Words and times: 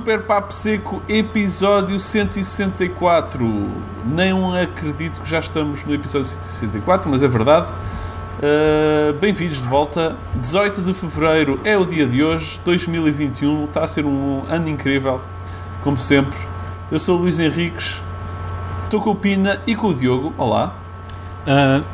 Super 0.00 0.22
Papo 0.22 0.54
Seco, 0.54 1.02
episódio 1.06 2.00
164. 2.00 3.44
Não 4.06 4.54
acredito 4.54 5.20
que 5.20 5.28
já 5.28 5.40
estamos 5.40 5.84
no 5.84 5.92
episódio 5.92 6.26
164, 6.26 7.10
mas 7.10 7.22
é 7.22 7.28
verdade. 7.28 7.68
Uh, 8.38 9.12
Bem-vindos 9.20 9.60
de 9.60 9.68
volta. 9.68 10.16
18 10.36 10.80
de 10.80 10.94
fevereiro 10.94 11.60
é 11.64 11.76
o 11.76 11.84
dia 11.84 12.06
de 12.06 12.24
hoje, 12.24 12.58
2021. 12.64 13.66
Está 13.66 13.84
a 13.84 13.86
ser 13.86 14.06
um 14.06 14.42
ano 14.48 14.70
incrível, 14.70 15.20
como 15.82 15.98
sempre. 15.98 16.38
Eu 16.90 16.98
sou 16.98 17.18
o 17.18 17.20
Luís 17.20 17.38
Henriques, 17.38 18.02
estou 18.84 19.02
com 19.02 19.10
o 19.10 19.14
Pina 19.14 19.60
e 19.66 19.76
com 19.76 19.88
o 19.88 19.94
Diogo. 19.94 20.32
Olá. 20.38 20.72
Uh, 21.46 21.84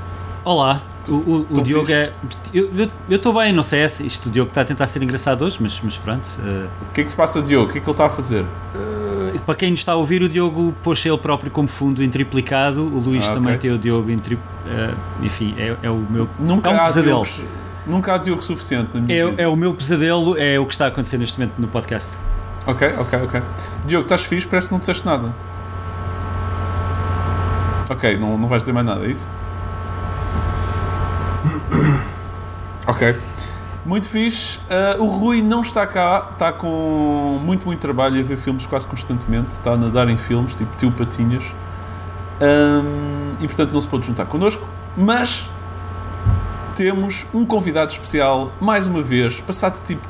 olá, 0.45 0.80
o, 1.09 1.15
o, 1.15 1.46
o 1.51 1.62
Diogo 1.62 1.87
fixe. 1.87 1.98
é. 1.98 2.12
Eu 2.52 3.16
estou 3.16 3.33
bem, 3.34 3.52
não 3.52 3.62
sei 3.62 3.88
se 3.88 4.06
isto 4.06 4.28
o 4.28 4.30
Diogo 4.30 4.48
está 4.48 4.62
a 4.62 4.65
tentar 4.65 4.87
ser 4.87 5.02
engraçado 5.02 5.42
hoje, 5.45 5.59
mas, 5.60 5.80
mas 5.82 5.96
pronto. 5.96 6.27
Uh, 6.38 6.66
o 6.88 6.92
que 6.92 7.01
é 7.01 7.05
que 7.05 7.10
se 7.10 7.16
passa, 7.16 7.42
Diogo? 7.42 7.69
O 7.69 7.73
que 7.73 7.79
é 7.79 7.80
que 7.80 7.87
ele 7.87 7.92
está 7.92 8.06
a 8.06 8.10
fazer? 8.10 8.42
Uh, 8.42 9.38
para 9.45 9.55
quem 9.55 9.70
nos 9.70 9.80
está 9.80 9.92
a 9.92 9.96
ouvir, 9.96 10.23
o 10.23 10.29
Diogo 10.29 10.74
pôs 10.82 11.05
ele 11.05 11.19
próprio 11.19 11.51
como 11.51 11.69
fundo 11.69 12.02
em 12.02 12.10
triplicado, 12.10 12.82
o 12.82 13.01
Luís 13.01 13.24
ah, 13.24 13.34
também 13.34 13.55
okay. 13.55 13.70
tem 13.70 13.73
o 13.73 13.79
Diogo 13.79 14.10
em 14.10 14.19
triplicado. 14.19 14.56
Uh, 14.66 15.24
enfim, 15.24 15.55
é, 15.59 15.77
é, 15.82 15.91
o 15.91 15.98
meu. 15.98 16.29
Nunca 16.38 16.70
é 16.70 16.73
um 16.73 16.77
há 16.77 16.84
pesadelo. 16.87 17.23
Diogos, 17.23 17.46
nunca 17.87 18.15
há 18.15 18.18
Diogo 18.18 18.43
suficiente 18.43 18.91
na 18.93 19.01
minha 19.01 19.16
é, 19.16 19.30
vida. 19.30 19.43
é 19.43 19.48
o 19.48 19.54
meu 19.54 19.73
pesadelo, 19.74 20.37
é 20.37 20.59
o 20.59 20.66
que 20.66 20.73
está 20.73 20.87
a 20.87 20.88
acontecer 20.88 21.18
neste 21.18 21.38
momento 21.38 21.54
no 21.59 21.68
podcast. 21.68 22.10
Ok, 22.66 22.88
ok, 22.98 23.18
ok. 23.23 23.43
Diogo, 23.85 24.04
estás 24.04 24.24
fixe? 24.24 24.46
Parece 24.46 24.68
que 24.68 24.73
não 24.73 24.80
disseste 24.80 25.07
nada. 25.07 25.32
Ok, 27.88 28.16
não, 28.16 28.37
não 28.37 28.48
vais 28.48 28.63
dizer 28.63 28.73
mais 28.73 28.85
nada, 28.85 29.07
é 29.07 29.10
isso? 29.10 29.32
Ok. 32.96 33.14
Muito 33.84 34.08
fixe. 34.08 34.58
Uh, 34.98 35.02
o 35.04 35.06
Rui 35.06 35.42
não 35.42 35.60
está 35.60 35.86
cá, 35.86 36.30
está 36.32 36.50
com 36.50 37.38
muito, 37.42 37.66
muito 37.66 37.78
trabalho 37.78 38.18
a 38.18 38.22
ver 38.22 38.38
filmes 38.38 38.66
quase 38.66 38.86
constantemente. 38.86 39.50
Está 39.50 39.72
a 39.72 39.76
nadar 39.76 40.08
em 40.08 40.16
filmes, 40.16 40.54
tipo 40.54 40.74
Tio 40.78 40.90
Patinhas. 40.90 41.54
Um, 42.40 43.34
e 43.38 43.46
portanto 43.46 43.72
não 43.72 43.80
se 43.82 43.86
pode 43.86 44.06
juntar 44.06 44.24
connosco. 44.24 44.66
Mas 44.96 45.50
temos 46.74 47.26
um 47.34 47.44
convidado 47.44 47.92
especial, 47.92 48.50
mais 48.58 48.86
uma 48.86 49.02
vez, 49.02 49.42
passado 49.42 49.78
tipo 49.84 50.06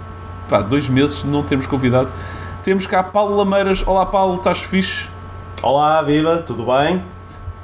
pá, 0.49 0.63
dois 0.63 0.89
meses, 0.89 1.25
não 1.25 1.43
temos 1.43 1.67
convidado. 1.67 2.13
Temos 2.63 2.87
cá 2.87 3.03
Paulo 3.03 3.37
Lameiras. 3.37 3.83
Olá 3.85 4.07
Paulo, 4.07 4.37
estás 4.37 4.61
fixe? 4.61 5.09
Olá, 5.61 6.01
viva, 6.03 6.39
tudo 6.39 6.67
bem? 6.67 7.03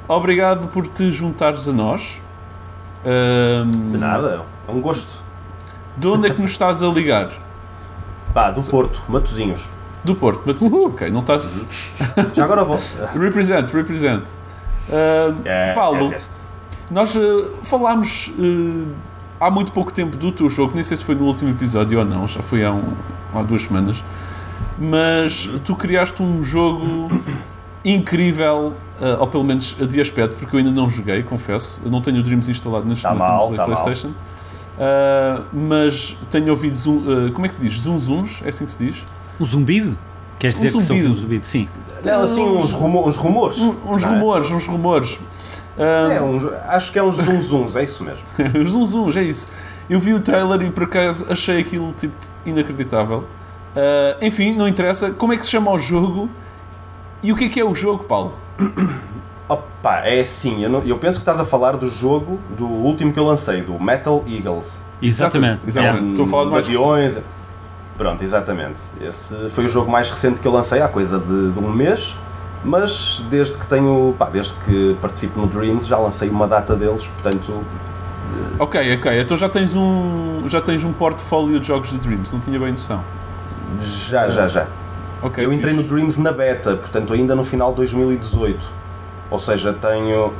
Obrigado 0.05 0.67
por 0.67 0.85
te 0.85 1.13
juntares 1.13 1.65
a 1.69 1.71
nós. 1.71 2.21
Um, 3.05 3.91
De 3.91 3.97
nada, 3.97 4.43
é 4.67 4.71
um 4.71 4.81
gosto. 4.81 5.21
De 5.97 6.07
onde 6.07 6.27
é 6.27 6.33
que 6.33 6.41
nos 6.41 6.51
estás 6.51 6.81
a 6.81 6.87
ligar? 6.87 7.29
Pá, 8.33 8.51
do 8.51 8.63
Porto, 8.63 9.01
Matozinhos. 9.07 9.69
Do 10.03 10.15
Porto, 10.15 10.45
Matozinhos, 10.45 10.73
Uhul. 10.73 10.87
ok, 10.87 11.09
não 11.09 11.19
estás. 11.19 11.47
Já 12.33 12.43
agora 12.43 12.63
vou. 12.63 12.79
represent, 13.15 13.69
represent. 13.71 14.23
Uh, 14.89 15.39
yes, 15.45 15.75
Paulo, 15.75 16.05
yes, 16.05 16.13
yes. 16.13 16.23
nós 16.91 17.15
uh, 17.15 17.51
falámos 17.63 18.33
uh, 18.37 18.87
há 19.39 19.49
muito 19.49 19.71
pouco 19.71 19.93
tempo 19.93 20.17
do 20.17 20.31
teu 20.31 20.49
jogo, 20.49 20.73
nem 20.73 20.83
sei 20.83 20.97
se 20.97 21.05
foi 21.05 21.15
no 21.15 21.25
último 21.25 21.49
episódio 21.49 21.99
ou 21.99 22.05
não, 22.05 22.27
já 22.27 22.41
foi 22.41 22.65
há, 22.65 22.71
um, 22.71 22.93
há 23.33 23.43
duas 23.43 23.63
semanas, 23.63 24.03
mas 24.77 25.49
tu 25.63 25.75
criaste 25.75 26.21
um 26.21 26.43
jogo 26.43 27.09
incrível, 27.85 28.73
uh, 29.01 29.19
ou 29.19 29.27
pelo 29.27 29.43
menos 29.43 29.75
de 29.75 30.01
aspecto, 30.01 30.37
porque 30.37 30.55
eu 30.55 30.59
ainda 30.59 30.71
não 30.71 30.89
joguei, 30.89 31.23
confesso. 31.23 31.81
Eu 31.83 31.91
não 31.91 32.01
tenho 32.01 32.19
o 32.19 32.23
Dreams 32.23 32.49
instalado 32.49 32.85
neste 32.85 33.03
tá 33.03 33.09
momento 33.13 33.27
mal, 33.27 33.51
no 33.51 33.57
tá 33.57 33.65
PlayStation. 33.65 34.07
Mal. 34.07 34.32
Uh, 34.73 35.45
mas 35.53 36.17
tenho 36.29 36.49
ouvido 36.49 36.75
zoom, 36.75 36.97
uh, 36.97 37.31
como 37.31 37.45
é 37.45 37.49
que 37.49 37.55
se 37.55 37.61
diz? 37.61 37.79
Zum 37.79 37.99
zuns? 37.99 38.41
É 38.43 38.49
assim 38.49 38.65
que 38.65 38.71
se 38.71 38.77
diz? 38.77 39.05
Um 39.39 39.45
zumbido? 39.45 39.97
Queres 40.39 40.59
dizer 40.59 40.75
um 40.75 40.79
zumbido. 40.79 40.99
que 40.99 41.05
são 41.05 41.13
um 41.13 41.19
zumbido? 41.19 41.45
Sim. 41.45 41.67
Não, 42.03 42.21
assim, 42.21 42.43
uns, 42.43 42.71
rumo, 42.71 43.07
uns 43.07 43.15
rumores. 43.15 43.59
Um, 43.59 43.75
uns 43.87 44.03
rumores, 44.03 44.51
é? 44.51 44.55
uns 44.55 44.67
rumores. 44.67 45.15
Uh, 45.77 46.11
é, 46.11 46.21
uns, 46.21 46.43
acho 46.67 46.91
que 46.91 46.99
é 46.99 47.03
uns 47.03 47.15
zum 47.45 47.67
é 47.75 47.83
isso 47.83 48.03
mesmo. 48.03 48.23
os 48.61 48.71
zum 48.71 48.85
zuns, 48.85 49.15
é 49.15 49.23
isso. 49.23 49.47
Eu 49.89 49.99
vi 49.99 50.13
o 50.13 50.19
trailer 50.19 50.61
e 50.61 50.71
por 50.71 50.83
acaso 50.83 51.25
achei 51.29 51.59
aquilo 51.59 51.93
tipo 51.93 52.13
inacreditável. 52.45 53.25
enfim, 54.21 54.55
não 54.55 54.67
interessa. 54.67 55.11
Como 55.11 55.33
é 55.33 55.37
que 55.37 55.45
se 55.45 55.51
chama 55.51 55.71
o 55.71 55.79
jogo? 55.79 56.29
E 57.21 57.31
o 57.31 57.35
que 57.35 57.45
é 57.45 57.49
que 57.49 57.59
é 57.59 57.63
o 57.65 57.75
jogo, 57.75 58.03
Paulo? 58.05 58.33
Opa, 59.47 59.99
é 60.05 60.21
assim, 60.21 60.63
eu, 60.63 60.69
não, 60.69 60.81
eu, 60.83 60.97
penso 60.97 61.19
que 61.19 61.21
estás 61.21 61.39
a 61.39 61.45
falar 61.45 61.73
do 61.73 61.89
jogo, 61.89 62.39
do 62.57 62.65
último 62.65 63.11
que 63.11 63.19
eu 63.19 63.25
lancei, 63.25 63.61
do 63.61 63.81
Metal 63.81 64.23
Eagles. 64.27 64.65
Exatamente. 65.01 65.61
Exatamente. 65.67 66.11
Estou 66.11 66.25
a 66.25 66.29
falar 66.29 66.45
de 66.45 66.51
mais 66.51 66.67
aviões. 66.67 67.17
Pronto, 67.97 68.23
exatamente. 68.23 68.79
Esse 69.01 69.49
foi 69.49 69.65
o 69.65 69.69
jogo 69.69 69.91
mais 69.91 70.09
recente 70.09 70.39
que 70.39 70.47
eu 70.47 70.51
lancei, 70.51 70.81
há 70.81 70.87
coisa 70.87 71.19
de, 71.19 71.51
de 71.51 71.59
um 71.59 71.71
mês, 71.71 72.15
mas 72.63 73.23
desde 73.29 73.57
que 73.57 73.67
tenho, 73.67 74.15
pá, 74.17 74.29
desde 74.29 74.53
que 74.65 74.97
participo 75.01 75.39
no 75.39 75.47
Dreams 75.47 75.85
já 75.85 75.97
lancei 75.97 76.29
uma 76.29 76.47
data 76.47 76.75
deles, 76.75 77.05
portanto... 77.05 77.63
Ok, 78.57 78.95
ok, 78.95 79.21
então 79.21 79.37
já 79.37 79.47
tens 79.47 79.75
um, 79.75 80.43
já 80.47 80.59
tens 80.61 80.83
um 80.83 80.93
portfólio 80.93 81.59
de 81.59 81.67
jogos 81.67 81.91
de 81.91 81.99
Dreams, 81.99 82.33
não 82.33 82.39
tinha 82.39 82.59
bem 82.59 82.71
noção. 82.71 83.03
Já, 83.81 84.29
já, 84.29 84.47
já. 84.47 84.67
Okay, 85.21 85.45
eu 85.45 85.53
entrei 85.53 85.73
no 85.73 85.83
Dreams 85.83 86.17
na 86.17 86.31
beta, 86.31 86.75
portanto 86.75 87.13
ainda 87.13 87.35
no 87.35 87.43
final 87.43 87.71
de 87.71 87.77
2018. 87.77 88.82
Ou 89.33 89.39
seja, 89.39 89.73
tenho. 89.73 90.31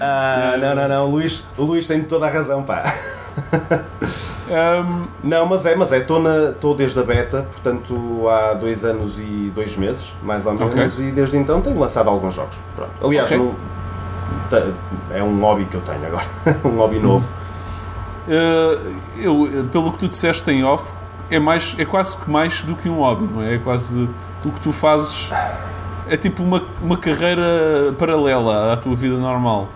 ah, 0.00 0.56
não, 0.60 0.76
não, 0.76 0.88
não, 0.88 1.08
o 1.08 1.10
Luís, 1.10 1.44
o 1.58 1.64
Luís 1.64 1.88
tem 1.88 2.04
toda 2.04 2.26
a 2.26 2.30
razão, 2.30 2.62
pá. 2.62 2.94
Um... 4.48 5.08
Não, 5.24 5.44
mas 5.44 5.66
é, 5.66 5.74
mas 5.74 5.90
é, 5.92 5.98
estou 5.98 6.74
desde 6.74 7.00
a 7.00 7.02
beta, 7.02 7.42
portanto 7.42 8.28
há 8.28 8.54
dois 8.54 8.84
anos 8.84 9.18
e 9.18 9.52
dois 9.52 9.76
meses, 9.76 10.12
mais 10.22 10.46
ou 10.46 10.54
menos, 10.54 10.94
okay. 10.94 11.08
e 11.08 11.10
desde 11.10 11.36
então 11.36 11.60
tenho 11.60 11.78
lançado 11.78 12.08
alguns 12.08 12.34
jogos. 12.34 12.54
Pronto. 12.76 12.92
Aliás, 13.02 13.26
okay. 13.26 13.38
no, 13.38 13.54
é 15.12 15.22
um 15.22 15.38
hobby 15.40 15.64
que 15.64 15.74
eu 15.74 15.80
tenho 15.80 16.06
agora, 16.06 16.26
um 16.64 16.76
hobby 16.76 17.00
novo. 17.00 17.28
Uh, 18.28 18.96
eu, 19.18 19.66
pelo 19.72 19.92
que 19.92 19.98
tu 19.98 20.08
disseste 20.08 20.50
em 20.50 20.62
off, 20.64 20.94
é, 21.30 21.38
mais, 21.38 21.74
é 21.78 21.84
quase 21.84 22.16
que 22.16 22.30
mais 22.30 22.62
do 22.62 22.74
que 22.74 22.88
um 22.88 22.98
hobby, 22.98 23.28
não 23.32 23.42
é? 23.42 23.54
É 23.54 23.58
quase 23.58 24.08
o 24.44 24.50
que 24.50 24.60
tu 24.60 24.72
fazes. 24.72 25.30
É 26.08 26.16
tipo 26.16 26.42
uma, 26.42 26.62
uma 26.82 26.96
carreira 26.96 27.92
paralela 27.98 28.72
à 28.72 28.76
tua 28.76 28.96
vida 28.96 29.16
normal. 29.16 29.68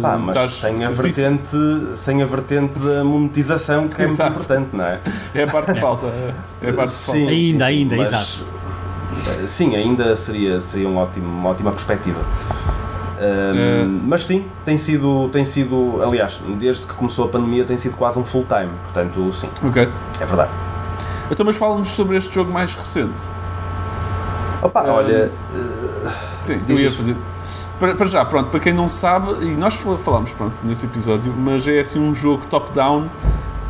Pá, 0.00 0.16
mas 0.18 0.34
Estás 0.34 0.54
sem 0.54 0.84
a, 0.84 0.90
vertente, 0.90 1.56
sem 1.94 2.22
a 2.22 2.26
vertente 2.26 2.78
da 2.78 3.04
monetização, 3.04 3.86
que 3.86 4.02
é 4.02 4.06
muito 4.06 4.22
importante, 4.22 4.68
não 4.72 4.84
é? 4.84 5.00
É 5.34 5.42
a 5.44 5.46
parte 5.46 5.72
que 5.72 5.80
falta. 5.80 6.06
É 6.60 6.70
a 6.70 6.72
parte 6.72 6.92
que 6.92 6.98
falta. 6.98 7.20
Sim, 7.20 7.28
ainda, 7.28 7.66
sim, 7.66 7.70
ainda, 7.70 7.96
mas, 7.96 8.08
exato. 8.08 8.52
Sim, 9.46 9.76
ainda 9.76 10.16
seria, 10.16 10.60
seria 10.60 10.88
um 10.88 10.96
ótimo, 10.96 11.26
uma 11.26 11.50
ótima 11.50 11.70
perspectiva. 11.70 12.20
Um, 13.18 13.58
é. 13.58 13.84
Mas 14.06 14.24
sim, 14.24 14.44
tem 14.64 14.76
sido, 14.76 15.28
tem 15.32 15.44
sido, 15.44 16.02
aliás, 16.02 16.38
desde 16.58 16.86
que 16.86 16.94
começou 16.94 17.26
a 17.26 17.28
pandemia, 17.28 17.64
tem 17.64 17.78
sido 17.78 17.96
quase 17.96 18.18
um 18.18 18.24
full 18.24 18.44
time, 18.44 18.70
portanto, 18.84 19.32
sim. 19.32 19.48
Ok. 19.62 19.88
É 20.20 20.24
verdade. 20.24 20.50
Então, 21.30 21.44
mas 21.44 21.56
fala-nos 21.56 21.88
sobre 21.88 22.16
este 22.16 22.34
jogo 22.34 22.52
mais 22.52 22.74
recente. 22.74 23.30
Opa, 24.62 24.82
um, 24.84 24.90
olha. 24.90 25.30
sim, 26.40 26.60
eu 26.68 26.78
ia 26.78 26.90
fazer. 26.90 27.16
Para, 27.78 27.94
para, 27.94 28.06
já, 28.06 28.24
pronto, 28.24 28.50
para 28.50 28.60
quem 28.60 28.72
não 28.72 28.88
sabe, 28.88 29.44
e 29.44 29.54
nós 29.54 29.76
falámos 30.02 30.32
pronto, 30.32 30.56
nesse 30.64 30.86
episódio, 30.86 31.32
mas 31.36 31.68
é 31.68 31.80
assim 31.80 31.98
um 31.98 32.14
jogo 32.14 32.46
top-down, 32.46 33.06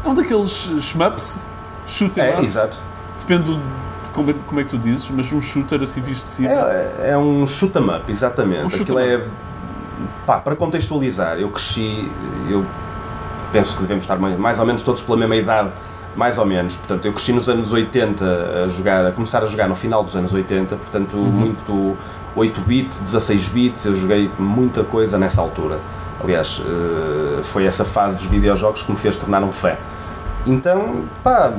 é 0.04 0.08
um 0.08 0.14
daqueles 0.14 0.70
shmups, 0.80 1.44
shooter 1.86 2.24
é, 2.24 2.38
ups, 2.38 2.48
exato. 2.48 2.76
depende 3.18 3.54
de 3.54 4.10
como, 4.12 4.32
como 4.32 4.60
é 4.60 4.64
que 4.64 4.70
tu 4.70 4.78
dizes, 4.78 5.10
mas 5.10 5.32
um 5.32 5.42
shooter 5.42 5.82
assim 5.82 6.00
visto 6.00 6.24
de 6.24 6.30
cima. 6.30 6.50
É, 6.50 7.10
é 7.10 7.18
um 7.18 7.46
shoot 7.46 7.76
'em 7.76 7.82
up, 7.82 8.10
exatamente. 8.10 8.64
Um 8.64 8.82
Aquilo 8.82 8.98
é. 8.98 9.24
Pá, 10.24 10.38
para 10.38 10.54
contextualizar, 10.54 11.38
eu 11.38 11.48
cresci, 11.48 12.10
eu 12.48 12.64
penso 13.52 13.74
que 13.74 13.82
devemos 13.82 14.04
estar 14.04 14.16
mais 14.16 14.58
ou 14.58 14.66
menos 14.66 14.82
todos 14.82 15.02
pela 15.02 15.16
mesma 15.16 15.36
idade 15.36 15.70
mais 16.16 16.38
ou 16.38 16.46
menos. 16.46 16.76
Portanto, 16.76 17.04
eu 17.04 17.12
cresci 17.12 17.32
nos 17.32 17.48
anos 17.48 17.72
80 17.72 18.24
a 18.64 18.68
jogar, 18.68 19.06
a 19.06 19.12
começar 19.12 19.42
a 19.42 19.46
jogar 19.46 19.68
no 19.68 19.76
final 19.76 20.02
dos 20.02 20.16
anos 20.16 20.32
80, 20.32 20.74
portanto, 20.76 21.16
uhum. 21.16 21.30
muito 21.30 21.96
8 22.34 22.60
bits, 22.62 22.98
16 23.00 23.48
bits, 23.48 23.84
eu 23.84 23.96
joguei 23.96 24.30
muita 24.38 24.82
coisa 24.82 25.18
nessa 25.18 25.40
altura. 25.40 25.78
Aliás, 26.22 26.60
eh, 26.64 27.42
foi 27.42 27.64
essa 27.64 27.84
fase 27.84 28.16
dos 28.16 28.26
videojogos 28.26 28.82
que 28.82 28.90
me 28.90 28.98
fez 28.98 29.16
tornar 29.16 29.42
um 29.42 29.52
fã. 29.52 29.74
Então, 30.46 31.04
pá, 31.22 31.52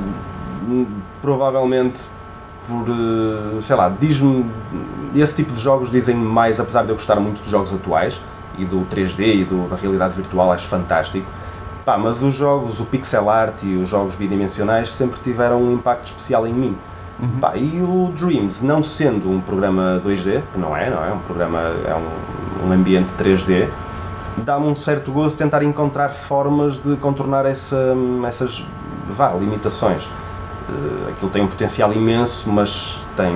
provavelmente 1.22 2.02
por, 2.66 2.86
eh, 2.88 3.60
sei 3.62 3.76
lá, 3.76 3.88
diz-me, 3.88 4.44
esse 5.14 5.34
tipo 5.34 5.52
de 5.52 5.60
jogos 5.60 5.90
dizem-me 5.90 6.24
mais, 6.24 6.60
apesar 6.60 6.82
de 6.84 6.90
eu 6.90 6.96
gostar 6.96 7.16
muito 7.16 7.40
dos 7.40 7.50
jogos 7.50 7.72
atuais 7.72 8.20
e 8.58 8.64
do 8.64 8.86
3D 8.90 9.40
e 9.40 9.44
do, 9.44 9.68
da 9.68 9.76
realidade 9.76 10.14
virtual, 10.14 10.52
acho 10.52 10.66
fantástico 10.68 11.26
Pá, 11.88 11.96
mas 11.96 12.22
os 12.22 12.34
jogos, 12.34 12.80
o 12.80 12.84
pixel 12.84 13.30
art 13.30 13.62
e 13.62 13.74
os 13.76 13.88
jogos 13.88 14.14
bidimensionais 14.14 14.92
sempre 14.92 15.18
tiveram 15.20 15.62
um 15.62 15.72
impacto 15.72 16.08
especial 16.08 16.46
em 16.46 16.52
mim. 16.52 16.76
Uhum. 17.18 17.40
Pá, 17.40 17.56
e 17.56 17.80
o 17.80 18.12
Dreams, 18.14 18.62
não 18.62 18.82
sendo 18.82 19.30
um 19.30 19.40
programa 19.40 19.98
2D, 20.04 20.42
que 20.52 20.58
não 20.58 20.76
é, 20.76 20.90
não 20.90 21.02
é? 21.02 21.10
Um 21.10 21.18
programa, 21.20 21.58
é 21.86 21.94
um, 21.94 22.68
um 22.68 22.72
ambiente 22.72 23.10
3D, 23.18 23.70
dá-me 24.36 24.66
um 24.66 24.74
certo 24.74 25.10
gozo 25.10 25.34
tentar 25.34 25.62
encontrar 25.62 26.10
formas 26.10 26.74
de 26.76 26.94
contornar 26.96 27.46
essa, 27.46 27.96
essas 28.26 28.62
vá, 29.08 29.30
limitações. 29.30 30.04
Uh, 30.68 31.08
aquilo 31.08 31.30
tem 31.30 31.42
um 31.42 31.48
potencial 31.48 31.90
imenso, 31.90 32.50
mas 32.50 33.00
tem, 33.16 33.34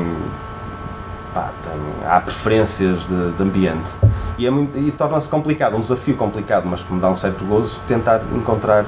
pá, 1.32 1.50
tem 1.62 2.08
há 2.08 2.20
preferências 2.20 3.00
de, 3.06 3.32
de 3.32 3.42
ambiente 3.42 3.92
e, 4.38 4.46
é 4.46 4.50
e 4.50 4.92
torna-se 4.96 5.28
complicado, 5.28 5.76
um 5.76 5.80
desafio 5.80 6.16
complicado, 6.16 6.66
mas 6.66 6.82
que 6.82 6.92
me 6.92 7.00
dá 7.00 7.10
um 7.10 7.16
certo 7.16 7.44
gozo 7.44 7.78
tentar 7.86 8.22
encontrar 8.34 8.84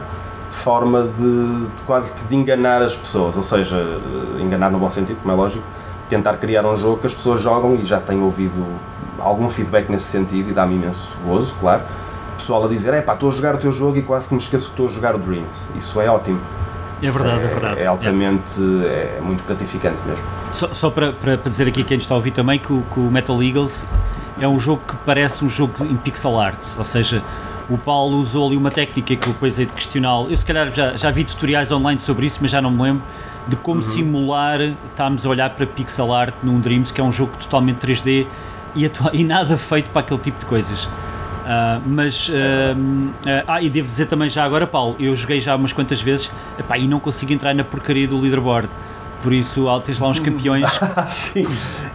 forma 0.51 1.03
de, 1.03 1.67
de 1.67 1.83
quase 1.85 2.13
que 2.13 2.25
de 2.25 2.35
enganar 2.37 2.81
as 2.81 2.97
pessoas, 2.97 3.37
ou 3.37 3.43
seja, 3.43 3.77
eh, 3.77 4.43
enganar 4.43 4.71
no 4.71 4.79
bom 4.79 4.91
sentido, 4.91 5.19
como 5.21 5.35
é 5.35 5.37
lógico, 5.37 5.65
tentar 6.09 6.37
criar 6.37 6.65
um 6.65 6.77
jogo 6.77 6.99
que 6.99 7.07
as 7.07 7.15
pessoas 7.15 7.41
jogam 7.41 7.75
e 7.75 7.85
já 7.85 7.99
tenho 7.99 8.25
ouvido 8.25 8.65
algum 9.19 9.51
feedback 9.51 9.91
nesse 9.91 10.07
sentido 10.07 10.51
e 10.51 10.53
dá-me 10.53 10.77
imenso 10.77 11.17
gozo, 11.25 11.55
claro. 11.61 11.83
Pessoal 12.37 12.65
a 12.65 12.69
dizer, 12.69 12.95
é 12.95 13.03
pá, 13.03 13.15
estou 13.15 13.31
a 13.31 13.33
jogar 13.33 13.55
o 13.55 13.59
teu 13.59 13.73
jogo 13.73 13.97
e 13.97 14.03
quase 14.03 14.29
que 14.29 14.35
me 14.35 14.41
esqueço 14.41 14.67
que 14.67 14.71
estou 14.73 14.87
a 14.87 14.91
jogar 14.91 15.15
o 15.15 15.19
Dreams. 15.19 15.67
Isso 15.77 16.01
é 16.01 16.09
ótimo. 16.09 16.41
É 17.03 17.11
verdade, 17.11 17.43
é, 17.43 17.45
é, 17.45 17.49
verdade. 17.49 17.81
É 17.81 17.87
altamente, 17.87 18.61
é. 18.87 19.17
é 19.19 19.21
muito 19.23 19.45
gratificante 19.45 20.01
mesmo. 20.07 20.25
Só, 20.55 20.73
só 20.73 20.89
para, 20.89 21.13
para, 21.13 21.37
dizer 21.37 21.67
aqui 21.67 21.83
quem 21.83 21.99
está 21.99 22.15
a 22.15 22.17
ouvir 22.17 22.31
também 22.31 22.61
que 22.61 22.73
o, 22.73 22.83
que 22.93 23.01
o 23.01 23.11
Metal 23.11 23.43
Eagles 23.43 23.85
é 24.41 24.47
um 24.47 24.59
jogo 24.59 24.83
que 24.87 24.95
parece 25.05 25.45
um 25.45 25.51
jogo 25.51 25.85
em 25.85 25.97
pixel 25.97 26.39
art, 26.39 26.59
ou 26.79 26.85
seja, 26.85 27.23
o 27.69 27.77
Paulo 27.77 28.19
usou 28.19 28.47
ali 28.47 28.57
uma 28.57 28.71
técnica 28.71 29.17
que 29.17 29.27
eu 29.27 29.33
depois 29.33 29.59
hei 29.59 29.67
de 29.67 29.73
questioná-lo. 29.73 30.31
Eu 30.31 30.37
se 30.37 30.45
calhar 30.45 30.73
já, 30.73 30.97
já 30.97 31.11
vi 31.11 31.25
tutoriais 31.25 31.73
online 31.73 31.99
sobre 31.99 32.27
isso, 32.27 32.39
mas 32.41 32.53
já 32.53 32.61
não 32.63 32.71
me 32.71 32.83
lembro 32.83 33.03
de 33.49 33.57
como 33.57 33.77
uhum. 33.77 33.83
simular 33.83 34.61
estarmos 34.61 35.27
a 35.27 35.29
olhar 35.29 35.51
para 35.51 35.67
pixel 35.67 36.13
art 36.13 36.35
num 36.43 36.61
Dreams, 36.61 36.93
que 36.93 37.01
é 37.01 37.05
um 37.05 37.13
jogo 37.13 37.33
totalmente 37.41 37.85
3D 37.85 38.27
e, 38.77 38.91
e 39.13 39.25
nada 39.25 39.57
feito 39.57 39.91
para 39.91 40.01
aquele 40.01 40.21
tipo 40.21 40.39
de 40.39 40.47
coisas. 40.47 40.85
Uh, 40.85 41.83
mas, 41.85 42.29
uh, 42.29 42.33
uh, 42.33 43.45
ah, 43.47 43.61
e 43.61 43.69
devo 43.69 43.87
dizer 43.87 44.07
também 44.07 44.31
já 44.31 44.45
agora, 44.45 44.67
Paulo, 44.67 44.97
eu 44.99 45.15
joguei 45.15 45.41
já 45.41 45.55
umas 45.55 45.73
quantas 45.75 46.01
vezes 46.01 46.31
epá, 46.59 46.79
e 46.79 46.89
não 46.89 46.99
consigo 46.99 47.33
entrar 47.33 47.55
na 47.55 47.65
porcaria 47.65 48.09
do 48.09 48.19
leaderboard. 48.19 48.69
Por 49.25 49.33
isso, 49.33 49.67
tens 49.87 49.99
lá 49.99 50.09
uns 50.09 50.19
campeões. 50.19 50.69
Sim, 51.09 51.47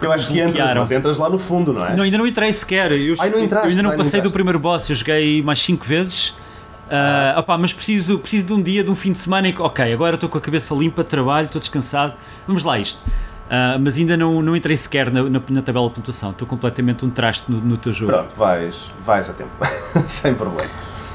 eu 0.02 0.10
acho 0.10 0.26
que 0.26 0.40
entras, 0.40 0.74
mas 0.74 0.90
entras 0.90 1.16
lá 1.16 1.30
no 1.30 1.38
fundo, 1.38 1.72
não 1.72 1.86
é? 1.86 1.94
Não, 1.94 2.02
ainda 2.02 2.18
não 2.18 2.26
entrei 2.26 2.52
sequer. 2.52 2.90
Eu, 2.90 3.14
Ai, 3.20 3.30
não 3.30 3.38
entraste, 3.38 3.68
eu 3.68 3.70
ainda 3.70 3.82
não 3.84 3.96
passei 3.96 4.20
não 4.20 4.28
do 4.28 4.32
primeiro 4.32 4.58
boss, 4.58 4.90
eu 4.90 4.96
joguei 4.96 5.40
mais 5.40 5.62
5 5.62 5.86
vezes. 5.86 6.30
Uh, 6.30 7.38
opa, 7.38 7.56
mas 7.56 7.72
preciso, 7.72 8.18
preciso 8.18 8.46
de 8.46 8.52
um 8.52 8.60
dia, 8.60 8.82
de 8.82 8.90
um 8.90 8.96
fim 8.96 9.12
de 9.12 9.18
semana 9.18 9.46
em 9.46 9.52
que, 9.52 9.62
ok, 9.62 9.92
agora 9.92 10.16
estou 10.16 10.28
com 10.28 10.38
a 10.38 10.40
cabeça 10.40 10.74
limpa, 10.74 11.04
trabalho, 11.04 11.46
estou 11.46 11.60
descansado, 11.60 12.14
vamos 12.48 12.64
lá 12.64 12.80
isto. 12.80 12.98
Uh, 13.00 13.78
mas 13.80 13.96
ainda 13.96 14.16
não, 14.16 14.42
não 14.42 14.56
entrei 14.56 14.76
sequer 14.76 15.08
na, 15.08 15.22
na, 15.22 15.40
na 15.50 15.62
tabela 15.62 15.88
de 15.88 15.94
pontuação, 15.94 16.32
estou 16.32 16.48
completamente 16.48 17.04
um 17.04 17.10
traste 17.10 17.44
no, 17.48 17.60
no 17.60 17.76
teu 17.76 17.92
jogo. 17.92 18.10
Pronto, 18.10 18.34
vais, 18.34 18.90
vais 19.04 19.30
a 19.30 19.32
tempo, 19.32 19.50
sem 20.10 20.34
problema. 20.34 20.68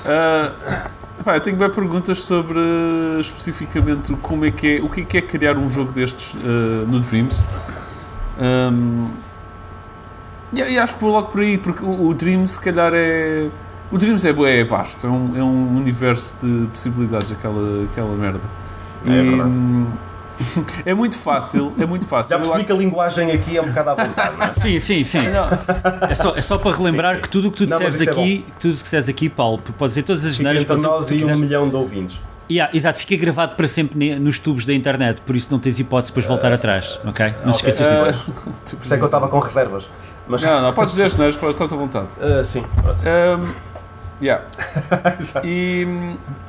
Uh, 0.06 1.05
Pá, 1.25 1.38
eu 1.38 1.42
tenho 1.42 1.57
bem 1.57 1.72
perguntas 1.72 2.19
sobre 2.19 2.60
especificamente 3.19 4.13
como 4.22 4.45
é 4.45 4.51
que 4.51 4.77
é, 4.77 4.80
o 4.80 4.88
que 4.88 5.01
é, 5.01 5.04
que 5.04 5.18
é 5.18 5.22
criar 5.24 5.57
um 5.57 5.68
jogo 5.68 5.92
destes 5.92 6.36
uh, 6.36 6.86
no 6.88 7.00
Dreams. 7.00 7.44
Um, 8.39 9.10
e, 10.54 10.62
e, 10.62 10.77
acho 10.77 10.94
que 10.94 11.01
vou 11.01 11.12
logo 11.12 11.30
por 11.30 11.42
aí, 11.42 11.57
porque 11.57 11.83
o, 11.83 12.10
o 12.10 12.13
Dreams 12.13 12.51
se 12.51 12.60
calhar 12.60 12.92
é. 12.94 13.50
O 13.92 13.98
Dreams 13.98 14.24
é, 14.24 14.30
é 14.30 14.63
vasto, 14.63 15.07
é 15.07 15.10
um, 15.10 15.36
é 15.36 15.44
um 15.44 15.75
universo 15.75 16.38
de 16.45 16.68
possibilidades 16.68 17.31
aquela, 17.31 17.86
aquela 17.86 18.16
merda. 18.16 18.42
É, 19.07 19.10
e, 19.10 19.18
é 19.18 19.24
verdade. 19.24 19.51
É 20.85 20.93
muito 20.93 21.17
fácil, 21.17 21.73
é 21.79 21.85
muito 21.85 22.07
fácil. 22.07 22.37
Já 22.37 22.39
percebi 22.39 22.63
que 22.65 22.71
a 22.71 22.75
linguagem 22.75 23.31
aqui 23.31 23.57
é 23.57 23.61
um 23.61 23.67
bocado 23.67 23.89
à 23.89 23.95
vontade, 24.05 24.37
não 24.37 24.45
é? 24.45 24.53
Sim, 24.53 24.79
sim, 24.79 25.03
sim. 25.03 25.19
É 26.09 26.15
só, 26.15 26.35
é 26.35 26.41
só 26.41 26.57
para 26.57 26.75
relembrar 26.75 27.11
sim, 27.11 27.15
sim. 27.15 27.21
que 27.23 27.29
tudo 27.29 27.47
o 27.47 27.51
que 27.51 27.57
tu 27.57 27.65
disseres 27.65 28.01
é 28.01 28.03
aqui, 28.03 28.45
é 28.47 28.59
tudo 28.59 28.75
que 28.75 28.83
disseres 28.83 29.09
aqui, 29.09 29.29
Paulo, 29.29 29.61
pode 29.77 29.91
dizer 29.91 30.03
todas 30.03 30.25
as 30.25 30.39
neiras. 30.39 30.61
Entre 30.63 30.77
nós 30.77 31.09
e 31.11 31.23
um 31.23 31.37
milhão 31.37 31.69
de 31.69 31.75
ouvintes. 31.75 32.19
Yeah, 32.49 32.75
exato, 32.75 32.99
fica 32.99 33.15
gravado 33.15 33.55
para 33.55 33.67
sempre 33.67 34.19
nos 34.19 34.37
tubos 34.37 34.65
da 34.65 34.73
internet, 34.73 35.19
por 35.21 35.35
isso 35.35 35.47
não 35.51 35.57
tens 35.57 35.79
hipótese 35.79 36.11
depois 36.11 36.27
voltar 36.27 36.51
uh, 36.51 36.55
atrás, 36.55 36.99
ok? 37.03 37.25
Não 37.43 37.51
te 37.51 37.59
okay. 37.59 37.71
esqueças 37.71 37.87
disso. 37.87 38.29
Uh, 38.29 38.75
por 38.77 38.83
isso 38.83 38.93
é 38.93 38.97
que 38.97 39.03
eu 39.03 39.07
estava 39.07 39.27
com 39.27 39.39
reservas. 39.39 39.87
Mas... 40.27 40.43
Não, 40.43 40.61
não, 40.61 40.73
podes 40.73 40.91
dizer 40.91 41.05
as 41.05 41.17
neiras, 41.17 41.35
estás 41.35 41.73
à 41.73 41.75
vontade. 41.75 42.07
Uh, 42.17 42.45
sim. 42.45 42.61
Um, 42.61 43.75
Yeah. 44.21 44.45
e, 45.44 45.85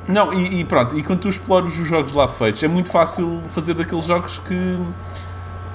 não, 0.07 0.33
e, 0.33 0.61
e, 0.61 0.63
pronto, 0.63 0.97
e 0.97 1.03
quando 1.03 1.19
tu 1.19 1.29
explores 1.29 1.77
os 1.77 1.87
jogos 1.87 2.13
lá 2.13 2.27
feitos, 2.27 2.63
é 2.63 2.67
muito 2.67 2.89
fácil 2.89 3.41
fazer 3.47 3.73
daqueles 3.73 4.05
jogos 4.05 4.39
que 4.39 4.77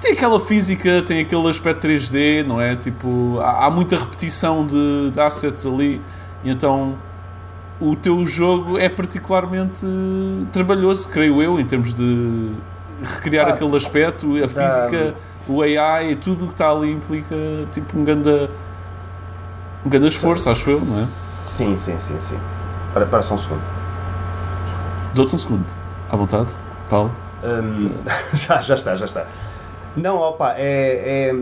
tem 0.01 0.13
aquela 0.13 0.41
física, 0.41 1.03
tem 1.03 1.21
aquele 1.21 1.49
aspecto 1.49 1.87
3D, 1.87 2.45
não 2.45 2.61
é? 2.61 2.75
Tipo, 2.75 3.39
há, 3.41 3.67
há 3.67 3.71
muita 3.71 3.97
repetição 3.97 4.67
de, 4.67 5.11
de, 5.11 5.21
assets 5.21 5.67
ali, 5.67 6.01
e 6.43 6.51
então 6.51 6.97
o 7.81 7.95
teu 7.95 8.25
jogo 8.25 8.79
é 8.79 8.89
particularmente 8.89 9.87
trabalhoso, 10.51 11.09
creio 11.09 11.43
eu, 11.43 11.61
em 11.61 11.65
termos 11.65 11.93
de 11.93 12.51
recriar 13.03 13.49
ah, 13.49 13.55
aquele 13.55 13.77
aspecto, 13.77 14.43
a 14.43 14.49
física, 14.49 15.15
o 15.47 15.61
AI 15.61 16.13
e 16.13 16.17
tudo 16.17 16.45
o 16.45 16.47
que 16.49 16.55
está 16.55 16.71
ali 16.71 16.91
implica 16.91 17.37
tipo 17.71 17.99
um 17.99 18.05
grande, 18.05 18.49
um 19.85 19.91
grande 19.91 20.07
esforço, 20.07 20.49
acho 20.49 20.71
eu, 20.71 20.81
não 20.81 21.01
é? 21.01 21.32
Sim, 21.53 21.77
sim, 21.77 21.99
sim, 21.99 22.17
sim. 22.19 22.39
Para, 22.95 23.05
para 23.05 23.21
só 23.21 23.35
um 23.35 23.39
segundo. 23.39 23.61
Dou-te 25.15 25.35
um 25.35 25.39
segundo. 25.39 25.67
À 26.11 26.17
vontade, 26.17 26.51
Paulo. 26.89 27.11
Um, 27.45 27.91
já, 28.35 28.63
já 28.63 28.75
está, 28.75 28.95
já 28.95 29.05
está. 29.05 29.27
Não, 29.95 30.17
opa, 30.17 30.55
é, 30.57 31.31
é, 31.31 31.35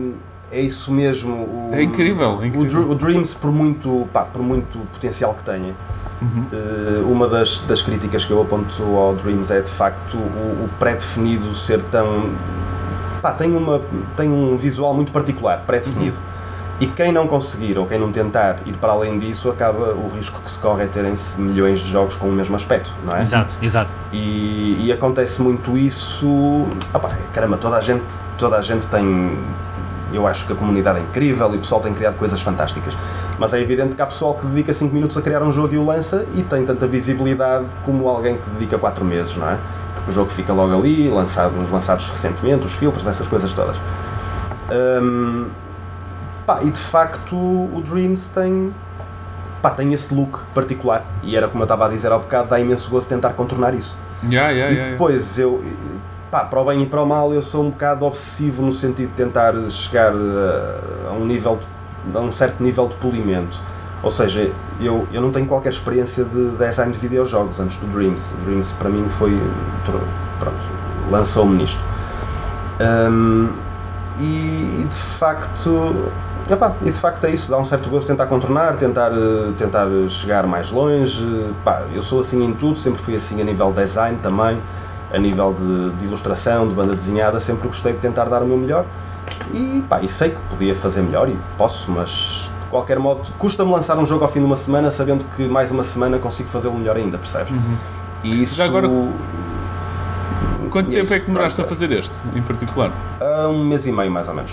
é 0.51 0.59
isso 0.59 0.91
mesmo. 0.91 1.33
O, 1.33 1.69
é 1.71 1.81
incrível, 1.81 2.41
é 2.41 2.47
incrível. 2.47 2.89
O, 2.89 2.91
o, 2.91 2.95
Dreams, 2.95 3.33
por 3.35 3.53
muito, 3.53 4.05
pá, 4.11 4.23
por 4.23 4.41
muito 4.43 4.79
potencial 4.91 5.33
que 5.33 5.45
tenha, 5.45 5.73
uhum. 6.21 6.45
uh, 6.51 7.09
uma 7.09 7.29
das, 7.29 7.61
das 7.61 7.81
críticas 7.81 8.25
que 8.25 8.31
eu 8.31 8.41
aponto 8.41 8.83
ao 8.83 9.15
Dreams 9.15 9.49
é 9.49 9.61
de 9.61 9.71
facto 9.71 10.15
o, 10.17 10.65
o 10.65 10.69
pré-definido 10.77 11.53
ser 11.55 11.81
tão. 11.83 12.29
Pá, 13.21 13.31
tem, 13.31 13.55
uma, 13.55 13.81
tem 14.17 14.29
um 14.29 14.57
visual 14.57 14.93
muito 14.93 15.13
particular, 15.13 15.63
pré-definido. 15.65 16.17
Uhum 16.17 16.31
e 16.81 16.87
quem 16.87 17.11
não 17.11 17.27
conseguir 17.27 17.77
ou 17.77 17.85
quem 17.85 17.99
não 17.99 18.11
tentar 18.11 18.57
ir 18.65 18.73
para 18.73 18.91
além 18.91 19.19
disso, 19.19 19.51
acaba 19.51 19.93
o 19.93 20.09
risco 20.15 20.41
que 20.43 20.49
se 20.49 20.57
corre 20.57 20.85
é 20.85 20.87
terem-se 20.87 21.39
milhões 21.39 21.79
de 21.79 21.91
jogos 21.91 22.15
com 22.15 22.27
o 22.27 22.31
mesmo 22.31 22.55
aspecto, 22.55 22.91
não 23.05 23.15
é? 23.15 23.21
Exato, 23.21 23.55
exato. 23.61 23.91
E, 24.11 24.87
e 24.87 24.91
acontece 24.91 25.43
muito 25.43 25.77
isso. 25.77 26.25
Opa, 26.91 27.11
caramba, 27.35 27.57
toda 27.57 27.77
a 27.77 27.81
gente, 27.81 28.03
toda 28.35 28.57
a 28.57 28.61
gente 28.63 28.87
tem. 28.87 29.37
Eu 30.11 30.25
acho 30.25 30.47
que 30.47 30.53
a 30.53 30.55
comunidade 30.55 30.97
é 30.97 31.03
incrível 31.03 31.53
e 31.53 31.57
o 31.57 31.59
pessoal 31.59 31.81
tem 31.81 31.93
criado 31.93 32.17
coisas 32.17 32.41
fantásticas. 32.41 32.95
Mas 33.37 33.53
é 33.53 33.61
evidente 33.61 33.95
que 33.95 34.01
há 34.01 34.07
pessoal 34.07 34.33
que 34.33 34.47
dedica 34.47 34.73
5 34.73 34.91
minutos 34.91 35.15
a 35.15 35.21
criar 35.21 35.43
um 35.43 35.51
jogo 35.51 35.75
e 35.75 35.77
o 35.77 35.85
lança 35.85 36.25
e 36.33 36.41
tem 36.41 36.65
tanta 36.65 36.87
visibilidade 36.87 37.65
como 37.85 38.09
alguém 38.09 38.37
que 38.37 38.49
dedica 38.49 38.79
4 38.79 39.05
meses, 39.05 39.35
não 39.37 39.47
é? 39.47 39.57
Porque 39.93 40.09
o 40.09 40.13
jogo 40.13 40.31
fica 40.31 40.51
logo 40.51 40.75
ali, 40.75 41.09
lançado, 41.09 41.53
lançados 41.71 42.09
recentemente, 42.09 42.65
os 42.65 42.73
filtros, 42.73 43.05
essas 43.05 43.27
coisas 43.27 43.53
todas. 43.53 43.77
Hum, 44.71 45.45
Pá, 46.51 46.59
e 46.63 46.69
de 46.69 46.79
facto 46.81 47.33
o 47.33 47.81
Dreams 47.87 48.27
tem, 48.27 48.73
pá, 49.61 49.69
tem 49.69 49.93
esse 49.93 50.13
look 50.13 50.39
particular. 50.53 51.05
E 51.23 51.37
era 51.37 51.47
como 51.47 51.63
eu 51.63 51.65
estava 51.65 51.85
a 51.85 51.87
dizer 51.87 52.11
há 52.11 52.17
bocado, 52.17 52.49
dá 52.49 52.59
imenso 52.59 52.89
gosto 52.89 53.07
tentar 53.07 53.29
contornar 53.33 53.73
isso. 53.73 53.95
Yeah, 54.29 54.51
yeah, 54.51 54.73
e 54.73 54.91
depois 54.91 55.37
yeah, 55.37 55.55
eu, 55.55 55.63
pá, 56.29 56.43
para 56.43 56.59
o 56.59 56.65
bem 56.65 56.83
e 56.83 56.85
para 56.85 57.01
o 57.01 57.05
mal, 57.05 57.33
eu 57.33 57.41
sou 57.41 57.63
um 57.63 57.69
bocado 57.69 58.05
obsessivo 58.05 58.63
no 58.63 58.73
sentido 58.73 59.11
de 59.11 59.15
tentar 59.15 59.53
chegar 59.69 60.11
a, 60.11 61.09
a 61.09 61.13
um 61.13 61.25
nível, 61.25 61.57
a 62.13 62.19
um 62.19 62.33
certo 62.33 62.61
nível 62.61 62.89
de 62.89 62.95
polimento. 62.95 63.57
Ou 64.03 64.11
seja, 64.11 64.51
eu, 64.81 65.07
eu 65.13 65.21
não 65.21 65.31
tenho 65.31 65.47
qualquer 65.47 65.69
experiência 65.69 66.25
de 66.25 66.57
design 66.57 66.91
de 66.91 66.99
videojogos 66.99 67.61
antes 67.61 67.77
do 67.77 67.87
Dreams. 67.87 68.29
O 68.33 68.43
Dreams 68.43 68.73
para 68.73 68.89
mim 68.89 69.07
foi. 69.07 69.39
Pronto, 70.37 70.57
lançou-me 71.09 71.55
nisto. 71.55 71.79
Um, 72.81 73.47
e, 74.19 74.81
e, 74.81 74.87
de 74.89 74.95
facto 74.95 76.11
Epá, 76.49 76.73
e 76.81 76.91
de 76.91 76.99
facto 76.99 77.23
é 77.25 77.31
isso, 77.31 77.49
dá 77.49 77.57
um 77.57 77.63
certo 77.63 77.89
gosto 77.89 78.07
tentar 78.07 78.25
contornar, 78.25 78.75
tentar, 78.75 79.11
eh, 79.11 79.51
tentar 79.57 79.87
chegar 80.09 80.45
mais 80.45 80.71
longe. 80.71 81.23
Eu 81.93 82.03
sou 82.03 82.19
assim 82.19 82.43
em 82.43 82.53
tudo, 82.53 82.77
sempre 82.77 83.01
fui 83.01 83.15
assim 83.15 83.39
a 83.41 83.43
nível 83.43 83.71
de 83.71 83.81
design 83.83 84.17
também, 84.21 84.59
a 85.13 85.17
nível 85.17 85.53
de, 85.53 85.91
de 85.97 86.05
ilustração, 86.05 86.67
de 86.67 86.73
banda 86.73 86.95
desenhada, 86.95 87.39
sempre 87.39 87.67
gostei 87.67 87.93
de 87.93 87.99
tentar 87.99 88.25
dar 88.25 88.43
o 88.43 88.45
meu 88.45 88.57
melhor. 88.57 88.85
E, 89.53 89.83
pá, 89.87 90.01
e 90.01 90.09
sei 90.09 90.31
que 90.31 90.37
podia 90.49 90.75
fazer 90.75 91.01
melhor 91.01 91.29
e 91.29 91.37
posso, 91.57 91.89
mas 91.91 92.49
de 92.63 92.67
qualquer 92.69 92.99
modo, 92.99 93.29
custa-me 93.37 93.71
lançar 93.71 93.97
um 93.97 94.05
jogo 94.05 94.23
ao 94.23 94.31
fim 94.31 94.39
de 94.39 94.45
uma 94.45 94.57
semana 94.57 94.91
sabendo 94.91 95.25
que 95.35 95.43
mais 95.43 95.71
uma 95.71 95.83
semana 95.83 96.17
consigo 96.17 96.49
fazê-lo 96.49 96.77
melhor 96.77 96.97
ainda, 96.97 97.17
percebes? 97.17 97.51
Uhum. 97.51 97.77
E 98.23 98.43
isso. 98.43 98.55
Já 98.55 98.65
agora. 98.65 98.89
Quanto 100.69 100.89
tempo 100.89 101.13
é, 101.13 101.17
é 101.17 101.19
que 101.19 101.25
demoraste 101.25 101.59
a 101.61 101.65
fazer 101.65 101.91
este, 101.91 102.27
em 102.33 102.41
particular? 102.41 102.91
Há 103.19 103.47
um 103.49 103.63
mês 103.63 103.85
e 103.85 103.91
meio, 103.91 104.09
mais 104.09 104.27
ou 104.27 104.33
menos. 104.33 104.51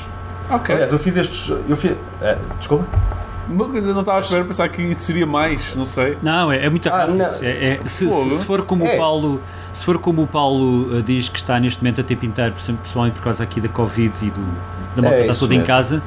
Ok. 0.50 0.74
Aliás, 0.74 0.92
eu 0.92 0.98
fiz 0.98 1.16
estes. 1.16 1.48
Eu 1.68 1.76
fiz, 1.76 1.92
é, 2.20 2.36
desculpa? 2.58 2.84
Não 3.48 4.00
estava 4.00 4.18
a 4.18 4.20
esperar 4.20 4.44
pensar 4.44 4.68
que 4.68 4.94
seria 4.94 5.26
mais, 5.26 5.74
não 5.74 5.86
sei. 5.86 6.18
Não, 6.22 6.52
é, 6.52 6.66
é 6.66 6.68
muito 6.68 6.86
ah, 6.88 6.98
rápido. 6.98 7.22
É, 7.42 7.80
é, 7.82 7.88
se, 7.88 8.10
se, 8.10 8.30
se, 8.30 8.44
for 8.44 8.62
como 8.62 8.84
o 8.84 8.86
é. 8.86 8.96
Paulo, 8.96 9.40
se 9.72 9.84
for 9.84 9.98
como 9.98 10.22
o 10.22 10.26
Paulo 10.26 10.98
uh, 10.98 11.02
diz 11.02 11.30
que 11.30 11.38
está 11.38 11.58
neste 11.58 11.82
momento 11.82 12.02
a 12.02 12.04
tempo 12.04 12.26
inteiro, 12.26 12.52
por 12.52 12.60
exemplo, 12.60 12.82
pessoalmente 12.82 13.16
por 13.16 13.24
causa 13.24 13.42
aqui 13.42 13.58
da 13.58 13.68
Covid 13.68 14.12
e 14.20 14.30
do, 14.30 14.40
da 14.96 15.02
moto 15.02 15.14
é, 15.14 15.20
está 15.22 15.34
toda 15.34 15.54
em 15.54 15.62
casa, 15.62 16.02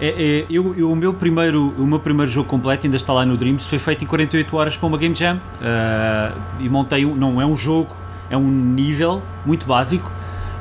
É, 0.00 0.08
é, 0.08 0.46
eu, 0.50 0.74
eu, 0.76 0.90
o, 0.90 0.96
meu 0.96 1.14
primeiro, 1.14 1.74
o 1.78 1.86
meu 1.86 2.00
primeiro 2.00 2.30
jogo 2.30 2.48
completo 2.48 2.86
ainda 2.86 2.96
está 2.96 3.12
lá 3.12 3.24
no 3.24 3.36
Dreams, 3.36 3.68
foi 3.68 3.78
feito 3.78 4.02
em 4.02 4.06
48 4.06 4.56
horas 4.56 4.76
para 4.76 4.86
uma 4.86 4.98
Game 4.98 5.14
Jam 5.14 5.36
uh, 5.36 6.36
e 6.58 6.68
montei, 6.68 7.04
um, 7.04 7.14
não 7.14 7.40
é 7.40 7.46
um 7.46 7.54
jogo, 7.54 7.94
é 8.28 8.36
um 8.36 8.50
nível 8.50 9.22
muito 9.44 9.66
básico, 9.66 10.10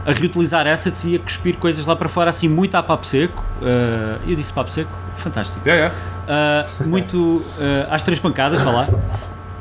a 0.05 0.11
reutilizar 0.11 0.67
assets 0.67 1.03
e 1.05 1.15
a 1.15 1.19
cuspir 1.19 1.57
coisas 1.57 1.85
lá 1.85 1.95
para 1.95 2.09
fora, 2.09 2.29
assim, 2.29 2.47
muito 2.47 2.75
a 2.75 2.83
papo 2.83 3.05
seco. 3.05 3.43
Uh, 3.61 4.19
eu 4.27 4.35
disse 4.35 4.51
papo 4.51 4.71
seco, 4.71 4.91
fantástico. 5.17 5.67
Yeah, 5.67 5.93
yeah. 6.27 6.65
Uh, 6.79 6.87
muito 6.87 7.17
uh, 7.17 7.43
às 7.89 8.01
três 8.03 8.19
pancadas, 8.19 8.61
vá 8.61 8.71
lá. 8.71 8.87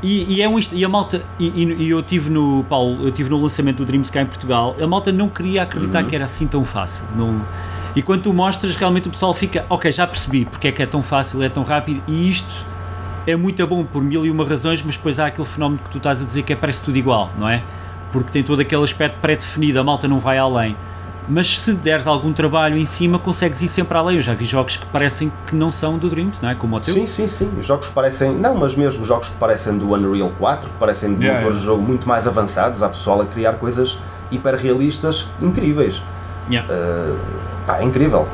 E, 0.01 0.35
e, 0.35 0.41
é 0.41 0.47
um, 0.47 0.57
e 0.71 0.85
a 0.85 0.89
malta, 0.89 1.21
e, 1.37 1.47
e, 1.47 1.89
eu 1.89 2.01
tive 2.01 2.29
no 2.29 2.63
Paulo, 2.69 3.05
eu 3.05 3.11
tive 3.11 3.29
no 3.29 3.41
lançamento 3.41 3.77
do 3.77 3.85
Dreams 3.85 4.09
cá 4.09 4.21
em 4.21 4.25
Portugal, 4.25 4.73
a 4.81 4.87
malta 4.87 5.11
não 5.11 5.27
queria 5.27 5.63
acreditar 5.63 6.03
uhum. 6.03 6.09
que 6.09 6.15
era 6.15 6.23
assim 6.23 6.47
tão 6.47 6.63
fácil. 6.63 7.03
Não, 7.17 7.41
e 7.95 8.01
quando 8.01 8.23
tu 8.23 8.33
mostras, 8.33 8.75
realmente 8.77 9.09
o 9.09 9.11
pessoal 9.11 9.33
fica, 9.33 9.65
ok, 9.69 9.91
já 9.91 10.07
percebi 10.07 10.45
porque 10.45 10.69
é 10.69 10.71
que 10.71 10.81
é 10.81 10.85
tão 10.85 11.03
fácil, 11.03 11.43
é 11.43 11.49
tão 11.49 11.63
rápido, 11.63 12.01
e 12.07 12.29
isto 12.29 12.65
é 13.27 13.35
muito 13.35 13.65
bom 13.67 13.83
por 13.83 14.01
mil 14.01 14.25
e 14.25 14.31
uma 14.31 14.47
razões, 14.47 14.81
mas 14.81 14.95
depois 14.95 15.19
há 15.19 15.27
aquele 15.27 15.47
fenómeno 15.47 15.81
que 15.83 15.89
tu 15.89 15.97
estás 15.97 16.21
a 16.21 16.25
dizer 16.25 16.43
que 16.43 16.53
é 16.53 16.55
parece 16.55 16.81
tudo 16.81 16.97
igual, 16.97 17.29
não 17.37 17.49
é? 17.49 17.61
Porque 18.11 18.31
tem 18.31 18.43
todo 18.43 18.59
aquele 18.61 18.83
aspecto 18.83 19.17
pré-definido, 19.21 19.79
a 19.79 19.83
malta 19.83 20.07
não 20.07 20.19
vai 20.19 20.37
além 20.37 20.75
mas 21.29 21.59
se 21.59 21.73
deres 21.73 22.07
algum 22.07 22.33
trabalho 22.33 22.75
em 22.75 22.85
cima, 22.85 23.19
consegues 23.19 23.61
ir 23.61 23.67
sempre 23.67 23.95
além. 23.95 24.15
Eu 24.17 24.21
já 24.21 24.33
vi 24.33 24.45
jogos 24.45 24.77
que 24.77 24.85
parecem 24.87 25.31
que 25.45 25.55
não 25.55 25.71
são 25.71 25.97
do 25.97 26.09
Dreams, 26.09 26.41
não 26.41 26.49
é? 26.49 26.55
Como 26.55 26.75
o 26.75 26.79
teu. 26.79 26.93
Sim, 26.93 27.05
sim, 27.05 27.27
sim. 27.27 27.51
Jogos 27.61 27.87
que 27.87 27.93
parecem, 27.93 28.31
não, 28.31 28.55
mas 28.55 28.75
mesmo 28.75 29.05
jogos 29.05 29.29
que 29.29 29.35
parecem 29.35 29.77
do 29.77 29.93
Unreal 29.93 30.31
4, 30.39 30.69
que 30.69 30.75
parecem 30.77 31.13
de 31.13 31.23
yeah, 31.23 31.39
motores 31.39 31.59
de 31.59 31.65
jogo 31.65 31.83
muito 31.83 32.07
mais 32.07 32.25
avançados, 32.25 32.81
há 32.81 32.89
pessoal 32.89 33.21
a 33.21 33.25
criar 33.25 33.53
coisas 33.53 33.97
hiperrealistas 34.31 35.27
incríveis. 35.39 36.01
Yeah. 36.49 36.67
Uh, 36.73 37.17
pá, 37.67 37.77
é 37.79 37.83
incrível. 37.83 38.27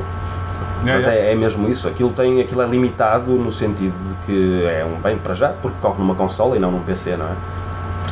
Yeah, 0.82 1.06
mas 1.06 1.06
é, 1.06 1.32
é, 1.32 1.34
mesmo 1.34 1.68
isso, 1.68 1.86
aquilo, 1.88 2.10
tem, 2.10 2.40
aquilo 2.40 2.62
é 2.62 2.66
limitado 2.66 3.30
no 3.32 3.52
sentido 3.52 3.94
de 4.08 4.26
que 4.26 4.64
é 4.64 4.84
um 4.84 5.00
bem 5.00 5.18
para 5.18 5.34
já, 5.34 5.48
porque 5.50 5.76
corre 5.82 5.98
numa 5.98 6.14
consola 6.14 6.56
e 6.56 6.58
não 6.58 6.70
num 6.70 6.80
PC, 6.80 7.16
não 7.16 7.26
é? 7.26 7.32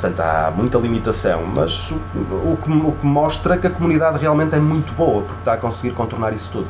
Portanto 0.04 0.20
há 0.20 0.52
muita 0.54 0.76
limitação, 0.76 1.44
mas 1.46 1.90
o, 1.90 1.94
o, 1.94 2.58
que, 2.62 2.70
o 2.70 2.92
que 2.92 3.06
mostra 3.06 3.56
que 3.56 3.66
a 3.66 3.70
comunidade 3.70 4.18
realmente 4.18 4.54
é 4.54 4.58
muito 4.58 4.92
boa, 4.92 5.22
porque 5.22 5.40
está 5.40 5.54
a 5.54 5.56
conseguir 5.56 5.94
contornar 5.94 6.34
isso 6.34 6.50
tudo. 6.50 6.68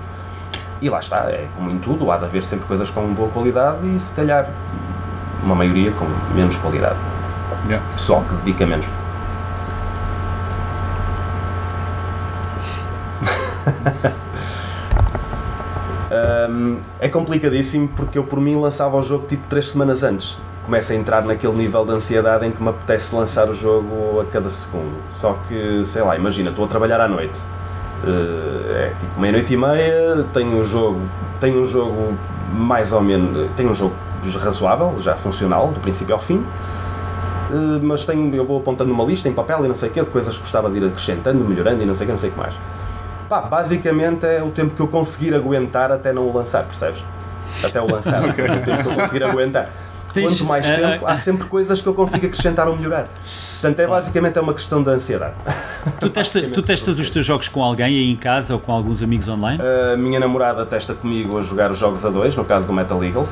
E 0.80 0.88
lá 0.88 1.00
está, 1.00 1.28
é 1.30 1.48
como 1.56 1.68
em 1.70 1.78
tudo, 1.78 2.12
há 2.12 2.16
de 2.16 2.26
haver 2.26 2.44
sempre 2.44 2.66
coisas 2.66 2.88
com 2.90 3.12
boa 3.12 3.28
qualidade 3.30 3.78
e 3.88 3.98
se 3.98 4.12
calhar 4.12 4.48
uma 5.42 5.56
maioria 5.56 5.90
com 5.92 6.04
menos 6.34 6.56
qualidade. 6.56 6.96
Yeah. 7.66 7.86
Pessoal 7.92 8.22
que 8.22 8.34
dedica 8.36 8.64
menos. 8.66 8.86
um, 16.50 16.78
é 17.00 17.08
complicadíssimo 17.08 17.88
porque 17.88 18.18
eu 18.18 18.24
por 18.24 18.38
mim 18.40 18.56
lançava 18.56 18.96
o 18.96 19.02
jogo 19.02 19.26
tipo 19.26 19.46
3 19.48 19.70
semanas 19.70 20.02
antes 20.02 20.36
começo 20.64 20.92
a 20.92 20.96
entrar 20.96 21.22
naquele 21.24 21.52
nível 21.52 21.84
de 21.84 21.92
ansiedade 21.92 22.46
em 22.46 22.50
que 22.50 22.62
me 22.62 22.70
apetece 22.70 23.14
lançar 23.14 23.48
o 23.48 23.54
jogo 23.54 24.20
a 24.20 24.24
cada 24.24 24.48
segundo. 24.48 24.94
Só 25.10 25.38
que, 25.46 25.84
sei 25.84 26.02
lá, 26.02 26.16
imagina, 26.16 26.50
estou 26.50 26.64
a 26.64 26.68
trabalhar 26.68 27.00
à 27.00 27.08
noite. 27.08 27.38
Uh, 28.02 28.72
é 28.74 28.92
tipo 28.98 29.20
meia-noite 29.20 29.54
e 29.54 29.56
meia, 29.56 30.26
tenho 30.32 30.58
um 30.58 30.64
jogo, 30.64 31.00
tenho 31.40 31.62
um 31.62 31.66
jogo 31.66 32.14
mais 32.52 32.92
ou 32.92 33.00
menos, 33.00 33.50
tenho 33.56 33.70
um 33.70 33.74
jogo 33.74 33.94
razoável, 34.38 34.96
já 35.00 35.14
funcional, 35.14 35.68
do 35.68 35.80
princípio 35.80 36.14
ao 36.14 36.20
fim. 36.20 36.36
Uh, 37.50 37.80
mas 37.82 38.04
tenho, 38.04 38.34
eu 38.34 38.44
vou 38.44 38.58
apontando 38.58 38.92
uma 38.92 39.04
lista 39.04 39.28
em 39.28 39.32
papel 39.32 39.64
e 39.64 39.68
não 39.68 39.74
sei 39.74 39.90
o 39.90 39.92
quê, 39.92 40.00
de 40.00 40.10
coisas 40.10 40.34
que 40.34 40.40
gostava 40.40 40.70
de 40.70 40.78
ir 40.78 40.86
acrescentando, 40.86 41.44
melhorando 41.44 41.82
e 41.82 41.86
não 41.86 41.94
sei 41.94 42.04
o 42.04 42.06
que, 42.06 42.12
não 42.12 42.18
sei 42.18 42.30
o 42.30 42.32
que 42.32 42.38
mais. 42.38 42.54
Pá, 43.28 43.42
basicamente 43.42 44.26
é 44.26 44.42
o 44.42 44.50
tempo 44.50 44.74
que 44.74 44.80
eu 44.80 44.88
conseguir 44.88 45.34
aguentar 45.34 45.92
até 45.92 46.12
não 46.12 46.28
o 46.28 46.32
lançar, 46.34 46.64
percebes? 46.64 47.02
Até 47.62 47.80
o 47.80 47.90
lançar, 47.90 48.22
okay. 48.28 48.44
o 48.44 48.48
tempo 48.48 48.64
que 48.64 48.70
eu 48.70 48.94
conseguir 48.96 49.24
aguentar. 49.24 49.70
Tens, 50.14 50.38
Quanto 50.38 50.44
mais 50.44 50.64
tempo, 50.64 51.04
uh, 51.04 51.08
há 51.08 51.16
sempre 51.16 51.48
coisas 51.48 51.82
que 51.82 51.88
eu 51.88 51.92
consigo 51.92 52.24
acrescentar 52.24 52.68
ou 52.68 52.76
melhorar. 52.76 53.08
Portanto, 53.60 53.80
é 53.80 53.86
basicamente 53.86 54.38
é 54.38 54.40
uma 54.40 54.54
questão 54.54 54.80
de 54.80 54.90
ansiedade. 54.90 55.34
Tu, 56.00 56.08
testa, 56.10 56.40
tu 56.42 56.62
testas 56.62 57.00
os 57.00 57.10
teus 57.10 57.26
jogos 57.26 57.48
com 57.48 57.64
alguém 57.64 57.86
aí 57.86 58.10
em 58.12 58.16
casa 58.16 58.54
ou 58.54 58.60
com 58.60 58.70
alguns 58.70 59.02
amigos 59.02 59.26
online? 59.26 59.60
A 59.92 59.96
minha 59.96 60.20
namorada 60.20 60.64
testa 60.64 60.94
comigo 60.94 61.36
a 61.36 61.42
jogar 61.42 61.72
os 61.72 61.78
jogos 61.78 62.04
a 62.04 62.10
dois, 62.10 62.36
no 62.36 62.44
caso 62.44 62.64
do 62.64 62.72
Metal 62.72 63.02
Eagles. 63.02 63.28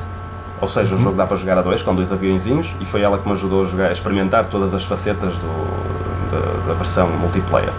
Ou 0.59 0.67
seja, 0.67 0.93
o 0.93 0.99
jogo 0.99 1.15
dá 1.15 1.25
para 1.25 1.37
jogar 1.37 1.57
a 1.57 1.61
dois, 1.61 1.81
com 1.81 1.95
dois 1.95 2.11
aviãozinhos, 2.11 2.73
e 2.81 2.85
foi 2.85 3.01
ela 3.01 3.17
que 3.17 3.25
me 3.25 3.33
ajudou 3.33 3.63
a, 3.63 3.65
jogar, 3.65 3.89
a 3.89 3.93
experimentar 3.93 4.45
todas 4.47 4.73
as 4.73 4.83
facetas 4.83 5.33
do, 5.35 6.31
da, 6.31 6.67
da 6.67 6.73
versão 6.73 7.07
multiplayer. 7.09 7.71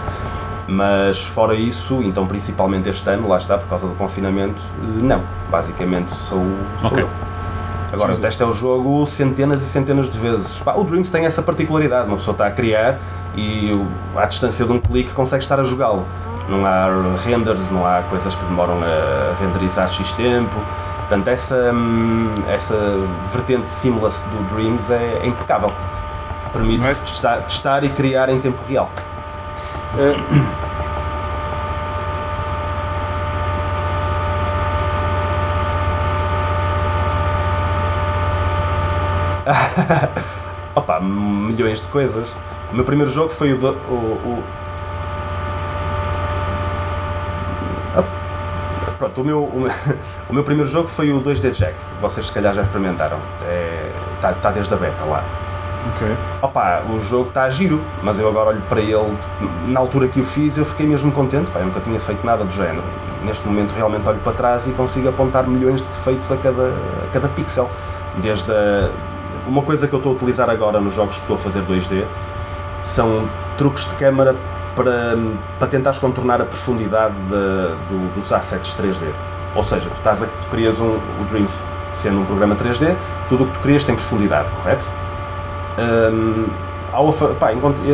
Mas 0.67 1.23
fora 1.23 1.53
isso, 1.53 2.01
então 2.01 2.25
principalmente 2.25 2.89
este 2.89 3.07
ano, 3.09 3.27
lá 3.27 3.37
está, 3.37 3.57
por 3.57 3.67
causa 3.67 3.87
do 3.87 3.93
confinamento, 3.93 4.61
não. 5.01 5.21
Basicamente 5.51 6.11
sou, 6.11 6.43
sou 6.81 6.91
okay. 6.91 7.03
eu. 7.03 7.34
Agora, 7.95 8.11
Jesus. 8.11 8.29
testa 8.29 8.43
é 8.43 8.47
o 8.47 8.53
jogo 8.53 9.05
centenas 9.07 9.61
e 9.61 9.65
centenas 9.65 10.09
de 10.09 10.17
vezes. 10.17 10.49
Pá, 10.59 10.73
o 10.75 10.83
Dreams 10.83 11.09
tem 11.09 11.25
essa 11.25 11.41
particularidade, 11.41 12.07
uma 12.07 12.17
pessoa 12.17 12.33
está 12.33 12.47
a 12.47 12.51
criar 12.51 12.99
e 13.35 13.71
à 14.15 14.25
distância 14.25 14.65
de 14.65 14.71
um 14.71 14.79
clique 14.79 15.13
consegue 15.13 15.43
estar 15.43 15.59
a 15.59 15.63
jogá-lo. 15.63 16.05
Não 16.49 16.65
há 16.65 16.87
renders, 17.23 17.71
não 17.71 17.85
há 17.85 18.03
coisas 18.09 18.35
que 18.35 18.43
demoram 18.45 18.79
a 18.83 19.35
renderizar 19.41 19.89
X 19.89 20.11
tempo. 20.11 20.55
Portanto, 20.99 21.27
essa, 21.27 21.71
hum, 21.73 22.33
essa 22.49 22.75
vertente 23.31 23.69
seamless 23.69 24.23
do 24.29 24.55
Dreams 24.55 24.89
é, 24.89 25.21
é 25.23 25.27
impecável. 25.27 25.71
Permite 26.51 26.85
testar, 26.85 27.41
testar, 27.43 27.83
e 27.83 27.89
criar 27.89 28.29
em 28.29 28.39
tempo 28.39 28.61
real. 28.67 28.89
Uh, 29.93 30.64
Opa, 40.75 40.99
milhões 40.99 41.81
de 41.81 41.87
coisas. 41.87 42.27
O 42.71 42.75
meu 42.75 42.83
primeiro 42.83 43.11
jogo 43.11 43.29
foi 43.29 43.53
o. 43.53 43.57
o, 43.57 43.93
o... 43.93 44.43
Ah, 47.95 48.03
pronto, 48.97 49.21
o 49.21 49.23
meu, 49.23 49.43
o 49.43 49.61
meu, 49.61 49.71
o, 50.29 50.33
meu, 50.33 50.43
primeiro 50.43 50.69
jogo 50.69 50.87
foi 50.87 51.11
o 51.11 51.21
2D 51.21 51.51
Jack. 51.51 51.75
Vocês 52.01 52.25
se 52.25 52.31
calhar 52.31 52.53
já 52.53 52.63
experimentaram. 52.63 53.17
Está 53.17 53.47
é, 53.47 53.91
tá, 54.21 54.33
tá 54.33 54.51
desde 54.51 54.73
a 54.73 54.77
beta 54.77 55.03
lá. 55.05 55.23
Ok. 55.91 56.17
Opa, 56.41 56.81
o 56.89 56.99
jogo 56.99 57.29
está 57.29 57.43
a 57.43 57.49
giro, 57.49 57.79
mas 58.01 58.17
eu 58.17 58.27
agora 58.27 58.49
olho 58.49 58.61
para 58.67 58.81
ele, 58.81 59.15
na 59.67 59.79
altura 59.79 60.07
que 60.07 60.19
o 60.19 60.25
fiz, 60.25 60.57
eu 60.57 60.65
fiquei 60.65 60.87
mesmo 60.87 61.11
contente, 61.11 61.51
pá, 61.51 61.59
eu 61.59 61.67
nunca 61.67 61.79
tinha 61.79 61.99
feito 61.99 62.25
nada 62.25 62.43
do 62.43 62.51
género. 62.51 62.83
Neste 63.23 63.45
momento 63.45 63.71
realmente 63.73 64.07
olho 64.07 64.19
para 64.19 64.33
trás 64.33 64.65
e 64.65 64.71
consigo 64.71 65.07
apontar 65.09 65.47
milhões 65.47 65.81
de 65.81 65.87
defeitos 65.87 66.31
a 66.31 66.37
cada, 66.37 66.69
a 66.69 67.13
cada 67.13 67.27
pixel. 67.29 67.69
Desde 68.17 68.51
a, 68.51 68.89
uma 69.47 69.61
coisa 69.61 69.87
que 69.87 69.93
eu 69.93 69.97
estou 69.97 70.13
a 70.13 70.15
utilizar 70.15 70.49
agora 70.49 70.79
nos 70.79 70.93
jogos 70.93 71.15
que 71.15 71.21
estou 71.21 71.35
a 71.35 71.39
fazer 71.39 71.61
2D 71.63 72.05
são 72.83 73.27
truques 73.57 73.85
de 73.87 73.95
câmara 73.95 74.35
para, 74.75 75.17
para 75.57 75.67
tentares 75.67 75.99
contornar 75.99 76.41
a 76.41 76.45
profundidade 76.45 77.13
de, 77.13 77.29
do, 77.29 78.13
dos 78.15 78.31
assets 78.31 78.73
3D. 78.73 79.09
Ou 79.55 79.63
seja, 79.63 79.89
tu, 79.89 79.97
estás 79.97 80.21
a, 80.21 80.25
tu 80.25 80.47
crias 80.51 80.79
um, 80.79 80.95
o 80.95 81.25
Dreams 81.29 81.61
sendo 81.95 82.19
um 82.19 82.25
programa 82.25 82.55
3D, 82.55 82.93
tudo 83.29 83.45
o 83.45 83.47
que 83.47 83.53
tu 83.53 83.59
crias 83.59 83.83
tem 83.83 83.95
profundidade, 83.95 84.49
correto? 84.61 84.85
Um, 85.79 86.45
pá, 87.39 87.51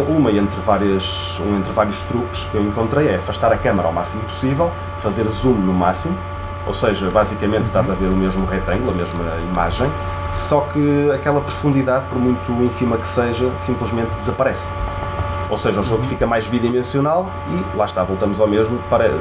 uma 0.08 0.32
entre, 0.32 0.62
várias, 0.62 1.40
um 1.40 1.58
entre 1.58 1.72
vários 1.72 2.02
truques 2.04 2.46
que 2.52 2.56
eu 2.56 2.64
encontrei 2.64 3.10
é 3.10 3.16
afastar 3.16 3.52
a 3.52 3.58
câmera 3.58 3.88
ao 3.88 3.94
máximo 3.94 4.24
possível, 4.24 4.72
fazer 5.00 5.28
zoom 5.28 5.54
no 5.54 5.74
máximo, 5.74 6.18
ou 6.66 6.74
seja, 6.74 7.10
basicamente 7.10 7.66
estás 7.66 7.90
a 7.90 7.94
ver 7.94 8.08
o 8.08 8.16
mesmo 8.16 8.46
retângulo, 8.46 8.92
a 8.92 8.94
mesma 8.94 9.24
imagem, 9.52 9.90
só 10.32 10.62
que 10.62 11.12
aquela 11.12 11.42
profundidade, 11.42 12.06
por 12.10 12.18
muito 12.18 12.52
ínfima 12.64 12.98
que 12.98 13.08
seja, 13.08 13.52
simplesmente 13.66 14.16
desaparece. 14.16 14.68
Ou 15.50 15.58
seja, 15.58 15.82
o 15.82 15.84
jogo 15.84 16.04
fica 16.04 16.26
mais 16.26 16.48
bidimensional 16.48 17.30
e 17.50 17.78
lá 17.78 17.86
está, 17.86 18.04
voltamos 18.04 18.40
ao 18.40 18.48
mesmo, 18.48 18.80
para, 18.90 19.12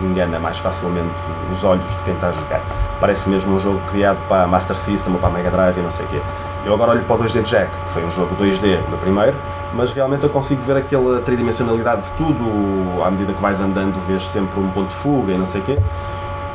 engana 0.00 0.38
mais 0.38 0.58
facilmente 0.58 1.14
os 1.52 1.64
olhos 1.64 1.88
de 1.88 2.04
quem 2.04 2.14
está 2.14 2.28
a 2.28 2.32
jogar. 2.32 2.60
Parece 3.00 3.28
mesmo 3.28 3.56
um 3.56 3.60
jogo 3.60 3.80
criado 3.90 4.18
para 4.28 4.44
a 4.44 4.46
Master 4.46 4.76
System 4.76 5.14
ou 5.14 5.18
para 5.18 5.28
a 5.28 5.32
Mega 5.32 5.50
Drive 5.50 5.78
e 5.78 5.82
não 5.82 5.90
sei 5.90 6.06
o 6.06 6.08
quê. 6.08 6.20
Eu 6.64 6.74
agora 6.74 6.92
olho 6.92 7.02
para 7.02 7.16
o 7.16 7.18
2D 7.24 7.42
Jack, 7.42 7.70
que 7.70 7.90
foi 7.90 8.04
um 8.04 8.10
jogo 8.10 8.36
2D 8.36 8.78
no 8.88 8.98
primeiro, 8.98 9.34
mas 9.74 9.90
realmente 9.90 10.22
eu 10.22 10.30
consigo 10.30 10.62
ver 10.62 10.76
aquela 10.76 11.20
tridimensionalidade 11.20 12.02
de 12.02 12.10
tudo, 12.12 13.02
à 13.02 13.10
medida 13.10 13.32
que 13.32 13.42
vais 13.42 13.60
andando 13.60 13.98
vês 14.06 14.22
sempre 14.28 14.60
um 14.60 14.70
ponto 14.70 14.88
de 14.88 14.94
fuga 14.94 15.32
e 15.32 15.38
não 15.38 15.46
sei 15.46 15.60
o 15.60 15.64
quê, 15.64 15.78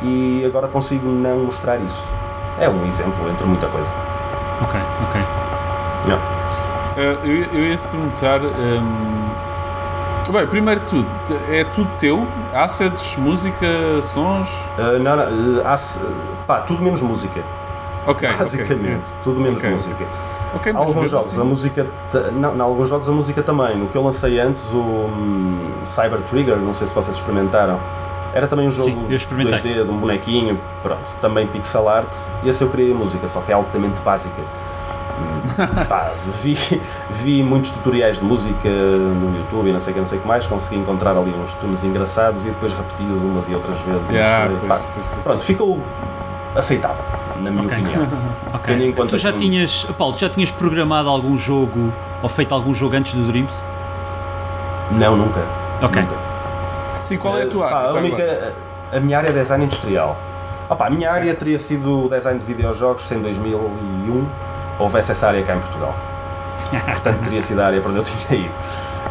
e 0.02 0.42
agora 0.46 0.68
consigo 0.68 1.08
não 1.08 1.40
mostrar 1.40 1.76
isso 1.78 2.08
é 2.58 2.68
um 2.68 2.86
exemplo 2.86 3.28
entre 3.30 3.46
muita 3.46 3.66
coisa. 3.66 3.90
Ok, 4.62 4.80
ok. 5.08 5.20
Yeah. 6.06 6.22
Uh, 6.96 7.26
eu, 7.26 7.44
eu 7.52 7.66
ia 7.66 7.76
te 7.76 7.86
perguntar. 7.86 8.40
Um, 8.40 10.32
bem, 10.32 10.46
primeiro 10.46 10.80
de 10.80 10.86
tudo, 10.86 11.08
é 11.50 11.64
tudo 11.64 11.90
teu? 11.98 12.26
Assets, 12.54 13.16
música, 13.16 13.66
sons? 14.00 14.66
Uh, 14.78 14.98
não, 15.02 15.16
não, 15.16 15.24
uh, 15.24 15.62
pá, 16.46 16.60
tudo 16.60 16.82
menos 16.82 17.00
música. 17.00 17.40
Ok, 18.06 18.28
Basicamente, 18.38 18.96
okay. 18.96 19.14
tudo 19.24 19.40
menos 19.40 19.58
okay. 19.58 19.70
música. 19.70 20.04
Okay, 20.56 20.72
alguns 20.72 21.10
jogos 21.10 21.30
assim. 21.30 21.40
a 21.40 21.44
música 21.44 21.86
não, 22.32 22.54
não, 22.54 22.66
alguns 22.66 22.88
jogos 22.88 23.08
a 23.08 23.12
música 23.12 23.42
também 23.42 23.76
no 23.76 23.88
que 23.88 23.96
eu 23.96 24.04
lancei 24.04 24.38
antes 24.38 24.64
o 24.70 24.78
um, 24.78 25.58
Cyber 25.84 26.20
Trigger 26.20 26.56
não 26.58 26.72
sei 26.72 26.86
se 26.86 26.94
vocês 26.94 27.16
experimentaram 27.16 27.80
Era 28.34 28.48
também 28.48 28.66
um 28.66 28.70
jogo 28.70 28.90
Sim, 28.90 29.06
2D, 29.08 29.84
de 29.84 29.90
um 29.90 29.96
bonequinho, 29.96 30.60
pronto, 30.82 31.04
também 31.20 31.46
pixel 31.46 31.88
art. 31.88 32.12
Esse 32.44 32.62
eu 32.62 32.68
queria 32.68 32.92
música, 32.92 33.28
só 33.28 33.40
que 33.40 33.52
é 33.52 33.54
altamente 33.54 34.00
básica. 34.00 34.42
Pá, 35.88 36.10
vi, 36.42 36.58
vi 37.10 37.42
muitos 37.44 37.70
tutoriais 37.70 38.18
de 38.18 38.24
música 38.24 38.68
no 38.68 39.38
YouTube 39.38 39.68
e 39.68 39.72
não 39.72 39.78
sei 39.78 39.92
o 39.92 39.94
que, 39.94 40.00
não 40.00 40.06
sei 40.06 40.18
que 40.18 40.26
mais, 40.26 40.44
consegui 40.48 40.76
encontrar 40.76 41.12
ali 41.12 41.32
uns 41.32 41.52
tunes 41.54 41.84
engraçados 41.84 42.44
e 42.44 42.48
depois 42.48 42.72
repeti-os 42.72 43.22
umas 43.22 43.48
e 43.48 43.54
outras 43.54 43.78
vezes. 43.82 44.10
Yeah, 44.10 44.50
pois, 44.66 44.86
pois, 44.86 45.06
pois, 45.12 45.22
pronto, 45.22 45.44
ficou 45.44 45.80
aceitável, 46.56 47.04
na 47.40 47.52
minha 47.52 47.66
okay. 47.66 47.78
opinião. 47.78 48.08
okay. 48.54 49.06
tu 49.08 49.16
já 49.16 49.32
tinhas, 49.32 49.86
Paulo, 49.96 50.18
já 50.18 50.28
tinhas 50.28 50.50
programado 50.50 51.08
algum 51.08 51.38
jogo 51.38 51.92
ou 52.20 52.28
feito 52.28 52.52
algum 52.52 52.74
jogo 52.74 52.96
antes 52.96 53.14
do 53.14 53.24
Dreams? 53.28 53.64
Não, 54.90 55.16
nunca. 55.16 55.40
Ok. 55.80 56.02
Nunca. 56.02 56.23
Sim, 57.04 57.18
qual 57.18 57.36
é 57.38 57.42
a 57.42 57.46
tua 57.46 57.66
área? 57.66 57.90
a, 57.90 57.94
única, 57.94 58.52
a 58.92 59.00
minha 59.00 59.18
área 59.18 59.28
é 59.28 59.32
design 59.32 59.64
industrial. 59.64 60.16
Opa, 60.70 60.86
a 60.86 60.90
minha 60.90 61.10
área 61.10 61.34
teria 61.34 61.58
sido 61.58 62.08
design 62.08 62.40
de 62.40 62.46
videojogos 62.46 63.02
se 63.02 63.14
em 63.14 63.20
2001 63.20 64.26
houvesse 64.78 65.12
essa 65.12 65.28
área 65.28 65.42
cá 65.42 65.54
em 65.54 65.60
Portugal. 65.60 65.94
Portanto, 66.72 67.22
teria 67.24 67.42
sido 67.42 67.60
a 67.60 67.66
área 67.66 67.80
para 67.80 67.90
onde 67.90 67.98
eu 67.98 68.04
tinha 68.04 68.40
ido. 68.40 68.54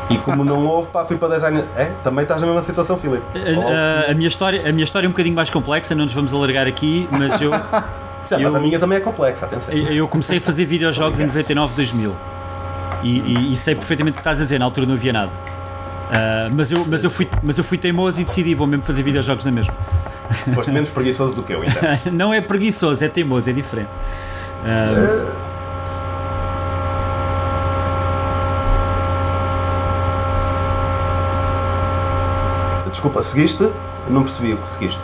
E 0.10 0.18
como 0.18 0.44
não 0.44 0.66
houve, 0.66 0.90
pá, 0.90 1.06
fui 1.06 1.18
para 1.18 1.36
design. 1.36 1.64
É, 1.76 1.92
também 2.04 2.24
estás 2.24 2.42
na 2.42 2.48
mesma 2.48 2.64
situação, 2.64 2.98
Filipe. 2.98 3.24
A, 3.36 4.08
a, 4.08 4.12
a, 4.12 4.14
minha 4.16 4.28
história, 4.28 4.68
a 4.68 4.72
minha 4.72 4.84
história 4.84 5.06
é 5.06 5.10
um 5.10 5.12
bocadinho 5.12 5.36
mais 5.36 5.52
complexa, 5.52 5.94
não 5.94 6.06
nos 6.06 6.14
vamos 6.14 6.34
alargar 6.34 6.68
aqui, 6.68 7.08
mas 7.12 7.40
eu. 7.40 7.52
Sim, 8.24 8.36
eu, 8.36 8.42
mas 8.42 8.56
a 8.56 8.60
minha 8.60 8.80
também 8.80 8.98
é 8.98 9.02
complexa, 9.02 9.46
atenção. 9.46 9.74
Eu 9.74 10.08
comecei 10.08 10.40
a 10.40 10.42
fazer 10.42 10.66
videojogos 10.66 11.20
em 11.20 11.26
99, 11.28 11.76
2000. 11.76 12.16
E, 13.04 13.20
e, 13.20 13.54
e, 13.54 13.56
sei 13.58 13.76
perfeitamente 13.76 14.14
o 14.14 14.16
que 14.16 14.22
estás 14.22 14.40
a 14.40 14.44
dizer, 14.44 14.58
na 14.60 14.66
altura 14.66 14.88
não 14.88 14.96
havia 14.96 15.12
nada. 15.12 15.30
Uh, 16.14 16.54
mas, 16.54 16.70
eu, 16.72 16.86
mas, 16.86 17.04
eu 17.04 17.10
fui, 17.10 17.28
mas 17.42 17.58
eu 17.58 17.64
fui 17.64 17.78
teimoso 17.78 18.22
e 18.22 18.24
decidi, 18.24 18.54
vou 18.54 18.68
mesmo 18.68 18.84
fazer 18.84 19.02
videojogos 19.02 19.44
na 19.46 19.52
mesma. 19.52 19.74
Foste 20.54 20.72
menos 20.72 20.92
preguiçoso 20.92 21.36
do 21.36 21.42
que 21.42 21.54
eu, 21.54 21.64
então. 21.64 21.82
não 22.14 22.32
é 22.32 22.40
preguiçoso, 22.40 23.04
é 23.04 23.10
teimoso, 23.10 23.50
é 23.50 23.54
diferente. 23.54 23.90
Uh, 24.64 25.50
uh 25.50 25.54
Desculpa, 32.94 33.24
seguiste? 33.24 33.68
Não 34.08 34.22
percebi 34.22 34.54
o 34.54 34.58
que 34.58 34.68
seguiste. 34.68 35.02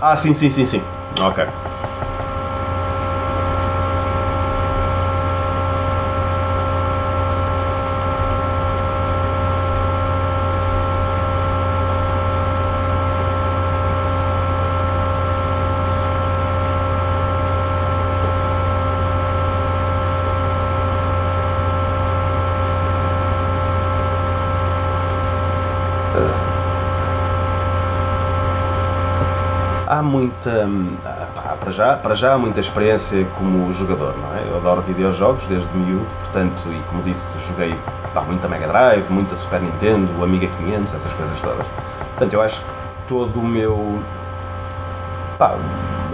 Ah, 0.00 0.16
sim, 0.16 0.32
sim, 0.32 0.48
sim, 0.48 0.64
sim. 0.64 0.82
Ok. 1.18 1.44
Muita. 30.06 30.66
Hum, 30.66 30.96
para 31.60 31.70
já, 31.70 31.96
para 31.96 32.14
já 32.14 32.34
há 32.34 32.38
muita 32.38 32.60
experiência 32.60 33.26
como 33.36 33.72
jogador, 33.72 34.14
não 34.16 34.36
é? 34.36 34.48
Eu 34.48 34.56
adoro 34.56 34.80
videojogos 34.82 35.44
desde 35.46 35.68
miúdo, 35.76 36.06
portanto, 36.20 36.62
e 36.68 36.82
como 36.88 37.02
disse, 37.02 37.36
joguei 37.48 37.74
muita 38.26 38.48
Mega 38.48 38.66
Drive, 38.66 39.10
muita 39.10 39.36
Super 39.36 39.60
Nintendo, 39.60 40.24
Amiga 40.24 40.46
500, 40.46 40.94
essas 40.94 41.12
coisas 41.12 41.40
todas. 41.40 41.66
Portanto, 42.10 42.32
eu 42.32 42.40
acho 42.40 42.60
que 42.60 42.66
todo 43.08 43.40
o 43.40 43.44
meu. 43.44 43.98
Pá, 45.38 45.58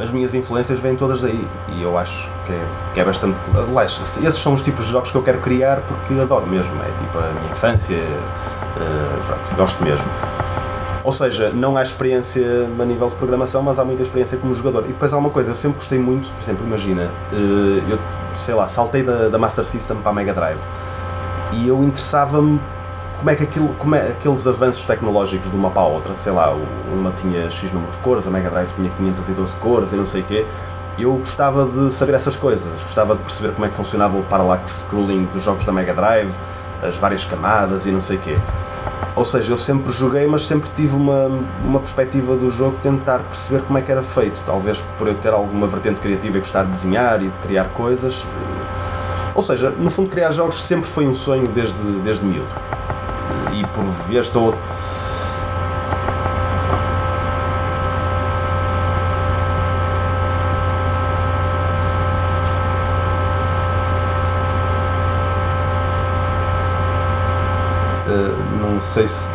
as 0.03 0.11
minhas 0.11 0.35
influências 0.35 0.81
vêm 0.81 0.97
todas 0.97 1.21
daí 1.21 1.47
e 1.69 1.83
eu 1.83 1.97
acho 1.97 2.29
que 2.47 2.53
é, 2.53 2.67
que 2.95 3.01
é 3.01 3.05
bastante. 3.05 3.39
Aliás, 3.55 4.01
esses 4.01 4.41
são 4.41 4.55
os 4.55 4.63
tipos 4.63 4.87
de 4.87 4.91
jogos 4.91 5.11
que 5.11 5.17
eu 5.17 5.23
quero 5.23 5.39
criar 5.39 5.81
porque 5.83 6.21
adoro 6.21 6.47
mesmo, 6.47 6.73
é 6.83 7.05
tipo 7.05 7.19
a 7.19 7.31
minha 7.41 7.53
infância, 7.53 7.97
uh, 7.97 9.57
gosto 9.57 9.83
mesmo. 9.85 10.07
Ou 11.05 11.13
seja, 11.13 11.51
não 11.51 11.77
há 11.77 11.83
experiência 11.83 12.45
a 12.79 12.85
nível 12.85 13.09
de 13.11 13.17
programação, 13.17 13.63
mas 13.63 13.79
há 13.79 13.85
muita 13.85 14.03
experiência 14.03 14.39
como 14.39 14.55
jogador. 14.55 14.85
E 14.85 14.89
depois 14.89 15.13
há 15.13 15.19
uma 15.19 15.31
coisa, 15.31 15.51
eu 15.51 15.55
sempre 15.55 15.79
gostei 15.79 15.99
muito, 15.99 16.31
por 16.31 16.43
exemplo, 16.43 16.65
imagina, 16.65 17.11
eh, 17.33 17.83
eu 17.91 17.99
sei 18.37 18.55
lá, 18.55 18.69
saltei 18.69 19.03
da, 19.03 19.29
da 19.29 19.39
Master 19.39 19.65
System 19.65 19.97
para 19.99 20.11
a 20.11 20.15
Mega 20.15 20.33
Drive 20.33 20.61
e 21.53 21.69
eu 21.69 21.83
interessava-me 21.83 22.61
como 23.19 23.31
é 23.31 23.37
que 23.37 23.45
aquilo, 23.45 23.69
como 23.79 23.95
é, 23.95 24.09
aqueles 24.09 24.47
avanços 24.47 24.85
tecnológicos 24.85 25.49
de 25.49 25.57
uma 25.57 25.71
para 25.71 25.83
a 25.83 25.87
outra, 25.87 26.13
sei 26.19 26.33
lá, 26.33 26.53
uma 26.93 27.13
tinha 27.13 27.49
X 27.51 27.71
número 27.73 27.93
de 27.93 27.99
cores, 27.99 28.27
a 28.27 28.31
Mega 28.31 28.51
Drive 28.51 28.73
tinha 28.75 28.91
512 28.91 29.57
cores 29.59 29.93
e 29.93 29.97
não 29.97 30.07
sei 30.07 30.23
o 30.23 30.25
quê, 30.25 30.47
eu 30.99 31.13
gostava 31.15 31.65
de 31.67 31.93
saber 31.93 32.15
essas 32.15 32.37
coisas, 32.37 32.69
gostava 32.83 33.15
de 33.15 33.23
perceber 33.23 33.53
como 33.53 33.65
é 33.65 33.69
que 33.69 33.75
funcionava 33.75 34.17
o 34.17 34.23
parallax 34.25 34.85
scrolling 34.87 35.25
dos 35.33 35.43
jogos 35.43 35.65
da 35.65 35.73
Mega 35.73 35.95
Drive, 35.95 36.33
as 36.83 36.97
várias 36.97 37.25
camadas 37.25 37.87
e 37.87 37.91
não 37.91 38.01
sei 38.01 38.17
o 38.17 38.21
quê. 38.21 38.37
Ou 39.15 39.25
seja, 39.25 39.53
eu 39.53 39.59
sempre 39.59 39.93
joguei, 39.93 40.27
mas 40.27 40.47
sempre 40.47 40.71
tive 40.75 40.97
uma, 40.97 41.29
uma 41.65 41.79
perspectiva 41.79 42.35
do 42.35 42.51
jogo 42.51 42.77
tentar 42.83 43.19
perceber 43.19 43.63
como 43.63 43.79
é 43.79 43.83
que 43.83 43.93
era 43.93 44.03
feito. 44.03 44.43
Talvez 44.47 44.83
por 44.99 45.07
eu 45.07 45.15
ter 45.15 45.33
alguma 45.33 45.67
vertente 45.67 46.01
criativa 46.01 46.39
e 46.39 46.41
gostar 46.41 46.65
de 46.65 46.71
desenhar 46.71 47.23
e 47.23 47.27
de 47.27 47.39
criar 47.43 47.65
coisas. 47.71 48.25
Ou 49.35 49.43
seja, 49.43 49.71
no 49.71 49.91
fundo, 49.91 50.09
criar 50.09 50.31
jogos 50.33 50.63
sempre 50.63 50.89
foi 50.89 51.07
um 51.07 51.15
sonho 51.15 51.45
desde, 51.49 51.75
desde 52.03 52.25
miúdo. 52.25 52.49
E 53.53 53.65
por 53.67 53.85
vezes 54.09 54.27
estou 54.27 54.55
se. 68.93 69.31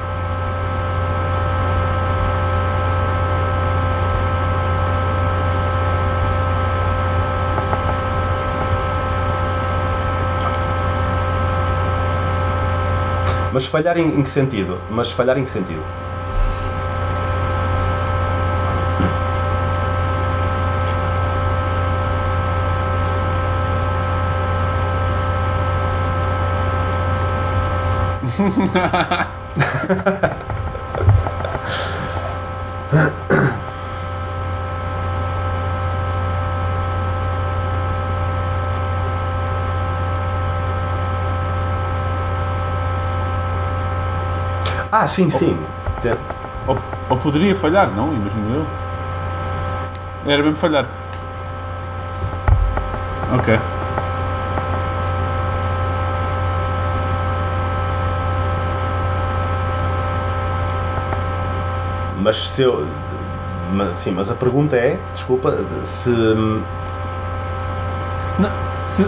Mas 13.52 13.66
falhar 13.66 13.98
em, 13.98 14.20
em 14.20 14.22
que 14.22 14.30
sentido? 14.30 14.78
Mas 14.92 15.12
falhar 15.12 15.38
em 15.38 15.44
que 15.44 15.50
sentido? 15.50 15.84
ah, 44.92 45.08
sim, 45.08 45.30
sim. 45.30 45.58
Ou, 46.68 46.78
ou, 47.10 47.18
poderia 47.18 47.56
falhar, 47.56 47.90
não? 47.90 48.14
Imagino 48.14 48.56
eu. 48.56 48.66
Era 50.32 50.44
mesmo 50.44 50.58
falhar. 50.58 50.86
Ok. 53.34 53.58
Mas 62.28 62.50
se 62.50 62.62
eu. 62.62 62.86
Mas, 63.72 64.02
sim, 64.02 64.12
mas 64.12 64.30
a 64.30 64.36
pergunta 64.36 64.76
é, 64.76 65.00
desculpa, 65.14 65.64
se. 65.86 66.10
Não, 68.38 68.52
se... 68.86 69.08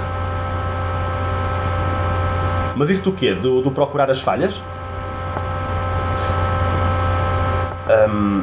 Mas 2.77 2.89
isso 2.89 3.03
do 3.03 3.11
quê? 3.11 3.33
Do, 3.33 3.61
do 3.61 3.71
procurar 3.71 4.09
as 4.09 4.21
falhas? 4.21 4.61
Um, 8.09 8.41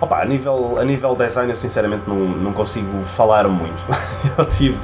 opa, 0.00 0.22
a 0.22 0.24
nível, 0.24 0.78
a 0.78 0.84
nível 0.84 1.16
design 1.16 1.50
eu 1.50 1.56
sinceramente 1.56 2.04
não, 2.06 2.16
não 2.16 2.52
consigo 2.52 3.04
falar 3.04 3.48
muito. 3.48 3.82
eu 4.38 4.44
tive 4.44 4.78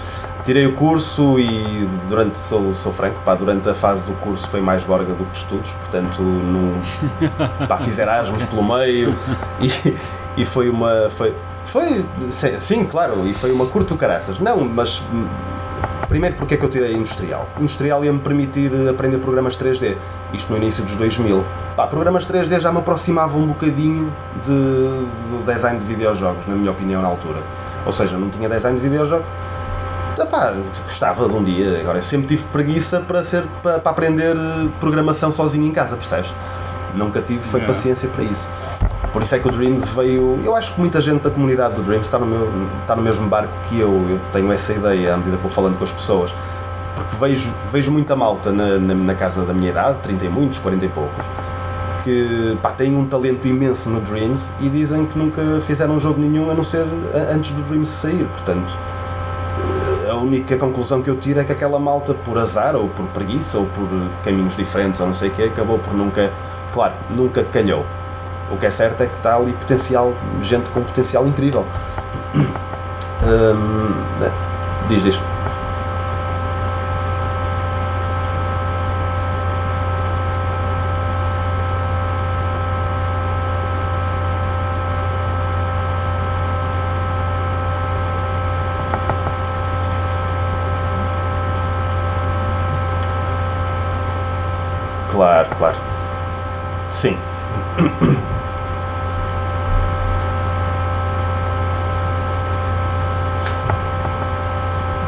tirei 0.47 0.65
o 0.65 0.73
curso 0.73 1.41
e 1.41 1.89
durante, 2.09 2.39
sou, 2.39 2.73
sou 2.73 2.93
franco, 2.93 3.21
pá, 3.25 3.35
durante 3.35 3.69
a 3.69 3.75
fase 3.75 4.07
do 4.07 4.13
curso 4.21 4.49
foi 4.49 4.61
mais 4.61 4.85
gorga 4.85 5.13
do 5.13 5.25
que 5.25 5.37
estudos, 5.37 5.73
portanto 5.73 6.23
no, 6.23 6.81
pá, 7.67 7.77
fiz 7.79 7.99
Erasmus 7.99 8.45
pelo 8.45 8.63
meio 8.63 9.13
e, 9.61 9.97
e 10.37 10.45
foi 10.45 10.71
uma. 10.71 11.11
Foi, 11.11 11.35
foi, 11.65 12.05
sim, 12.61 12.85
claro, 12.85 13.27
e 13.27 13.35
foi 13.35 13.51
uma 13.51 13.67
curta 13.67 13.89
do 13.89 13.99
caraças. 13.99 14.39
Não, 14.39 14.61
mas 14.65 15.03
primeiro 16.09 16.37
porque 16.37 16.55
é 16.55 16.57
que 16.57 16.65
eu 16.65 16.71
tirei 16.71 16.95
industrial? 16.95 17.49
Industrial 17.59 18.05
ia-me 18.05 18.21
permitir 18.21 18.71
aprender 18.89 19.19
programas 19.19 19.59
3D. 19.59 19.97
isto 20.33 20.53
no 20.53 20.59
início 20.59 20.85
dos 20.85 20.95
2000. 20.95 21.45
Pá, 21.75 21.89
programas 21.89 22.25
3D 22.25 22.61
já 22.61 22.71
me 22.71 22.79
aproximavam 22.79 23.41
um 23.41 23.49
bocadinho 23.49 24.13
de, 24.45 24.53
do 24.53 25.45
design 25.45 25.81
de 25.81 25.85
videojogos, 25.85 26.47
na 26.47 26.55
minha 26.55 26.71
opinião, 26.71 27.03
na 27.03 27.09
altura. 27.09 27.41
Ou 27.85 27.91
seja, 27.91 28.17
não 28.17 28.31
tinha 28.31 28.49
design 28.49 28.79
de 28.79 28.89
videojogos, 28.89 29.27
Epá, 30.19 30.55
gostava 30.83 31.29
de 31.29 31.35
um 31.35 31.45
dia, 31.45 31.79
agora 31.81 31.99
eu 31.99 32.03
sempre 32.03 32.27
tive 32.29 32.45
preguiça 32.45 33.01
para, 33.01 33.23
ser, 33.23 33.45
para, 33.63 33.79
para 33.79 33.91
aprender 33.91 34.35
eh, 34.35 34.69
programação 34.81 35.31
sozinho 35.31 35.67
em 35.67 35.73
casa, 35.73 35.95
percebes? 35.95 36.33
Nunca 36.95 37.21
tive 37.21 37.43
foi 37.43 37.61
yeah. 37.61 37.75
paciência 37.75 38.09
para 38.09 38.25
isso. 38.25 38.49
Por 39.13 39.23
isso 39.23 39.35
é 39.35 39.39
que 39.39 39.47
o 39.47 39.53
Dreams 39.53 39.91
veio. 39.91 40.41
Eu 40.43 40.57
acho 40.57 40.73
que 40.73 40.81
muita 40.81 41.01
gente 41.01 41.23
da 41.23 41.31
comunidade 41.31 41.75
do 41.75 41.83
Dreams 41.83 42.07
está 42.07 42.19
no, 42.19 42.27
meu, 42.27 42.51
está 42.81 42.97
no 42.97 43.03
mesmo 43.03 43.29
barco 43.29 43.53
que 43.69 43.79
eu. 43.79 43.91
Eu 43.91 44.21
tenho 44.33 44.51
essa 44.51 44.73
ideia 44.73 45.15
à 45.15 45.17
medida 45.19 45.37
que 45.37 45.43
vou 45.43 45.51
falando 45.51 45.77
com 45.77 45.85
as 45.85 45.93
pessoas. 45.93 46.35
Porque 46.95 47.17
vejo, 47.17 47.51
vejo 47.71 47.91
muita 47.91 48.17
malta 48.17 48.51
na, 48.51 48.79
na, 48.79 48.95
na 48.95 49.15
casa 49.15 49.43
da 49.43 49.53
minha 49.53 49.71
idade, 49.71 49.99
30 50.03 50.25
e 50.25 50.29
muitos, 50.31 50.59
40 50.59 50.85
e 50.85 50.89
poucos, 50.89 51.27
que 52.05 52.57
pá, 52.63 52.71
têm 52.71 52.97
um 52.97 53.07
talento 53.07 53.47
imenso 53.47 53.91
no 53.91 54.01
Dreams 54.01 54.51
e 54.61 54.69
dizem 54.71 55.05
que 55.05 55.19
nunca 55.19 55.43
fizeram 55.61 55.97
um 55.97 56.01
jogo 56.01 56.19
nenhum 56.19 56.51
a 56.51 56.55
não 56.55 56.65
ser 56.65 56.87
antes 57.31 57.51
do 57.53 57.63
Dreams 57.69 57.89
sair. 57.89 58.25
Portanto, 58.25 58.73
única 60.17 60.57
conclusão 60.57 61.03
que 61.03 61.09
eu 61.09 61.17
tiro 61.17 61.41
é 61.41 61.45
que 61.45 61.53
aquela 61.53 61.79
malta, 61.79 62.15
por 62.15 62.39
azar 62.39 62.77
ou 62.77 62.89
por 62.89 63.07
preguiça 63.07 63.59
ou 63.59 63.67
por 63.67 63.89
caminhos 64.25 64.57
diferentes 64.57 65.01
ou 65.01 65.07
não 65.07 65.15
sei 65.15 65.29
o 65.29 65.33
que, 65.33 65.45
acabou 65.45 65.79
por 65.79 65.95
nunca, 65.95 66.33
claro, 66.73 66.95
nunca 67.11 67.45
calhou. 67.45 67.85
O 68.51 68.57
que 68.57 68.67
é 68.67 68.71
certo 68.71 69.03
é 69.03 69.07
que 69.07 69.17
está 69.17 69.37
ali 69.37 69.53
potencial, 69.53 70.13
gente 70.41 70.71
com 70.71 70.83
potencial 70.83 71.27
incrível. 71.27 71.65
Hum, 73.27 73.93
diz, 74.89 75.03
diz. 75.03 75.19
Claro, 95.17 95.49
claro. 95.57 95.77
Sim. 96.91 97.17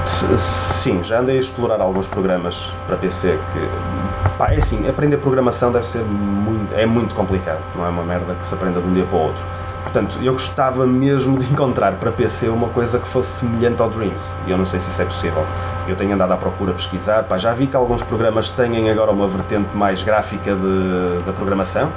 Sim, 0.07 0.98
já 1.09 1.21
andei 1.21 1.37
a 1.37 1.41
explorar 1.41 1.81
alguns 1.81 2.07
programas 2.07 2.71
para 2.87 2.97
PC 2.99 3.39
que. 3.53 4.37
Pá, 4.37 4.53
é 4.53 4.59
assim, 4.59 4.87
aprender 4.89 5.17
programação 5.17 5.73
deve 5.73 5.87
ser 5.87 6.03
muito, 6.05 6.73
é 6.75 6.85
muito 6.85 7.15
complicado, 7.15 7.61
não 7.75 7.87
é 7.87 7.89
uma 7.89 8.05
merda 8.05 8.35
que 8.35 8.47
se 8.47 8.53
aprenda 8.53 8.79
de 8.81 8.87
um 8.87 8.93
dia 8.93 9.05
para 9.05 9.17
o 9.17 9.23
outro. 9.23 9.43
Portanto, 9.83 10.19
eu 10.23 10.33
gostava 10.35 10.87
mesmo 10.87 11.39
de 11.39 11.47
encontrar 11.51 11.93
para 11.93 12.13
PC 12.13 12.51
uma 12.51 12.69
coisa 12.69 12.99
que 12.99 13.09
fosse 13.09 13.41
semelhante 13.41 13.81
ao 13.81 13.89
Dreams, 13.89 14.35
e 14.47 14.51
eu 14.51 14.59
não 14.59 14.67
sei 14.67 14.81
se 14.81 14.91
isso 14.91 15.01
é 15.01 15.05
possível. 15.07 15.47
Eu 15.89 15.97
tenho 15.97 16.13
andado 16.13 16.33
à 16.33 16.37
procura 16.37 16.75
pesquisar, 16.75 17.23
pá, 17.25 17.39
já 17.39 17.55
vi 17.55 17.67
que 17.67 17.75
alguns 17.75 18.03
programas 18.03 18.51
têm 18.51 18.91
agora 18.91 19.11
uma 19.11 19.27
vertente 19.27 19.75
mais 19.75 20.03
gráfica 20.03 20.55
de, 20.55 21.23
da 21.25 21.33
programação, 21.33 21.91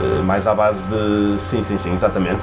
eh, 0.00 0.22
mais 0.22 0.46
à 0.46 0.54
base 0.54 0.82
de. 0.84 1.38
Sim, 1.38 1.62
sim, 1.62 1.76
sim, 1.76 1.92
exatamente. 1.92 2.40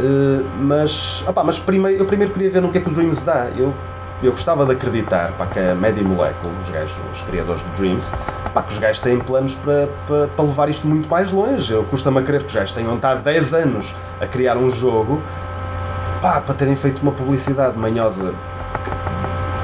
Eh, 0.00 0.42
mas, 0.60 1.22
opá, 1.26 1.44
mas 1.44 1.58
primeiro, 1.58 2.02
eu 2.02 2.06
primeiro 2.06 2.32
queria 2.32 2.50
ver 2.50 2.62
no 2.62 2.70
que 2.70 2.78
é 2.78 2.80
que 2.80 2.88
o 2.88 2.92
Dreams 2.92 3.20
dá. 3.22 3.48
Eu, 3.56 3.74
eu 4.22 4.32
gostava 4.32 4.66
de 4.66 4.72
acreditar 4.72 5.32
pá, 5.32 5.46
que 5.46 5.58
a 5.58 5.74
Media 5.74 6.02
Molecule, 6.02 6.52
os, 6.62 6.68
gajos, 6.68 6.94
os 7.12 7.22
criadores 7.22 7.62
do 7.62 7.76
Dreams, 7.76 8.04
pá, 8.52 8.62
que 8.62 8.72
os 8.72 8.78
gajos 8.78 9.00
têm 9.00 9.18
planos 9.18 9.54
para, 9.54 9.88
para, 10.06 10.28
para 10.28 10.44
levar 10.44 10.68
isto 10.68 10.86
muito 10.86 11.08
mais 11.08 11.30
longe. 11.30 11.72
Eu 11.72 11.84
custa-me 11.84 12.18
a 12.18 12.22
crer 12.22 12.40
que 12.40 12.48
os 12.48 12.54
gajos 12.54 12.72
tenham 12.72 12.94
estado 12.94 13.22
10 13.22 13.54
anos 13.54 13.94
a 14.20 14.26
criar 14.26 14.56
um 14.56 14.68
jogo 14.70 15.20
pá, 16.20 16.40
para 16.40 16.54
terem 16.54 16.76
feito 16.76 17.00
uma 17.02 17.12
publicidade 17.12 17.78
manhosa 17.78 18.34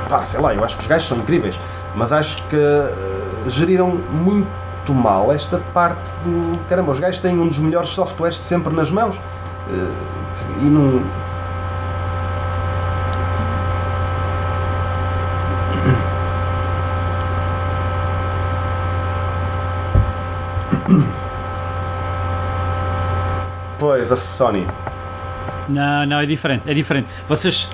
pá, 0.08 0.24
sei 0.24 0.40
lá, 0.40 0.54
eu 0.54 0.64
acho 0.64 0.76
que 0.76 0.82
os 0.82 0.88
gajos 0.88 1.08
são 1.08 1.18
incríveis, 1.18 1.58
mas 1.94 2.12
acho 2.12 2.42
que 2.48 2.56
uh, 2.56 3.48
geriram 3.48 3.90
muito 3.90 4.94
mal 4.94 5.32
esta 5.32 5.58
parte 5.72 6.10
do. 6.24 6.58
Caramba, 6.68 6.92
os 6.92 7.00
gajos 7.00 7.18
têm 7.18 7.38
um 7.38 7.48
dos 7.48 7.58
melhores 7.58 7.90
softwares 7.90 8.38
de 8.38 8.44
sempre 8.44 8.72
nas 8.74 8.90
mãos. 8.90 9.16
Uh, 9.16 10.16
e 10.62 10.64
não. 10.64 11.25
Pois, 24.06 24.12
a 24.12 24.16
Sony. 24.16 24.66
Não, 25.68 26.06
não, 26.06 26.20
é 26.20 26.26
diferente, 26.26 26.62
é 26.66 26.74
diferente. 26.74 27.08
Vocês 27.28 27.68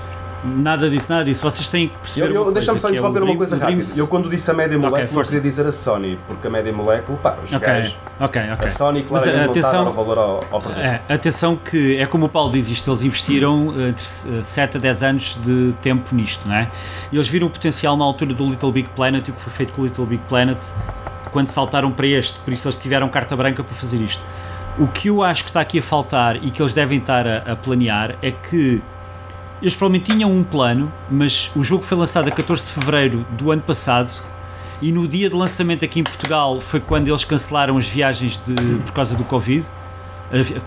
Nada 0.45 0.91
disso, 0.91 1.07
nada 1.09 1.25
disso. 1.25 1.41
Vocês 1.41 1.69
têm 1.69 1.87
que 1.87 1.97
perceber. 1.99 2.35
Eu, 2.35 2.47
eu 2.47 2.53
Deixa-me 2.53 2.77
só 2.81 2.89
é 2.89 2.91
interromper 2.91 3.21
é 3.21 3.25
uma 3.25 3.37
coisa 3.37 3.57
rápida. 3.57 3.87
Eu, 3.97 4.09
quando 4.09 4.29
disse 4.29 4.51
a 4.51 4.55
média 4.55 4.77
molécula, 4.77 5.05
okay, 5.05 5.23
queria 5.23 5.41
dizer 5.41 5.65
a 5.67 5.71
Sony, 5.71 6.19
porque 6.27 6.49
a 6.49 6.51
média 6.51 6.73
molécula, 6.73 7.17
pá, 7.19 7.37
os 7.45 7.53
okay, 7.53 7.61
gajos. 7.61 7.97
Ok, 8.19 8.43
ok. 8.53 8.67
A 8.67 8.69
Sony, 8.69 9.03
claramente, 9.05 9.39
Mas, 9.39 9.51
atenção, 9.51 9.85
não 9.85 9.85
dar 9.85 9.91
valor 9.93 10.19
ao, 10.19 10.45
ao 10.51 10.61
produto. 10.61 10.81
É, 10.81 11.01
atenção, 11.09 11.55
que 11.55 11.97
é 11.97 12.07
como 12.07 12.27
o 12.27 12.29
Paulo 12.29 12.51
diz 12.51 12.69
isto, 12.69 12.91
eles 12.91 13.03
investiram 13.03 13.73
eh, 13.79 13.91
entre 13.91 14.05
7 14.05 14.79
a 14.79 14.81
10 14.81 15.03
anos 15.05 15.39
de 15.45 15.73
tempo 15.81 16.13
nisto, 16.13 16.49
não 16.49 16.57
é? 16.57 16.67
E 17.13 17.17
eles 17.17 17.29
viram 17.29 17.47
o 17.47 17.51
potencial 17.51 17.97
na 17.97 18.05
altura 18.05 18.35
do 18.35 18.45
Little 18.45 18.73
Big 18.73 18.89
Planet 18.97 19.29
e 19.29 19.31
o 19.31 19.35
que 19.35 19.41
foi 19.41 19.53
feito 19.53 19.73
com 19.75 19.83
o 19.83 19.85
Little 19.85 20.07
Big 20.07 20.23
Planet 20.29 20.59
quando 21.31 21.49
saltaram 21.49 21.93
para 21.93 22.07
este, 22.07 22.39
por 22.41 22.53
isso 22.53 22.67
eles 22.67 22.77
tiveram 22.77 23.09
carta 23.09 23.37
branca 23.37 23.63
para 23.63 23.75
fazer 23.77 23.99
isto. 23.99 24.23
O 24.79 24.87
que 24.87 25.09
eu 25.09 25.23
acho 25.23 25.45
que 25.45 25.51
está 25.51 25.61
aqui 25.61 25.79
a 25.79 25.83
faltar 25.83 26.37
e 26.37 26.51
que 26.51 26.63
eles 26.63 26.73
devem 26.73 26.99
estar 26.99 27.27
a, 27.27 27.53
a 27.53 27.57
planear 27.57 28.17
é 28.23 28.31
que 28.31 28.83
eles 29.61 29.75
provavelmente 29.75 30.13
tinham 30.13 30.31
um 30.31 30.43
plano, 30.43 30.91
mas 31.11 31.51
o 31.55 31.63
jogo 31.63 31.85
foi 31.85 31.97
lançado 31.97 32.29
a 32.29 32.31
14 32.31 32.67
de 32.67 32.73
fevereiro 32.73 33.25
do 33.31 33.53
ano 33.53 33.63
passado 33.63 34.11
e 34.81 34.91
no 34.91 35.07
dia 35.07 35.31
de 35.31 35.37
lançamento 35.37 35.85
aqui 35.85 36.01
em 36.01 36.03
Portugal 36.03 36.61
foi 36.61 36.81
quando 36.81 37.07
eles 37.07 37.23
cancelaram 37.23 37.79
as 37.79 37.87
viagens 37.87 38.41
de, 38.45 38.55
por 38.55 38.93
causa 38.93 39.15
do 39.15 39.23
Covid, 39.23 39.65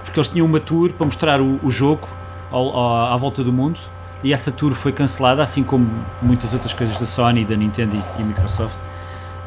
porque 0.06 0.18
eles 0.18 0.30
tinham 0.30 0.46
uma 0.46 0.60
tour 0.60 0.94
para 0.94 1.06
mostrar 1.06 1.42
o, 1.42 1.60
o 1.62 1.70
jogo 1.70 2.08
ao, 2.50 2.70
ao, 2.70 3.14
à 3.14 3.18
volta 3.18 3.44
do 3.44 3.52
mundo 3.52 3.80
e 4.24 4.32
essa 4.32 4.52
tour 4.52 4.74
foi 4.74 4.94
cancelada, 4.94 5.44
assim 5.44 5.64
como 5.64 5.90
muitas 6.22 6.54
outras 6.54 6.72
coisas 6.72 6.98
da 6.98 7.06
Sony, 7.06 7.44
da 7.44 7.56
Nintendo 7.56 7.96
e, 7.96 8.22
e 8.22 8.24
Microsoft. 8.24 8.76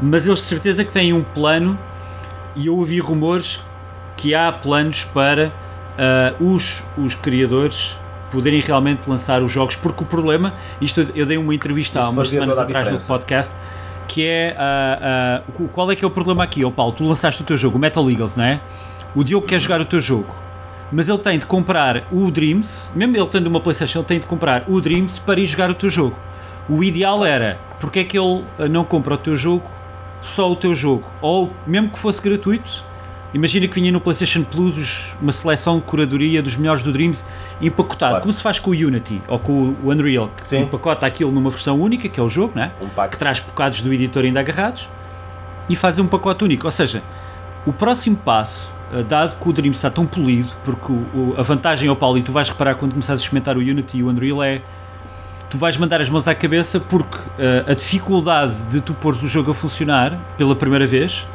Mas 0.01 0.27
eles 0.27 0.41
de 0.41 0.47
certeza 0.47 0.85
que 0.85 0.93
têm 0.93 1.15
um 1.15 1.23
plano 1.23 1.79
e 2.55 2.67
eu 2.67 2.77
ouvi 2.77 3.01
rumores 3.01 3.61
que 4.19 4.35
há 4.35 4.51
planos 4.53 5.05
para 5.05 5.47
uh, 5.49 6.45
os, 6.45 6.83
os 6.99 7.15
criadores 7.15 7.97
poderem 8.31 8.61
realmente 8.61 9.09
lançar 9.09 9.43
os 9.43 9.51
jogos, 9.51 9.77
porque 9.77 10.03
o 10.03 10.07
problema, 10.07 10.53
isto 10.81 11.09
eu 11.15 11.25
dei 11.25 11.39
uma 11.39 11.55
entrevista 11.55 12.01
há 12.01 12.11
umas 12.11 12.29
semanas 12.29 12.59
atrás 12.59 12.93
no 12.93 13.01
podcast, 13.01 13.55
que 14.07 14.27
é 14.27 14.57
uh, 15.57 15.63
uh, 15.63 15.69
qual 15.69 15.91
é 15.91 15.97
que 15.97 16.05
é 16.05 16.07
o 16.07 16.11
problema 16.11 16.45
aqui, 16.45 16.65
oh 16.65 16.71
Paulo, 16.71 16.93
tu 16.93 17.05
lançaste 17.05 17.41
o 17.43 17.45
teu 17.45 17.57
jogo, 17.57 17.79
o 17.79 17.81
Metal 17.81 18.11
Eagles, 18.11 18.35
não 18.35 18.45
é? 18.45 18.61
O 19.15 19.23
Diogo 19.23 19.47
quer 19.47 19.61
jogar 19.61 19.81
o 19.81 19.85
teu 19.85 20.01
jogo, 20.01 20.35
mas 20.91 21.09
ele 21.09 21.19
tem 21.19 21.39
de 21.39 21.47
comprar 21.47 22.03
o 22.11 22.31
Dreams, 22.31 22.91
mesmo 22.95 23.17
ele 23.17 23.27
tendo 23.27 23.47
uma 23.47 23.61
Playstation, 23.61 24.01
ele 24.01 24.07
tem 24.07 24.21
de 24.21 24.27
comprar 24.27 24.65
o 24.67 24.81
Dreams 24.81 25.21
para 25.21 25.39
ir 25.39 25.47
jogar 25.47 25.71
o 25.71 25.75
teu 25.75 25.89
jogo. 25.89 26.17
O 26.69 26.83
ideal 26.83 27.25
era, 27.25 27.59
porque 27.79 28.01
é 28.01 28.05
que 28.05 28.19
ele 28.19 28.45
não 28.69 28.85
compra 28.85 29.15
o 29.15 29.19
teu 29.19 29.37
jogo, 29.37 29.71
só 30.21 30.51
o 30.51 30.57
teu 30.57 30.75
jogo, 30.75 31.05
ou 31.23 31.51
mesmo 31.67 31.89
que 31.89 31.99
fosse 31.99 32.21
gratuito, 32.21 32.88
Imagina 33.35 33.69
que 33.69 33.75
vinha 33.75 33.93
no 33.93 34.01
PlayStation 34.01 34.43
Plus 34.43 35.13
uma 35.21 35.33
seleção 35.33 35.79
de 35.79 35.85
curadoria 35.85 36.43
dos 36.43 36.57
melhores 36.57 36.83
do 36.83 36.91
Dreams 36.91 37.25
empacotado, 37.61 38.13
claro. 38.13 38.23
como 38.23 38.33
se 38.33 38.41
faz 38.41 38.59
com 38.59 38.71
o 38.71 38.73
Unity 38.73 39.21
ou 39.29 39.39
com 39.39 39.53
o 39.53 39.91
Unreal, 39.91 40.31
que 40.35 40.49
Sim. 40.49 40.63
empacota 40.63 41.07
aquilo 41.07 41.31
numa 41.31 41.51
versão 41.51 41.79
única, 41.79 42.09
que 42.09 42.19
é 42.19 42.23
o 42.23 42.29
jogo, 42.29 42.55
né? 42.57 42.73
Um 42.81 43.09
que 43.09 43.17
traz 43.19 43.39
bocados 43.41 43.83
do 43.83 43.93
editor 43.93 44.25
ainda 44.25 44.41
agarrados 44.41 44.89
e 45.69 45.77
faz 45.77 45.99
um 45.99 46.07
pacote 46.07 46.43
único. 46.45 46.67
Ou 46.67 46.71
seja, 46.71 47.03
o 47.67 47.73
próximo 47.73 48.17
passo, 48.17 48.73
eh, 48.95 49.03
dado 49.03 49.37
que 49.37 49.47
o 49.47 49.53
Dreams 49.53 49.77
está 49.77 49.91
tão 49.91 50.07
polido, 50.07 50.51
porque 50.65 50.91
o, 50.91 51.35
a 51.37 51.43
vantagem 51.43 51.87
ao 51.89 51.97
Paulo, 51.97 52.17
e 52.17 52.23
tu 52.23 52.33
vais 52.33 52.49
reparar 52.49 52.77
quando 52.77 52.93
começares 52.93 53.21
a 53.21 53.25
experimentar 53.25 53.59
o 53.59 53.61
Unity 53.61 53.99
e 53.99 54.03
o 54.03 54.09
Unreal, 54.09 54.43
é 54.43 54.63
tu 55.51 55.59
vais 55.59 55.77
mandar 55.77 56.01
as 56.01 56.09
mãos 56.09 56.27
à 56.27 56.35
cabeça 56.35 56.81
porque 56.81 57.17
uh, 57.17 57.71
a 57.71 57.75
dificuldade 57.75 58.55
de 58.71 58.81
tu 58.81 58.95
pôres 58.95 59.23
o 59.23 59.29
jogo 59.29 59.51
a 59.51 59.55
funcionar 59.55 60.19
pela 60.37 60.55
primeira 60.55 60.87
vez 60.87 61.27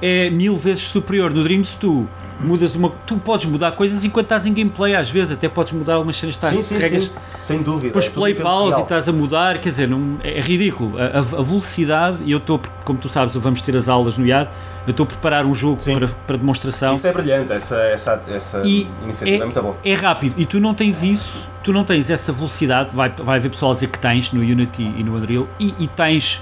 é 0.00 0.30
mil 0.30 0.56
vezes 0.56 0.84
superior. 0.84 1.32
No 1.32 1.42
Dreams 1.42 1.74
tu 1.74 2.06
mudas 2.40 2.74
uma. 2.74 2.92
Tu 3.06 3.16
podes 3.16 3.46
mudar 3.46 3.72
coisas 3.72 4.04
enquanto 4.04 4.26
estás 4.26 4.46
em 4.46 4.52
gameplay, 4.52 4.94
às 4.94 5.10
vezes, 5.10 5.32
até 5.32 5.48
podes 5.48 5.72
mudar 5.72 5.94
algumas 5.94 6.16
cenas 6.16 6.36
sim, 6.36 6.62
sim, 6.62 6.78
regras. 6.78 7.04
Sim, 7.04 7.10
sem 7.38 7.62
dúvida. 7.62 7.86
Depois 7.86 8.06
é 8.06 8.10
play 8.10 8.34
pause 8.34 8.78
e 8.78 8.82
estás 8.82 9.08
a 9.08 9.12
mudar, 9.12 9.58
quer 9.58 9.68
dizer, 9.68 9.88
não, 9.88 10.18
é, 10.22 10.38
é 10.38 10.40
ridículo. 10.40 10.98
A, 10.98 11.04
a, 11.04 11.18
a 11.18 11.42
velocidade, 11.42 12.18
e 12.24 12.32
eu 12.32 12.38
estou, 12.38 12.60
como 12.84 12.98
tu 12.98 13.08
sabes, 13.08 13.34
vamos 13.34 13.62
ter 13.62 13.76
as 13.76 13.88
aulas 13.88 14.18
no 14.18 14.26
IAD. 14.26 14.48
Eu 14.86 14.92
estou 14.92 15.02
a 15.02 15.06
preparar 15.06 15.44
um 15.44 15.52
jogo 15.52 15.82
para, 15.82 16.06
para 16.06 16.36
demonstração. 16.36 16.94
Isso 16.94 17.06
é 17.08 17.12
brilhante, 17.12 17.52
essa, 17.52 17.76
essa, 17.76 18.22
essa 18.28 18.62
e 18.64 18.86
iniciativa 19.02 19.38
é, 19.38 19.40
é 19.40 19.44
muito 19.44 19.60
boa. 19.60 19.76
É 19.84 19.94
rápido 19.94 20.34
e 20.38 20.46
tu 20.46 20.60
não 20.60 20.74
tens 20.74 21.02
isso, 21.02 21.50
tu 21.64 21.72
não 21.72 21.82
tens 21.82 22.08
essa 22.08 22.32
velocidade. 22.32 22.90
Vai, 22.92 23.10
vai 23.10 23.38
haver 23.38 23.50
pessoal 23.50 23.72
a 23.72 23.74
dizer 23.74 23.88
que 23.88 23.98
tens 23.98 24.30
no 24.30 24.40
Unity 24.40 24.82
e 24.96 25.02
no 25.02 25.16
Unreal 25.16 25.48
e, 25.58 25.74
e 25.80 25.88
tens 25.88 26.40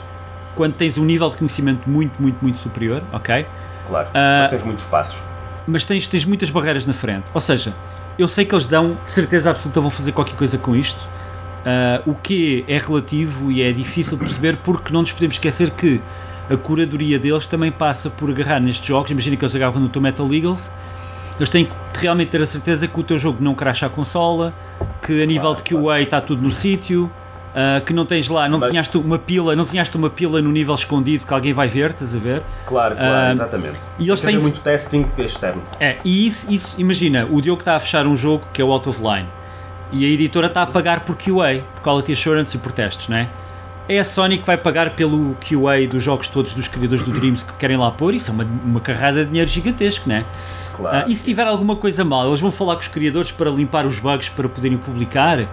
quando 0.55 0.75
tens 0.75 0.97
um 0.99 1.05
nível 1.05 1.29
de 1.31 1.37
conhecimento 1.37 1.89
muito, 1.89 2.21
muito, 2.21 2.37
muito 2.41 2.59
superior, 2.59 3.03
ok? 3.13 3.47
Claro, 3.87 4.09
uh, 4.09 4.13
mas 4.15 4.51
tens 4.51 4.63
muitos 4.63 4.87
passos. 4.87 5.23
Mas 5.67 5.85
tens, 5.85 6.07
tens 6.09 6.25
muitas 6.25 6.51
barreiras 6.51 6.87
na 6.87 6.93
frente. 6.93 7.25
Ou 7.33 7.41
seja, 7.41 7.75
eu 8.19 8.29
sei 8.29 8.45
que 8.45 8.55
eles 8.55 8.67
dão, 8.67 8.97
certeza 9.07 9.51
absoluta, 9.51 9.81
vão 9.81 9.91
fazer 9.91 10.13
qualquer 10.13 10.37
coisa 10.37 10.59
com 10.59 10.75
isto. 10.77 11.01
Uh, 11.65 12.11
o 12.11 12.15
que 12.15 12.65
é 12.69 12.77
relativo 12.77 13.51
e 13.51 13.63
é 13.63 13.73
difícil 13.73 14.19
perceber 14.19 14.59
porque 14.63 14.93
não 14.93 15.01
nos 15.01 15.13
podemos 15.13 15.37
esquecer 15.37 15.71
que 15.71 16.01
a 16.51 16.57
curadoria 16.57 17.19
deles 17.19 17.47
também 17.47 17.73
passa 17.73 18.11
por 18.11 18.31
agarrar 18.31 18.61
nestes 18.61 18.87
jogos. 18.87 19.11
Imagina 19.11 19.37
que 19.37 19.45
eles 19.45 19.55
agarram 19.55 19.81
no 19.81 19.89
teu 19.89 20.03
Metal 20.03 20.27
Eagles 20.33 20.71
eles 21.39 21.51
têm 21.51 21.65
que 21.65 21.73
realmente 22.01 22.29
ter 22.31 22.41
a 22.41 22.47
certeza 22.47 22.87
que 22.87 22.99
o 22.99 23.03
teu 23.03 23.19
jogo 23.19 23.43
não 23.43 23.55
cracha 23.55 23.87
a 23.87 23.89
consola, 23.89 24.55
que 25.03 25.23
a 25.23 25.27
nível 25.27 25.55
claro, 25.55 25.57
de 25.57 25.63
QA 25.63 25.81
claro. 25.81 26.03
está 26.03 26.21
tudo 26.21 26.43
no 26.43 26.53
sítio, 26.53 27.11
uh, 27.55 27.85
que 27.85 27.93
não 27.93 28.05
tens 28.05 28.29
lá, 28.29 28.49
não 28.49 28.59
Mas... 28.59 28.69
desenhaste 28.69 28.99
uma 28.99 29.19
pila, 29.19 29.55
não 29.55 29.65
desenhaste 29.65 29.97
uma 29.97 30.11
pila 30.11 30.43
no 30.43 30.51
nível 30.51 30.75
escondido 30.75 31.25
que 31.25 31.33
alguém 31.33 31.53
vai 31.53 31.69
ver, 31.69 31.91
estás 31.91 32.15
a 32.15 32.19
ver? 32.19 32.43
Claro, 32.67 32.97
claro, 32.97 33.29
uh, 33.29 33.33
exatamente. 33.33 33.79
E 33.99 34.09
eles 34.09 34.21
têm 34.21 34.39
muito 34.39 34.61
testing 34.61 35.07
externo. 35.19 35.63
É, 35.81 35.97
e 36.05 36.27
isso, 36.27 36.53
isso, 36.53 36.81
imagina, 36.81 37.27
o 37.31 37.41
Diogo 37.41 37.61
está 37.61 37.77
a 37.77 37.81
fechar 37.81 38.07
um 38.07 38.17
jogo 38.17 38.45
que 38.53 38.61
é 38.61 38.65
o 38.65 38.73
Out 38.73 38.89
of 38.89 39.01
Line 39.01 39.29
e 39.93 40.05
a 40.05 40.09
editora 40.09 40.49
está 40.49 40.63
a 40.63 40.67
pagar 40.67 41.01
por 41.01 41.17
QA, 41.17 41.63
por 41.75 41.83
Quality 41.83 42.13
Assurance 42.13 42.57
e 42.57 42.61
por 42.61 42.73
testes, 42.73 43.09
não 43.09 43.17
é? 43.17 43.29
é 43.89 43.99
a 43.99 44.05
Sony 44.05 44.39
que 44.39 44.47
vai 44.47 44.57
pagar 44.57 44.91
pelo 44.91 45.37
QA 45.37 45.87
dos 45.89 46.03
jogos 46.03 46.29
todos 46.29 46.55
dos 46.55 46.69
criadores 46.69 47.05
do 47.05 47.13
Dreams 47.13 47.43
que 47.43 47.53
querem 47.55 47.77
lá 47.77 47.91
pôr. 47.91 48.15
Isso 48.15 48.31
é 48.31 48.35
uma, 48.35 48.47
uma 48.65 48.81
carrada 48.81 49.25
de 49.25 49.31
dinheiro 49.31 49.49
gigantesco, 49.49 50.09
não 50.09 50.17
é? 50.17 50.25
Claro. 50.75 51.07
Uh, 51.07 51.11
e 51.11 51.15
se 51.15 51.25
tiver 51.25 51.47
alguma 51.47 51.77
coisa 51.77 52.05
mal, 52.05 52.27
eles 52.27 52.41
vão 52.41 52.51
falar 52.51 52.75
com 52.75 52.81
os 52.81 52.89
criadores 52.89 53.31
para 53.31 53.51
limpar 53.51 53.87
os 53.87 53.99
bugs 53.99 54.29
para 54.29 54.49
poderem 54.49 54.79
publicar. 54.79 55.47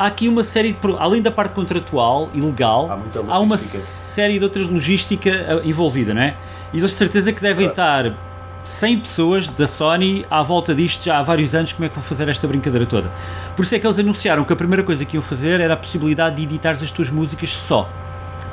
Há 0.00 0.06
aqui 0.06 0.28
uma 0.28 0.42
série 0.42 0.72
de. 0.72 0.78
Além 0.98 1.20
da 1.20 1.30
parte 1.30 1.52
contratual 1.52 2.30
e 2.32 2.40
legal, 2.40 3.02
há, 3.28 3.34
há 3.34 3.38
uma 3.38 3.58
série 3.58 4.38
de 4.38 4.44
outras 4.44 4.66
logística 4.66 5.30
ah, 5.30 5.60
envolvida, 5.62 6.14
não 6.14 6.22
é? 6.22 6.34
E 6.72 6.78
eles 6.78 6.90
de 6.90 6.96
certeza 6.96 7.34
que 7.34 7.42
devem 7.42 7.68
claro. 7.68 8.08
estar 8.08 8.18
100 8.64 9.00
pessoas 9.00 9.48
da 9.48 9.66
Sony 9.66 10.24
à 10.30 10.42
volta 10.42 10.74
disto 10.74 11.04
já 11.04 11.18
há 11.18 11.22
vários 11.22 11.54
anos. 11.54 11.74
Como 11.74 11.84
é 11.84 11.90
que 11.90 11.96
vão 11.96 12.02
fazer 12.02 12.26
esta 12.30 12.48
brincadeira 12.48 12.86
toda? 12.86 13.10
Por 13.54 13.62
isso 13.62 13.74
é 13.74 13.78
que 13.78 13.86
eles 13.86 13.98
anunciaram 13.98 14.42
que 14.42 14.52
a 14.54 14.56
primeira 14.56 14.82
coisa 14.82 15.04
que 15.04 15.18
iam 15.18 15.22
fazer 15.22 15.60
era 15.60 15.74
a 15.74 15.76
possibilidade 15.76 16.36
de 16.36 16.44
editar 16.44 16.70
as 16.70 16.90
tuas 16.90 17.10
músicas 17.10 17.54
só. 17.54 17.86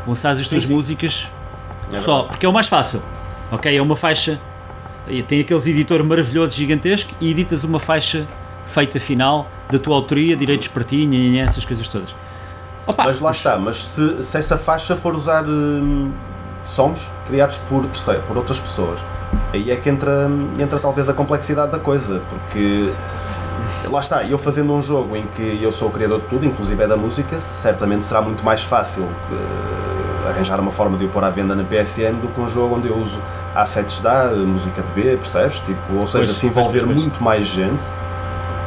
Lançar 0.06 0.32
as 0.32 0.50
tuas 0.50 0.64
sim, 0.64 0.68
sim. 0.68 0.74
músicas 0.74 1.30
é 1.94 1.96
só, 1.96 2.24
porque 2.24 2.46
é 2.46 2.50
o 2.50 2.52
mais 2.52 2.68
fácil. 2.68 3.02
Ok? 3.54 3.74
É 3.74 3.82
uma 3.82 3.96
faixa 3.96 4.38
tem 5.28 5.40
aqueles 5.40 5.66
editor 5.66 6.04
maravilhoso, 6.04 6.56
gigantesco, 6.56 7.14
e 7.22 7.32
editas 7.32 7.64
uma 7.64 7.80
faixa 7.80 8.28
feita 8.78 9.00
final 9.00 9.48
da 9.72 9.80
tua 9.80 9.96
autoria, 9.96 10.36
direitos 10.36 10.68
para 10.68 10.84
ti, 10.84 10.98
e 10.98 11.40
essas 11.40 11.66
coisas 11.66 11.88
todas. 11.88 12.14
Opa, 12.86 13.06
mas 13.06 13.20
lá 13.20 13.32
está, 13.32 13.58
mas 13.58 13.84
se, 13.84 14.24
se, 14.24 14.38
essa 14.38 14.56
faixa 14.56 14.96
for 14.96 15.16
usar 15.16 15.44
hum, 15.44 16.12
sons 16.64 17.10
criados 17.26 17.58
por 17.70 17.84
terceiro, 17.88 18.22
por 18.28 18.38
outras 18.38 18.60
pessoas, 18.60 19.00
aí 19.52 19.72
é 19.72 19.76
que 19.76 19.90
entra, 19.90 20.30
entra 20.60 20.78
talvez 20.78 21.10
a 21.10 21.14
complexidade 21.14 21.72
da 21.72 21.80
coisa, 21.80 22.22
porque 22.30 22.94
lá 23.90 24.00
está, 24.00 24.24
eu 24.24 24.38
fazendo 24.38 24.72
um 24.72 24.82
jogo 24.82 25.16
em 25.16 25.26
que 25.36 25.60
eu 25.60 25.72
sou 25.72 25.88
o 25.88 25.92
criador 25.92 26.22
de 26.22 26.28
tudo, 26.28 26.46
inclusive 26.46 26.82
é 26.84 26.88
da 26.88 26.96
música, 26.96 27.42
certamente 27.42 28.06
será 28.06 28.22
muito 28.22 28.46
mais 28.46 28.62
fácil 28.62 29.04
uh, 29.04 30.30
arranjar 30.30 30.60
uma 30.60 30.72
forma 30.72 31.00
de 31.00 31.06
o 31.06 31.10
pôr 31.10 31.24
à 31.24 31.32
venda 31.32 31.56
na 31.56 31.64
PSN 31.64 32.22
do 32.22 32.28
que 32.28 32.40
um 32.40 32.48
jogo 32.48 32.76
onde 32.76 32.88
eu 32.88 32.96
uso 32.96 33.20
assets 33.56 34.00
da 34.02 34.28
música 34.28 34.84
de 34.84 35.02
B, 35.02 35.18
percebes? 35.18 35.60
Tipo, 35.62 35.96
ou 35.96 36.06
seja, 36.08 36.28
pois, 36.28 36.38
se 36.38 36.46
envolver 36.46 36.84
pois, 36.84 36.96
muito 36.96 37.24
mais 37.24 37.48
gente, 37.48 37.84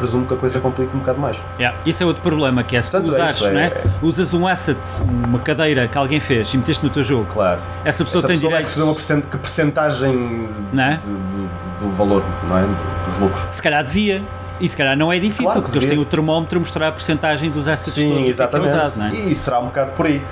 presumo 0.01 0.27
que 0.27 0.35
a 0.35 0.37
coisa 0.37 0.59
complica 0.61 0.97
um 0.97 1.01
bocado 1.01 1.21
mais. 1.21 1.37
Yeah. 1.59 1.79
Isso 1.85 2.03
é 2.03 2.07
outro 2.07 2.23
problema, 2.23 2.63
que 2.63 2.77
é 2.77 2.83
se 2.83 2.91
Portanto, 2.91 3.11
tu 3.11 3.13
usares, 3.13 3.43
é, 3.43 3.67
é, 3.67 3.85
usas 4.03 4.33
um 4.33 4.47
asset, 4.49 4.81
uma 5.25 5.39
cadeira 5.39 5.87
que 5.87 5.99
alguém 5.99 6.19
fez 6.19 6.53
e 6.55 6.57
meteste 6.57 6.83
no 6.85 6.91
teu 6.91 7.05
jogo, 7.05 7.27
claro. 7.33 7.61
essa 7.85 8.03
pessoa 8.05 8.21
essa 8.21 8.29
tem 8.29 8.37
pessoa 8.37 8.51
direito... 8.51 8.53
vai 8.53 8.63
receber 8.63 8.85
uma 8.85 8.95
percent, 8.95 9.25
que 9.27 9.39
percentagem 9.39 10.49
é? 10.77 10.97
de, 10.97 11.07
do, 11.07 11.49
do 11.81 11.95
valor, 11.95 12.25
não 12.49 12.59
é? 12.59 12.63
dos 13.09 13.19
lucros. 13.19 13.47
Se 13.53 13.63
calhar 13.63 13.85
devia, 13.85 14.23
e 14.61 14.69
se 14.69 14.77
calhar 14.77 14.97
não 14.97 15.13
é 15.13 15.19
difícil, 15.19 15.45
claro, 15.45 15.63
porque 15.63 15.79
eles 15.79 15.89
têm 15.89 15.99
o 15.99 16.05
termómetro 16.05 16.59
a 16.59 16.61
mostrar 16.61 16.89
a 16.89 16.93
porcentagem 16.93 17.51
dos 17.51 17.69
assets 17.69 17.95
Sim, 17.95 18.11
todos 18.11 18.27
exatamente. 18.27 18.71
Que 18.71 18.77
é 18.77 18.87
usado, 18.87 19.03
é? 19.03 19.15
E 19.15 19.35
será 19.35 19.59
um 19.59 19.67
bocado 19.67 19.93
por 19.93 20.07
aí. 20.07 20.23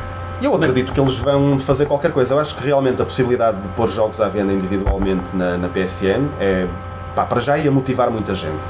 Eu 0.41 0.55
acredito 0.55 0.93
que 0.93 1.01
eles 1.01 1.17
vão 1.17 1.59
fazer 1.59 1.87
qualquer 1.87 2.13
coisa. 2.13 2.35
Eu 2.35 2.39
acho 2.39 2.55
que 2.55 2.65
realmente 2.65 3.03
a 3.03 3.05
possibilidade 3.05 3.61
de 3.61 3.69
pôr 3.69 3.89
jogos 3.89 4.21
à 4.21 4.29
venda 4.29 4.53
individualmente 4.53 5.35
na, 5.35 5.57
na 5.57 5.69
PSN 5.69 6.29
é. 6.39 6.67
Pá, 7.15 7.25
para 7.25 7.41
já 7.41 7.59
ia 7.59 7.71
motivar 7.71 8.11
muita 8.11 8.35
gente. 8.35 8.65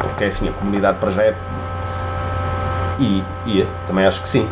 Porque 0.00 0.24
é 0.24 0.26
assim, 0.28 0.48
a 0.48 0.52
comunidade 0.52 0.98
para 0.98 1.10
já 1.10 1.22
é. 1.22 1.34
E 2.98 3.24
ia, 3.46 3.66
também 3.86 4.04
acho 4.04 4.20
que 4.20 4.28
sim. 4.28 4.48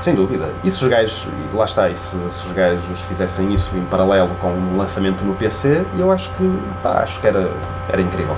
Sem 0.00 0.14
dúvida. 0.14 0.50
E 0.62 0.70
se 0.70 0.82
os 0.82 0.88
gajos, 0.88 1.26
lá 1.52 1.64
está, 1.64 1.88
e 1.88 1.96
se, 1.96 2.10
se 2.10 2.46
os 2.46 2.52
gajos 2.52 3.00
fizessem 3.02 3.52
isso 3.52 3.70
em 3.74 3.84
paralelo 3.86 4.30
com 4.40 4.48
o 4.48 4.76
lançamento 4.76 5.24
no 5.24 5.34
PC, 5.34 5.84
eu 5.98 6.12
acho 6.12 6.28
que, 6.30 6.60
pá, 6.82 7.00
acho 7.02 7.20
que 7.20 7.26
era, 7.26 7.50
era 7.88 8.00
incrível. 8.00 8.36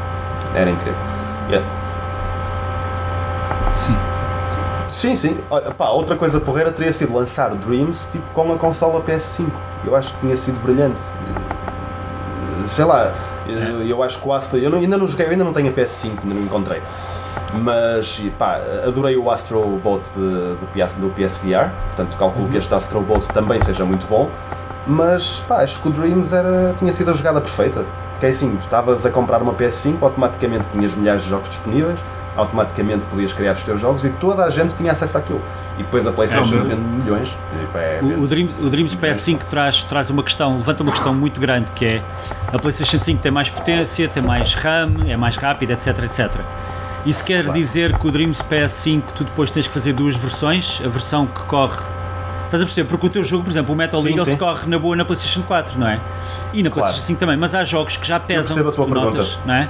Era 0.55 0.71
incrível. 0.71 0.99
Yeah. 1.49 1.67
Sim. 3.77 3.97
Sim, 4.89 5.17
sim. 5.17 5.39
Pá, 5.77 5.91
outra 5.91 6.17
coisa 6.17 6.41
porreira 6.41 6.73
teria 6.73 6.93
sido 6.93 7.13
lançar 7.13 7.51
Dreams 7.55 8.09
tipo, 8.11 8.25
com 8.33 8.53
a 8.53 8.57
consola 8.57 9.03
PS5. 9.03 9.49
Eu 9.85 9.95
acho 9.95 10.13
que 10.15 10.21
tinha 10.21 10.37
sido 10.37 10.61
brilhante. 10.63 11.01
Sei 12.67 12.85
lá, 12.85 13.13
eu, 13.49 13.87
eu 13.87 14.03
acho 14.03 14.21
que 14.21 14.29
o 14.29 14.33
Astro. 14.33 14.59
Eu 14.59 14.71
não, 14.71 14.79
ainda 14.79 14.97
não 14.97 15.09
joguei, 15.09 15.27
eu 15.27 15.31
ainda 15.31 15.45
não 15.45 15.53
tenho 15.53 15.71
a 15.71 15.73
PS5, 15.73 16.11
ainda 16.23 16.35
não 16.35 16.43
encontrei. 16.43 16.81
Mas, 17.55 18.21
pá, 18.39 18.61
adorei 18.87 19.17
o 19.17 19.31
Astro 19.31 19.61
Bot 19.83 20.03
de, 20.11 20.21
do, 20.21 20.69
PS, 20.73 20.95
do 20.95 21.09
PSVR. 21.11 21.71
Portanto, 21.89 22.17
calculo 22.17 22.45
uhum. 22.45 22.51
que 22.51 22.59
este 22.59 22.75
Astro 22.75 23.01
Bot 23.01 23.27
também 23.29 23.63
seja 23.63 23.85
muito 23.85 24.07
bom. 24.07 24.29
Mas, 24.87 25.41
pá, 25.47 25.63
acho 25.63 25.81
que 25.81 25.89
o 25.89 25.91
Dreams 25.91 26.33
era, 26.33 26.75
tinha 26.79 26.93
sido 26.93 27.11
a 27.11 27.15
jogada 27.15 27.41
perfeita. 27.41 27.85
Porque 28.13 28.27
é 28.27 28.31
assim, 28.31 28.57
tu 28.57 28.65
estavas 28.65 29.07
a 29.07 29.11
comprar 29.11 29.41
uma 29.41 29.55
PS5, 29.55 29.97
automaticamente 30.03 30.69
tinhas 30.71 30.95
milhares 30.95 31.23
de 31.23 31.29
jogos 31.29 31.49
disponíveis 31.49 31.99
automaticamente 32.39 33.05
podias 33.11 33.33
criar 33.33 33.55
os 33.55 33.63
teus 33.63 33.81
jogos 33.81 34.05
e 34.05 34.11
toda 34.11 34.45
a 34.45 34.51
gente 34.51 34.75
tinha 34.75 34.93
acesso 34.93 35.19
àquilo. 35.19 35.43
E 35.79 35.83
depois 35.83 36.07
a 36.07 36.13
PlayStation 36.13 36.57
é, 36.57 36.59
vende 36.59 36.81
milhões. 36.81 37.29
Tipo, 37.29 37.79
é, 37.79 38.01
o, 38.03 38.23
o, 38.23 38.27
Dream, 38.27 38.49
o 38.61 38.69
Dreams 38.69 38.97
PS5 38.97 39.39
traz, 39.51 39.83
traz 39.85 40.11
uma 40.11 40.23
questão, 40.23 40.57
levanta 40.57 40.83
uma 40.83 40.93
questão 40.93 41.15
muito 41.15 41.41
grande 41.41 41.71
que 41.73 41.85
é 41.85 42.03
a 42.53 42.59
PlayStation 42.59 42.99
5 42.99 43.23
tem 43.23 43.31
mais 43.31 43.49
potência, 43.49 44.09
tem 44.09 44.23
mais 44.23 44.55
RAM, 44.55 45.07
é 45.07 45.17
mais 45.17 45.37
rápida, 45.37 45.75
etc, 45.75 45.99
etc. 46.03 46.31
Isso 47.07 47.23
quer 47.23 47.45
claro. 47.45 47.59
dizer 47.59 47.97
que 47.97 48.07
o 48.07 48.11
Dreams 48.11 48.43
PS5 48.43 49.03
tu 49.15 49.25
depois 49.25 49.51
tens 49.51 49.69
que 49.69 49.73
fazer 49.73 49.93
duas 49.93 50.17
versões, 50.17 50.83
a 50.85 50.89
versão 50.89 51.27
que 51.27 51.41
corre 51.43 51.99
Estás 52.49 52.63
a 52.63 52.65
perceber? 52.65 52.89
Porque 52.89 53.07
o 53.07 53.11
teu 53.11 53.23
jogo, 53.23 53.45
por 53.45 53.51
exemplo, 53.51 53.75
o 53.75 53.77
Metal 53.77 54.01
League, 54.01 54.25
se 54.25 54.37
corre 54.37 54.67
na 54.67 54.79
boa 54.79 54.97
na 54.97 55.05
PlayStation 55.05 55.43
4, 55.43 55.79
não 55.79 55.87
é? 55.87 56.01
E 56.55 56.63
na 56.63 56.71
PlayStation 56.71 57.03
5 57.03 57.21
também, 57.21 57.37
mas 57.37 57.55
há 57.55 57.63
jogos 57.63 57.99
que 57.99 58.07
já 58.07 58.19
pesam, 58.19 58.67
a 58.67 58.73
tua 58.73 58.87
pergunta. 58.87 59.19
Notas, 59.19 59.39
não 59.45 59.55
é? 59.55 59.69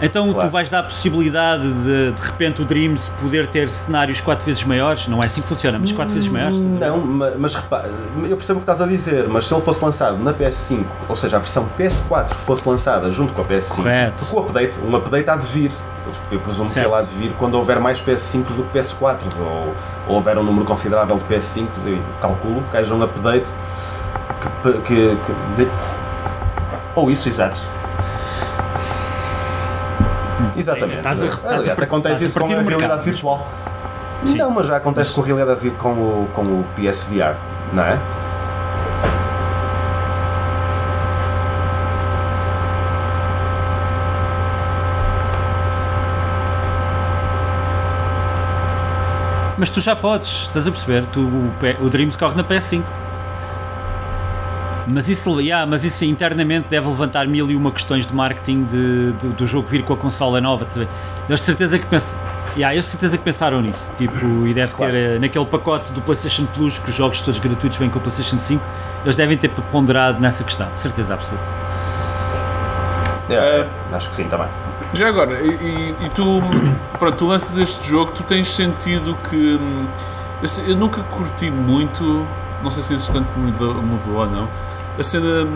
Então 0.00 0.32
claro. 0.32 0.48
tu 0.48 0.52
vais 0.52 0.70
dar 0.70 0.80
a 0.80 0.82
possibilidade 0.84 1.72
de 1.82 2.12
de 2.12 2.22
repente 2.22 2.62
o 2.62 2.64
Dreams 2.64 3.10
poder 3.20 3.48
ter 3.48 3.68
cenários 3.68 4.20
4 4.20 4.44
vezes 4.44 4.62
maiores? 4.64 5.08
Não 5.08 5.22
é 5.22 5.26
assim 5.26 5.40
que 5.40 5.48
funciona, 5.48 5.78
mas 5.78 5.92
4 5.92 6.12
vezes 6.12 6.28
maiores? 6.28 6.60
Não, 6.60 6.98
mas, 6.98 7.36
mas 7.36 7.54
repara, 7.54 7.90
eu 8.28 8.36
percebo 8.36 8.60
o 8.60 8.62
que 8.62 8.70
estás 8.70 8.80
a 8.80 8.86
dizer, 8.86 9.28
mas 9.28 9.44
se 9.44 9.54
ele 9.54 9.62
fosse 9.62 9.84
lançado 9.84 10.18
na 10.18 10.32
PS5, 10.32 10.84
ou 11.08 11.16
seja, 11.16 11.36
a 11.36 11.40
versão 11.40 11.68
PS4 11.78 12.30
fosse 12.30 12.68
lançada 12.68 13.10
junto 13.10 13.32
com 13.32 13.42
a 13.42 13.44
PS5, 13.44 13.68
Correto. 13.68 14.24
com 14.26 14.36
o 14.36 14.40
update, 14.40 14.78
um 14.80 14.94
update 14.96 15.28
há 15.28 15.36
de 15.36 15.46
vir. 15.46 15.72
Eu 16.32 16.40
presumo 16.40 16.66
certo. 16.66 16.86
que 16.86 16.94
ele 16.94 17.02
há 17.02 17.04
de 17.04 17.14
vir 17.14 17.32
quando 17.38 17.54
houver 17.54 17.78
mais 17.80 18.00
PS5 18.00 18.44
do 18.44 18.62
que 18.64 18.78
PS4 18.78 19.18
ou, 19.38 19.74
ou 20.08 20.14
houver 20.14 20.38
um 20.38 20.42
número 20.42 20.64
considerável 20.64 21.18
de 21.18 21.34
PS5, 21.34 21.66
eu 21.84 21.98
calculo 22.18 22.62
que 22.70 22.76
haja 22.78 22.94
um 22.94 23.02
update 23.02 23.50
que, 24.62 24.72
que, 24.72 25.16
que 25.16 25.64
de... 25.64 25.68
ou 26.94 27.10
isso, 27.10 27.28
exato 27.28 27.77
Exatamente. 30.58 30.98
Estás 30.98 31.22
a, 31.22 31.26
estás 31.26 31.60
Aliás, 31.60 31.78
a, 31.78 31.82
acontece 31.82 32.24
isso 32.24 32.38
com 32.38 32.44
a 32.44 32.60
realidade 32.60 33.04
virtual. 33.04 33.46
Sim. 34.24 34.38
Não, 34.38 34.50
mas 34.50 34.66
já 34.66 34.76
acontece 34.76 35.14
com 35.14 35.22
a 35.22 35.24
realidade 35.24 35.70
com 35.70 35.90
o, 35.90 36.28
com 36.34 36.42
o 36.42 36.64
PSVR, 36.74 37.36
não 37.72 37.84
é? 37.84 37.98
Mas 49.58 49.70
tu 49.70 49.80
já 49.80 49.96
podes, 49.96 50.42
estás 50.42 50.68
a 50.68 50.70
perceber? 50.70 51.04
Tu, 51.12 51.20
o, 51.20 51.52
o 51.84 51.90
Dreams 51.90 52.16
corre 52.16 52.36
na 52.36 52.44
PS5. 52.44 52.84
Mas 54.88 55.06
isso, 55.06 55.38
yeah, 55.38 55.66
mas 55.66 55.84
isso 55.84 56.02
internamente 56.04 56.66
deve 56.68 56.88
levantar 56.88 57.28
mil 57.28 57.50
e 57.50 57.54
uma 57.54 57.70
questões 57.70 58.06
de 58.06 58.14
marketing 58.14 58.64
de, 58.64 59.12
de 59.12 59.28
do 59.28 59.46
jogo 59.46 59.68
vir 59.68 59.82
com 59.82 59.92
a 59.92 59.96
consola 59.96 60.40
nova. 60.40 60.66
Eles 61.28 61.40
de 61.40 61.46
certeza 61.46 61.78
que 61.78 61.86
pensam. 61.86 62.16
Yeah, 62.56 62.74
de 62.74 62.86
certeza 62.86 63.18
que 63.18 63.22
pensaram 63.22 63.60
nisso. 63.60 63.92
Tipo, 63.98 64.46
e 64.46 64.54
deve 64.54 64.72
claro. 64.72 64.92
ter 64.92 64.98
eh, 64.98 65.18
naquele 65.18 65.44
pacote 65.44 65.92
do 65.92 66.00
PlayStation 66.00 66.46
Plus 66.46 66.78
que 66.78 66.88
os 66.88 66.96
jogos 66.96 67.20
todos 67.20 67.38
gratuitos 67.38 67.78
vêm 67.78 67.90
com 67.90 67.98
o 67.98 68.00
PlayStation 68.00 68.38
5. 68.38 68.64
Eles 69.04 69.14
devem 69.14 69.36
ter 69.36 69.50
ponderado 69.70 70.18
nessa 70.20 70.42
questão, 70.42 70.66
certeza 70.74 71.14
absoluta. 71.14 71.44
É, 73.28 73.66
uh, 73.92 73.94
acho 73.94 74.08
que 74.08 74.16
sim 74.16 74.24
também. 74.24 74.48
Já 74.94 75.08
agora, 75.08 75.38
e, 75.42 75.94
e, 76.00 76.08
tu, 76.14 76.40
pronto, 76.98 77.16
tu 77.18 77.26
lanças 77.26 77.58
este 77.58 77.86
jogo, 77.86 78.10
tu 78.12 78.22
tens 78.22 78.48
sentido 78.48 79.14
que. 79.28 79.36
Hum, 79.36 79.86
eu, 80.42 80.68
eu 80.68 80.76
nunca 80.76 81.02
curti 81.02 81.50
muito 81.50 82.26
não 82.62 82.70
sei 82.70 82.82
se 82.82 82.94
entretanto 82.94 83.28
mudou, 83.38 83.74
mudou 83.74 84.14
ou 84.14 84.26
não, 84.26 84.48
a 84.98 85.02
cena, 85.02 85.46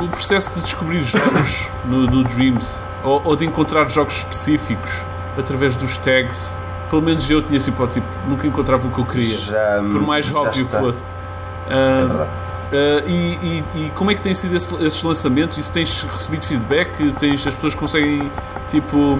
o 0.00 0.08
processo 0.08 0.54
de 0.54 0.60
descobrir 0.60 1.02
jogos 1.02 1.70
no, 1.84 2.06
no 2.06 2.24
Dreams 2.24 2.84
ou, 3.02 3.20
ou, 3.24 3.36
de 3.36 3.44
encontrar 3.44 3.88
jogos 3.88 4.18
específicos 4.18 5.06
através 5.36 5.76
dos 5.76 5.98
tags. 5.98 6.58
Pelo 6.88 7.02
menos 7.02 7.28
eu 7.28 7.42
tinha 7.42 7.56
assim, 7.56 7.72
pô, 7.72 7.86
tipo, 7.86 8.06
nunca 8.28 8.46
encontrava 8.46 8.86
o 8.86 8.90
que 8.90 8.98
eu 8.98 9.06
queria, 9.06 9.38
já, 9.38 9.82
por 9.90 10.02
mais 10.02 10.32
óbvio 10.32 10.64
está. 10.64 10.78
que 10.78 10.84
fosse. 10.84 11.02
Uh, 11.02 12.22
uh, 12.22 13.08
e, 13.08 13.38
e, 13.42 13.64
e, 13.74 13.90
como 13.94 14.10
é 14.10 14.14
que 14.14 14.20
têm 14.20 14.34
sido 14.34 14.54
esse, 14.54 14.74
esses 14.84 15.02
lançamentos? 15.02 15.56
E 15.56 15.62
se 15.62 15.72
tens 15.72 16.02
recebido 16.02 16.44
feedback? 16.44 17.12
Tens, 17.14 17.46
as 17.46 17.54
pessoas 17.54 17.74
conseguem, 17.74 18.30
tipo, 18.68 19.18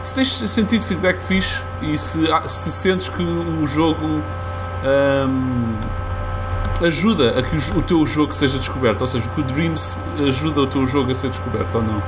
se 0.00 0.14
tens 0.14 0.28
sentido 0.28 0.84
feedback 0.84 1.20
fixe 1.20 1.62
e 1.82 1.98
se, 1.98 2.30
ah, 2.30 2.46
se 2.46 2.70
sentes 2.70 3.08
que 3.08 3.22
o 3.22 3.66
jogo 3.66 4.22
um, 4.86 5.74
ajuda 6.84 7.38
a 7.38 7.42
que 7.42 7.56
o, 7.56 7.78
o, 7.78 7.82
teu 7.82 8.04
jogo 8.06 8.34
seja 8.34 8.58
descoberto, 8.58 9.00
ou 9.00 9.06
seja, 9.06 9.28
que 9.28 9.40
o 9.40 9.44
Dreams 9.44 10.00
ajuda 10.26 10.60
o 10.60 10.66
teu 10.66 10.86
jogo 10.86 11.10
a 11.10 11.14
ser 11.14 11.30
descoberto 11.30 11.76
ou 11.76 11.82
não? 11.82 12.02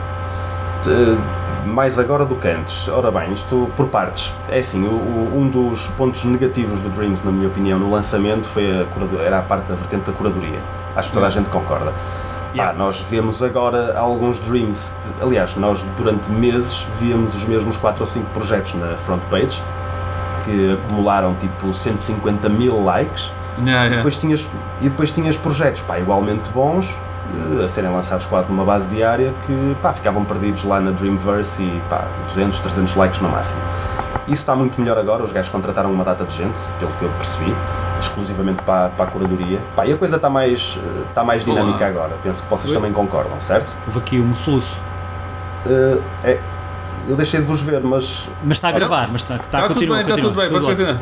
mais 1.67 1.99
agora 1.99 2.25
do 2.25 2.35
que 2.37 2.49
antes. 2.49 2.89
Ora 2.89 3.11
bem, 3.11 3.33
isto 3.33 3.71
por 3.77 3.89
partes. 3.89 4.33
É 4.49 4.59
assim, 4.59 4.85
o, 4.85 4.91
o, 4.91 5.33
um 5.37 5.49
dos 5.49 5.89
pontos 5.89 6.25
negativos 6.25 6.81
do 6.81 6.89
Dreams, 6.89 7.23
na 7.25 7.31
minha 7.31 7.49
opinião, 7.49 7.79
no 7.79 7.91
lançamento 7.91 8.47
foi 8.47 8.65
a, 8.65 8.87
era 9.23 9.39
a 9.39 9.43
parte 9.43 9.69
da 9.69 9.75
vertente 9.75 10.07
da 10.07 10.13
curadoria. 10.13 10.59
Acho 10.97 11.09
que 11.09 11.15
toda 11.15 11.27
a 11.27 11.31
gente 11.31 11.49
concorda. 11.51 11.93
Yeah. 12.55 12.73
Pá, 12.73 12.79
nós 12.79 13.01
vemos 13.11 13.43
agora 13.43 13.97
alguns 13.99 14.39
Dreams, 14.39 14.91
aliás, 15.21 15.55
nós 15.57 15.85
durante 15.99 16.31
meses 16.31 16.87
víamos 16.99 17.35
os 17.35 17.45
mesmos 17.45 17.77
4 17.77 18.03
ou 18.03 18.07
5 18.07 18.31
projetos 18.31 18.75
na 18.75 18.97
front 18.97 19.21
page 19.31 19.63
que 20.45 20.73
acumularam 20.73 21.35
tipo 21.35 21.75
150 21.75 22.49
mil 22.49 22.83
likes 22.83 23.31
Yeah, 23.65 23.85
yeah. 23.85 23.97
Depois 23.97 24.17
tinhas, 24.17 24.47
e 24.81 24.89
depois 24.89 25.11
tinhas 25.11 25.37
projetos 25.37 25.81
pá, 25.83 25.99
igualmente 25.99 26.49
bons 26.51 26.89
eh, 27.61 27.65
a 27.65 27.69
serem 27.69 27.91
lançados 27.91 28.27
quase 28.27 28.49
numa 28.49 28.65
base 28.65 28.87
diária 28.87 29.33
que 29.47 29.77
pá, 29.83 29.93
ficavam 29.93 30.25
perdidos 30.25 30.65
lá 30.65 30.81
na 30.81 30.91
Dreamverse 30.91 31.63
e 31.63 31.83
pá, 31.91 32.05
200, 32.35 32.61
300 32.61 32.95
likes 32.95 33.21
no 33.21 33.29
máximo. 33.29 33.61
Isso 34.27 34.43
está 34.43 34.55
muito 34.55 34.81
melhor 34.81 34.99
agora, 34.99 35.23
os 35.23 35.33
gajos 35.33 35.51
contrataram 35.51 35.91
uma 35.91 36.05
data 36.05 36.25
de 36.25 36.37
gente, 36.37 36.59
pelo 36.79 36.93
que 36.93 37.03
eu 37.03 37.11
percebi, 37.11 37.55
exclusivamente 38.01 38.63
para, 38.63 38.91
para 38.91 39.07
a 39.07 39.09
curadoria. 39.09 39.59
Pá, 39.75 39.87
e 39.87 39.93
a 39.93 39.97
coisa 39.97 40.17
está 40.17 40.31
mais, 40.31 40.79
eh, 40.79 41.03
está 41.09 41.25
mais 41.25 41.45
dinâmica 41.45 41.79
Olá. 41.79 41.89
agora, 41.89 42.17
penso 42.23 42.43
que 42.43 42.51
vocês 42.51 42.71
Oi? 42.71 42.77
também 42.77 42.93
concordam, 42.93 43.41
certo? 43.41 43.75
Houve 43.87 43.99
aqui 43.99 44.21
um 44.21 44.35
soluço. 44.35 44.81
Uh, 45.67 46.01
é, 46.23 46.39
eu 47.09 47.17
deixei 47.17 47.41
de 47.41 47.47
vos 47.47 47.63
ver, 47.63 47.81
mas. 47.81 48.29
Mas 48.45 48.59
está 48.59 48.69
a 48.69 48.73
gravar, 48.73 49.09
mas 49.11 49.23
está, 49.23 49.37
está, 49.37 49.63
está 49.63 49.75
tudo 49.75 49.95
bem, 49.95 50.03
está 50.03 50.17
tudo 50.17 50.39
bem, 50.39 50.51
podes 50.51 50.69
continuar. 50.69 51.01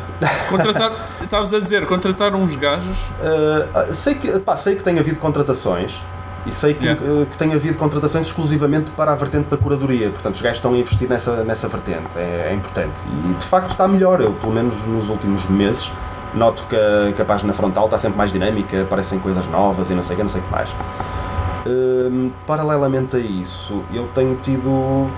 Contratar, 0.49 0.91
estavas 1.21 1.53
a 1.53 1.59
dizer, 1.59 1.85
contratar 1.85 2.33
uns 2.33 2.55
gajos. 2.55 3.09
Uh, 3.09 3.93
sei, 3.93 4.15
que, 4.15 4.39
pá, 4.39 4.55
sei 4.55 4.75
que 4.75 4.83
tem 4.83 4.97
havido 4.97 5.17
contratações 5.17 5.99
e 6.45 6.51
sei 6.51 6.73
que, 6.73 6.85
yeah. 6.85 7.03
uh, 7.03 7.25
que 7.25 7.37
tem 7.37 7.53
havido 7.53 7.77
contratações 7.77 8.27
exclusivamente 8.27 8.89
para 8.91 9.11
a 9.11 9.15
vertente 9.15 9.49
da 9.49 9.57
curadoria, 9.57 10.09
portanto 10.09 10.35
os 10.35 10.41
gajos 10.41 10.57
estão 10.59 10.73
a 10.73 10.77
investir 10.77 11.09
nessa, 11.09 11.43
nessa 11.43 11.67
vertente, 11.67 12.17
é, 12.17 12.49
é 12.51 12.53
importante. 12.53 13.01
E 13.05 13.33
de 13.33 13.43
facto 13.43 13.71
está 13.71 13.85
melhor, 13.85 14.21
eu 14.21 14.31
pelo 14.31 14.53
menos 14.53 14.75
nos 14.85 15.09
últimos 15.09 15.45
meses 15.49 15.91
noto 16.33 16.63
que 16.69 16.75
a, 16.75 17.11
que 17.13 17.21
a 17.21 17.25
página 17.25 17.51
frontal 17.51 17.85
está 17.85 17.99
sempre 17.99 18.17
mais 18.17 18.31
dinâmica, 18.31 18.81
aparecem 18.83 19.19
coisas 19.19 19.45
novas 19.47 19.89
e 19.89 19.93
não 19.93 20.03
sei 20.03 20.13
o 20.13 20.17
que, 20.17 20.23
não 20.23 20.29
sei 20.29 20.39
o 20.39 20.43
que 20.45 20.51
mais. 20.51 20.69
Uh, 20.69 22.31
paralelamente 22.45 23.17
a 23.17 23.19
isso, 23.19 23.83
eu 23.93 24.07
tenho 24.15 24.35
tido 24.41 25.09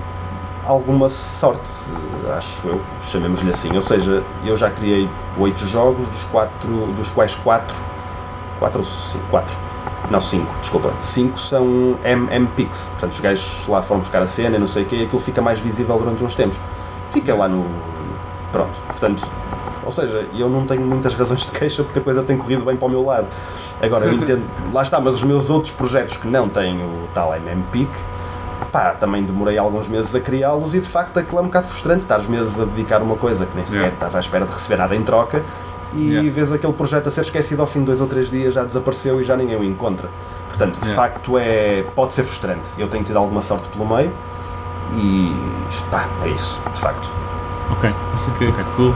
alguma 0.70 1.10
sorte, 1.10 1.68
acho 2.38 2.68
eu, 2.68 2.80
chamemos-lhe 3.12 3.50
assim. 3.50 3.76
Ou 3.76 3.82
seja, 3.82 4.24
eu 4.46 4.56
já 4.56 4.70
criei 4.70 5.10
oito 5.40 5.68
jogos, 5.68 6.08
dos, 6.08 6.24
quatro, 6.26 6.70
dos 6.96 7.10
quais 7.10 7.34
quatro, 7.34 7.76
quatro 8.60 8.80
ou 8.80 8.86
cinco, 8.86 9.26
quatro, 9.32 9.58
não, 10.12 10.22
cinco, 10.22 10.54
desculpa, 10.62 10.94
cinco 11.02 11.40
são 11.40 11.98
MMPix, 12.04 12.88
portanto 12.92 13.14
os 13.14 13.20
gajos 13.20 13.68
lá 13.68 13.82
foram 13.82 14.02
buscar 14.02 14.22
a 14.22 14.28
cena 14.28 14.58
e 14.58 14.60
não 14.60 14.68
sei 14.68 14.84
o 14.84 14.86
quê, 14.86 14.98
e 14.98 15.04
aquilo 15.06 15.20
fica 15.20 15.42
mais 15.42 15.60
visível 15.60 15.98
durante 15.98 16.24
uns 16.24 16.36
tempos. 16.36 16.60
Fica 17.12 17.34
lá 17.34 17.48
no. 17.48 17.66
Pronto, 18.52 18.80
portanto, 18.88 19.28
ou 19.84 19.92
seja, 19.92 20.28
eu 20.36 20.50
não 20.50 20.68
tenho 20.68 20.82
muitas 20.82 21.16
razões 21.16 21.46
de 21.46 21.52
queixa 21.52 21.84
porque 21.84 21.98
a 21.98 22.02
coisa 22.02 22.22
tem 22.22 22.38
corrido 22.38 22.64
bem 22.64 22.76
para 22.76 22.88
o 22.88 22.90
meu 22.90 23.04
lado. 23.04 23.28
Agora, 23.82 24.06
eu 24.06 24.14
entendo, 24.22 24.44
lá 24.72 24.84
está, 24.84 25.00
mas 25.00 25.16
os 25.16 25.24
meus 25.24 25.50
outros 25.50 25.72
projetos 25.72 26.18
que 26.18 26.28
não 26.28 26.48
têm 26.48 26.78
o 26.78 27.08
tal 27.14 27.34
MMPIC, 27.36 27.90
pá, 28.72 28.92
também 28.92 29.24
demorei 29.24 29.58
alguns 29.58 29.88
meses 29.88 30.14
a 30.14 30.20
criá-los 30.20 30.74
e 30.74 30.80
de 30.80 30.88
facto 30.88 31.18
aquilo 31.18 31.40
é 31.40 31.42
um 31.42 31.46
bocado 31.46 31.68
frustrante 31.68 32.04
estar 32.04 32.22
meses 32.24 32.60
a 32.60 32.66
dedicar 32.66 33.02
uma 33.02 33.16
coisa 33.16 33.46
que 33.46 33.56
nem 33.56 33.66
sequer 33.66 33.78
yeah. 33.78 33.94
estás 33.94 34.16
à 34.16 34.20
espera 34.20 34.46
de 34.46 34.52
receber 34.52 34.78
nada 34.78 34.96
em 34.96 35.04
troca 35.04 35.44
e 35.94 36.10
yeah. 36.10 36.32
vês 36.32 36.52
aquele 36.52 36.74
projeto 36.74 37.08
a 37.08 37.12
ser 37.12 37.22
esquecido 37.22 37.62
ao 37.62 37.68
fim 37.68 37.80
de 37.80 37.86
dois 37.86 38.02
ou 38.02 38.08
três 38.08 38.30
dias, 38.30 38.54
já 38.54 38.64
desapareceu 38.64 39.20
e 39.20 39.24
já 39.24 39.36
ninguém 39.36 39.58
o 39.58 39.64
encontra. 39.64 40.10
Portanto, 40.48 40.80
de 40.80 40.88
yeah. 40.88 40.96
facto, 40.96 41.38
é, 41.38 41.84
pode 41.96 42.14
ser 42.14 42.24
frustrante. 42.24 42.70
Eu 42.78 42.88
tenho 42.88 43.04
tido 43.04 43.18
alguma 43.18 43.42
sorte 43.42 43.68
pelo 43.70 43.86
meio 43.86 44.12
e 44.96 45.34
pá, 45.90 46.08
é 46.24 46.30
isso, 46.30 46.60
de 46.74 46.80
facto. 46.80 47.10
Ok, 47.72 47.90
ok, 48.36 48.50
okay. 48.50 48.64
cool. 48.76 48.94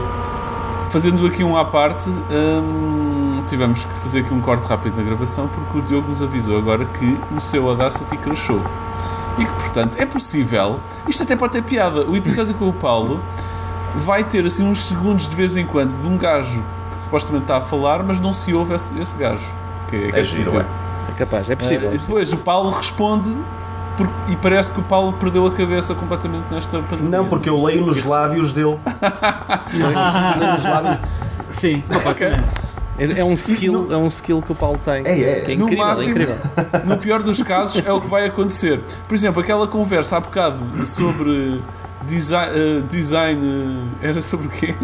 Fazendo 0.90 1.26
aqui 1.26 1.42
um 1.42 1.56
à 1.56 1.64
parte, 1.64 2.08
hum, 2.08 3.32
tivemos 3.46 3.84
que 3.84 3.98
fazer 3.98 4.20
aqui 4.20 4.32
um 4.32 4.40
corte 4.40 4.66
rápido 4.68 4.96
na 4.96 5.02
gravação 5.02 5.48
porque 5.48 5.78
o 5.78 5.82
Diogo 5.82 6.08
nos 6.08 6.22
avisou 6.22 6.56
agora 6.56 6.84
que 6.84 7.18
o 7.34 7.40
seu 7.40 7.68
Audacity 7.68 8.16
crashou. 8.16 8.60
E 9.38 9.44
que, 9.44 9.52
portanto, 9.52 9.96
é 9.98 10.06
possível. 10.06 10.78
Isto 11.08 11.24
até 11.24 11.34
pode 11.34 11.52
ter 11.52 11.62
piada. 11.62 12.06
O 12.06 12.16
episódio 12.16 12.54
com 12.54 12.68
o 12.68 12.72
Paulo 12.72 13.20
vai 13.96 14.24
ter 14.24 14.44
assim 14.46 14.64
uns 14.64 14.78
segundos 14.78 15.28
de 15.28 15.34
vez 15.36 15.56
em 15.56 15.66
quando 15.66 16.00
de 16.00 16.06
um 16.06 16.16
gajo 16.16 16.62
que 16.90 17.00
supostamente 17.00 17.44
está 17.44 17.58
a 17.58 17.60
falar, 17.60 18.02
mas 18.02 18.20
não 18.20 18.32
se 18.32 18.54
ouve 18.54 18.74
esse, 18.74 18.98
esse 18.98 19.16
gajo. 19.16 19.52
Que, 19.88 19.96
é, 19.96 20.12
que 20.12 20.20
é, 20.20 20.22
giro, 20.22 20.58
é. 20.58 20.64
é 21.10 21.18
capaz, 21.18 21.50
é 21.50 21.56
possível. 21.56 21.90
Uh, 21.90 21.94
e 21.94 21.98
depois 21.98 22.32
o 22.32 22.36
Paulo 22.38 22.70
responde 22.70 23.36
porque, 23.96 24.32
e 24.32 24.36
parece 24.36 24.72
que 24.72 24.80
o 24.80 24.82
Paulo 24.82 25.12
perdeu 25.12 25.46
a 25.46 25.50
cabeça 25.52 25.94
completamente 25.94 26.44
nesta 26.50 26.80
pandemia. 26.80 27.18
Não, 27.18 27.28
porque 27.28 27.48
eu 27.48 27.62
leio 27.62 27.86
nos 27.86 28.04
lábios 28.04 28.52
dele. 28.52 28.78
leio 29.72 30.52
nos 30.52 30.64
lábios. 30.64 30.98
Sim, 31.52 31.82
completamente. 31.82 32.63
É, 32.98 33.20
é 33.20 33.24
um 33.24 33.34
skill, 33.34 33.72
no, 33.72 33.92
é 33.92 33.96
um 33.96 34.06
skill 34.06 34.40
que 34.40 34.52
o 34.52 34.54
Paulo 34.54 34.78
tem. 34.84 35.04
É, 35.04 35.20
é. 35.20 35.22
é 35.22 35.40
incrível, 35.40 35.68
no 35.68 35.76
máximo, 35.76 36.18
é 36.18 36.22
incrível. 36.22 36.36
no 36.84 36.98
pior 36.98 37.22
dos 37.22 37.42
casos, 37.42 37.84
é 37.84 37.92
o 37.92 38.00
que 38.00 38.08
vai 38.08 38.26
acontecer. 38.26 38.80
Por 39.08 39.14
exemplo, 39.14 39.42
aquela 39.42 39.66
conversa 39.66 40.16
há 40.16 40.20
bocado 40.20 40.86
sobre 40.86 41.60
design, 42.06 42.78
uh, 42.78 42.82
design 42.82 43.40
uh, 43.42 43.88
era 44.00 44.22
sobre 44.22 44.46
o 44.46 44.50
quê? 44.50 44.74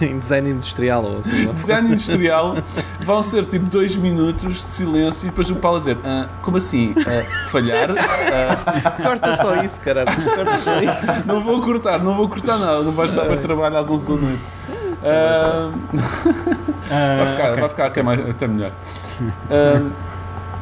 design 0.18 0.50
industrial 0.50 1.04
ou 1.04 1.18
assim. 1.18 1.52
design 1.52 1.88
industrial 1.88 2.56
vão 3.00 3.22
ser 3.22 3.46
tipo 3.46 3.66
dois 3.66 3.96
minutos 3.96 4.54
de 4.54 4.60
silêncio 4.60 5.26
e 5.26 5.30
depois 5.30 5.50
o 5.50 5.56
Paulo 5.56 5.76
a 5.76 5.78
dizer 5.78 5.98
ah, 6.04 6.28
como 6.42 6.56
assim? 6.56 6.92
Uh, 6.92 7.50
falhar? 7.50 7.88
Corta 9.02 9.36
só 9.36 9.62
isso, 9.62 9.80
caralho. 9.80 10.08
Corta 10.08 10.58
só 10.60 10.80
isso. 10.80 11.26
Não 11.26 11.40
vou 11.40 11.60
cortar, 11.60 12.02
não 12.02 12.16
vou 12.16 12.28
cortar 12.28 12.58
nada, 12.58 12.82
não 12.82 12.92
vais 12.92 13.12
dar 13.12 13.26
para 13.26 13.36
trabalhar 13.36 13.78
às 13.78 13.90
11 13.90 14.04
da 14.04 14.14
noite. 14.14 14.42
Vai, 16.88 17.26
ficar, 17.26 17.50
okay. 17.50 17.60
vai 17.60 17.68
ficar 17.68 17.86
até, 17.86 18.02
mais, 18.02 18.20
até 18.28 18.46
melhor. 18.46 18.70
Uh, 19.20 19.90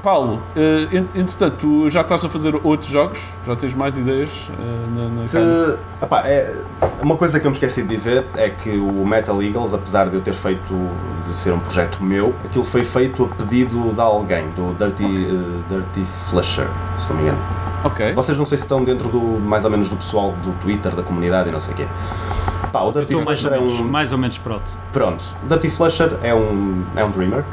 Paulo, 0.03 0.43
uh, 0.57 0.97
entretanto, 1.17 1.57
tu 1.59 1.89
já 1.89 2.01
estás 2.01 2.25
a 2.25 2.29
fazer 2.29 2.55
outros 2.65 2.91
jogos? 2.91 3.31
Já 3.47 3.55
tens 3.55 3.73
mais 3.73 3.97
ideias 3.97 4.51
uh, 4.51 4.91
na, 4.91 5.09
na 5.09 5.77
epá, 6.03 6.27
é, 6.27 6.57
Uma 7.01 7.17
coisa 7.17 7.39
que 7.39 7.47
eu 7.47 7.51
me 7.51 7.57
esqueci 7.57 7.83
de 7.83 7.89
dizer 7.89 8.25
é 8.35 8.51
que 8.51 8.71
o 8.71 9.07
Metal 9.07 9.41
Eagles, 9.41 9.73
apesar 9.73 10.09
de 10.09 10.17
eu 10.17 10.21
ter 10.21 10.35
feito, 10.35 10.75
de 11.29 11.37
ser 11.37 11.53
um 11.53 11.61
projeto 11.61 12.03
meu, 12.03 12.35
aquilo 12.45 12.65
foi 12.65 12.85
feito 12.85 13.25
a 13.25 13.35
pedido 13.37 13.93
de 13.93 14.01
alguém, 14.01 14.45
do 14.57 14.75
Dirty, 14.77 15.05
okay. 15.05 15.31
uh, 15.31 15.63
Dirty 15.69 16.05
Flusher, 16.29 16.67
se 17.01 17.09
não 17.11 17.17
me 17.17 17.23
engano. 17.23 17.39
Ok. 17.85 18.13
Vocês 18.13 18.37
não 18.37 18.47
sei 18.47 18.59
se 18.59 18.65
estão 18.65 18.83
dentro 18.83 19.09
do, 19.09 19.21
mais 19.21 19.65
ou 19.65 19.71
menos 19.71 19.89
do 19.89 19.97
pessoal 19.97 20.33
do 20.45 20.53
Twitter, 20.61 20.95
da 20.95 21.03
comunidade 21.03 21.49
e 21.49 21.53
não 21.53 21.61
sei 21.61 21.75
o 21.75 21.77
quê. 21.77 21.87
Pá, 22.73 22.81
o 22.81 22.93
Dirty 22.93 23.15
Flusher 23.15 23.53
é 23.53 23.59
um. 23.59 23.85
Mais 23.85 24.13
ou 24.13 24.19
menos 24.19 24.39
pronto. 24.39 24.65
Pronto. 24.93 25.25
Dirty 25.49 25.69
Flusher 25.69 26.17
é 26.23 26.35
um, 26.35 26.83
é 26.97 27.05
um 27.05 27.11
dreamer. 27.11 27.45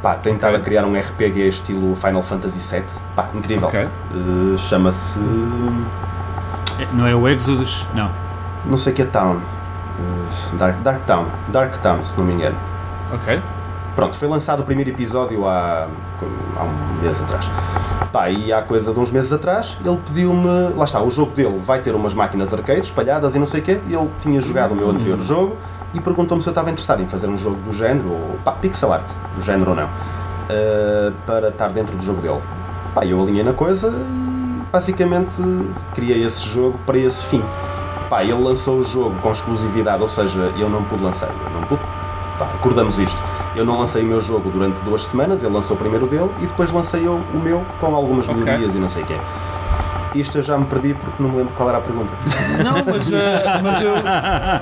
Pá, 0.00 0.14
tem 0.14 0.34
estado 0.34 0.50
okay. 0.50 0.60
a 0.60 0.64
criar 0.64 0.84
um 0.84 0.94
RPG 0.94 1.48
estilo 1.48 1.96
Final 1.96 2.22
Fantasy 2.22 2.58
VII. 2.58 2.84
Pá, 3.16 3.28
incrível. 3.34 3.66
Okay. 3.66 3.86
Uh, 4.12 4.56
Chama-se. 4.56 5.18
É, 6.78 6.86
não 6.92 7.06
é 7.06 7.14
o 7.14 7.26
Exodus? 7.28 7.84
Não. 7.94 8.10
Não 8.64 8.76
sei 8.76 8.92
que 8.92 9.02
é 9.02 9.06
Town. 9.06 9.36
Uh, 9.36 10.56
Dark, 10.56 10.76
Dark 10.82 11.04
Town. 11.04 11.26
Dark 11.48 11.76
Town, 11.78 12.04
se 12.04 12.16
não 12.16 12.24
me 12.24 12.34
engano. 12.34 12.56
Ok. 13.12 13.40
Pronto, 13.94 14.16
foi 14.16 14.28
lançado 14.28 14.60
o 14.60 14.64
primeiro 14.64 14.90
episódio 14.90 15.46
há, 15.46 15.86
há 16.56 16.62
um 16.62 17.02
mês 17.02 17.20
atrás. 17.22 17.48
Pá, 18.14 18.30
e 18.30 18.52
há 18.52 18.62
coisa 18.62 18.94
de 18.94 19.00
uns 19.00 19.10
meses 19.10 19.32
atrás, 19.32 19.76
ele 19.84 19.98
pediu-me. 20.06 20.72
Lá 20.76 20.84
está, 20.84 21.02
o 21.02 21.10
jogo 21.10 21.32
dele 21.32 21.58
vai 21.58 21.80
ter 21.80 21.96
umas 21.96 22.14
máquinas 22.14 22.54
arcade 22.54 22.82
espalhadas 22.82 23.34
e 23.34 23.40
não 23.40 23.46
sei 23.46 23.58
o 23.58 23.64
quê. 23.64 23.80
Ele 23.88 24.08
tinha 24.22 24.40
jogado 24.40 24.70
o 24.70 24.76
meu 24.76 24.88
anterior 24.88 25.18
hum. 25.18 25.24
jogo 25.24 25.56
e 25.92 25.98
perguntou-me 25.98 26.40
se 26.40 26.48
eu 26.48 26.52
estava 26.52 26.70
interessado 26.70 27.02
em 27.02 27.08
fazer 27.08 27.26
um 27.26 27.36
jogo 27.36 27.56
do 27.62 27.72
género, 27.72 28.08
ou 28.08 28.38
pá, 28.44 28.52
pixel 28.52 28.92
art, 28.92 29.04
do 29.34 29.42
género 29.42 29.70
ou 29.70 29.76
não, 29.76 29.86
uh, 29.86 31.12
para 31.26 31.48
estar 31.48 31.70
dentro 31.70 31.96
do 31.96 32.04
jogo 32.04 32.20
dele. 32.20 32.38
Pá, 32.94 33.04
eu 33.04 33.20
alinhei 33.20 33.42
na 33.42 33.52
coisa 33.52 33.88
e 33.88 34.62
basicamente 34.70 35.42
criei 35.96 36.22
esse 36.24 36.44
jogo 36.48 36.78
para 36.86 36.96
esse 36.96 37.24
fim. 37.24 37.42
Pá, 38.08 38.22
ele 38.22 38.34
lançou 38.34 38.78
o 38.78 38.84
jogo 38.84 39.16
com 39.22 39.32
exclusividade, 39.32 40.00
ou 40.00 40.08
seja, 40.08 40.52
eu 40.56 40.70
não 40.70 40.84
pude 40.84 41.02
lançar, 41.02 41.30
eu 41.30 41.50
não 41.50 41.66
pude. 41.66 41.82
Pá, 42.38 42.44
acordamos 42.54 42.96
isto 42.96 43.20
Eu 43.54 43.64
não 43.64 43.78
lancei 43.80 44.02
o 44.02 44.06
meu 44.06 44.20
jogo 44.20 44.50
durante 44.50 44.80
duas 44.80 45.06
semanas, 45.06 45.42
ele 45.42 45.52
lançou 45.52 45.76
o 45.76 45.78
primeiro 45.78 46.06
dele 46.06 46.30
e 46.40 46.46
depois 46.46 46.70
lancei 46.72 47.06
eu 47.06 47.20
o 47.32 47.38
meu 47.38 47.62
com 47.80 47.94
algumas 47.94 48.28
Ok. 48.28 48.42
melhorias 48.42 48.74
e 48.74 48.78
não 48.78 48.88
sei 48.88 49.02
o 49.02 49.06
quê. 49.06 49.16
Isto 50.14 50.38
eu 50.38 50.42
já 50.44 50.56
me 50.56 50.64
perdi 50.66 50.94
porque 50.94 51.20
não 51.20 51.28
me 51.28 51.38
lembro 51.38 51.52
qual 51.56 51.68
era 51.68 51.78
a 51.78 51.80
pergunta. 51.80 52.10
Não, 52.62 52.84
mas, 52.92 53.12
ah, 53.12 53.60
mas 53.60 53.80
eu. 53.82 53.96
ah, 53.96 54.60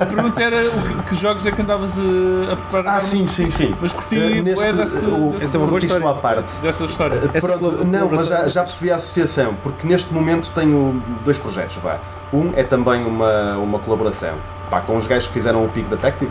a 0.00 0.06
pergunta 0.06 0.42
era 0.42 0.56
o 0.70 0.82
que, 0.82 1.02
que 1.10 1.14
jogos 1.14 1.46
é 1.46 1.50
que 1.50 1.60
andavas 1.60 1.98
ah, 1.98 2.52
a 2.52 2.56
preparar? 2.56 2.98
Ah, 2.98 3.00
sim, 3.02 3.26
sim, 3.26 3.50
sim. 3.50 3.74
Mas 3.80 3.92
curti 3.92 4.16
Eh, 4.16 4.40
neste- 4.40 4.64
é 4.64 4.72
desse, 4.72 5.06
o- 5.06 5.34
Essa 5.36 5.56
é 5.56 5.60
uma 5.60 5.66
boa 5.66 5.78
história. 5.78 6.08
à 6.08 6.14
parte. 6.14 6.54
dessa 6.62 6.84
história. 6.86 7.20
Essa 7.34 7.46
Pronto, 7.46 7.84
não, 7.84 8.08
mas 8.10 8.26
já, 8.26 8.48
já 8.48 8.62
percebi 8.62 8.90
a 8.90 8.96
associação, 8.96 9.54
porque 9.62 9.86
neste 9.86 10.12
momento 10.14 10.50
tenho 10.54 11.02
dois 11.22 11.38
projetos, 11.38 11.76
vá. 11.76 11.98
Um 12.32 12.52
é 12.56 12.62
também 12.62 13.04
uma, 13.04 13.56
uma 13.58 13.78
colaboração 13.78 14.34
pá, 14.70 14.80
com 14.80 14.96
os 14.96 15.06
gajos 15.06 15.28
que 15.28 15.34
fizeram 15.34 15.64
o 15.64 15.68
Peak 15.68 15.88
Detective. 15.90 16.30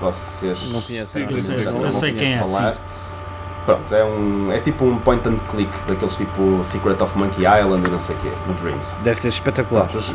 Vocês 0.00 0.72
Não 0.72 0.80
conheço. 0.82 1.12
Sim, 1.12 1.26
não. 1.30 1.40
sei- 1.40 1.64
já 1.64 1.70
eu 1.70 1.80
não 1.80 1.92
sei 1.92 2.12
quem 2.12 2.34
é, 2.34 2.38
falar. 2.38 2.76
Pronto, 3.64 3.94
é, 3.94 4.04
um, 4.04 4.52
é 4.52 4.60
tipo 4.60 4.84
um 4.84 4.96
point 4.98 5.26
and 5.28 5.36
click, 5.50 5.70
daqueles 5.88 6.14
tipo 6.14 6.64
Secret 6.70 7.00
of 7.02 7.18
Monkey 7.18 7.40
Island 7.46 7.86
e 7.88 7.90
não 7.90 7.98
sei 8.00 8.14
o 8.14 8.18
quê, 8.20 8.30
no 8.46 8.54
Dreams. 8.54 8.94
Deve 9.02 9.18
ser 9.20 9.28
espetacular. 9.28 9.86
Pronto, 9.88 10.14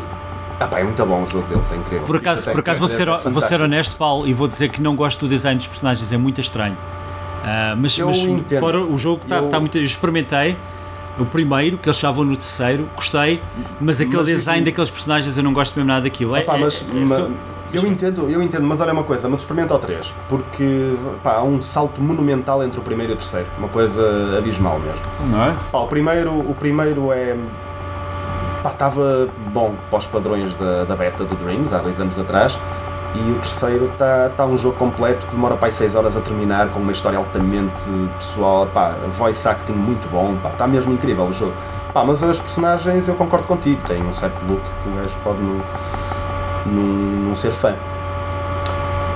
ah, 0.58 0.66
pá, 0.66 0.78
é 0.80 0.84
muito 0.84 1.04
bom 1.04 1.22
o 1.22 1.26
jogo 1.28 1.46
deles, 1.48 1.70
é 1.72 1.76
incrível. 1.76 2.06
Por 2.06 2.16
acaso, 2.16 2.50
por 2.50 2.60
acaso 2.60 2.78
vou, 2.78 2.88
ser, 2.88 3.08
é 3.08 3.18
vou 3.28 3.42
ser 3.42 3.60
honesto, 3.60 3.96
Paulo, 3.96 4.26
e 4.26 4.32
vou 4.32 4.48
dizer 4.48 4.68
que 4.70 4.80
não 4.80 4.96
gosto 4.96 5.20
do 5.20 5.28
design 5.28 5.58
dos 5.58 5.66
personagens, 5.66 6.10
é 6.12 6.16
muito 6.16 6.40
estranho. 6.40 6.76
Ah, 7.44 7.74
mas 7.76 7.98
Eu 7.98 8.06
mas 8.06 8.18
fora 8.60 8.80
o 8.80 8.96
jogo 8.96 9.22
está 9.24 9.36
Eu- 9.38 9.48
tá 9.48 9.58
muito. 9.60 9.76
Eu 9.76 9.82
experimentei 9.84 10.56
o 11.18 11.26
primeiro, 11.26 11.76
que 11.76 11.88
eles 11.88 11.96
estavam 11.96 12.24
no 12.24 12.36
terceiro, 12.36 12.88
gostei, 12.96 13.42
mas 13.80 14.00
aquele 14.00 14.16
Mas 14.16 14.26
design 14.26 14.60
eu- 14.60 14.64
daqueles 14.64 14.88
personagens 14.90 15.36
eu 15.36 15.42
não 15.42 15.52
gosto 15.52 15.74
mesmo 15.76 15.88
nada 15.88 16.02
daquilo. 16.02 16.34
É- 16.36 16.40
Ah, 16.40 16.44
pá, 16.44 16.56
é- 16.56 16.60
mas, 16.60 16.82
é- 16.88 16.94
ma- 17.00 17.06
só- 17.06 17.28
eu 17.72 17.86
entendo, 17.86 18.28
eu 18.28 18.42
entendo, 18.42 18.64
mas 18.64 18.80
olha 18.80 18.92
uma 18.92 19.04
coisa, 19.04 19.28
mas 19.28 19.40
experimenta 19.40 19.74
o 19.74 19.78
3, 19.78 20.14
porque 20.28 20.94
pá, 21.22 21.36
há 21.36 21.42
um 21.42 21.62
salto 21.62 22.00
monumental 22.00 22.62
entre 22.62 22.78
o 22.78 22.82
primeiro 22.82 23.12
e 23.12 23.14
o 23.14 23.18
terceiro, 23.18 23.46
uma 23.58 23.68
coisa 23.68 24.36
abismal 24.38 24.78
mesmo. 24.78 25.00
Nice. 25.26 25.70
Pá, 25.70 25.78
o 25.78 25.86
primeiro, 25.86 26.32
o 26.32 26.54
primeiro 26.54 27.12
é 27.12 27.36
estava 28.70 29.28
bom 29.52 29.74
para 29.90 29.98
os 29.98 30.06
padrões 30.06 30.54
da, 30.54 30.84
da 30.84 30.94
beta 30.94 31.24
do 31.24 31.34
Dreams 31.36 31.72
há 31.72 31.78
dois 31.78 31.98
anos 32.00 32.18
atrás. 32.18 32.56
E 33.14 33.30
o 33.30 33.34
terceiro 33.34 33.90
está 33.92 34.30
tá 34.30 34.46
um 34.46 34.56
jogo 34.56 34.76
completo 34.78 35.26
que 35.26 35.34
demora 35.34 35.54
para 35.54 35.70
6 35.70 35.94
horas 35.94 36.16
a 36.16 36.20
terminar, 36.20 36.68
com 36.68 36.80
uma 36.80 36.92
história 36.92 37.18
altamente 37.18 37.82
pessoal, 38.18 38.66
pá, 38.72 38.94
voice 39.18 39.46
acting 39.46 39.74
muito 39.74 40.10
bom, 40.10 40.34
pá, 40.42 40.48
está 40.48 40.66
mesmo 40.66 40.94
incrível 40.94 41.24
o 41.24 41.32
jogo. 41.32 41.52
Pá, 41.92 42.02
mas 42.04 42.22
as 42.22 42.40
personagens 42.40 43.06
eu 43.06 43.14
concordo 43.14 43.46
contigo, 43.46 43.78
tem 43.86 44.02
um 44.02 44.14
certo 44.14 44.38
look 44.48 44.62
que 44.62 44.88
o 44.88 44.92
gajo 44.92 45.14
pode 45.22 45.42
não, 45.42 45.60
não, 46.66 46.82
não 47.28 47.36
ser 47.36 47.52
fã. 47.52 47.74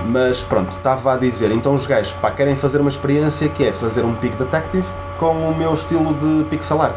Mas 0.09 0.41
pronto, 0.41 0.71
estava 0.77 1.15
a 1.15 1.17
dizer, 1.17 1.51
então 1.51 1.75
os 1.75 1.87
gajos 1.87 2.13
pá, 2.13 2.31
querem 2.31 2.55
fazer 2.55 2.81
uma 2.81 2.91
experiência 2.91 3.49
que 3.49 3.65
é 3.65 3.73
fazer 3.73 4.05
um 4.05 4.15
Peak 4.15 4.37
Detective 4.37 4.87
com 5.19 5.33
o 5.33 5.55
meu 5.57 5.75
estilo 5.75 6.15
de 6.15 6.45
pixel 6.45 6.81
art. 6.81 6.97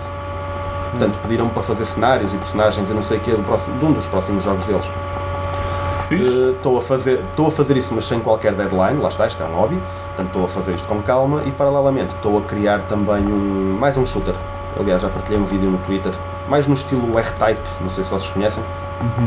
Portanto, 0.92 1.18
pediram-me 1.22 1.52
para 1.52 1.64
fazer 1.64 1.86
cenários 1.86 2.34
e 2.34 2.38
personagens 2.38 2.90
e 2.90 2.94
não 2.94 3.04
sei 3.04 3.18
o 3.18 3.22
que 3.22 3.32
do 3.32 3.44
próximo, 3.44 3.80
de 3.80 3.86
um 3.86 3.92
dos 3.94 4.06
próximos 4.08 4.44
jogos 4.44 4.66
deles. 4.66 4.86
Eh, 6.12 6.52
Estou 6.56 6.78
a, 6.78 6.82
fazer, 6.82 7.20
estou 7.30 7.48
a 7.48 7.52
fazer 7.52 7.78
isso, 7.78 7.94
mas 7.94 8.06
sem 8.06 8.20
qualquer 8.20 8.54
deadline, 8.54 9.00
lá 9.00 9.10
está, 9.10 9.28
isto 9.28 9.42
é 9.44 9.46
um 9.46 9.56
hobby, 9.56 9.80
portanto 10.08 10.28
estou 10.28 10.46
a 10.46 10.48
fazer 10.48 10.74
isto 10.74 10.88
com 10.88 11.02
calma 11.04 11.44
e 11.46 11.52
paralelamente 11.52 12.16
estou 12.16 12.40
a 12.40 12.42
criar 12.42 12.80
também 12.90 13.22
um, 13.28 13.78
mais 13.80 13.96
um 13.96 14.06
shooter. 14.06 14.34
Aliás, 14.80 15.02
já 15.04 15.10
partilhei 15.10 15.40
um 15.40 15.46
vídeo 15.46 15.70
no 15.70 15.78
Twitter, 15.80 16.12
mais 16.48 16.66
no 16.66 16.74
estilo 16.74 17.18
R-Type, 17.18 17.62
não 17.82 17.90
sei 17.92 18.04
se 18.04 18.10
vocês 18.10 18.32
conhecem, 18.32 18.64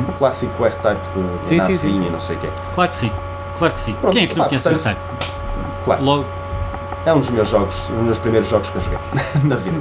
o 0.08 0.12
clássico 0.18 0.64
R-Type 0.64 1.00
de 1.42 1.48
Sim, 1.48 1.60
sim, 1.60 1.76
sim, 1.76 1.94
sim. 1.96 2.06
e 2.06 2.10
não 2.10 2.20
sei 2.20 2.36
o 2.36 2.38
quê. 2.40 2.48
Claro 2.74 2.90
que 2.90 2.96
sim, 2.96 3.10
claro 3.58 3.74
que 3.74 3.80
sim. 3.80 3.94
Pronto, 4.00 4.12
Quem 4.14 4.24
é 4.24 4.26
que 4.26 4.36
não 4.36 4.44
pá, 4.44 4.48
conhece 4.48 4.68
portanto- 4.68 4.96
Type? 4.96 5.34
Claro, 5.84 6.04
Logo, 6.04 6.24
é 7.06 7.12
um 7.12 7.20
dos 7.20 7.30
meus 7.30 7.48
jogos, 7.48 7.74
um 7.90 7.94
dos 7.96 8.04
meus 8.04 8.18
primeiros 8.18 8.48
jogos 8.48 8.70
que 8.70 8.76
eu 8.76 8.82
joguei 8.82 8.98
na 9.44 9.56
vida. 9.56 9.80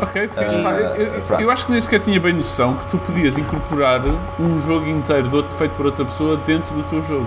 Ok, 0.00 0.26
fixe. 0.28 0.58
Ah, 0.58 0.62
pá, 0.62 0.72
eu, 0.72 1.40
eu- 1.40 1.50
acho 1.50 1.66
que 1.66 1.72
nem 1.72 1.80
sequer 1.80 2.00
tinha 2.00 2.18
bem 2.18 2.32
noção 2.32 2.74
que 2.74 2.86
tu 2.86 2.98
podias 2.98 3.38
incorporar 3.38 4.00
um 4.40 4.58
jogo 4.58 4.88
inteiro 4.88 5.28
de 5.28 5.36
outro, 5.36 5.54
feito 5.56 5.72
por 5.76 5.86
outra 5.86 6.04
pessoa 6.04 6.36
dentro 6.38 6.74
do 6.74 6.82
teu 6.82 7.00
jogo. 7.00 7.26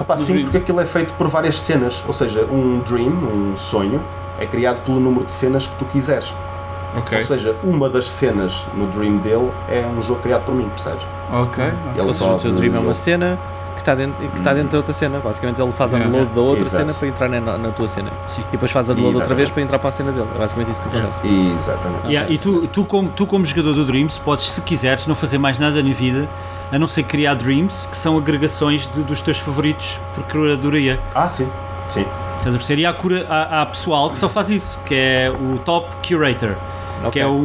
Opa, 0.00 0.16
sim, 0.18 0.24
Dreams. 0.26 0.42
porque 0.44 0.58
aquilo 0.58 0.80
é 0.80 0.86
feito 0.86 1.12
por 1.14 1.26
várias 1.26 1.58
cenas, 1.58 2.00
ou 2.06 2.12
seja, 2.14 2.42
um 2.44 2.78
dream, 2.86 3.08
um 3.10 3.56
sonho, 3.56 4.00
é 4.38 4.46
criado 4.46 4.80
pelo 4.84 5.00
número 5.00 5.24
de 5.26 5.32
cenas 5.32 5.66
que 5.66 5.74
tu 5.76 5.84
quiseres. 5.86 6.32
Ok. 6.96 7.18
Ou 7.18 7.24
seja, 7.24 7.54
uma 7.62 7.88
das 7.88 8.08
cenas 8.08 8.64
no 8.74 8.86
dream 8.86 9.18
dele 9.18 9.50
é 9.68 9.84
um 9.96 10.02
jogo 10.02 10.20
criado 10.22 10.44
por 10.44 10.54
mim, 10.54 10.68
percebes? 10.70 11.02
Ok. 11.32 11.62
Ele 11.64 12.00
Ou 12.06 12.14
seja, 12.14 12.32
o 12.32 12.38
teu 12.38 12.52
dream 12.52 12.74
é 12.76 12.78
uma 12.78 12.94
cena 12.94 13.38
que 13.74 13.80
está 13.82 13.94
dentro, 13.94 14.14
que 14.28 14.38
está 14.38 14.54
dentro 14.54 14.70
da 14.72 14.76
outra 14.78 14.92
cena. 14.94 15.20
Basicamente 15.22 15.60
ele 15.60 15.70
faz 15.72 15.92
Yeah. 15.92 16.08
upload 16.10 16.34
da 16.34 16.40
outra 16.40 16.66
Exato. 16.66 16.76
cena 16.84 16.94
para 16.94 17.08
entrar 17.08 17.28
na, 17.28 17.58
na 17.58 17.68
tua 17.70 17.88
cena. 17.88 18.10
Sim. 18.26 18.42
E 18.48 18.52
depois 18.52 18.70
faz 18.72 18.88
upload 18.88 19.06
outra 19.08 19.18
Exatamente. 19.20 19.36
vez 19.36 19.50
para 19.50 19.62
entrar 19.62 19.78
para 19.78 19.90
a 19.90 19.92
cena 19.92 20.12
dele. 20.12 20.26
É 20.34 20.38
basicamente 20.38 20.70
isso 20.72 20.80
que 20.82 20.88
acontece. 20.88 21.20
Exatamente. 21.60 22.06
Yeah, 22.08 22.32
e 22.32 22.38
tu, 22.38 22.66
tu, 22.68 22.84
como, 22.84 23.08
tu, 23.10 23.26
como 23.26 23.44
jogador 23.46 23.74
do 23.74 23.84
Dreams, 23.84 24.18
podes, 24.18 24.50
se 24.50 24.60
quiseres, 24.62 25.06
não 25.06 25.14
fazer 25.14 25.38
mais 25.38 25.58
nada 25.58 25.82
na 25.82 25.92
vida 25.94 26.26
a 26.72 26.78
não 26.78 26.88
ser 26.88 27.02
criar 27.04 27.34
Dreams, 27.34 27.86
que 27.90 27.96
são 27.96 28.18
agregações 28.18 28.90
de- 28.90 29.02
dos 29.02 29.22
teus 29.22 29.38
favoritos 29.38 29.98
por 30.14 30.24
curadoria. 30.24 30.98
Ah, 31.14 31.28
sim. 31.28 31.48
Sim. 31.88 32.04
Estás 32.38 32.54
a 32.54 32.58
perceber? 32.58 32.82
E 32.82 32.86
há, 32.86 32.92
cura, 32.92 33.26
há, 33.28 33.62
há 33.62 33.66
pessoal 33.66 34.10
que 34.10 34.18
só 34.18 34.28
faz 34.28 34.48
isso, 34.50 34.78
que 34.84 34.94
é 34.94 35.30
o 35.30 35.58
Top 35.64 35.88
Curator. 36.06 36.54
Que 37.00 37.06
Ok. 37.06 37.22
é 37.22 37.26
um, 37.26 37.38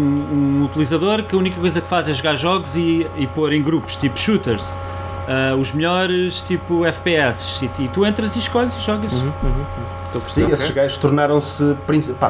um 0.62 0.66
utilizador 0.66 1.24
que 1.24 1.36
a 1.36 1.38
única 1.38 1.60
coisa 1.60 1.80
que 1.80 1.88
faz 1.88 2.10
é 2.10 2.14
jogar 2.14 2.36
jogos 2.36 2.76
e, 2.76 3.08
e 3.18 3.28
pôr 3.28 3.54
em 3.54 3.62
grupos, 3.62 3.96
tipo 3.96 4.18
shooters, 4.20 4.76
ah, 5.28 5.56
os 5.56 5.72
melhores, 5.72 6.42
tipo 6.42 6.86
FPS. 6.86 7.64
E, 7.64 7.84
e 7.84 7.88
tu 7.90 8.06
entras 8.06 8.36
e 8.36 8.40
escolhes 8.40 8.76
e 8.76 8.80
jogas. 8.80 9.14
Uhum, 9.14 9.32
uhum. 9.44 9.66
Estou 10.08 10.22
a 10.22 10.26
Sim, 10.30 10.34
perceber. 10.42 10.52
esses 10.54 10.72
gajos 10.72 10.98
tornaram-se 10.98 11.76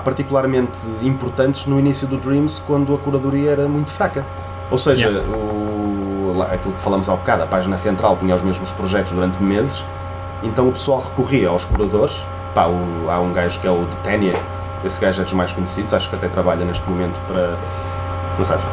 particularmente 0.03 0.77
importantes 1.01 1.65
no 1.65 1.79
início 1.79 2.07
do 2.07 2.17
Dreams, 2.17 2.61
quando 2.67 2.93
a 2.93 2.97
curadoria 2.97 3.51
era 3.51 3.67
muito 3.67 3.91
fraca. 3.91 4.23
Ou 4.71 4.77
seja, 4.77 5.07
Yeah. 5.09 5.29
o, 5.29 6.33
lá, 6.37 6.45
aquilo 6.45 6.73
que 6.73 6.81
falamos 6.81 7.07
há 7.09 7.15
bocado, 7.15 7.43
a 7.43 7.45
página 7.47 7.77
central 7.77 8.17
tinha 8.17 8.35
os 8.35 8.41
mesmos 8.41 8.71
projetos 8.71 9.11
durante 9.11 9.41
meses, 9.43 9.83
então 10.41 10.67
o 10.69 10.71
pessoal 10.71 11.01
recorria 11.01 11.49
aos 11.49 11.63
curadores. 11.65 12.15
Pá, 12.55 12.67
o- 12.67 13.09
há 13.09 13.19
um 13.19 13.33
gajo 13.33 13.59
que 13.59 13.67
é 13.67 13.71
o 13.71 13.85
de 13.85 13.95
Tenia, 13.97 14.35
esse 14.85 14.99
gajo 15.01 15.21
é 15.21 15.23
dos 15.23 15.33
mais 15.33 15.51
conhecidos, 15.51 15.93
acho 15.93 16.09
que 16.09 16.15
até 16.15 16.27
trabalha 16.27 16.63
neste 16.65 16.87
momento 16.89 17.19
para. 17.27 17.55
Não 18.37 18.45
sabes? 18.45 18.65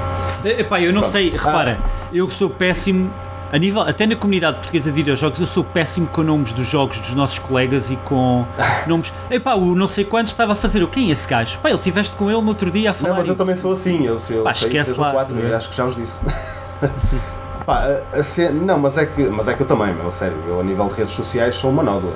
Epá, 0.45 0.81
eu 0.81 0.93
não 0.93 1.03
Pronto. 1.03 1.13
sei, 1.13 1.31
repara, 1.31 1.79
Ah. 1.85 1.89
eu 2.13 2.29
sou 2.31 2.49
péssimo. 2.51 3.11
A 3.53 3.59
nível, 3.59 3.83
até 3.83 4.07
na 4.07 4.15
comunidade 4.15 4.59
portuguesa 4.59 4.91
de 4.91 4.95
videojogos, 4.97 5.41
eu 5.41 5.47
sou 5.47 5.65
péssimo 5.65 6.07
com 6.07 6.23
nomes 6.23 6.53
dos 6.53 6.69
jogos 6.69 7.01
dos 7.01 7.15
nossos 7.15 7.39
colegas 7.41 7.91
e 7.91 7.97
com 7.97 8.47
nomes. 8.87 9.13
Epá, 9.29 9.55
o 9.55 9.75
não 9.75 9.89
sei 9.89 10.05
quantos 10.05 10.31
estava 10.33 10.53
a 10.53 10.55
fazer 10.55 10.83
o 10.85 10.89
quem 10.89 11.09
é 11.09 11.13
esse 11.13 11.29
gajo? 11.29 11.59
Pá, 11.59 11.69
ele 11.69 11.79
tiveste 11.81 12.15
com 12.17 12.31
ele 12.31 12.41
no 12.41 12.49
outro 12.49 12.71
dia 12.71 12.93
a 12.93 12.95
falar. 12.95 13.11
Não, 13.11 13.19
mas 13.19 13.27
eu 13.29 13.35
e- 13.35 13.37
também 13.37 13.57
sou 13.57 13.73
assim, 13.73 14.07
eu, 14.07 14.17
eu 14.31 14.45
Pá, 14.45 14.55
sei 14.55 14.69
esquece 14.69 14.99
lá, 14.99 15.11
quatro, 15.11 15.35
ver? 15.35 15.53
acho 15.53 15.69
que 15.69 15.77
já 15.77 15.85
os 15.85 15.97
disse. 15.97 16.17
Pá, 17.71 17.85
a- 17.85 18.53
não, 18.53 18.81
mas 18.81 18.97
é, 18.99 19.07
que, 19.07 19.23
mas 19.29 19.47
é 19.47 19.55
que 19.55 19.61
eu 19.63 19.67
também, 19.67 19.95
meu, 19.95 20.11
sério, 20.11 20.37
eu 20.49 20.59
a 20.59 20.63
nível 20.65 20.89
de 20.89 20.95
redes 20.95 21.15
sociais 21.15 21.55
sou 21.55 21.71
uma 21.71 21.85
nódoa. 21.85 22.11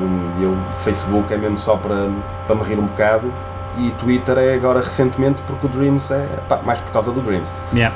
Eu, 0.00 0.42
eu, 0.44 0.56
Facebook 0.82 1.30
é 1.30 1.36
mesmo 1.36 1.58
só 1.58 1.76
para, 1.76 2.08
para 2.46 2.56
me 2.56 2.62
rir 2.62 2.78
um 2.78 2.86
bocado 2.86 3.30
e 3.76 3.90
Twitter 3.98 4.38
é 4.38 4.54
agora 4.54 4.80
recentemente 4.80 5.42
porque 5.46 5.66
o 5.66 5.68
Dreams 5.68 6.10
é, 6.10 6.26
pá, 6.48 6.58
mais 6.64 6.80
por 6.80 6.90
causa 6.90 7.10
do 7.12 7.20
Dreams. 7.20 7.46
Yeah. 7.74 7.94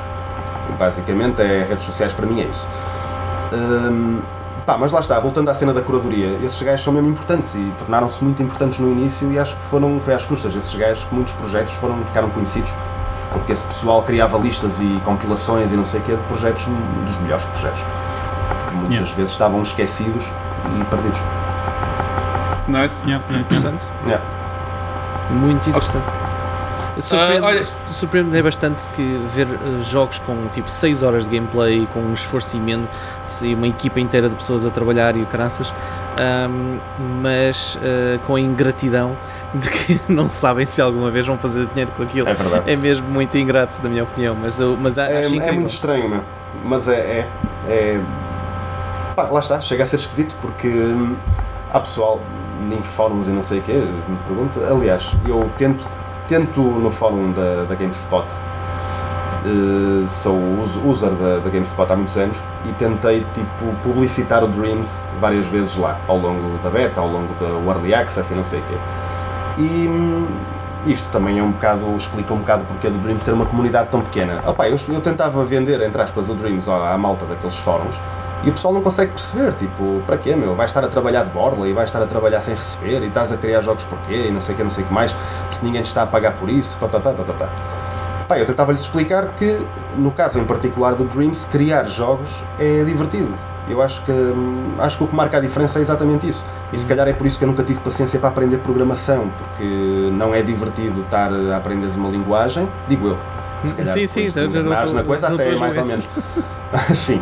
Basicamente, 0.77 1.41
é, 1.41 1.65
redes 1.67 1.83
sociais 1.85 2.13
para 2.13 2.27
mim 2.27 2.41
é 2.41 2.43
isso. 2.43 2.67
Hum, 3.53 4.19
pá, 4.67 4.77
mas 4.77 4.91
lá 4.91 4.99
está, 4.99 5.19
voltando 5.19 5.49
à 5.49 5.55
cena 5.55 5.73
da 5.73 5.81
curadoria, 5.81 6.37
esses 6.43 6.61
gajos 6.61 6.83
são 6.83 6.93
mesmo 6.93 7.09
importantes 7.09 7.55
e 7.55 7.73
tornaram-se 7.79 8.23
muito 8.23 8.43
importantes 8.43 8.77
no 8.77 8.87
início 8.91 9.31
e 9.31 9.39
acho 9.39 9.55
que 9.55 9.63
foram, 9.63 9.99
foi 9.99 10.13
às 10.13 10.25
custas 10.25 10.53
desses 10.53 10.75
gajos 10.75 11.05
que 11.05 11.15
muitos 11.15 11.33
projetos 11.33 11.73
foram, 11.73 11.97
ficaram 12.05 12.29
conhecidos. 12.29 12.71
Porque 13.31 13.51
esse 13.53 13.65
pessoal 13.65 14.01
criava 14.03 14.37
listas 14.37 14.79
e 14.79 14.99
compilações 15.05 15.71
e 15.71 15.75
não 15.75 15.85
sei 15.85 15.99
o 15.99 16.03
quê 16.03 16.11
de 16.13 16.23
projetos, 16.23 16.65
dos 17.05 17.17
melhores 17.17 17.45
projetos. 17.45 17.81
Que 18.69 18.75
muitas 18.75 18.91
Yeah. 18.99 19.15
vezes 19.15 19.31
estavam 19.33 19.61
esquecidos 19.61 20.25
e 20.25 20.83
perdidos. 20.85 21.19
Nice. 22.67 23.05
Yeah, 23.05 23.23
yeah. 23.29 23.39
Interessante. 23.39 23.85
Yeah. 24.05 24.23
Muito 25.31 25.69
interessante. 25.69 26.05
Eu 26.95 27.01
surpreendo- 27.03 27.45
Ah, 27.45 27.47
olha- 27.49 27.65
Surpreende 27.87 28.41
bastante 28.41 28.89
que 28.95 29.27
ver 29.33 29.47
eh, 29.47 29.81
jogos 29.83 30.19
com 30.19 30.35
tipo 30.53 30.69
6 30.69 31.01
horas 31.01 31.25
de 31.25 31.35
gameplay, 31.35 31.87
com 31.93 31.99
um 31.99 32.13
esforço 32.13 32.57
imenso 32.57 32.87
e 33.43 33.53
uma 33.55 33.67
equipa 33.67 33.99
inteira 33.99 34.27
de 34.27 34.35
pessoas 34.35 34.65
a 34.65 34.69
trabalhar 34.69 35.15
e 35.15 35.21
o 35.21 35.25
caraças, 35.27 35.73
ahm, 36.19 36.77
mas 37.21 37.77
eh, 37.81 38.19
com 38.27 38.35
a 38.35 38.39
ingratidão 38.39 39.15
de 39.53 39.69
que 39.69 40.01
não 40.11 40.29
sabem 40.29 40.65
se 40.65 40.81
alguma 40.81 41.09
vez 41.09 41.25
vão 41.25 41.37
fazer 41.37 41.65
dinheiro 41.67 41.91
com 41.95 42.03
aquilo. 42.03 42.27
É 42.27 42.33
verdade. 42.33 42.71
É 42.71 42.75
mesmo 42.75 43.07
muito 43.07 43.37
ingrato, 43.37 43.81
na 43.81 43.89
minha 43.89 44.03
opinião, 44.03 44.35
mas, 44.39 44.59
eu, 44.59 44.77
mas 44.79 44.97
É, 44.97 45.19
acho 45.19 45.41
é 45.41 45.51
muito 45.51 45.69
estranho, 45.69 46.09
meu. 46.09 46.21
Mas 46.63 46.87
é. 46.87 46.93
é, 46.93 47.27
é- 47.67 48.01
pá, 49.15 49.23
lá 49.23 49.39
está, 49.39 49.59
chega 49.61 49.83
a 49.83 49.87
ser 49.87 49.97
esquisito 49.97 50.35
porque 50.41 50.67
hum, 50.67 51.15
há 51.71 51.79
pessoal 51.79 52.19
em 52.71 52.83
fóruns 52.83 53.27
e 53.27 53.31
não 53.31 53.43
sei 53.43 53.59
o 53.59 53.61
quê 53.61 53.71
que 53.71 54.11
me 54.11 54.17
pergunta. 54.27 54.59
Aliás, 54.71 55.11
eu 55.27 55.49
tento, 55.57 55.85
tento 56.27 56.59
no 56.61 56.91
fórum 56.91 57.31
da, 57.31 57.63
da 57.63 57.75
GameSpot 57.75 58.25
Uh, 59.45 60.05
sou 60.05 60.37
user 60.85 61.11
da, 61.11 61.37
da 61.37 61.49
GameSpot 61.49 61.89
há 61.89 61.95
muitos 61.95 62.17
anos 62.17 62.35
e 62.65 62.73
tentei 62.73 63.25
tipo 63.33 63.73
publicitar 63.81 64.43
o 64.43 64.49
Dreams 64.49 64.99
várias 65.21 65.47
vezes 65.47 65.77
lá, 65.77 65.97
ao 66.09 66.17
longo 66.17 66.57
da 66.61 66.69
beta, 66.69 66.99
ao 66.99 67.07
longo 67.07 67.33
da 67.39 67.47
Early 67.47 67.93
Access 67.93 68.33
e 68.33 68.35
não 68.35 68.43
sei 68.43 68.59
o 68.59 68.63
quê. 68.63 68.75
E 69.59 69.87
hum, 69.89 70.25
isto 70.87 71.07
também 71.11 71.37
é 71.37 71.43
um 71.43 71.51
bocado, 71.51 71.85
explica 71.95 72.33
um 72.33 72.37
bocado 72.37 72.63
porque 72.63 72.89
do 72.89 72.97
Dreams 72.99 73.23
ter 73.23 73.33
uma 73.33 73.45
comunidade 73.45 73.89
tão 73.89 74.01
pequena. 74.01 74.41
Opa, 74.47 74.69
eu, 74.69 74.77
eu 74.87 75.01
tentava 75.01 75.43
vender, 75.43 75.81
entre 75.81 76.01
aspas, 76.01 76.29
o 76.29 76.33
Dreams 76.33 76.69
à, 76.69 76.93
à 76.93 76.97
malta 76.97 77.25
daqueles 77.25 77.57
fóruns 77.57 77.99
e 78.43 78.49
o 78.49 78.53
pessoal 78.53 78.73
não 78.73 78.81
consegue 78.81 79.11
perceber, 79.11 79.51
tipo, 79.53 80.01
para 80.05 80.17
quê, 80.17 80.33
meu? 80.33 80.55
Vais 80.55 80.69
estar 80.69 80.83
a 80.83 80.87
trabalhar 80.87 81.23
de 81.23 81.31
borla 81.31 81.67
e 81.67 81.73
vais 81.73 81.89
estar 81.89 82.01
a 82.01 82.05
trabalhar 82.05 82.39
sem 82.39 82.55
receber 82.55 83.01
e 83.01 83.07
estás 83.07 83.31
a 83.33 83.37
criar 83.37 83.59
jogos 83.59 83.83
porquê 83.83 84.27
e 84.27 84.31
não 84.31 84.39
sei 84.39 84.55
o 84.55 84.57
que, 84.57 84.63
não 84.63 84.71
sei 84.71 84.85
o 84.85 84.87
que 84.87 84.93
mais, 84.93 85.11
se 85.11 85.63
ninguém 85.63 85.81
te 85.81 85.87
está 85.87 86.03
a 86.03 86.07
pagar 86.07 86.31
por 86.33 86.49
isso, 86.49 86.77
papapá. 86.77 87.13
Pá, 88.29 88.39
eu 88.39 88.45
tentava-lhes 88.45 88.79
explicar 88.79 89.27
que, 89.37 89.59
no 89.97 90.11
caso 90.11 90.39
em 90.39 90.45
particular 90.45 90.93
do 90.93 91.03
Dreams, 91.03 91.45
criar 91.51 91.83
jogos 91.89 92.29
é 92.57 92.83
divertido. 92.85 93.33
Eu 93.67 93.81
acho 93.81 94.01
que, 94.03 94.11
hum, 94.11 94.75
acho 94.79 94.97
que 94.97 95.03
o 95.03 95.07
que 95.07 95.15
marca 95.15 95.37
a 95.37 95.39
diferença 95.41 95.77
é 95.77 95.81
exatamente 95.81 96.29
isso. 96.29 96.43
E 96.71 96.77
se 96.77 96.85
calhar 96.85 97.07
é 97.07 97.13
por 97.13 97.25
isso 97.25 97.37
que 97.37 97.43
eu 97.43 97.47
nunca 97.47 97.63
tive 97.63 97.79
paciência 97.79 98.19
para 98.19 98.29
aprender 98.29 98.57
programação, 98.57 99.29
porque 99.37 99.63
não 100.13 100.33
é 100.33 100.41
divertido 100.41 101.01
estar 101.01 101.31
a 101.31 101.57
aprender 101.57 101.87
uma 101.95 102.09
linguagem, 102.09 102.67
digo 102.87 103.07
eu. 103.07 103.17
Se 103.65 103.73
calhar, 103.73 103.93
sim, 103.93 104.07
sim, 104.07 104.29
já, 104.29 104.47
na 104.93 105.03
coisa 105.03 105.27
até 105.27 105.53
é 105.53 105.55
mais 105.57 105.77
ou 105.77 105.85
menos. 105.85 106.07
sim. 106.95 107.21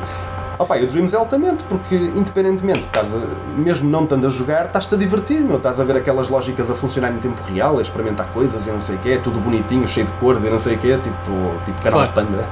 Opa, 0.59 0.75
o 0.75 0.87
Dreams 0.87 1.13
é 1.13 1.17
altamente, 1.17 1.63
porque 1.65 1.95
independentemente, 1.95 2.79
estás 2.79 3.07
a, 3.13 3.19
mesmo 3.55 3.87
não 3.89 4.03
estando 4.03 4.25
a 4.25 4.29
jogar, 4.29 4.65
estás-te 4.65 4.95
a 4.95 4.97
divertir, 4.97 5.39
meu. 5.39 5.57
Estás 5.57 5.79
a 5.79 5.83
ver 5.83 5.97
aquelas 5.97 6.29
lógicas 6.29 6.69
a 6.71 6.73
funcionar 6.73 7.11
em 7.11 7.17
tempo 7.17 7.39
real, 7.43 7.77
a 7.77 7.81
experimentar 7.81 8.25
coisas 8.33 8.65
e 8.65 8.69
não 8.69 8.81
sei 8.81 8.95
o 8.95 8.99
quê, 8.99 9.09
é 9.11 9.17
tudo 9.19 9.39
bonitinho, 9.39 9.87
cheio 9.87 10.07
de 10.07 10.11
cores 10.13 10.43
e 10.43 10.49
não 10.49 10.57
sei 10.57 10.75
o 10.75 10.79
quê, 10.79 10.97
tipo, 11.01 11.61
tipo 11.63 11.81
canal 11.81 12.09
claro. 12.09 12.13
panda. 12.13 12.43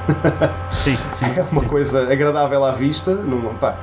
Sim, 0.72 0.96
sim. 1.12 1.26
É 1.36 1.44
uma 1.52 1.62
sim. 1.62 1.68
coisa 1.68 2.12
agradável 2.12 2.64
à 2.64 2.72
vista. 2.74 3.12
Não, 3.16 3.56
pá. 3.56 3.76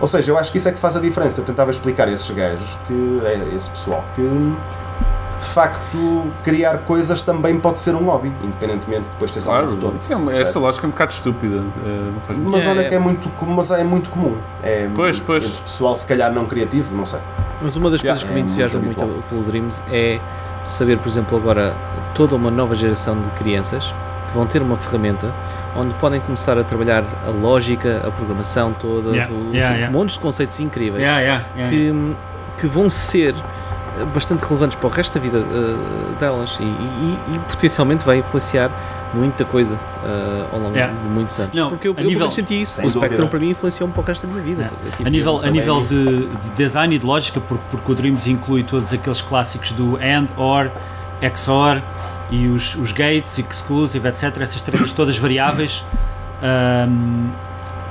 Ou 0.00 0.08
seja, 0.08 0.30
eu 0.30 0.38
acho 0.38 0.52
que 0.52 0.58
isso 0.58 0.68
é 0.68 0.72
que 0.72 0.78
faz 0.78 0.96
a 0.96 1.00
diferença. 1.00 1.40
Eu 1.40 1.44
tentava 1.44 1.70
explicar 1.70 2.08
a 2.08 2.10
esses 2.10 2.30
gajos, 2.30 2.76
que 2.86 3.20
é 3.24 3.56
esse 3.56 3.70
pessoal, 3.70 4.04
que 4.14 4.22
de 5.38 5.46
facto 5.46 6.32
criar 6.42 6.78
coisas 6.78 7.20
também 7.20 7.58
pode 7.58 7.80
ser 7.80 7.94
um 7.94 8.04
hobby, 8.04 8.32
independentemente 8.42 9.02
de 9.02 9.10
depois 9.10 9.30
teres 9.30 9.46
claro, 9.46 9.70
algum 9.70 9.94
Isso 9.94 10.30
é, 10.30 10.40
essa 10.40 10.58
lógica 10.58 10.86
é 10.86 10.88
um 10.88 10.90
bocado 10.90 11.12
estúpida. 11.12 11.62
É, 11.84 12.10
mas 12.50 12.66
olha 12.66 12.88
que 12.88 12.94
é 12.94 12.98
muito, 12.98 13.30
mas 13.46 13.70
é 13.70 13.84
muito 13.84 14.10
comum. 14.10 14.36
É, 14.62 14.88
pois, 14.94 15.20
pois. 15.20 15.58
pessoal 15.58 15.96
se 15.96 16.06
calhar 16.06 16.32
não 16.32 16.46
criativo, 16.46 16.94
não 16.94 17.04
sei. 17.04 17.20
Mas 17.62 17.76
uma 17.76 17.90
das 17.90 18.00
yeah, 18.00 18.18
coisas 18.18 18.24
que 18.24 18.34
me 18.34 18.40
é 18.40 18.42
entusiasma 18.42 18.80
muito, 18.80 19.00
muito 19.00 19.28
pelo 19.28 19.42
Dreams 19.42 19.80
é 19.90 20.18
saber, 20.64 20.98
por 20.98 21.08
exemplo, 21.08 21.36
agora 21.36 21.74
toda 22.14 22.34
uma 22.36 22.50
nova 22.50 22.74
geração 22.74 23.20
de 23.20 23.30
crianças 23.30 23.94
que 24.28 24.34
vão 24.34 24.46
ter 24.46 24.62
uma 24.62 24.76
ferramenta 24.76 25.32
onde 25.76 25.94
podem 25.94 26.20
começar 26.20 26.58
a 26.58 26.64
trabalhar 26.64 27.04
a 27.26 27.30
lógica, 27.30 28.02
a 28.06 28.10
programação 28.10 28.72
toda, 28.72 29.10
yeah, 29.10 29.26
tudo, 29.26 29.54
yeah, 29.54 29.74
yeah. 29.74 29.94
um 29.94 29.98
monte 29.98 30.12
de 30.12 30.20
conceitos 30.20 30.58
incríveis 30.60 31.04
que, 31.68 31.92
que 32.60 32.66
vão 32.66 32.88
ser 32.88 33.34
bastante 34.12 34.42
relevantes 34.44 34.76
para 34.76 34.86
o 34.86 34.90
resto 34.90 35.18
da 35.18 35.20
vida 35.20 35.38
uh, 35.38 36.14
delas 36.18 36.58
e, 36.60 36.64
e, 36.64 37.18
e, 37.34 37.38
potencialmente 37.48 38.04
vai 38.04 38.18
influenciar 38.18 38.70
muita 39.12 39.44
coisa 39.44 39.74
uh, 39.74 40.54
ao 40.54 40.58
longo 40.58 40.74
yeah. 40.74 40.92
de 40.92 41.08
muitos 41.08 41.38
anos. 41.38 41.54
Não, 41.54 41.68
Porque 41.68 41.86
eu, 41.86 41.94
eu 41.96 42.04
nível, 42.04 42.30
senti 42.30 42.60
isso. 42.60 42.84
O 42.84 42.90
Spectrum 42.90 43.28
para 43.28 43.38
mim 43.38 43.50
influenciou-me 43.50 43.94
para 43.94 44.02
o 44.02 44.04
resto 44.04 44.26
da 44.26 44.32
minha 44.32 44.44
vida. 44.44 44.62
Yeah. 44.62 44.76
Dizer, 44.76 44.90
tipo, 44.96 45.06
a 45.06 45.10
nível, 45.10 45.40
a 45.44 45.50
nível 45.50 45.80
de, 45.86 46.26
de, 46.26 46.50
design 46.56 46.94
e 46.96 46.98
de 46.98 47.06
lógica, 47.06 47.40
porque, 47.40 47.64
porque 47.70 47.92
o 47.92 47.94
Dreams 47.94 48.26
inclui 48.26 48.64
todos 48.64 48.92
aqueles 48.92 49.20
clássicos 49.20 49.70
do 49.72 49.96
AND, 49.96 50.28
OR, 50.36 50.68
XOR 51.34 51.80
e 52.30 52.46
os, 52.48 52.74
os 52.74 52.92
gates, 52.92 53.38
exclusive, 53.38 54.08
etc. 54.08 54.36
Essas 54.40 54.62
três 54.62 54.92
todas 54.92 55.16
variáveis. 55.16 55.84
Um, 56.42 57.30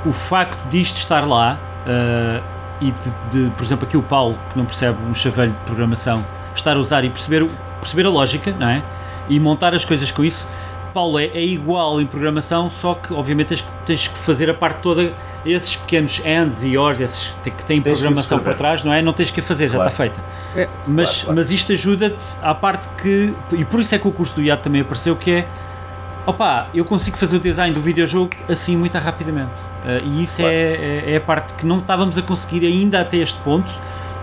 o 0.06 0.12
facto 0.12 0.60
disto 0.70 0.98
estar 0.98 1.26
lá 1.26 1.58
uh, 1.88 2.44
e 2.82 2.92
de, 2.92 3.46
de, 3.46 3.50
por 3.52 3.64
exemplo, 3.64 3.88
aqui 3.88 3.96
o 3.96 4.02
Paulo, 4.02 4.38
que 4.52 4.58
não 4.58 4.66
percebe 4.66 4.98
um 5.10 5.16
chaveiro 5.16 5.52
de 5.52 5.58
programação, 5.60 6.26
estar 6.56 6.76
a 6.76 6.80
usar 6.80 7.04
e 7.06 7.10
perceber, 7.10 7.48
perceber 7.80 8.06
a 8.06 8.10
lógica, 8.10 8.54
não 8.60 8.68
é? 8.68 8.84
E 9.30 9.40
montar 9.40 9.74
as 9.74 9.86
coisas 9.86 10.12
com 10.12 10.24
isso. 10.24 10.48
Paulo 10.94 11.20
é, 11.20 11.26
é 11.26 11.44
igual 11.44 12.00
em 12.00 12.06
programação, 12.06 12.70
só 12.70 12.94
que 12.94 13.14
obviamente 13.14 13.48
tens, 13.48 13.66
tens 13.86 14.08
que 14.08 14.18
fazer 14.20 14.50
a 14.50 14.54
parte 14.54 14.78
toda, 14.82 15.12
esses 15.46 15.76
pequenos 15.76 16.22
ands 16.26 16.64
e 16.64 16.78
ors, 16.78 17.00
esses 17.00 17.34
que 17.44 17.52
têm 17.66 17.82
tens 17.82 18.00
programação 18.00 18.40
por 18.40 18.54
trás, 18.54 18.84
não 18.84 18.94
é? 18.94 19.02
Não 19.02 19.14
tens 19.14 19.32
que 19.32 19.42
fazer, 19.42 19.70
claro. 19.70 19.84
já 19.84 19.90
está 19.90 20.04
feita. 20.04 20.22
É, 20.56 20.70
mas, 20.88 21.10
claro, 21.10 21.22
claro. 21.22 21.36
mas 21.36 21.52
isto 21.52 21.72
ajuda-te 21.72 22.24
à 22.42 22.54
parte 22.54 22.88
que, 23.02 23.34
e 23.52 23.66
por 23.66 23.80
isso 23.80 23.94
é 23.96 24.00
que 24.00 24.08
o 24.08 24.12
curso 24.12 24.36
do 24.36 24.42
IAD 24.42 24.62
também 24.62 24.82
apareceu, 24.82 25.16
que 25.16 25.32
é 25.32 25.48
Opa, 26.26 26.68
eu 26.74 26.86
consigo 26.86 27.18
fazer 27.18 27.36
o 27.36 27.40
design 27.40 27.76
do 27.76 27.82
videojogo 27.82 28.30
assim 28.48 28.78
muito 28.78 28.98
rapidamente. 28.98 29.60
Uh, 29.84 30.06
e 30.06 30.22
isso 30.22 30.38
claro. 30.38 30.54
é, 30.54 30.58
é, 30.58 31.04
é, 31.14 31.18
a 31.18 31.22
parte 31.22 31.54
que 31.54 31.66
não 31.66 31.80
estávamos 31.80 32.18
a 32.18 32.22
conseguir 32.22 32.66
ainda 32.66 33.02
até 33.02 33.18
este 33.18 33.38
ponto. 33.40 33.70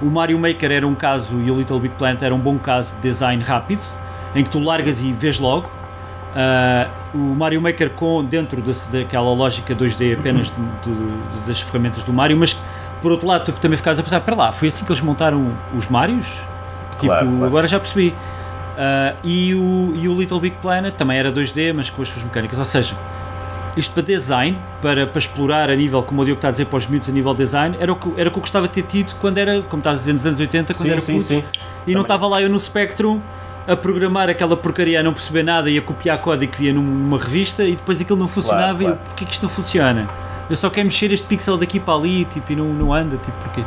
O 0.00 0.06
Mario 0.06 0.38
Maker 0.38 0.72
era 0.72 0.86
um 0.86 0.94
caso 0.94 1.38
e 1.38 1.50
o 1.50 1.58
Little 1.58 1.78
Big 1.78 1.94
Planet 1.96 2.22
era 2.22 2.34
um 2.34 2.38
bom 2.38 2.58
caso 2.58 2.94
de 2.94 3.02
design 3.02 3.42
rápido, 3.42 3.82
em 4.34 4.42
que 4.42 4.48
tu 4.48 4.58
largas 4.58 5.00
e 5.00 5.12
vês 5.12 5.38
logo. 5.38 5.68
Uh, 6.30 6.88
o 7.12 7.34
Mario 7.34 7.60
Maker 7.60 7.90
com 7.90 8.22
dentro 8.24 8.62
desse, 8.62 8.90
daquela 8.90 9.32
lógica 9.34 9.74
2D 9.74 10.16
apenas 10.18 10.48
de, 10.48 10.90
de, 10.90 11.46
das 11.46 11.60
ferramentas 11.60 12.04
do 12.04 12.12
Mario, 12.12 12.36
mas 12.36 12.56
por 13.02 13.10
outro 13.10 13.26
lado 13.26 13.46
tu 13.46 13.52
também 13.60 13.76
ficas 13.76 13.98
a 13.98 14.02
pensar, 14.02 14.20
para 14.20 14.36
lá, 14.36 14.52
foi 14.52 14.68
assim 14.68 14.84
que 14.84 14.92
eles 14.92 15.02
montaram 15.02 15.52
os 15.76 15.88
Marios? 15.88 16.40
Tipo, 16.92 17.06
claro, 17.06 17.26
claro. 17.26 17.44
agora 17.44 17.66
já 17.66 17.80
percebi. 17.80 18.10
Uh, 18.10 19.16
e, 19.24 19.54
o, 19.54 19.92
e 19.96 20.08
o 20.08 20.14
Little 20.14 20.38
Big 20.38 20.56
Planet 20.62 20.94
também 20.94 21.18
era 21.18 21.32
2D, 21.32 21.74
mas 21.74 21.90
com 21.90 22.00
as 22.00 22.08
suas 22.08 22.24
mecânicas. 22.24 22.58
Ou 22.58 22.64
seja, 22.64 22.94
isto 23.76 23.92
para 23.92 24.02
design, 24.02 24.56
para, 24.80 25.06
para 25.06 25.18
explorar 25.18 25.70
a 25.70 25.74
nível, 25.74 26.02
como 26.02 26.22
o 26.22 26.24
Diogo 26.24 26.38
está 26.38 26.48
a 26.48 26.50
dizer 26.50 26.66
para 26.66 26.78
os 26.78 26.86
miúdos 26.86 27.08
a 27.08 27.12
nível 27.12 27.34
design, 27.34 27.76
era 27.80 27.92
o 27.92 27.96
que, 27.96 28.08
era 28.16 28.28
o 28.28 28.32
que 28.32 28.38
eu 28.38 28.42
gostava 28.42 28.68
de 28.68 28.74
ter 28.74 28.82
tido 28.82 29.14
quando 29.20 29.38
era, 29.38 29.62
como 29.62 29.80
estás 29.80 29.98
a 29.98 30.00
dizer, 30.00 30.12
nos 30.12 30.26
anos 30.26 30.40
80, 30.40 30.74
quando 30.74 30.82
sim, 30.82 30.90
era 30.90 31.00
sim, 31.00 31.12
puto, 31.14 31.24
sim. 31.24 31.38
E 31.38 31.40
também. 31.40 31.94
não 31.94 32.02
estava 32.02 32.26
lá 32.26 32.40
eu 32.40 32.48
no 32.48 32.58
Spectrum 32.58 33.20
a 33.66 33.76
programar 33.76 34.28
aquela 34.28 34.56
porcaria 34.56 35.00
a 35.00 35.02
não 35.02 35.12
perceber 35.12 35.42
nada 35.42 35.70
e 35.70 35.78
a 35.78 35.82
copiar 35.82 36.18
código 36.20 36.52
que 36.52 36.58
via 36.58 36.72
numa 36.72 37.18
revista 37.18 37.64
e 37.64 37.76
depois 37.76 38.00
aquilo 38.00 38.18
não 38.18 38.28
funcionava 38.28 38.78
claro, 38.78 38.78
claro. 38.78 38.94
e 38.94 39.00
eu, 39.00 39.06
porquê 39.06 39.24
que 39.24 39.32
isto 39.32 39.42
não 39.42 39.50
funciona? 39.50 40.08
Eu 40.48 40.56
só 40.56 40.68
quero 40.68 40.86
mexer 40.86 41.12
este 41.12 41.26
pixel 41.26 41.56
daqui 41.56 41.78
para 41.78 41.94
ali 41.94 42.24
tipo, 42.24 42.52
e 42.52 42.56
não, 42.56 42.66
não 42.66 42.92
anda, 42.92 43.16
tipo, 43.18 43.36
porquê? 43.44 43.62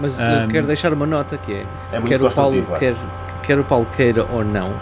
Mas 0.00 0.18
um, 0.18 0.22
eu 0.22 0.48
quero 0.48 0.66
deixar 0.66 0.92
uma 0.92 1.06
nota 1.06 1.36
que 1.36 1.52
é, 1.52 1.66
é 1.92 2.00
quer 2.00 2.22
o 2.22 2.30
Paulo, 2.30 2.66
quer, 2.78 2.94
quer 3.42 3.58
o 3.58 3.64
Paulo 3.64 3.86
queira 3.94 4.26
ou 4.32 4.42
não, 4.42 4.72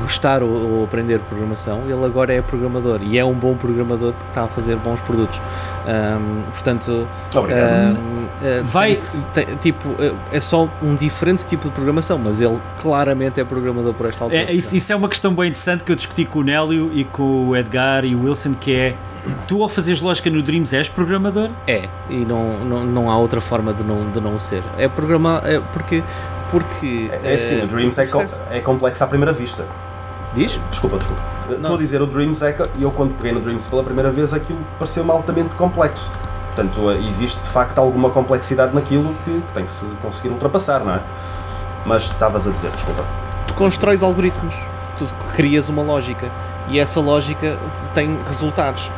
gostar 0.00 0.42
ou, 0.42 0.50
ou, 0.50 0.84
aprender 0.84 1.18
programação, 1.20 1.82
ele 1.88 2.04
agora 2.04 2.32
é 2.32 2.42
programador 2.42 3.00
e 3.02 3.18
é 3.18 3.24
um 3.24 3.32
bom 3.32 3.54
programador 3.56 4.12
porque 4.12 4.28
está 4.28 4.44
a 4.44 4.48
fazer 4.48 4.76
bons 4.76 5.00
produtos. 5.00 5.40
Um, 5.86 6.42
portanto, 6.52 7.06
um, 7.36 8.26
eh, 8.42 8.62
vai 8.64 8.98
tem, 9.34 9.46
tipo 9.60 9.88
é 10.32 10.40
só 10.40 10.68
um 10.82 10.94
diferente 10.94 11.44
tipo 11.44 11.68
de 11.68 11.74
programação, 11.74 12.18
mas 12.18 12.40
ele 12.40 12.58
claramente 12.80 13.40
é 13.40 13.44
programador 13.44 13.92
por 13.94 14.06
esta 14.06 14.24
altura. 14.24 14.42
É, 14.42 14.52
isso, 14.52 14.74
isso, 14.76 14.92
é 14.92 14.96
uma 14.96 15.08
questão 15.08 15.34
bem 15.34 15.46
interessante 15.46 15.84
que 15.84 15.92
eu 15.92 15.96
discuti 15.96 16.24
com 16.24 16.40
o 16.40 16.42
Nélio 16.42 16.90
e 16.94 17.04
com 17.04 17.48
o 17.48 17.56
Edgar 17.56 18.04
e 18.04 18.14
o 18.14 18.24
Wilson, 18.24 18.54
que 18.54 18.74
é 18.74 18.94
tu 19.46 19.62
ao 19.62 19.68
fazeres 19.68 20.00
lógica 20.00 20.30
no 20.30 20.42
Dreams 20.42 20.72
és 20.74 20.88
programador? 20.88 21.50
É, 21.66 21.88
e 22.08 22.16
não, 22.16 22.58
não, 22.64 22.84
não 22.84 23.10
há 23.10 23.18
outra 23.18 23.40
forma 23.40 23.72
de 23.72 23.82
não, 23.82 24.10
de 24.10 24.20
não 24.20 24.38
ser. 24.38 24.62
É 24.78 24.88
programar, 24.88 25.42
é 25.44 25.60
porque 25.72 26.02
porque. 26.54 27.10
É, 27.24 27.32
é 27.32 27.34
assim, 27.34 27.64
o 27.64 27.66
Dreams 27.66 27.98
é, 27.98 28.08
é 28.50 28.60
complexo 28.60 29.02
à 29.02 29.06
primeira 29.08 29.32
vista. 29.32 29.64
Diz? 30.34 30.60
Desculpa, 30.70 30.98
desculpa. 30.98 31.22
Estou 31.50 31.74
a 31.74 31.78
dizer, 31.78 32.00
o 32.00 32.06
Dreams 32.06 32.40
é. 32.42 32.56
E 32.76 32.82
eu, 32.82 32.92
quando 32.92 33.14
peguei 33.16 33.32
no 33.32 33.40
Dreams 33.40 33.66
pela 33.66 33.82
primeira 33.82 34.12
vez, 34.12 34.32
aquilo 34.32 34.60
pareceu-me 34.78 35.10
altamente 35.10 35.56
complexo. 35.56 36.08
Portanto, 36.54 36.92
existe 36.92 37.40
de 37.40 37.48
facto 37.48 37.78
alguma 37.78 38.10
complexidade 38.10 38.72
naquilo 38.72 39.14
que, 39.24 39.40
que 39.40 39.52
tem 39.52 39.64
que 39.64 39.72
se 39.72 39.84
conseguir 40.00 40.28
ultrapassar, 40.28 40.84
não 40.84 40.94
é? 40.94 41.00
Mas 41.84 42.04
estavas 42.04 42.46
a 42.46 42.50
dizer, 42.50 42.70
desculpa. 42.70 43.04
Tu 43.48 43.54
constróis 43.54 44.02
algoritmos, 44.02 44.54
tu 44.96 45.06
crias 45.34 45.68
uma 45.68 45.82
lógica 45.82 46.28
e 46.68 46.78
essa 46.78 47.00
lógica 47.00 47.58
tem 47.92 48.16
resultados. 48.26 48.88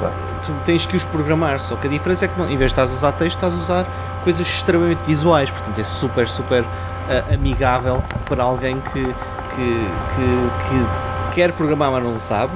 claro. 0.00 0.14
Tu 0.44 0.52
tens 0.64 0.86
que 0.86 0.96
os 0.96 1.04
programar, 1.04 1.60
só 1.60 1.76
que 1.76 1.86
a 1.86 1.90
diferença 1.90 2.24
é 2.24 2.28
que 2.28 2.40
em 2.40 2.56
vez 2.56 2.58
de 2.58 2.64
estás 2.66 2.90
a 2.90 2.94
usar 2.94 3.12
texto, 3.12 3.36
estás 3.36 3.52
a 3.52 3.56
usar 3.56 3.86
coisas 4.22 4.46
extremamente 4.46 5.00
visuais, 5.06 5.50
portanto 5.50 5.78
é 5.78 5.84
super, 5.84 6.28
super 6.28 6.62
uh, 6.62 7.34
amigável 7.34 8.02
para 8.28 8.42
alguém 8.42 8.80
que, 8.80 9.02
que, 9.02 9.86
que, 10.14 10.68
que 10.68 11.34
quer 11.34 11.52
programar 11.52 11.90
mas 11.90 12.04
não 12.04 12.18
sabe 12.18 12.52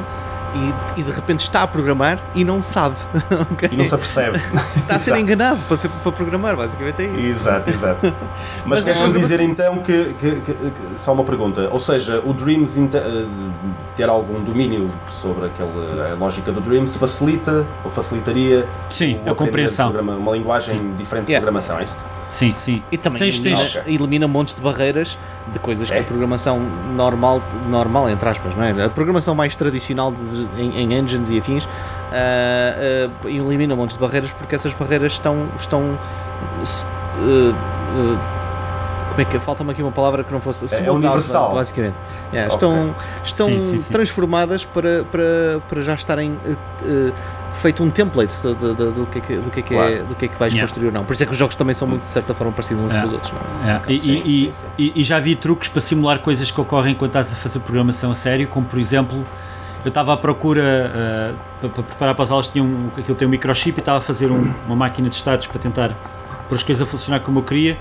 e, 0.54 1.00
e, 1.00 1.02
de 1.02 1.10
repente 1.10 1.40
está 1.40 1.62
a 1.62 1.66
programar 1.66 2.18
e 2.34 2.44
não 2.44 2.62
sabe. 2.62 2.96
okay? 3.52 3.68
E 3.72 3.76
não 3.76 3.84
se 3.84 3.94
apercebe. 3.94 4.38
está 4.76 4.96
a 4.96 4.98
ser 4.98 5.16
enganado 5.16 5.58
para, 5.68 5.76
ser, 5.76 5.88
para 5.88 6.12
programar, 6.12 6.56
basicamente 6.56 7.02
é 7.02 7.06
isso. 7.06 7.40
Exato, 7.40 7.70
exato. 7.70 8.06
Mas, 8.64 8.80
Mas 8.80 8.84
deixa-me 8.84 9.20
dizer 9.20 9.40
então 9.40 9.78
que, 9.78 10.14
que, 10.20 10.40
que, 10.40 10.56
Só 10.96 11.12
uma 11.12 11.24
pergunta. 11.24 11.68
Ou 11.70 11.78
seja, 11.78 12.22
o 12.24 12.32
Dreams 12.32 12.76
eh, 12.76 13.26
ter 13.96 14.08
algum 14.08 14.42
domínio 14.42 14.88
sobre 15.20 15.46
aquela, 15.46 16.12
a 16.12 16.14
lógica 16.14 16.50
do 16.50 16.60
Dreams 16.60 16.96
facilita 16.96 17.66
ou 17.84 17.90
facilitaria 17.90 18.66
Sim, 18.88 19.20
a 19.26 19.34
compreensão. 19.34 19.90
Programa, 19.90 20.16
uma 20.16 20.32
linguagem 20.32 20.78
Sim. 20.78 20.94
diferente 20.96 21.26
de 21.26 21.32
yeah. 21.32 21.44
programação, 21.44 21.78
é 21.78 21.84
isso? 21.84 22.13
Sim, 22.30 22.54
sim. 22.56 22.82
E 22.90 22.98
também 22.98 23.18
Tens- 23.20 23.36
elimina, 23.38 23.56
tens- 23.56 23.82
elimina 23.86 24.28
montes 24.28 24.54
de 24.54 24.60
barreiras 24.60 25.16
de 25.52 25.58
coisas 25.58 25.88
que 25.90 25.96
É? 25.96 26.00
a 26.00 26.04
programação 26.04 26.58
normal, 26.96 27.40
normal 27.68 28.08
entre 28.10 28.28
aspas, 28.28 28.54
não 28.56 28.64
é? 28.64 28.84
A 28.84 28.88
programação 28.88 29.34
mais 29.34 29.54
tradicional 29.54 30.12
de- 30.12 30.48
em, 30.62 30.80
em 30.80 30.98
engines 30.98 31.30
e 31.30 31.38
afins 31.38 31.68
ah, 32.12 33.08
ah, 33.24 33.28
elimina 33.28 33.76
montes 33.76 33.96
de 33.96 34.02
barreiras 34.02 34.32
porque 34.32 34.54
essas 34.54 34.72
barreiras 34.74 35.12
estão. 35.12 35.46
estão 35.60 35.98
ah, 37.18 37.54
como 39.10 39.20
é 39.20 39.24
que 39.24 39.38
falta-me 39.38 39.70
aqui 39.70 39.80
uma 39.80 39.92
palavra 39.92 40.24
que 40.24 40.32
não 40.32 40.40
fosse 40.40 40.66
smoothed 40.66 40.88
out, 40.88 40.98
universal. 41.06 41.54
basicamente. 41.54 41.94
Yeah, 42.32 42.52
Ok. 42.52 42.68
Estão, 42.68 42.94
estão 43.24 43.46
Sim, 43.46 43.62
sim, 43.62 43.80
sim. 43.80 43.92
transformadas 43.92 44.64
para, 44.64 45.04
para, 45.04 45.60
para 45.68 45.82
já 45.82 45.94
estarem 45.94 46.36
feito 47.54 47.82
um 47.82 47.90
template 47.90 48.32
de- 48.42 48.54
de- 48.54 48.74
de- 48.74 48.90
do 48.92 49.06
que 49.10 49.18
é 49.18 49.20
que, 49.20 49.36
do 49.36 49.50
que, 49.50 49.60
é, 49.60 49.62
que 49.62 49.74
é, 49.74 50.02
do 50.02 50.14
que 50.14 50.24
é 50.26 50.28
que 50.28 50.38
vais 50.38 50.52
Yeah. 50.52 50.68
construir 50.68 50.86
ou 50.88 50.92
não. 50.92 51.04
Por 51.04 51.12
isso 51.14 51.22
é 51.22 51.26
que 51.26 51.32
os 51.32 51.38
jogos 51.38 51.54
também 51.54 51.74
são 51.74 51.88
muito 51.88 52.02
de 52.02 52.08
certa 52.08 52.34
forma 52.34 52.52
parecidos 52.52 52.84
uns 52.84 52.94
É. 52.94 53.00
com 53.00 53.06
os 53.06 53.12
outros. 53.14 53.32
Não? 53.32 53.68
é? 53.70 53.80
É, 53.86 53.92
e, 53.92 54.00
Sim, 54.02 54.22
e- 54.24 54.44
sim, 54.46 54.52
sim. 54.52 54.64
e- 54.78 54.92
e 54.96 55.02
já 55.04 55.18
vi 55.20 55.34
truques 55.36 55.68
para 55.68 55.80
simular 55.80 56.18
coisas 56.18 56.50
que 56.50 56.60
ocorrem 56.60 56.92
enquanto 56.92 57.10
estás 57.10 57.32
a 57.32 57.36
fazer 57.36 57.60
programação 57.60 58.10
a 58.10 58.14
sério, 58.14 58.46
como 58.48 58.66
por 58.66 58.78
exemplo, 58.78 59.24
eu 59.84 59.88
estava 59.88 60.12
à 60.14 60.16
procura 60.16 60.62
eh, 60.62 61.32
para, 61.60 61.68
para 61.70 61.82
preparar 61.82 62.14
para 62.14 62.22
as 62.24 62.30
aulas, 62.30 62.48
tinha 62.48 62.62
um, 62.64 62.88
aquilo 62.98 63.14
tem 63.16 63.26
um 63.28 63.30
microchip 63.30 63.78
e 63.78 63.80
estava 63.80 63.98
a 63.98 64.00
fazer 64.00 64.30
um- 64.30 64.52
uma 64.66 64.76
máquina 64.76 65.08
de 65.08 65.14
estados 65.16 65.46
para 65.46 65.58
tentar 65.60 65.90
pôr 66.48 66.54
as 66.56 66.62
coisas 66.62 66.86
a 66.86 66.90
funcionar 66.90 67.20
como 67.20 67.38
eu 67.38 67.42
queria 67.42 67.76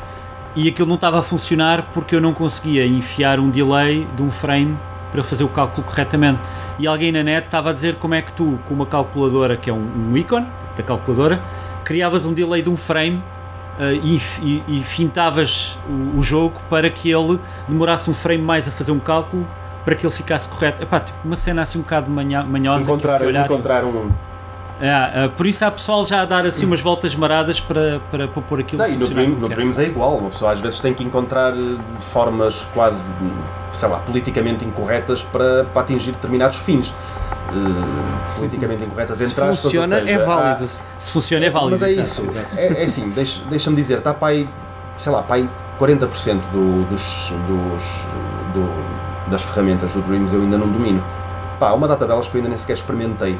e 0.55 0.67
aquilo 0.69 0.87
não 0.87 0.95
estava 0.95 1.19
a 1.19 1.23
funcionar 1.23 1.83
porque 1.93 2.15
eu 2.15 2.21
não 2.21 2.33
conseguia 2.33 2.85
enfiar 2.85 3.39
um 3.39 3.49
delay 3.49 4.07
de 4.15 4.21
um 4.21 4.29
frame 4.31 4.77
para 5.11 5.23
fazer 5.23 5.43
o 5.43 5.47
cálculo 5.47 5.85
corretamente. 5.85 6.39
E 6.79 6.87
alguém 6.87 7.11
na 7.11 7.23
net 7.23 7.45
estava 7.45 7.69
a 7.69 7.73
dizer 7.73 7.95
como 7.95 8.15
é 8.15 8.21
que 8.21 8.31
tu, 8.33 8.59
com 8.67 8.73
uma 8.73 8.85
calculadora 8.85 9.55
que 9.55 9.69
é 9.69 9.73
um, 9.73 10.11
um 10.11 10.17
ícone 10.17 10.47
da 10.75 10.83
calculadora, 10.83 11.39
criavas 11.83 12.25
um 12.25 12.33
delay 12.33 12.61
de 12.61 12.69
um 12.69 12.77
frame 12.77 13.21
Uh, 13.73 13.99
e, 14.03 14.21
e, 14.43 14.63
e 14.67 14.83
fintavas 14.83 15.79
o, 15.89 16.19
o 16.19 16.21
jogo 16.21 16.61
para 16.69 16.91
que 16.91 17.09
ele 17.09 17.39
demorasse 17.67 18.07
um 18.07 18.13
frame 18.13 18.43
mais 18.43 18.67
a 18.67 18.71
fazer 18.71 18.91
um 18.91 18.99
cálculo 18.99 19.47
para 19.83 19.95
que 19.95 20.05
ele 20.05 20.13
ficasse 20.13 20.47
correto. 20.47 20.83
Epá, 20.83 20.99
tipo, 20.99 21.17
uma 21.25 21.35
cena 21.35 21.63
assim 21.63 21.79
um 21.79 21.81
bocado 21.81 22.09
manha, 22.09 22.43
manhosa 22.43 22.85
Encontrar, 22.85 23.21
olhar. 23.23 23.45
encontrar 23.45 23.83
um. 23.83 24.11
É, 24.85 25.25
uh, 25.27 25.29
por 25.29 25.45
isso 25.47 25.63
há 25.63 25.71
pessoal 25.71 26.05
já 26.05 26.21
a 26.23 26.25
dar 26.25 26.45
assim 26.45 26.65
umas 26.65 26.81
voltas 26.81 27.15
maradas 27.15 27.57
para, 27.57 28.01
para, 28.11 28.27
para 28.27 28.41
pôr 28.41 28.59
aquilo 28.59 28.81
a 28.81 28.89
e 28.89 28.97
no, 28.97 29.07
Dream, 29.07 29.29
no 29.29 29.47
quer. 29.47 29.55
Dreams 29.55 29.79
é 29.79 29.85
igual, 29.85 30.17
uma 30.17 30.29
pessoa 30.29 30.51
às 30.51 30.59
vezes 30.59 30.79
tem 30.81 30.93
que 30.93 31.01
encontrar 31.03 31.53
eh, 31.55 31.75
formas 32.11 32.67
quase, 32.73 32.97
sei 33.77 33.87
lá, 33.87 33.99
politicamente 33.99 34.65
incorretas 34.65 35.21
para, 35.23 35.63
para 35.63 35.81
atingir 35.83 36.11
determinados 36.11 36.57
fins. 36.57 36.91
Eh, 37.49 38.35
politicamente 38.35 38.83
incorretas 38.83 39.19
Se 39.19 39.23
entre 39.25 39.41
aspas, 39.41 39.57
ou 39.57 39.71
funciona, 39.71 39.99
seja, 40.01 40.11
é 40.11 40.21
há- 40.21 40.25
válido. 40.25 40.69
Se 40.99 41.11
funciona 41.11 41.45
é 41.45 41.49
válido. 41.49 41.77
Mas 41.79 41.97
é 41.97 42.01
isso, 42.01 42.21
exato. 42.25 42.47
é, 42.57 42.81
é 42.81 42.83
assim, 42.83 43.09
deixa- 43.11 43.41
deixa-me 43.49 43.75
dizer, 43.77 43.99
está 43.99 44.13
para 44.13 44.27
aí, 44.29 44.49
sei 44.97 45.11
lá, 45.13 45.21
para 45.21 45.37
aí 45.37 45.49
40% 45.79 46.41
do, 46.51 46.83
dos, 46.89 47.31
dos, 47.47 47.83
do- 48.53 49.31
das 49.31 49.43
ferramentas 49.43 49.91
do 49.93 50.01
Dreams 50.01 50.33
eu 50.33 50.41
ainda 50.41 50.57
não 50.57 50.67
domino. 50.67 51.01
Pá, 51.57 51.69
há 51.69 51.73
uma 51.73 51.87
data 51.87 52.05
delas 52.05 52.27
que 52.27 52.35
eu 52.35 52.39
ainda 52.39 52.49
nem 52.49 52.57
sequer 52.57 52.73
experimentei. 52.73 53.37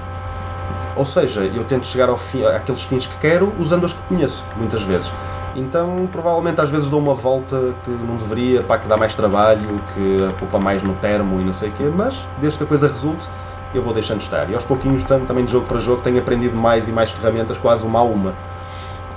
Ou 0.96 1.06
seja, 1.06 1.42
eu 1.42 1.64
tento 1.64 1.86
chegar 1.88 2.10
ao 2.10 2.18
fim, 2.18 2.46
àqueles 2.46 2.84
fins 2.84 3.06
que 3.06 3.18
quero 3.18 3.52
usando 3.60 3.86
as 3.86 3.94
que 3.94 4.02
conheço, 4.08 4.44
muitas 4.58 4.84
vezes. 4.84 5.12
Então, 5.56 6.08
provavelmente, 6.12 6.60
às 6.62 6.70
vezes 6.70 6.90
dou 6.90 7.00
uma 7.00 7.14
volta 7.14 7.56
que 7.86 7.92
não 7.92 8.16
deveria, 8.18 8.62
pá, 8.64 8.78
que 8.78 8.88
dá 8.88 8.98
mais 8.98 9.14
trabalho, 9.16 9.80
que 9.94 10.28
poupa 10.40 10.58
mais 10.60 10.82
no 10.84 10.94
termo 10.96 11.40
e 11.40 11.44
não 11.44 11.54
sei 11.54 11.70
o 11.70 11.72
quê, 11.74 11.92
mas 11.96 12.24
desde 12.40 12.58
que 12.58 12.64
a 12.64 12.68
coisa 12.68 12.88
resulte, 12.88 13.28
eu 13.74 13.82
vou 13.84 13.94
deixando 13.94 14.22
estar. 14.22 14.48
E 14.50 14.56
aos 14.56 14.64
pouquinhos, 14.64 15.04
tam- 15.04 15.26
também 15.26 15.46
de 15.46 15.52
jogo 15.52 15.66
para 15.68 15.80
jogo, 15.80 16.02
tenho 16.02 16.20
aprendido 16.20 16.60
mais 16.60 16.88
e 16.88 16.92
mais 16.92 17.12
ferramentas, 17.12 17.58
quase 17.58 17.84
uma 17.86 18.00
a 18.00 18.04
uma. 18.04 18.34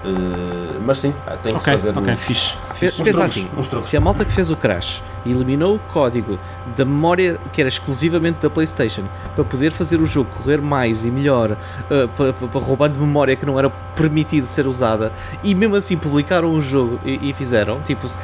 Eh, 0.04 0.78
mas 0.84 0.98
sim, 0.98 1.12
tem 1.42 1.54
que 1.54 1.60
se 1.62 1.70
Ok, 1.70 1.78
fazer 1.78 1.98
ok, 1.98 2.12
uns- 2.14 2.20
fixe. 2.20 2.54
Fe- 2.78 2.90
Pensa 2.90 3.02
truques, 3.02 3.18
assim, 3.18 3.48
se 3.82 3.96
a 3.96 4.00
malta 4.00 4.24
que 4.24 4.32
fez 4.32 4.50
o 4.50 4.56
Crash 4.56 5.02
eliminou 5.24 5.76
o 5.76 5.78
código 5.92 6.38
da 6.76 6.84
memória 6.84 7.38
que 7.52 7.60
era 7.60 7.68
exclusivamente 7.68 8.38
da 8.40 8.48
Playstation 8.50 9.02
para 9.34 9.42
poder 9.44 9.72
fazer 9.72 10.00
o 10.00 10.06
jogo 10.06 10.30
correr 10.36 10.60
mais 10.60 11.04
e 11.04 11.10
melhor, 11.10 11.52
uh, 11.52 12.08
para, 12.16 12.32
para, 12.32 12.46
para 12.48 12.60
roubar 12.60 12.88
de 12.88 12.98
memória 12.98 13.34
que 13.34 13.44
não 13.46 13.58
era 13.58 13.68
permitido 13.70 14.46
ser 14.46 14.66
usada, 14.66 15.10
e 15.42 15.54
mesmo 15.54 15.74
assim 15.74 15.96
publicaram 15.96 16.52
o 16.52 16.60
jogo 16.60 17.00
e, 17.04 17.30
e 17.30 17.32
fizeram, 17.32 17.80
tipo, 17.80 18.06
se, 18.08 18.18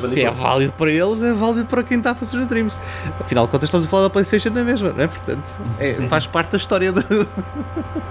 se 0.00 0.22
é 0.22 0.30
válido 0.30 0.72
para 0.74 0.90
eles, 0.90 1.22
é 1.22 1.32
válido 1.32 1.66
para 1.66 1.82
quem 1.82 1.96
está 1.98 2.10
a 2.10 2.14
fazer 2.14 2.38
o 2.38 2.46
Dreams. 2.46 2.78
Afinal 3.18 3.46
de 3.46 3.50
contas 3.50 3.68
estamos 3.68 3.86
a 3.86 3.88
falar 3.88 4.02
da 4.04 4.10
Playstation 4.10 4.50
na 4.50 4.62
mesma, 4.62 4.92
não 4.92 5.02
é? 5.04 5.06
Portanto, 5.06 5.50
é, 5.80 5.92
faz 6.08 6.26
parte 6.26 6.50
da 6.52 6.56
história 6.58 6.92
da... 6.92 7.00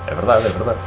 É 0.07 0.15
verdade, 0.15 0.47
é 0.47 0.49
verdade. 0.49 0.79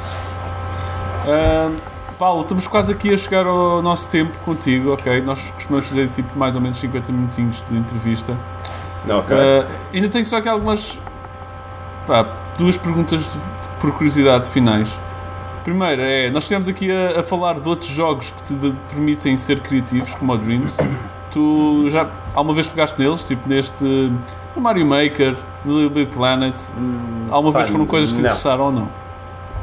Ahm, 1.28 1.76
Paulo, 2.20 2.42
estamos 2.42 2.68
quase 2.68 2.92
aqui 2.92 3.14
a 3.14 3.16
chegar 3.16 3.46
ao 3.46 3.80
nosso 3.80 4.06
tempo 4.10 4.36
contigo, 4.40 4.92
ok? 4.92 5.22
Nós 5.22 5.50
costumamos 5.52 5.88
fazer 5.88 6.06
tipo 6.08 6.38
mais 6.38 6.54
ou 6.54 6.60
menos 6.60 6.78
50 6.78 7.10
minutinhos 7.12 7.64
de 7.66 7.74
entrevista. 7.78 8.36
Ok. 9.08 9.34
Ah, 9.34 9.66
ainda 9.94 10.06
tenho 10.10 10.26
só 10.26 10.36
aqui 10.36 10.48
algumas 10.50 11.00
pá, 12.06 12.26
duas 12.58 12.76
perguntas 12.76 13.22
de- 13.22 13.68
por 13.80 13.90
curiosidade 13.92 14.50
finais. 14.50 15.00
Primeiro 15.64 16.02
é, 16.02 16.28
nós 16.30 16.42
estivemos 16.42 16.68
aqui 16.68 16.90
a, 16.92 17.20
a 17.20 17.22
falar 17.22 17.58
de 17.58 17.66
outros 17.66 17.90
jogos 17.90 18.30
que 18.32 18.42
te 18.42 18.54
de- 18.54 18.76
permitem 18.90 19.38
ser 19.38 19.60
criativos, 19.60 20.14
como 20.14 20.34
o 20.34 20.36
Dreams. 20.36 20.76
Tu 21.30 21.88
já 21.88 22.06
alguma 22.34 22.54
vez 22.54 22.68
pegaste 22.68 23.00
neles, 23.00 23.24
tipo 23.24 23.48
neste 23.48 23.82
no 23.82 24.60
Mario 24.60 24.84
Maker, 24.84 25.34
no 25.64 25.72
Little 25.72 25.88
Big 26.04 26.14
Planet? 26.14 26.54
Alguma 27.30 27.50
pá, 27.54 27.60
vez 27.60 27.70
foram 27.70 27.86
coisas 27.86 28.10
que 28.10 28.16
te 28.16 28.20
interessaram 28.20 28.64
ou 28.64 28.72
não? 28.72 28.88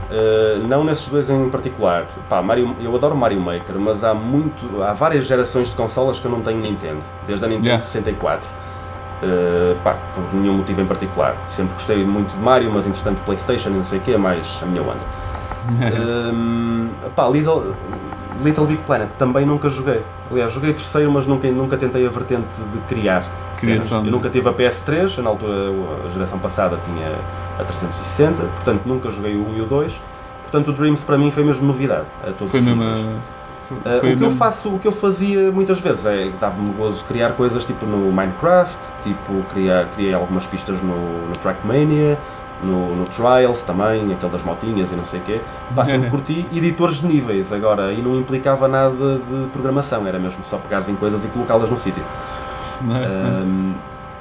Uh, 0.10 0.66
não 0.68 0.84
nesses 0.84 1.08
dois 1.10 1.30
em 1.30 1.50
particular. 1.50 2.06
Pá, 2.30 2.42
Mario, 2.42 2.76
eu 2.82 2.96
adoro 2.96 3.16
Mario 3.16 3.42
Maker, 3.42 3.78
mas 3.78 4.04
há 4.04 4.14
muito, 4.14 4.82
há 4.82 4.94
várias 4.94 5.26
gerações 5.26 5.70
de 5.70 5.76
consolas 5.76 6.18
que 6.18 6.26
eu 6.26 6.32
não 6.32 6.42
tenho 6.42 6.60
Nintendo, 6.60 7.02
desde 7.26 7.44
a 7.44 7.48
Nintendo 7.48 7.68
Yeah. 7.68 7.84
64. 7.84 8.48
Uh, 9.22 9.76
pá, 9.84 9.96
por 10.14 10.24
nenhum 10.34 10.54
motivo 10.54 10.80
em 10.80 10.86
particular. 10.86 11.36
Sempre 11.50 11.74
gostei 11.74 12.06
muito 12.06 12.36
de 12.36 12.42
Mario, 12.42 12.72
mas 12.72 12.86
entretanto 12.86 13.18
PlayStation 13.26 13.70
e 13.70 13.74
não 13.74 13.84
sei 13.84 13.98
o 14.00 14.02
que 14.02 14.14
é 14.14 14.18
mais 14.18 14.60
a 14.62 14.66
minha 14.66 14.82
onda. 14.82 15.18
um, 16.34 16.90
pá, 17.16 17.28
Little, 17.28 17.74
Little 18.44 18.66
Big 18.66 18.82
Planet 18.84 19.10
também 19.18 19.46
nunca 19.46 19.70
joguei. 19.70 20.02
Aliás, 20.32 20.52
joguei 20.52 20.72
terceiro, 20.72 21.12
mas 21.12 21.26
nunca, 21.26 21.50
nunca 21.50 21.78
tentei 21.78 22.06
a 22.06 22.10
vertente 22.10 22.62
de 22.72 22.80
criar. 22.88 23.26
Criação. 23.58 24.06
Eu 24.06 24.12
nunca 24.12 24.30
tive 24.30 24.48
a 24.48 24.54
PS3, 24.54 25.18
eu, 25.18 25.24
na 25.24 25.32
altura 25.32 25.54
a 26.06 26.14
geração 26.14 26.38
passada 26.38 26.78
tinha 26.86 27.12
a 27.60 27.64
360, 27.64 28.42
portanto 28.42 28.82
nunca 28.86 29.10
joguei 29.10 29.36
o 29.36 29.48
1 29.50 29.58
e 29.58 29.62
o 29.62 29.66
2. 29.66 30.00
Portanto, 30.44 30.70
o 30.70 30.74
Dreams 30.74 31.04
para 31.04 31.18
mim 31.18 31.30
foi 31.30 31.44
mesmo 31.44 31.68
novidade. 31.68 32.06
Foi 32.48 32.62
mesmo. 32.62 32.82
Uh, 32.82 34.14
o 34.14 34.18
que 34.18 34.24
eu 34.24 34.32
faço, 34.32 34.70
o 34.70 34.80
que 34.80 34.88
eu 34.88 34.94
fazia 34.94 35.52
muitas 35.52 35.78
vezes 35.82 36.06
é 36.06 36.32
dava-me 36.40 36.72
gozo 36.74 37.04
criar 37.04 37.32
coisas 37.32 37.66
tipo 37.66 37.86
no 37.86 38.14
Minecraft, 38.14 38.78
tipo 39.04 39.44
criar, 39.54 39.86
criei 39.94 40.14
algumas 40.14 40.46
pistas 40.46 40.82
no, 40.82 41.28
no 41.28 41.34
Trackmania, 41.44 42.18
no, 42.64 42.96
no 42.96 43.06
Trials 43.06 43.62
também, 43.64 44.14
aquele 44.14 44.32
das 44.32 44.44
motinhas 44.44 44.90
e 44.92 44.96
não 44.96 45.04
sei 45.04 45.20
o 45.20 45.24
quê. 45.24 45.42
Pá, 45.76 45.84
sempre 45.84 46.10
curti 46.10 46.46
editores 46.54 47.02
de 47.02 47.08
níveis 47.08 47.52
agora 47.52 47.92
e 47.92 48.02
não 48.02 48.18
implicava 48.18 48.70
nada 48.70 49.18
de 49.18 49.48
programação, 49.52 50.08
era 50.08 50.18
mesmo 50.18 50.44
só 50.46 50.58
pegares 50.58 50.88
em 50.88 50.96
coisas 50.96 51.24
e 51.26 51.28
colocá-las 51.28 51.70
no 51.70 51.78
sítio. 51.78 52.04
Nice, 52.82 53.20
nice. 53.20 53.50
Um, 53.50 53.74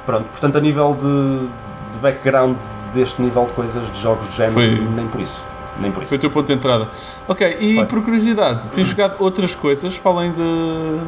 pronto, 0.04 0.24
portanto 0.24 0.58
a 0.58 0.60
nível 0.60 0.96
de, 1.00 1.48
de 1.96 2.02
background 2.02 2.56
deste 2.94 3.20
nível 3.20 3.46
de 3.46 3.52
coisas, 3.52 3.92
de 3.92 4.00
jogos 4.00 4.28
de 4.30 4.36
género, 4.36 4.54
Foi- 4.54 4.70
nem 4.94 5.06
por 5.08 5.20
isso. 5.20 5.42
Nem 5.80 5.90
por 5.92 6.02
isso. 6.02 6.08
Foi 6.08 6.16
o 6.16 6.20
teu 6.20 6.30
ponto 6.30 6.46
de 6.46 6.52
entrada. 6.54 6.88
Ok, 7.28 7.56
e 7.60 7.74
Foi. 7.76 7.84
por 7.86 8.02
curiosidade, 8.02 8.68
tens 8.70 8.88
jogado 8.88 9.16
outras 9.18 9.54
coisas 9.54 9.98
para 9.98 10.10
além 10.10 10.32
de. 10.32 11.00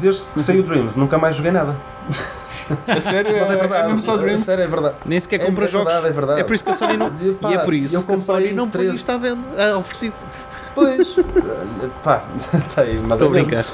Desde 0.00 0.22
que 0.34 0.40
saiu 0.42 0.62
Dreams, 0.62 0.94
nunca 0.96 1.16
mais 1.16 1.36
joguei 1.36 1.50
nada. 1.52 1.74
A 2.86 3.00
sério? 3.00 3.32
Mas 3.40 3.48
é 3.50 3.52
É, 3.54 3.56
verdade. 3.56 3.82
é 3.82 3.86
mesmo 3.86 4.00
só 4.02 4.14
é 4.14 4.18
Dreams? 4.18 4.44
sério, 4.44 4.64
é 4.64 4.66
verdade. 4.68 4.94
Nem 5.06 5.18
sequer 5.18 5.40
É- 5.40 5.44
compra 5.46 5.64
é 5.64 5.68
jogos. 5.68 5.86
verdade, 5.92 6.08
é 6.08 6.12
verdade. 6.14 6.40
É 6.40 6.44
por 6.44 6.54
isso 6.54 6.64
que 6.64 6.70
a 6.70 6.74
Sony 6.74 6.96
não... 6.98 7.06
E, 7.20 7.32
pá, 7.32 7.50
e 7.50 7.54
é 7.54 7.58
por 7.58 7.72
isso 7.74 7.96
eu 7.96 8.02
que 8.02 8.12
a 8.12 8.18
Sony 8.18 8.38
comprei 8.38 8.54
não 8.54 8.68
põe 8.68 8.80
três- 8.82 8.94
isto 8.96 9.10
à 9.10 9.16
venda, 9.16 9.40
ah, 9.58 9.78
oferecido. 9.78 10.14
Pois, 10.74 11.08
pá, 12.04 12.22
tá 12.74 12.82
aí, 12.82 13.00
mas 13.02 13.20
Estou 13.20 13.34
é 13.34 13.40
a 13.40 13.42
mesmo. 13.42 13.46
brincar. 13.48 13.66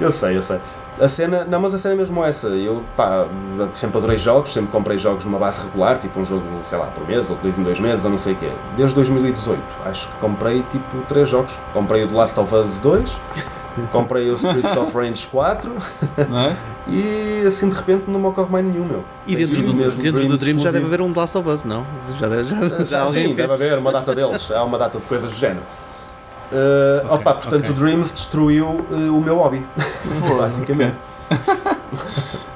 Eu 0.00 0.12
sei, 0.12 0.36
eu 0.36 0.42
sei. 0.42 0.58
A 0.98 1.08
cena, 1.08 1.44
não, 1.44 1.60
mas 1.60 1.74
a 1.74 1.78
cena 1.78 1.94
é 1.94 1.96
mesmo 1.98 2.24
essa. 2.24 2.46
Eu, 2.48 2.82
pá, 2.96 3.26
sempre 3.74 3.98
adorei 3.98 4.16
jogos, 4.16 4.52
sempre 4.52 4.70
comprei 4.72 4.96
jogos 4.96 5.24
numa 5.24 5.38
base 5.38 5.60
regular, 5.60 5.98
tipo 5.98 6.18
um 6.20 6.24
jogo, 6.24 6.42
sei 6.68 6.78
lá, 6.78 6.86
por 6.86 7.06
mês, 7.06 7.28
ou 7.28 7.36
dois 7.36 7.58
em 7.58 7.62
dois 7.62 7.78
meses, 7.78 8.02
ou 8.04 8.10
não 8.10 8.18
sei 8.18 8.32
o 8.32 8.36
quê. 8.36 8.50
Desde 8.76 8.94
2018, 8.94 9.60
acho 9.84 10.08
que 10.08 10.14
comprei, 10.20 10.62
tipo, 10.72 10.96
três 11.08 11.28
jogos. 11.28 11.52
Comprei 11.74 12.04
o 12.04 12.08
The 12.08 12.14
Last 12.14 12.40
of 12.40 12.54
Us 12.54 12.70
2, 12.82 13.12
comprei 13.92 14.28
o 14.30 14.34
Streets 14.36 14.74
of 14.76 14.96
Rage 14.96 15.26
4, 15.26 15.70
Nice. 15.70 16.72
e 16.88 17.44
assim, 17.46 17.68
de 17.68 17.76
repente, 17.76 18.04
não 18.08 18.18
me 18.18 18.26
ocorre 18.28 18.50
mais 18.50 18.64
nenhum, 18.64 18.86
meu. 18.86 19.04
E 19.26 19.36
dentro, 19.36 19.54
do, 19.56 19.74
mesmo 19.74 20.02
dentro 20.02 20.26
do 20.26 20.38
Dream 20.38 20.58
já 20.58 20.70
deve 20.70 20.86
haver 20.86 21.02
um 21.02 21.12
The 21.12 21.20
Last 21.20 21.36
of 21.36 21.48
Us, 21.48 21.64
não? 21.64 21.84
Já, 22.18 22.26
deve- 22.26 22.44
já, 22.48 22.68
já, 22.68 22.84
Já, 22.84 23.00
alguém 23.02 23.28
sim, 23.28 23.34
deve 23.34 23.52
haver 23.52 23.78
uma 23.78 23.92
data 23.92 24.14
deles, 24.14 24.50
há 24.50 24.64
uma 24.64 24.78
data 24.78 24.98
de 24.98 25.04
coisas 25.04 25.28
do 25.30 25.36
género. 25.36 25.60
Uh, 26.52 27.04
Ok, 27.06 27.10
opa, 27.18 27.34
portanto, 27.34 27.60
ok. 27.62 27.70
o 27.70 27.74
Dreams 27.74 28.12
destruiu 28.12 28.66
uh, 28.66 29.16
o 29.18 29.20
meu 29.20 29.36
hobby. 29.36 29.64
Basicamente. 30.38 30.96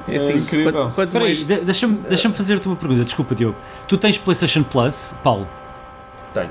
É 0.09 0.17
assim, 0.17 0.33
É 0.33 0.37
incrível. 0.37 0.73
Quanto, 0.73 0.95
quanto 0.95 1.09
Espera 1.09 1.25
aí, 1.25 1.31
mais... 1.35 1.47
de- 1.47 1.61
deixa-me 1.61 1.95
deixa 2.09 2.31
fazer-te 2.31 2.67
uma 2.67 2.77
pergunta, 2.77 3.05
desculpa 3.05 3.35
Diogo. 3.35 3.57
Tu 3.89 3.97
tens 3.97 4.19
PlayStation 4.19 4.63
Plus, 4.63 5.15
Paulo? 5.23 5.47
Tenho. 6.35 6.51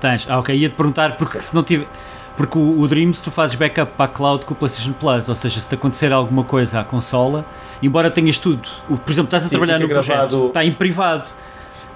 Tens, 0.00 0.26
ah 0.28 0.38
ok, 0.38 0.54
ia-te 0.56 0.74
perguntar 0.74 1.16
porque 1.16 1.40
se 1.40 1.54
não 1.54 1.62
tiver. 1.62 1.86
Porque 2.36 2.56
o, 2.56 2.80
o, 2.80 2.88
Dreams 2.88 3.20
tu 3.20 3.30
fazes 3.30 3.54
backup 3.54 3.92
para 3.96 4.06
a 4.06 4.08
cloud 4.08 4.46
com 4.46 4.54
o 4.54 4.56
PlayStation 4.56 4.92
Plus, 4.92 5.28
ou 5.28 5.34
seja, 5.34 5.60
se 5.60 5.68
te 5.68 5.74
acontecer 5.74 6.10
alguma 6.10 6.42
coisa 6.42 6.80
à 6.80 6.84
consola, 6.84 7.44
embora 7.82 8.10
tenhas 8.10 8.38
tudo, 8.38 8.66
por 8.88 8.96
exemplo, 9.10 9.24
estás 9.26 9.42
a 9.44 9.48
Sim, 9.48 9.50
trabalhar 9.50 9.78
no 9.78 9.86
gravado. 9.86 10.28
projeto, 10.28 10.46
está 10.46 10.64
em 10.64 10.72
privado, 10.72 11.24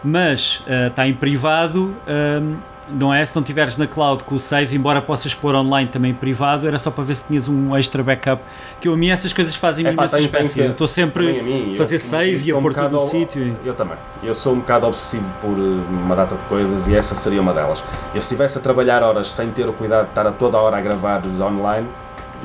mas 0.03 0.63
uh, 0.67 0.89
está 0.89 1.09
em 1.09 1.15
privado. 1.15 1.95
Um, 2.07 2.57
não 2.91 3.13
é? 3.13 3.25
Se 3.25 3.35
não 3.35 3.43
tiveres 3.43 3.77
na 3.77 3.87
cloud 3.87 4.25
com 4.25 4.35
o 4.35 4.39
save, 4.39 4.77
embora 4.77 5.01
possas 5.01 5.35
pôr 5.35 5.55
online 5.55 5.89
também 5.91 6.13
privado, 6.13 6.67
era 6.67 6.79
só 6.79 6.91
para 6.91 7.05
ver 7.05 7.17
se 7.17 7.25
tinhas 7.25 7.49
um 7.49 7.77
extra 7.77 8.03
backup. 8.03 8.43
Que 8.81 8.89
eu 8.89 8.95
a 8.95 8.97
mim 8.97 9.11
essas 9.11 9.33
coisas 9.33 9.55
fazem-me 9.55 9.91
é, 9.91 10.05
essa 10.05 10.21
espécie. 10.21 10.61
Eu 10.61 10.71
estou 10.73 10.89
sempre 10.89 11.41
a 11.75 11.77
fazer 11.77 11.97
eu, 11.97 12.01
save 12.01 12.49
e 12.49 12.53
a 12.53 12.61
pôr 12.61 12.75
tudo 12.75 12.91
no 12.91 13.07
sítio. 13.07 13.57
Eu 13.65 13.75
também. 13.75 13.97
Eu 14.23 14.35
sou 14.35 14.55
um 14.55 14.59
bocado 14.59 14.87
obsessivo 14.87 15.27
por 15.41 15.51
eh, 15.51 16.03
uma 16.05 16.15
data 16.15 16.37
de 16.37 16.45
coisas 16.45 16.87
e 16.87 16.95
essa 16.95 17.15
seria 17.15 17.41
uma 17.41 17.53
delas. 17.53 17.83
Eu 18.15 18.21
se 18.21 18.27
estivesse 18.27 18.59
a 18.59 18.61
trabalhar 18.61 19.03
horas 19.03 19.29
sem 19.29 19.51
ter 19.51 19.69
o 19.69 19.73
cuidado 19.73 20.05
de 20.05 20.11
estar 20.11 20.27
a 20.27 20.33
toda 20.33 20.57
a 20.57 20.61
hora 20.61 20.77
a 20.77 20.81
gravar 20.81 21.23
online. 21.41 21.87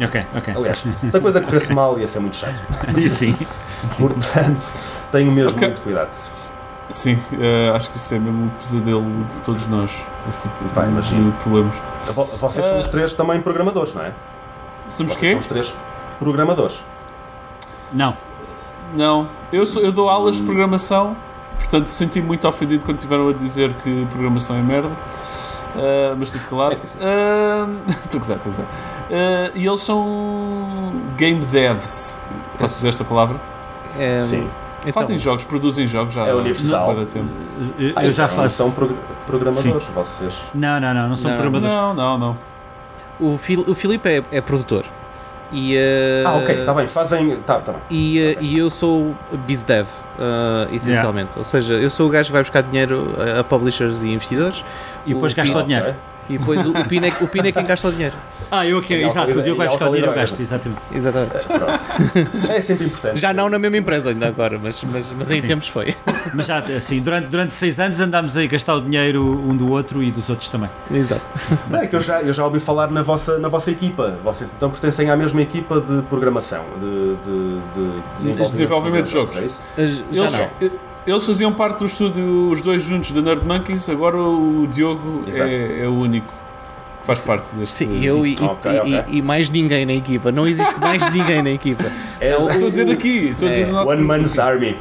Ok, 0.01 0.25
ok. 0.35 0.53
Aliás, 0.55 0.77
se 0.77 1.17
a 1.17 1.19
coisa 1.19 1.41
corresse 1.41 1.73
mal 1.73 1.99
ia 1.99 2.07
ser 2.07 2.19
muito 2.19 2.37
chato. 2.37 2.55
Sim. 3.09 3.35
Portanto, 3.99 4.65
tenho 5.11 5.31
mesmo 5.31 5.51
okay. 5.51 5.67
muito 5.67 5.81
cuidado. 5.81 6.09
Sim, 6.89 7.13
uh, 7.13 7.75
acho 7.75 7.91
que 7.91 7.97
isso 7.97 8.15
é 8.15 8.19
mesmo 8.19 8.45
um 8.45 8.49
pesadelo 8.49 9.05
de 9.25 9.39
todos 9.41 9.67
nós, 9.67 10.03
esse 10.27 10.49
tipo 10.49 10.67
de, 10.67 10.75
Bem, 10.75 11.01
de 11.01 11.31
problemas. 11.37 11.75
Vocês 12.15 12.65
são 12.65 12.79
os 12.79 12.85
eh, 12.85 12.89
três 12.89 13.13
também 13.13 13.39
programadores, 13.41 13.93
não 13.93 14.03
é? 14.03 14.13
Somos 14.87 15.15
quê? 15.15 15.31
São 15.31 15.39
os 15.39 15.45
três 15.45 15.75
programadores. 16.17 16.79
Não. 17.93 18.17
Não, 18.95 19.27
eu, 19.53 19.67
sou, 19.67 19.83
eu 19.83 19.91
dou 19.91 20.09
aulas 20.09 20.37
de 20.37 20.43
programação, 20.43 21.15
portanto 21.59 21.85
senti 21.87 22.19
muito 22.21 22.47
ofendido 22.47 22.83
quando 22.83 22.97
tiveram 22.97 23.29
a 23.29 23.33
dizer 23.33 23.71
que 23.73 24.07
programação 24.09 24.55
é 24.55 24.61
merda. 24.61 24.89
Uh, 24.89 26.15
mas 26.17 26.31
tive 26.31 26.45
calado. 26.45 26.75
Estou 26.83 27.05
uh, 27.07 28.15
a 28.15 28.17
gozar, 28.17 28.37
estou 28.37 28.51
a 28.51 28.55
gozar. 28.55 28.65
E 29.53 29.67
eles 29.67 29.81
são 29.81 30.91
game 31.15 31.45
devs. 31.45 32.19
Posso 32.57 32.73
dizer 32.73 32.89
esta 32.89 33.03
palavra? 33.03 33.39
É, 33.97 34.21
Sim. 34.21 34.49
Então, 34.81 34.93
Fazem 34.93 35.17
jogos, 35.17 35.43
produzem 35.43 35.85
jogos 35.85 36.13
já. 36.13 36.25
É 36.25 36.33
universal. 36.33 36.95
Eu, 37.77 37.91
eu 38.01 38.11
já 38.11 38.27
faço. 38.27 38.57
São 38.57 38.89
programadores, 39.25 39.83
Sim. 39.83 39.93
vocês. 39.93 40.33
Não, 40.53 40.79
não, 40.79 40.93
não, 40.93 41.09
não 41.09 41.15
são 41.15 41.31
não. 41.31 41.37
programadores. 41.37 41.75
Não, 41.75 41.93
não, 41.93 42.17
não. 42.17 42.37
O, 43.19 43.37
Fil 43.37 43.65
o 43.67 43.75
Filipe 43.75 44.07
é, 44.07 44.23
é 44.31 44.41
produtor. 44.41 44.85
E, 45.51 45.75
uh, 45.75 46.27
ah, 46.27 46.35
ok, 46.37 46.59
está 46.59 46.73
bem, 46.73 46.87
fazem. 46.87 47.35
Tá, 47.37 47.59
tá 47.59 47.73
bem. 47.73 47.81
E, 47.89 48.35
uh, 48.39 48.43
e 48.43 48.57
eu 48.57 48.69
sou 48.69 49.15
BizDev, 49.47 49.87
uh, 49.87 50.73
essencialmente. 50.73 51.29
Yeah. 51.29 51.39
Ou 51.39 51.43
seja, 51.43 51.73
eu 51.73 51.89
sou 51.89 52.07
o 52.07 52.09
gajo 52.09 52.27
que 52.27 52.33
vai 52.33 52.43
buscar 52.43 52.61
dinheiro 52.61 53.15
a, 53.39 53.43
publishers 53.43 54.03
e 54.03 54.09
investidores. 54.09 54.63
E 55.05 55.13
depois 55.13 55.33
gasta 55.33 55.57
o 55.57 55.63
dinheiro. 55.63 55.89
Okay. 55.89 55.95
E 56.29 56.37
depois 56.37 56.65
o, 56.65 56.71
o, 56.71 56.87
Pino 56.87 57.07
é, 57.07 57.13
o 57.21 57.27
Pino 57.27 57.47
é 57.47 57.51
quem 57.51 57.65
gasta 57.65 57.87
o 57.87 57.91
dinheiro. 57.91 58.15
Ah, 58.51 58.65
eu 58.65 58.79
aqui, 58.79 58.95
exato, 58.95 59.37
o 59.37 59.41
Diogo 59.41 59.57
vai 59.57 59.67
buscar 59.67 59.85
o 59.85 59.89
dinheiro 59.89 60.07
e 60.07 60.11
eu 60.11 60.15
gasto, 60.15 60.39
exatamente. 60.41 60.81
Exatamente. 60.91 61.33
É, 62.49 62.57
é 62.57 62.61
sempre 62.61 62.85
importante. 62.85 63.19
Já 63.21 63.33
não 63.33 63.49
na 63.49 63.59
mesma 63.59 63.77
empresa 63.77 64.09
ainda 64.09 64.27
agora, 64.27 64.59
mas, 64.61 64.83
mas, 64.83 65.11
mas 65.11 65.31
em 65.31 65.41
Sim. 65.41 65.47
tempos 65.47 65.67
foi. 65.67 65.95
Mas 66.33 66.45
já, 66.47 66.59
assim, 66.59 67.01
durante, 67.01 67.27
durante 67.27 67.53
seis 67.55 67.79
anos 67.79 67.99
andámos 67.99 68.37
a 68.37 68.45
gastar 68.45 68.75
o 68.75 68.81
dinheiro 68.81 69.23
um 69.23 69.55
do 69.55 69.71
outro 69.71 70.03
e 70.03 70.11
dos 70.11 70.29
outros 70.29 70.47
também. 70.49 70.69
Exato. 70.91 71.21
É 71.71 71.87
que 71.87 71.95
eu 71.95 72.01
já, 72.01 72.21
eu 72.21 72.33
já 72.33 72.45
ouvi 72.45 72.59
falar 72.59 72.91
na 72.91 73.01
vossa, 73.01 73.39
na 73.39 73.47
vossa 73.47 73.71
equipa. 73.71 74.15
Vocês 74.23 74.49
então 74.55 74.69
pertencem 74.69 75.09
à 75.09 75.15
mesma 75.15 75.41
equipa 75.41 75.81
de 75.81 76.03
programação, 76.03 76.63
de, 76.79 77.15
de, 78.25 78.35
de 78.35 78.43
desenvolvimento, 78.47 79.05
de 79.05 79.11
jogos. 79.11 79.41
É 79.41 79.45
isso? 79.45 80.05
Já 80.11 80.21
Eles, 80.21 80.39
não. 80.61 80.88
Eles 81.09 81.25
faziam 81.25 81.51
parte 81.51 81.79
do 81.79 81.85
estúdio, 81.85 82.51
os 82.51 82.61
dois 82.61 82.83
juntos, 82.83 83.11
da 83.11 83.21
Nerd 83.21 83.43
Monkeys, 83.43 83.89
agora 83.89 84.17
o 84.17 84.67
Diogo 84.67 85.23
é, 85.27 85.81
é, 85.83 85.87
o 85.87 85.93
único 85.93 86.27
que 87.01 87.05
faz 87.07 87.21
parte 87.21 87.55
deste. 87.55 87.73
Sim, 87.73 88.05
eu 88.05 88.27
e, 88.27 88.39
okay, 88.39 88.71
e, 88.71 88.79
okay. 88.79 89.03
e, 89.17 89.21
mais 89.21 89.49
ninguém 89.49 89.87
na 89.87 89.93
equipa. 89.93 90.31
Não 90.31 90.45
existe 90.45 90.79
mais 90.79 91.01
ninguém 91.11 91.41
na 91.41 91.49
equipa. 91.49 91.85
É, 92.21 92.33
estou 92.33 92.49
a 92.49 92.55
dizer 92.57 92.91
aqui, 92.91 93.29
estou 93.29 93.47
a 93.47 93.49
dizer 93.49 93.63
é. 93.63 93.65
do 93.65 93.71
nosso 93.71 93.89
One 93.89 94.03
Man's 94.03 94.37
Army. 94.37 94.77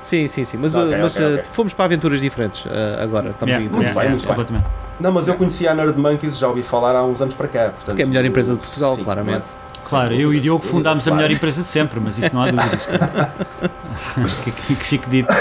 Sim, 0.00 0.26
sim, 0.28 0.44
sim. 0.44 0.56
Mas, 0.56 0.74
okay, 0.74 0.96
mas 0.96 1.16
uh, 1.18 1.42
fomos 1.50 1.74
para 1.74 1.84
aventuras 1.84 2.22
diferentes 2.22 2.64
uh, 2.64 3.02
agora. 3.02 3.30
Estamos 3.30 3.54
yeah, 3.54 3.58
aí. 3.58 3.68
Muito 3.68 3.94
bem, 3.94 4.34
muito 4.34 4.52
bem. 4.52 4.64
Não, 4.98 5.12
mas 5.12 5.28
eu 5.28 5.34
conhecia 5.34 5.72
a 5.72 5.74
Nerd 5.74 5.98
Monkeys, 5.98 6.38
já 6.38 6.48
ouvi 6.48 6.62
falar 6.62 6.96
há 6.96 7.04
uns 7.04 7.20
anos 7.20 7.34
para 7.34 7.48
cá. 7.48 7.68
Portanto, 7.68 7.96
que 7.96 8.00
é 8.00 8.04
a 8.06 8.08
melhor 8.08 8.24
empresa 8.24 8.54
de 8.54 8.60
Portugal, 8.60 8.96
sim, 8.96 9.04
claramente. 9.04 9.50
Claro, 9.88 10.14
eu 10.14 10.34
e 10.34 10.38
o 10.38 10.40
Diogo 10.40 10.64
fundámos 10.64 11.06
a 11.06 11.14
melhor 11.14 11.30
empresa 11.30 11.62
de 11.62 11.68
sempre, 11.68 12.00
mas 12.00 12.18
isso 12.18 12.34
não 12.34 12.42
há 12.42 12.50
dúvidas. 12.50 12.88
que, 14.42 14.50
que, 14.50 14.74
que 14.74 14.84
fique 14.84 15.08
dito. 15.08 15.32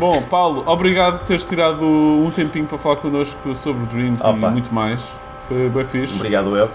Bom, 0.00 0.20
Paulo, 0.22 0.64
obrigado 0.66 1.18
por 1.18 1.26
teres 1.26 1.44
tirado 1.44 1.84
um 1.84 2.28
tempinho 2.32 2.66
para 2.66 2.76
falar 2.76 2.96
connosco 2.96 3.54
sobre 3.54 3.86
Dreams 3.86 4.20
Opa. 4.20 4.48
e 4.48 4.50
muito 4.50 4.74
mais. 4.74 5.16
Foi 5.46 5.68
bem 5.68 5.84
fixe. 5.84 6.16
Obrigado, 6.16 6.56
eu. 6.56 6.68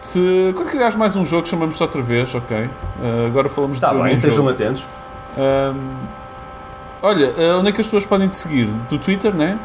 Se, 0.00 0.52
quando 0.54 0.70
criares 0.70 0.94
mais 0.94 1.16
um 1.16 1.24
jogo, 1.24 1.48
chamamos-te 1.48 1.82
outra 1.82 2.00
vez, 2.00 2.34
ok? 2.36 2.56
Uh, 2.56 3.26
agora 3.26 3.48
falamos 3.48 3.80
tá 3.80 3.88
de 3.88 3.92
jogo 3.94 4.04
bem, 4.04 4.16
estejam 4.16 4.48
atentos. 4.48 4.84
olha, 7.02 7.30
uh, 7.30 7.58
onde 7.58 7.68
é 7.68 7.72
que 7.72 7.80
as 7.80 7.86
pessoas 7.88 8.06
podem 8.06 8.28
te 8.28 8.36
seguir? 8.36 8.66
Do 8.88 8.96
Twitter, 8.96 9.34
né? 9.34 9.58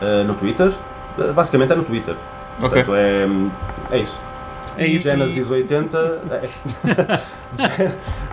Uh, 0.00 0.24
no 0.24 0.34
Twitter? 0.34 0.72
Basicamente 1.34 1.72
é 1.74 1.76
no 1.76 1.84
Twitter. 1.84 2.16
Ok. 2.58 2.84
Portanto, 2.84 2.94
é, 2.94 3.26
é 3.90 3.98
isso. 3.98 4.31
É 4.76 4.86
isso. 4.86 5.08
Genesis 5.08 5.50
80. 5.50 6.22
É. 6.30 6.48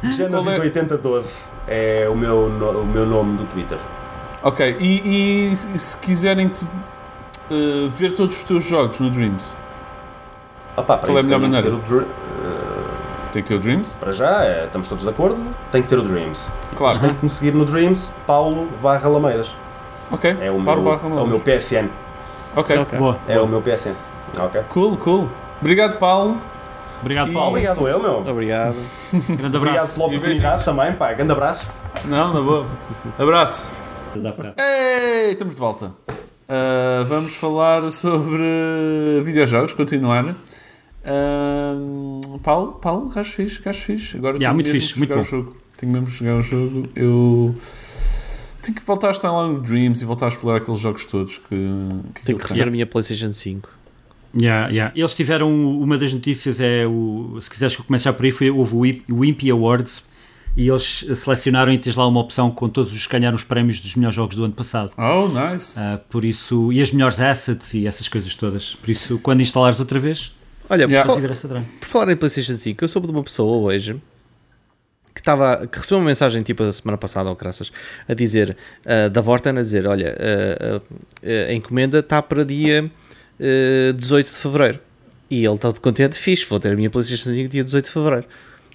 Genesis 0.10 0.48
é? 0.48 0.60
8012 0.60 1.34
é 1.68 2.08
o 2.10 2.16
meu, 2.16 2.48
o 2.48 2.86
meu 2.86 3.06
nome 3.06 3.38
do 3.38 3.46
Twitter. 3.46 3.78
Ok, 4.42 4.78
e, 4.80 5.52
e 5.52 5.56
se 5.56 5.98
quiserem 5.98 6.48
-te, 6.48 6.64
uh, 6.64 7.90
ver 7.90 8.14
todos 8.14 8.38
os 8.38 8.44
teus 8.44 8.64
jogos 8.66 9.00
no 9.00 9.10
Dreams? 9.10 9.56
Opa, 10.78 10.98
Qual 10.98 11.18
é 11.18 11.20
a 11.20 11.24
melhor 11.24 11.40
maneira? 11.40 11.70
Uh, 11.70 12.06
tem 13.32 13.44
que 13.44 13.50
ter 13.50 13.56
o 13.56 13.60
Dreams? 13.60 13.98
Para 14.00 14.14
já, 14.14 14.46
é, 14.46 14.66
estamos 14.66 14.88
todos 14.88 15.04
de 15.04 15.10
acordo, 15.10 15.38
tem 15.72 15.82
que 15.82 15.90
ter 15.90 16.00
o 16.00 16.02
Dreams. 16.02 16.40
Claro. 16.76 17.00
tem 17.00 17.14
que 17.14 17.26
me 17.26 17.30
seguir 17.30 17.54
no 17.54 17.66
Dreams, 17.66 18.12
Paulo 18.26 18.70
barra 18.82 19.10
Lameiras. 19.10 19.54
Ok, 20.10 20.38
é 20.42 20.50
o, 20.50 20.64
Paulo 20.64 20.84
meu, 20.84 20.92
barra 20.92 21.10
é 21.10 21.22
o 21.22 21.28
meu 21.28 21.40
PSN. 21.40 21.90
Ok, 22.56 22.78
okay. 22.78 22.98
Boa. 22.98 23.18
É 23.28 23.34
Boa. 23.34 23.46
o 23.46 23.48
meu 23.48 23.62
PSN. 23.62 23.94
Ok. 24.38 24.62
Cool, 24.70 24.98
cool. 24.98 25.30
Obrigado, 25.62 25.98
Paulo. 25.98 26.38
Obrigado, 27.02 27.32
Paulo. 27.32 27.50
Obrigado 27.50 27.88
eu, 27.88 28.02
meu. 28.02 28.20
Obrigado. 28.20 28.76
Grande 29.28 29.58
abraço. 29.58 29.58
Obrigado 29.58 29.94
pela 29.94 30.08
oportunidade 30.08 30.66
também, 30.66 30.94
pá. 30.94 31.14
Grande 31.14 31.32
abraço. 31.32 31.70
Não, 32.06 32.34
na 32.34 32.42
boa. 32.42 32.68
Abraço. 33.18 33.72
Ei, 34.58 35.32
estamos 35.32 35.56
de 35.56 35.60
volta. 35.60 35.94
Uh, 36.08 37.06
vamos 37.06 37.36
falar 37.36 37.90
sobre 37.92 39.22
videojogos, 39.24 39.74
continuar. 39.74 40.26
Uh, 40.26 42.40
Paulo, 42.40 42.74
Paulo, 42.74 43.10
gajo 43.10 43.32
fixe, 43.32 43.62
gajo 43.62 43.80
fixe. 43.80 44.18
Agora 44.18 44.38
yeah, 44.38 44.48
tenho 44.48 44.56
muito 44.56 44.68
mesmo 44.68 44.82
fixe, 44.82 44.94
que 44.94 45.00
jogar 45.00 45.16
muito 45.16 45.28
o 45.28 45.30
jogo. 45.30 45.58
Tenho 45.78 45.92
mesmo 45.92 46.08
que 46.08 46.14
jogar 46.14 46.36
o 46.36 46.42
jogo. 46.42 46.90
Eu 46.96 47.56
tenho 48.62 48.76
que 48.76 48.86
voltar 48.86 49.08
a 49.08 49.12
estar 49.12 49.32
lá 49.32 49.48
no 49.48 49.62
Dreams 49.62 50.02
e 50.02 50.06
voltar 50.06 50.26
a 50.26 50.30
explorar 50.30 50.58
aqueles 50.58 50.80
jogos 50.80 51.06
todos 51.06 51.38
que. 51.38 51.56
que 52.16 52.26
tenho 52.26 52.38
que 52.38 52.46
receber 52.46 52.68
a 52.68 52.72
minha 52.72 52.86
PlayStation 52.86 53.32
5. 53.32 53.70
Yeah, 54.36 54.70
yeah. 54.70 54.94
Eles 54.96 55.16
tiveram 55.16 55.52
uma 55.52 55.98
das 55.98 56.14
notícias, 56.14 56.60
é 56.60 56.86
o, 56.86 57.40
se 57.42 57.50
quiseres 57.50 57.76
que 57.76 57.82
eu 57.82 57.86
comece 57.86 58.06
já 58.06 58.14
por 58.14 58.26
aí, 58.26 58.32
foi, 58.32 58.50
houve 58.50 59.04
o 59.10 59.20
Wimpy 59.20 59.50
Awards 59.50 60.04
e 60.56 60.68
eles 60.68 61.06
selecionaram 61.16 61.72
e 61.72 61.78
tens 61.78 61.96
lá 61.96 62.08
uma 62.08 62.20
opção 62.20 62.52
com 62.52 62.68
todos 62.70 62.92
os 62.92 63.08
que 63.08 63.18
ganharam 63.18 63.36
os 63.36 63.44
prémios 63.44 63.80
dos 63.80 63.96
melhores 63.96 64.16
jogos 64.16 64.36
do 64.36 64.44
ano 64.44 64.54
passado. 64.54 64.92
Oh, 64.98 65.28
nice! 65.28 65.80
Uh, 65.80 66.00
por 66.10 66.26
isso, 66.26 66.72
e 66.72 66.82
as 66.82 66.92
melhores 66.92 67.20
assets 67.20 67.74
e 67.74 67.88
essas 67.88 68.08
coisas 68.08 68.34
todas. 68.36 68.76
Por 68.76 68.90
isso, 68.90 69.20
quando 69.20 69.42
instalares 69.42 69.80
outra 69.80 70.00
vez, 70.00 70.36
olha, 70.70 70.84
yeah. 70.84 71.02
por, 71.12 71.22
fal 71.22 71.62
por 71.80 71.88
falar 71.88 72.12
em 72.12 72.16
PlayStation 72.16 72.54
5, 72.54 72.84
eu 72.84 72.88
soube 72.88 73.08
de 73.08 73.14
uma 73.14 73.24
pessoa 73.24 73.58
hoje 73.58 74.00
que, 75.14 75.22
estava, 75.22 75.68
que 75.68 75.78
recebeu 75.78 76.00
uma 76.00 76.06
mensagem 76.06 76.42
tipo 76.42 76.64
a 76.64 76.72
semana 76.72 76.98
passada, 76.98 77.30
ou 77.30 77.36
graças, 77.36 77.72
a 78.08 78.14
dizer 78.14 78.56
uh, 78.86 79.10
da 79.10 79.22
Vorten 79.22 79.58
a 79.58 79.62
dizer: 79.62 79.88
Olha, 79.88 80.16
uh, 80.16 80.82
a 81.50 81.54
encomenda 81.54 82.00
está 82.00 82.22
para 82.22 82.44
dia 82.44 82.90
18 83.96 84.28
eh, 84.28 84.30
de 84.30 84.38
Fevereiro. 84.38 84.80
E 85.30 85.46
ele 85.46 85.56
está 85.56 85.72
contente, 85.74 86.18
fixe, 86.18 86.46
vou 86.46 86.60
ter 86.60 86.72
a 86.72 86.76
minha 86.76 86.90
PlayStation 86.90 87.30
5 87.30 87.50
dia 87.50 87.64
18 87.64 87.86
de 87.86 87.92
Fevereiro. 87.92 88.26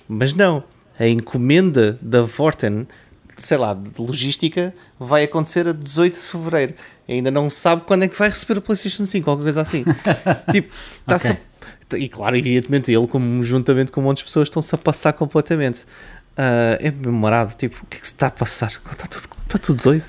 Mas 0.09 0.33
não, 0.33 0.63
a 0.99 1.07
encomenda 1.07 1.99
da 2.01 2.23
Vorten, 2.23 2.87
sei 3.37 3.57
lá, 3.57 3.75
de 3.75 4.01
logística, 4.01 4.75
vai 4.99 5.25
acontecer 5.25 5.67
a 5.67 5.73
18 5.73 6.13
de 6.13 6.19
Fevereiro. 6.21 6.75
Ainda 7.09 7.31
não 7.31 7.51
sabe 7.51 7.83
quando 7.87 8.05
é 8.05 8.09
que 8.09 8.19
vai 8.19 8.29
receber 8.29 8.59
a 8.59 8.63
PlayStation 8.63 9.05
5, 9.05 9.29
alguma 9.29 9.45
coisa 9.45 9.61
assim. 9.61 9.85
tipo, 10.53 10.73
está-se 11.01 11.33
okay. 11.33 11.43
a... 11.93 11.99
E 11.99 12.09
claro, 12.09 12.37
evidentemente, 12.37 12.93
ele, 12.93 13.07
como, 13.07 13.43
juntamente 13.43 13.93
com 13.93 14.01
um 14.01 14.05
monte 14.05 14.19
de 14.19 14.25
pessoas, 14.25 14.49
estão-se 14.49 14.75
a 14.75 14.79
passar 14.79 15.13
completamente. 15.13 15.83
Uh, 16.37 16.75
é 16.81 16.91
memorado, 16.91 17.55
tipo, 17.57 17.83
o 17.83 17.87
que 17.87 17.97
é 17.97 18.01
que 18.01 18.07
se 18.07 18.15
está 18.15 18.27
a 18.29 18.31
passar? 18.31 18.69
Está 18.71 19.07
tudo, 19.07 19.29
está 19.45 19.59
tudo 19.59 19.83
doido. 19.83 20.05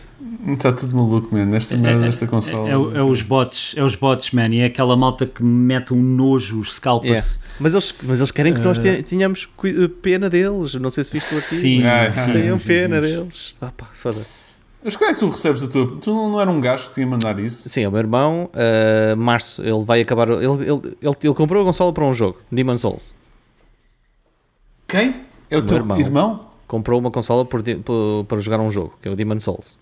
Está 0.47 0.71
tudo 0.71 0.95
maluco, 0.95 1.33
man. 1.33 1.45
Nesta 1.45 1.77
merda, 1.77 1.99
nesta 2.01 2.27
consola. 2.27 2.67
É, 2.69 2.71
é, 2.71 2.97
é, 2.99 3.03
os 3.03 3.21
bots, 3.21 3.73
é 3.77 3.83
os 3.83 3.95
bots, 3.95 4.31
man. 4.31 4.47
E 4.49 4.59
é 4.59 4.65
aquela 4.65 4.95
malta 4.97 5.25
que 5.25 5.43
mete 5.43 5.93
um 5.93 6.01
nojo, 6.01 6.59
os 6.59 6.73
scalpers. 6.75 7.35
Yeah. 7.35 7.57
Mas, 7.59 7.73
eles, 7.73 7.95
mas 8.03 8.19
eles 8.19 8.31
querem 8.31 8.53
que 8.53 8.61
nós 8.61 8.77
uh, 8.77 9.03
tenhamos 9.03 9.47
pena 10.01 10.29
deles. 10.29 10.75
Não 10.75 10.89
sei 10.89 11.03
se 11.03 11.11
o 11.13 11.17
artigo. 11.17 11.41
Sim, 11.41 11.81
Tenham 12.33 12.59
pena 12.59 13.01
deles. 13.01 13.55
Ah, 13.61 13.71
pá, 13.75 13.87
foda-se. 13.93 14.45
Mas 14.83 14.95
como 14.95 15.09
é 15.09 15.13
que 15.15 15.19
tu 15.19 15.29
recebes 15.29 15.63
a 15.63 15.67
tua. 15.67 15.97
Tu 15.99 16.13
não, 16.13 16.29
não 16.31 16.39
era 16.41 16.51
um 16.51 16.61
gajo 16.61 16.89
que 16.89 16.93
tinha 16.93 17.07
mandar 17.07 17.39
isso? 17.39 17.67
Sim, 17.67 17.81
é 17.81 17.87
o 17.87 17.91
meu 17.91 17.99
irmão. 17.99 18.51
Uh, 18.53 19.17
março, 19.17 19.63
ele 19.63 19.83
vai 19.83 20.01
acabar. 20.01 20.29
Ele, 20.29 20.45
ele, 20.45 20.61
ele, 21.01 21.15
ele 21.23 21.33
comprou 21.33 21.63
a 21.63 21.65
consola 21.65 21.91
para 21.91 22.05
um 22.05 22.13
jogo, 22.13 22.37
Demon 22.51 22.77
Souls. 22.77 23.13
Quem? 24.87 25.15
É 25.49 25.57
o, 25.57 25.59
O 25.59 25.63
teu 25.63 25.77
meu 25.77 25.97
irmão? 25.97 25.99
irmão. 25.99 26.47
Comprou 26.67 26.99
uma 26.99 27.09
consola 27.11 27.45
por, 27.45 27.63
por- 27.63 28.25
para 28.27 28.39
jogar 28.39 28.59
um 28.59 28.69
jogo, 28.69 28.93
que 29.01 29.07
é 29.07 29.11
o 29.11 29.15
Demon 29.15 29.39
Souls. 29.39 29.77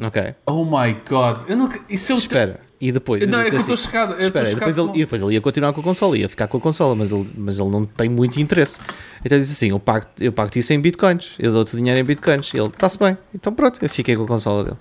Ok. 0.00 0.34
Oh 0.46 0.64
my 0.64 0.96
god. 1.08 1.48
Eu 1.48 1.56
nunca. 1.56 1.78
Isso 1.88 2.12
é 2.12 2.14
o. 2.14 2.18
Espera. 2.18 2.60
E 2.80 2.90
depois. 2.90 3.24
Não, 3.28 3.40
eu 3.40 3.46
é 3.46 3.50
que 3.50 3.56
eu 3.56 3.60
estou 3.60 3.76
chocado. 3.76 4.14
Eu 4.14 4.26
Espera, 4.26 4.44
depois, 4.44 4.74
chocado. 4.74 4.90
ele, 4.90 4.98
e 4.98 5.04
depois 5.04 5.22
ele 5.22 5.34
ia 5.34 5.40
continuar 5.40 5.72
com 5.72 5.80
a 5.80 5.84
consola, 5.84 6.18
ia 6.18 6.28
ficar 6.28 6.48
com 6.48 6.56
a 6.56 6.60
consola, 6.60 6.96
mas 6.96 7.12
ele, 7.12 7.30
mas 7.36 7.60
ele 7.60 7.70
não 7.70 7.86
tem 7.86 8.08
muito 8.08 8.40
interesse. 8.40 8.80
Então 9.24 9.36
ele 9.36 9.44
disse 9.44 9.52
assim: 9.52 9.70
Eu 9.70 9.78
pago, 9.78 10.06
eu 10.18 10.32
pago 10.32 10.50
isso 10.56 10.72
em 10.72 10.80
bitcoins, 10.80 11.30
eu 11.38 11.52
dou-te 11.52 11.74
o 11.74 11.76
dinheiro 11.76 12.00
em 12.00 12.04
bitcoins. 12.04 12.52
E 12.52 12.58
ele, 12.58 12.66
está-se 12.68 12.98
bem. 12.98 13.16
Então 13.32 13.52
pronto, 13.52 13.78
eu 13.80 13.88
fiquei 13.88 14.16
com 14.16 14.24
a 14.24 14.26
consola 14.26 14.64
dele. 14.64 14.76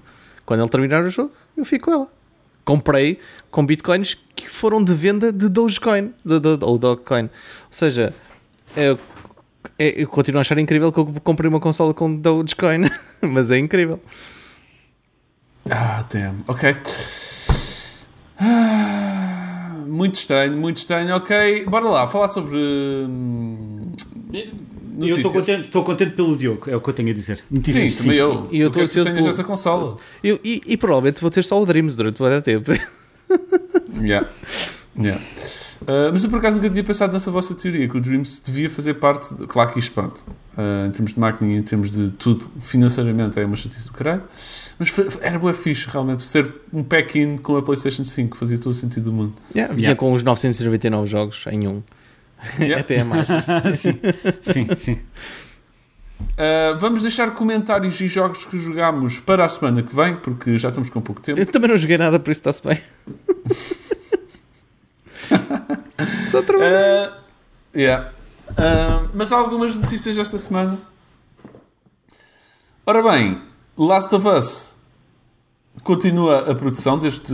Quando 0.45 0.61
ele 0.61 0.69
terminar 0.69 1.03
o 1.03 1.09
jogo, 1.09 1.31
eu 1.55 1.63
fico 1.63 1.85
com 1.85 1.91
ela. 1.93 2.07
Comprei 2.65 3.19
com 3.51 3.63
bitcoins 3.63 4.17
que 4.35 4.49
foram 4.49 4.83
de 4.83 4.93
venda 4.95 5.31
de 5.31 5.47
Dogecoin, 5.47 6.11
de, 6.25 6.39
de, 6.39 6.57
ou 6.61 6.79
Dogecoin. 6.79 7.23
Ou 7.25 7.29
seja, 7.69 8.13
eu, 8.75 8.97
eu 9.77 10.07
continuo 10.07 10.39
a 10.39 10.41
achar 10.41 10.57
incrível 10.57 10.91
que 10.91 10.99
eu 10.99 11.05
comprei 11.23 11.47
uma 11.47 11.59
consola 11.59 11.93
com 11.93 12.15
Dogecoin, 12.15 12.89
mas 13.21 13.51
é 13.51 13.59
incrível. 13.59 13.99
Ah, 15.69 16.05
damn. 16.11 16.37
Ok. 16.47 16.75
Ah, 18.39 19.75
Muito 19.87 20.15
estranho, 20.15 20.57
muito 20.57 20.77
estranho. 20.77 21.15
Ok, 21.15 21.65
bora 21.65 21.85
lá, 21.85 22.07
falar 22.07 22.27
sobre. 22.27 22.57
hum, 22.57 23.91
Eu 24.99 25.09
estou 25.17 25.31
contente, 25.31 25.65
estou 25.67 25.83
contente 25.83 26.15
pelo 26.15 26.35
Diogo, 26.35 26.69
é 26.69 26.75
o 26.75 26.81
que 26.81 26.89
eu 26.89 26.93
tenho 26.93 27.09
a 27.09 27.13
dizer. 27.13 27.37
Sim, 27.37 27.43
Notícias, 27.51 27.97
também 27.97 28.17
eu. 28.17 28.47
E 28.51 28.59
eu 28.61 28.67
estou 28.67 28.71
que 28.71 28.79
tu 28.79 28.81
ansioso 28.83 29.09
tenhas 29.09 29.23
pelo- 29.23 29.29
essa 29.29 29.43
consola. 29.43 29.97
Eu- 30.23 30.39
e, 30.43 30.61
e 30.65 30.77
provavelmente 30.77 31.21
vou 31.21 31.29
ter 31.29 31.43
só 31.43 31.61
o 31.61 31.65
Dreams 31.65 31.95
durante 31.95 32.21
muito 32.21 32.41
tempo. 32.41 32.71
Yeah. 34.01 34.27
Yeah. 34.97 35.21
Uh, 35.83 36.11
mas 36.11 36.23
eu 36.23 36.29
por 36.29 36.39
acaso 36.39 36.57
nunca 36.57 36.69
tinha 36.69 36.83
pensado 36.83 37.13
nessa 37.13 37.31
vossa 37.31 37.55
teoria, 37.55 37.87
que 37.87 37.97
o 37.97 38.01
Dreams 38.01 38.41
devia 38.45 38.69
fazer 38.69 38.95
parte. 38.95 39.33
de- 39.35 39.47
claro 39.47 39.71
que 39.71 39.79
isto, 39.79 39.93
pronto, 39.93 40.17
uh, 40.57 40.87
em 40.87 40.91
termos 40.91 41.13
de 41.13 41.19
máquina 41.19 41.53
e 41.53 41.55
em 41.57 41.61
termos 41.63 41.89
de 41.91 42.11
tudo, 42.11 42.45
financeiramente 42.59 43.39
é 43.39 43.45
uma 43.45 43.55
chatice 43.55 43.87
do 43.87 43.93
caralho, 43.93 44.23
mas 44.77 44.89
foi- 44.89 45.07
era 45.21 45.39
boa 45.39 45.53
fixe 45.53 45.87
realmente 45.89 46.21
ser 46.23 46.53
um 46.73 46.83
pack-in 46.83 47.37
com 47.37 47.55
a 47.55 47.61
PlayStation 47.61 48.03
5, 48.03 48.35
fazia 48.37 48.57
todo 48.57 48.71
o 48.71 48.73
sentido 48.73 49.05
do 49.05 49.13
mundo. 49.13 49.33
Yeah, 49.55 49.73
vinha 49.73 49.87
Yeah. 49.87 49.99
com 49.99 50.11
os 50.13 50.23
999 50.23 51.09
jogos 51.09 51.45
em 51.49 51.67
um. 51.69 51.81
Yeah. 52.59 52.81
Até 52.81 52.95
é 52.97 53.03
mais. 53.05 53.27
mas- 53.29 53.45
sim, 53.79 53.99
sim, 54.41 54.67
sim. 54.75 54.99
Uh, 56.21 56.77
vamos 56.79 57.01
deixar 57.01 57.31
comentários 57.31 57.99
e 58.01 58.07
jogos 58.07 58.45
que 58.45 58.59
jogámos 58.59 59.19
para 59.21 59.43
a 59.45 59.49
semana 59.49 59.81
que 59.81 59.95
vem, 59.95 60.15
porque 60.17 60.57
já 60.57 60.67
estamos 60.67 60.89
com 60.89 61.01
pouco 61.01 61.19
tempo. 61.21 61.39
Eu 61.39 61.45
também 61.47 61.69
não 61.69 61.77
joguei 61.77 61.97
nada, 61.97 62.19
por 62.19 62.29
isso 62.29 62.41
está-se 62.41 62.61
bem. 62.67 62.77
Só 66.29 66.41
trabalho. 66.41 67.11
Uh, 67.13 67.77
yeah. 67.77 68.11
Uh, 68.51 69.09
mas 69.13 69.31
há 69.31 69.37
algumas 69.37 69.75
notícias 69.75 70.17
esta 70.17 70.37
semana. 70.37 70.77
Ora 72.85 73.01
bem, 73.03 73.41
Last 73.77 74.13
of 74.15 74.27
Us 74.27 74.77
continua 75.83 76.51
a 76.51 76.55
produção 76.55 76.97
deste, 76.99 77.33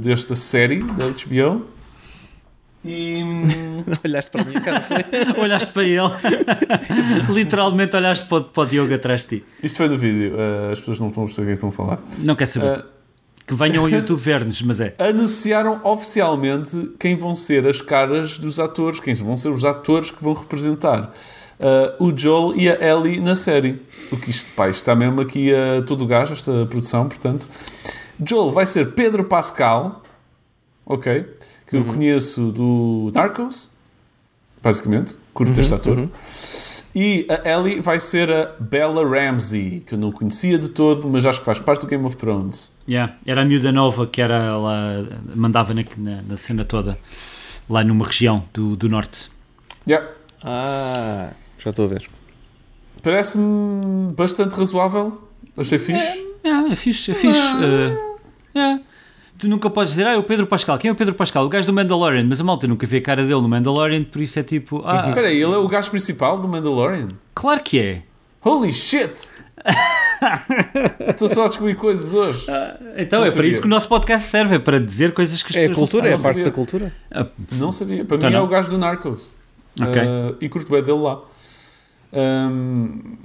desta 0.00 0.34
série 0.34 0.82
da 0.82 1.06
HBO. 1.08 1.66
E 2.84 3.22
Olhaste 4.04 4.30
para 4.30 4.44
mim, 4.44 4.54
cara. 4.60 4.80
Foi. 4.82 4.98
Olhaste 5.42 5.72
para 5.72 5.84
ele, 5.84 6.00
literalmente 7.32 7.94
olhaste 7.96 8.26
para, 8.26 8.38
o- 8.38 8.44
para 8.44 8.62
o 8.62 8.66
Diogo 8.66 8.92
atrás 8.94 9.22
de 9.22 9.40
ti. 9.40 9.44
isto 9.62 9.76
foi 9.78 9.88
no 9.88 9.96
vídeo, 9.96 10.34
uh, 10.34 10.72
as 10.72 10.80
pessoas 10.80 10.98
não 11.00 11.08
estão 11.08 11.22
a 11.22 11.26
perceber 11.26 11.42
o 11.42 11.46
que 11.46 11.52
é 11.52 11.54
que 11.56 11.66
estão 11.66 11.68
a 11.68 11.72
falar. 11.72 12.02
Não 12.18 12.34
quer 12.34 12.46
saber. 12.46 12.78
Uh, 12.80 12.84
que 13.52 13.58
venham 13.58 13.84
ao 13.84 13.90
YouTube 13.90 14.20
ver-nos, 14.20 14.62
mas 14.62 14.80
é. 14.80 14.94
anunciaram 14.98 15.80
oficialmente 15.84 16.92
quem 16.98 17.16
vão 17.16 17.34
ser 17.34 17.66
as 17.66 17.80
caras 17.80 18.38
dos 18.38 18.58
atores, 18.58 18.98
quem 18.98 19.14
vão 19.14 19.36
ser 19.36 19.50
os 19.50 19.64
atores 19.64 20.10
que 20.10 20.22
vão 20.22 20.32
representar 20.32 21.12
uh, 21.60 22.04
o 22.04 22.16
Joel 22.16 22.54
e 22.56 22.68
a 22.68 22.74
Ellie 22.80 23.20
na 23.20 23.36
série. 23.36 23.82
O 24.10 24.16
que 24.16 24.30
isto, 24.30 24.50
pá, 24.52 24.68
isto 24.68 24.80
está 24.80 24.94
mesmo 24.94 25.20
aqui 25.20 25.52
a 25.52 25.82
todo 25.82 26.04
o 26.04 26.06
gás, 26.06 26.30
esta 26.30 26.66
produção, 26.66 27.08
portanto. 27.08 27.46
Joel 28.24 28.50
vai 28.50 28.66
ser 28.66 28.92
Pedro 28.92 29.24
Pascal, 29.24 30.02
ok? 30.86 31.26
Que 31.66 31.76
eu 31.76 31.84
conheço 31.84 32.52
do 32.52 33.10
Narcos, 33.14 33.70
basicamente, 34.62 35.16
curto 35.34 35.60
este 35.60 35.74
ator. 35.74 36.08
E 36.94 37.26
a 37.28 37.50
Ellie 37.50 37.80
vai 37.80 37.98
ser 37.98 38.30
a 38.30 38.54
Bella 38.60 39.02
Ramsey, 39.02 39.80
que 39.80 39.94
eu 39.94 39.98
não 39.98 40.12
conhecia 40.12 40.58
de 40.58 40.68
todo, 40.68 41.08
mas 41.08 41.24
acho 41.24 41.40
que 41.40 41.46
faz 41.46 41.58
parte 41.58 41.80
do 41.82 41.86
Game 41.86 42.04
of 42.04 42.16
Thrones. 42.16 42.76
Yeah. 42.88 43.16
Era 43.26 43.42
a 43.42 43.44
miúda 43.44 43.72
nova 43.72 44.06
que 44.06 44.20
era 44.20 44.56
lá, 44.56 45.04
mandava 45.34 45.72
na, 45.74 45.84
na, 45.96 46.22
na 46.22 46.36
cena 46.36 46.64
toda, 46.64 46.98
lá 47.68 47.82
numa 47.82 48.06
região 48.06 48.44
do, 48.52 48.76
do 48.76 48.88
norte. 48.88 49.30
Yeah. 49.88 50.08
Ah, 50.44 51.30
já 51.58 51.70
estou 51.70 51.86
a 51.86 51.88
ver. 51.88 52.08
Parece-me 53.02 54.12
bastante 54.12 54.54
razoável. 54.54 55.28
Achei 55.56 55.78
fixe. 55.78 56.24
É, 56.44 56.72
é 56.72 56.76
fixe, 56.76 57.10
é 57.10 57.14
fixe. 57.14 57.40
Uh, 57.40 58.58
é. 58.58 58.80
Tu 59.42 59.48
nunca 59.48 59.68
podes 59.68 59.90
dizer, 59.94 60.06
ah, 60.06 60.12
é 60.12 60.16
o 60.16 60.22
Pedro 60.22 60.46
Pascal. 60.46 60.78
Quem 60.78 60.88
é 60.88 60.92
o 60.92 60.94
Pedro 60.94 61.16
Pascal? 61.16 61.44
O 61.44 61.48
gajo 61.48 61.66
do 61.66 61.72
Mandalorian. 61.72 62.24
Mas 62.24 62.40
a 62.40 62.44
malta 62.44 62.68
nunca 62.68 62.86
vê 62.86 62.98
a 62.98 63.02
cara 63.02 63.22
dele 63.24 63.40
no 63.40 63.48
Mandalorian, 63.48 64.04
por 64.04 64.22
isso 64.22 64.38
é 64.38 64.42
tipo, 64.44 64.80
ah, 64.86 65.08
Espera 65.08 65.26
aí, 65.26 65.42
ele 65.42 65.52
é 65.52 65.56
o 65.56 65.66
gajo 65.66 65.90
principal 65.90 66.38
do 66.38 66.46
Mandalorian? 66.46 67.08
claro 67.34 67.60
que 67.60 67.80
é. 67.80 68.02
Holy 68.44 68.72
shit! 68.72 69.30
Estou 71.08 71.26
só 71.26 71.44
a 71.46 71.48
descobrir 71.48 71.74
coisas 71.74 72.14
hoje. 72.14 72.46
Então 72.96 73.18
Não 73.18 73.26
é 73.26 73.30
para 73.30 73.32
sabia. 73.32 73.50
isso 73.50 73.60
que 73.60 73.66
o 73.66 73.70
nosso 73.70 73.88
podcast 73.88 74.28
serve, 74.28 74.54
é 74.54 74.58
para 74.60 74.78
dizer 74.78 75.12
coisas 75.12 75.42
que 75.42 75.50
as 75.50 75.56
É 75.56 75.64
a 75.66 75.68
pessoas 75.70 75.90
cultura, 75.90 76.06
é 76.06 76.10
não 76.10 76.14
a 76.14 76.18
sabem. 76.18 76.44
parte 76.44 76.54
sabia. 76.56 76.90
da 77.24 77.30
cultura. 77.32 77.36
Não 77.50 77.72
sabia. 77.72 78.04
Para 78.04 78.16
Então 78.16 78.30
mim 78.30 78.36
é 78.36 78.38
não. 78.38 78.44
o 78.44 78.48
gajo 78.48 78.70
do 78.70 78.78
Narcos. 78.78 79.34
Ok. 79.80 80.02
Uh, 80.02 80.36
e 80.40 80.48
curto 80.48 80.70
bem 80.70 80.82
dele 80.84 80.98
lá. 81.00 81.20
Um, 82.12 83.16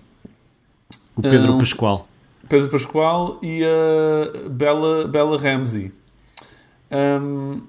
O 1.15 1.21
Pedro 1.21 1.53
Ah, 1.53 1.57
Pascoal. 1.59 2.07
Pedro 2.49 2.69
Pascoal 2.71 3.37
e 3.43 3.61
a 3.63 4.49
Bella, 4.49 5.07
Bella 5.07 5.37
Ramsey. 5.37 5.91
Um, 6.91 7.61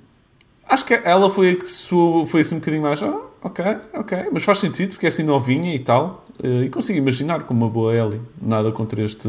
acho 0.68 0.84
que 0.84 0.94
ela 0.94 1.28
foi 1.30 1.50
a 1.50 1.56
que 1.56 1.66
soou, 1.68 2.24
foi 2.26 2.40
assim 2.42 2.56
um 2.56 2.58
bocadinho 2.58 2.82
mais. 2.82 3.02
"Ah, 3.02 3.20
ok, 3.42 3.64
ok. 3.94 4.18
Mas 4.32 4.44
faz 4.44 4.58
sentido 4.58 4.90
porque 4.90 5.06
é 5.06 5.08
assim 5.08 5.22
novinha 5.22 5.74
e 5.74 5.78
tal. 5.78 6.24
Uh, 6.42 6.64
e 6.64 6.70
consigo 6.70 6.98
imaginar 6.98 7.42
como 7.42 7.64
uma 7.64 7.70
boa 7.70 7.94
Ellie. 7.94 8.20
Nada 8.40 8.70
contra 8.70 9.02
este, 9.02 9.28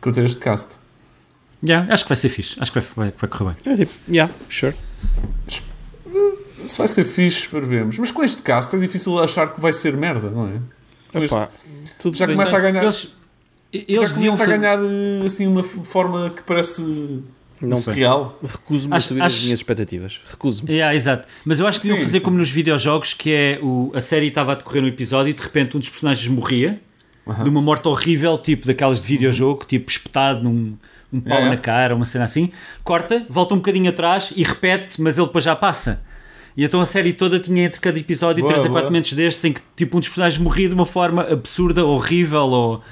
contra 0.00 0.24
este 0.24 0.38
cast. 0.40 0.78
Yeah, 1.62 1.92
acho 1.92 2.04
que 2.04 2.08
vai 2.10 2.16
ser 2.16 2.28
fixe. 2.28 2.54
Acho 2.60 2.72
que 2.72 2.78
vai, 2.80 2.88
vai, 3.10 3.14
vai 3.20 3.28
correr 3.30 3.54
bem. 3.64 3.72
É 3.72 3.76
tipo, 3.76 3.92
yeah, 4.08 4.32
sure. 4.48 4.74
Se 6.64 6.78
vai 6.78 6.86
ser 6.88 7.04
fixe, 7.04 7.48
veremos. 7.50 7.98
Mas 7.98 8.10
com 8.10 8.22
este 8.22 8.42
cast 8.42 8.74
é 8.76 8.78
difícil 8.78 9.18
achar 9.18 9.52
que 9.52 9.60
vai 9.60 9.72
ser 9.72 9.96
merda, 9.96 10.30
não 10.30 10.46
é? 10.46 10.60
Com 11.12 11.22
este- 11.24 11.36
já 12.16 12.26
bem. 12.26 12.36
começa 12.36 12.56
a 12.56 12.60
ganhar. 12.60 12.82
Eles, 12.82 13.12
eles 13.72 14.08
já 14.08 14.14
começa 14.14 14.42
a 14.44 14.46
ganhar 14.46 14.78
assim 15.24 15.46
uma 15.46 15.62
forma 15.62 16.30
que 16.30 16.42
parece 16.42 17.22
Não 17.60 17.80
real. 17.80 18.38
Recuso-me 18.42 18.94
a 18.94 18.96
Acho- 18.96 19.08
subir 19.08 19.22
as 19.22 19.32
acho- 19.32 19.44
minhas 19.44 19.58
expectativas. 19.58 20.20
Recuso-me. 20.30 20.70
Yeah, 20.72 20.94
exato. 20.94 21.26
Mas 21.44 21.58
eu 21.58 21.66
acho 21.66 21.80
que 21.80 21.86
deviam 21.88 22.04
fazer 22.04 22.18
sim. 22.20 22.24
como 22.24 22.38
nos 22.38 22.50
videojogos, 22.50 23.14
que 23.14 23.32
é 23.32 23.58
o, 23.62 23.90
a 23.94 24.00
série 24.00 24.28
estava 24.28 24.52
a 24.52 24.54
decorrer 24.54 24.82
no 24.82 24.88
episódio 24.88 25.30
e 25.30 25.34
de 25.34 25.42
repente 25.42 25.76
um 25.76 25.80
dos 25.80 25.88
personagens 25.88 26.26
morria 26.28 26.80
de 27.42 27.48
uma 27.50 27.60
morte 27.60 27.86
horrível, 27.88 28.38
tipo 28.38 28.66
daquelas 28.66 29.02
de 29.02 29.08
videojogo, 29.08 29.64
tipo 29.66 29.90
espetado 29.90 30.48
num 30.48 30.72
um 31.12 31.20
pau 31.20 31.38
É. 31.38 31.48
na 31.48 31.56
cara, 31.56 31.94
uma 31.94 32.04
cena 32.04 32.24
assim. 32.24 32.50
Corta, 32.84 33.26
volta 33.30 33.54
um 33.54 33.58
bocadinho 33.58 33.88
atrás 33.90 34.32
e 34.36 34.42
repete, 34.44 35.00
mas 35.00 35.16
ele 35.18 35.26
depois 35.26 35.42
já 35.44 35.56
passa. 35.56 36.02
E 36.56 36.64
então 36.64 36.80
a 36.80 36.86
série 36.86 37.12
toda 37.12 37.38
tinha 37.40 37.64
entre 37.64 37.80
cada 37.80 37.98
episódio 37.98 38.42
Boa, 38.42 38.52
3 38.52 38.66
a 38.66 38.68
4 38.68 38.72
boa. 38.82 38.90
momentos 38.90 39.12
destes 39.14 39.44
em 39.44 39.52
que 39.52 39.60
tipo 39.76 39.96
um 39.96 40.00
dos 40.00 40.08
personagens 40.08 40.40
morria 40.42 40.68
de 40.68 40.74
uma 40.74 40.84
forma 40.86 41.22
absurda, 41.22 41.84
horrível 41.84 42.40
ou. 42.46 42.82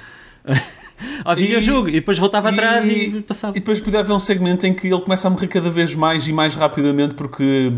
ao 1.23 1.35
videojogo 1.35 1.89
e 1.89 1.93
depois 1.93 2.17
voltava 2.17 2.49
atrás 2.49 2.85
e, 2.87 3.21
passava. 3.21 3.57
E 3.57 3.59
depois 3.59 3.79
podia 3.79 3.99
haver 3.99 4.13
um 4.13 4.19
segmento 4.19 4.65
em 4.67 4.73
que 4.73 4.87
ele 4.87 5.01
começa 5.01 5.27
a 5.27 5.31
morrer 5.31 5.47
cada 5.47 5.69
vez 5.69 5.93
mais 5.95 6.27
e 6.27 6.33
mais 6.33 6.55
rapidamente 6.55 7.15
porque 7.15 7.71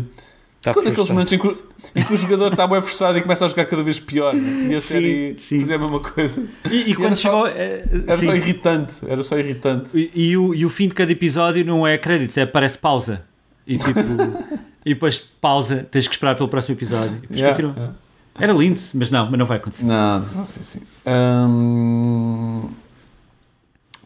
Tá 0.62 0.74
quando 0.74 0.88
aqueles 0.88 1.10
momentos 1.10 1.32
em 1.32 1.38
que, 1.38 1.56
em 1.96 2.02
que 2.02 2.12
o 2.12 2.16
jogador 2.18 2.52
está 2.52 2.66
bem 2.66 2.82
frustrado 2.82 3.16
e 3.16 3.22
começa 3.22 3.46
a 3.46 3.48
jogar 3.48 3.64
cada 3.64 3.82
vez 3.82 3.98
pior 3.98 4.34
e 4.34 4.74
a 4.74 4.80
Sim, 4.80 4.86
série 4.88 5.34
sim. 5.38 5.58
fazia 5.58 5.76
a 5.76 5.78
mesma 5.78 6.00
coisa. 6.00 6.46
E, 6.70 6.90
e 6.90 6.94
quando 6.94 7.06
era 7.06 7.16
só- 7.16 7.30
chegou. 7.30 7.46
eh, 7.46 7.84
Era 8.06 8.16
sim. 8.18 8.26
só 8.26 8.34
irritante, 8.36 8.94
era 9.08 9.22
só 9.22 9.38
irritante. 9.38 9.90
E, 9.96 10.10
e 10.28 10.36
o, 10.36 10.54
e 10.54 10.66
o 10.66 10.68
fim 10.68 10.88
de 10.88 10.94
cada 10.94 11.10
episódio 11.10 11.64
não 11.64 11.86
é 11.86 11.96
créditos, 11.96 12.36
é 12.36 12.44
parece 12.44 12.76
pausa. 12.76 13.24
E 13.66 13.78
tipo. 13.78 14.00
e 14.84 14.92
depois 14.92 15.16
pausa, 15.40 15.86
tens 15.90 16.06
que 16.06 16.14
esperar 16.14 16.36
pelo 16.36 16.48
próximo 16.50 16.74
episódio. 16.76 17.16
E 17.16 17.20
depois 17.20 17.40
Yeah, 17.40 17.56
continua. 17.56 17.74
yeah. 17.78 17.94
Era 18.38 18.52
lindo, 18.52 18.80
mas 18.94 19.10
não, 19.10 19.30
mas 19.30 19.38
não 19.38 19.46
vai 19.46 19.56
acontecer. 19.56 19.84
Não, 19.86 20.18
não 20.18 20.44
sei 20.44 20.60
assim. 20.60 20.80
Hum, 21.06 22.68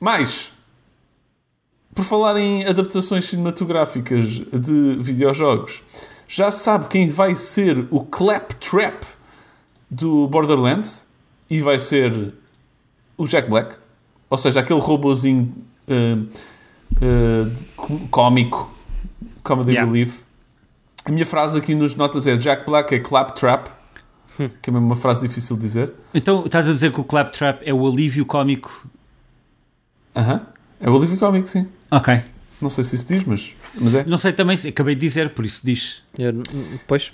Mais, 0.01 0.53
por 1.95 2.05
falar 2.05 2.37
em 2.37 2.65
adaptações 2.67 3.25
cinematográficas 3.27 4.41
de 4.53 4.97
videojogos, 5.01 5.83
já 6.27 6.51
sabe 6.51 6.87
quem 6.89 7.09
vai 7.09 7.35
ser 7.35 7.87
o 7.91 8.01
Claptrap 8.05 9.03
do 9.91 10.27
Borderlands? 10.29 11.07
E 11.49 11.61
vai 11.61 11.79
ser 11.79 12.33
o 13.17 13.27
Jack 13.27 13.49
Black. 13.49 13.77
ou 14.31 14.39
seja, 14.39 14.61
aquele 14.61 14.81
robozinho 14.81 15.55
uh, 15.87 16.27
uh, 17.05 18.09
cómico, 18.11 18.75
comedy 19.43 19.73
Yeah. 19.73 19.91
relief. 19.93 20.23
A 21.05 21.13
minha 21.13 21.27
frase 21.27 21.59
aqui 21.59 21.75
nos 21.75 21.95
notas 21.95 22.27
é 22.27 22.35
Jack 22.37 22.65
Black 22.67 22.95
é 22.95 22.99
claptrap, 22.99 23.69
que 24.63 24.71
é 24.71 24.73
mesmo 24.73 24.87
uma 24.87 24.97
frase 24.97 25.29
difícil 25.29 25.55
de 25.55 25.63
dizer. 25.63 25.93
Então 26.15 26.43
estás 26.47 26.67
a 26.67 26.73
dizer 26.73 26.93
que 26.93 27.01
o 27.01 27.05
Claptrap 27.05 27.61
é 27.63 27.73
o 27.73 27.87
alívio 27.87 28.25
cómico. 28.25 28.89
Aham. 30.15 30.47
É 30.81 30.89
o 30.91 30.97
alívio 30.97 31.17
cómico, 31.19 31.47
sim. 31.47 31.67
Ok. 31.91 32.21
Não 32.61 32.69
sei 32.69 32.85
se 32.85 32.95
isso 32.97 33.07
diz, 33.07 33.25
mas, 33.25 33.55
mas 33.75 33.95
é. 33.95 34.05
Não 34.05 34.19
sei 34.19 34.33
também, 34.33 34.57
se- 34.57 34.69
acabei 34.69 34.95
de 34.95 35.01
dizer, 35.01 35.31
por 35.35 35.45
isso 35.45 35.61
diz. 35.65 35.97
Eu, 36.19 36.33
pois, 36.87 37.13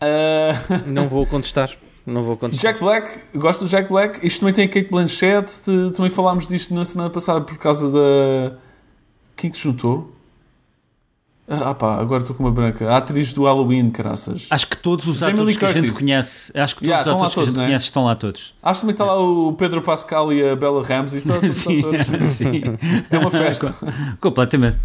Ah, 0.00 0.52
não 0.86 1.08
vou 1.08 1.24
contestar. 1.26 1.70
Não 2.04 2.24
vou 2.24 2.36
contestar. 2.36 2.72
Jack 2.72 2.84
Black, 2.84 3.38
gosto 3.38 3.64
do 3.64 3.68
Jack 3.70 3.88
Black. 3.88 4.26
Isto 4.26 4.40
também 4.40 4.54
tem 4.54 4.64
a 4.64 4.68
Kate 4.68 4.90
Blanchett. 4.90 5.48
te- 5.62 5.90
Também 5.94 6.10
falámos 6.10 6.48
disto 6.48 6.74
na 6.74 6.84
semana 6.84 7.08
passada 7.10 7.40
por 7.42 7.56
causa 7.58 7.90
da. 7.92 8.56
Quem 9.36 9.50
que 9.50 9.56
se 9.56 9.62
juntou? 9.62 10.12
Ah 11.48 11.74
pá, 11.74 11.96
agora 12.00 12.22
estou 12.22 12.34
com 12.36 12.44
uma 12.44 12.52
branca. 12.52 12.88
A 12.88 12.98
atriz 12.98 13.32
do 13.34 13.44
Halloween, 13.44 13.90
caraças. 13.90 14.46
Acho 14.50 14.66
que 14.66 14.76
todos 14.76 15.06
os 15.08 15.18
Jamie 15.18 15.34
atores 15.34 15.56
que 15.56 15.64
a 15.64 15.72
gente 15.72 15.92
conhece, 15.92 16.58
acho 16.58 16.76
que 16.76 16.80
todos 16.82 16.88
Yeah, 16.88 17.00
os 17.00 17.06
estão 17.06 17.20
lá 17.20 17.26
atores 17.26 17.34
que 17.34 17.40
a 17.40 17.42
todos, 17.42 17.52
gente 17.52 17.60
né? 17.60 17.66
conhece 17.66 17.84
estão 17.84 18.04
lá 18.04 18.14
todos. 18.14 18.54
Acho 18.62 18.80
que 18.80 18.86
também 18.86 18.92
está 18.94 19.04
lá 19.04 19.20
o 19.20 19.52
Pedro 19.54 19.82
Pascal 19.82 20.32
e 20.32 20.48
a 20.48 20.54
Bella 20.56 20.82
Ramsey. 20.84 21.18
Estão 21.18 21.40
todos 21.40 21.56
Sim, 21.58 21.78
atores. 21.80 22.06
sim. 22.30 22.62
É 23.10 23.18
uma 23.18 23.30
festa. 23.30 23.74
Completamente. 24.20 24.78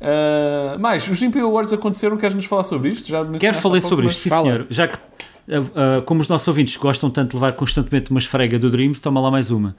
Ah, 0.00 0.76
mais, 0.78 1.08
os 1.08 1.18
Gympie 1.18 1.40
Awards 1.40 1.72
aconteceram. 1.72 2.16
Queres-nos 2.16 2.44
falar 2.44 2.64
sobre 2.64 2.90
isto? 2.90 3.08
Já 3.08 3.24
Quero 3.24 3.58
falar 3.60 3.80
sobre 3.80 4.06
isto, 4.08 4.20
sim 4.20 4.30
senhor. 4.30 4.66
Já 4.70 4.88
que, 4.88 4.96
uh, 4.96 5.98
uh, 5.98 6.02
como 6.02 6.20
os 6.20 6.28
nossos 6.28 6.46
ouvintes 6.48 6.76
gostam 6.76 7.10
tanto 7.10 7.30
de 7.30 7.36
levar 7.36 7.52
constantemente 7.52 8.10
uma 8.10 8.20
esfrega 8.20 8.58
do 8.58 8.70
Dreams, 8.70 9.00
toma 9.00 9.20
lá 9.20 9.30
mais 9.30 9.50
uma. 9.50 9.74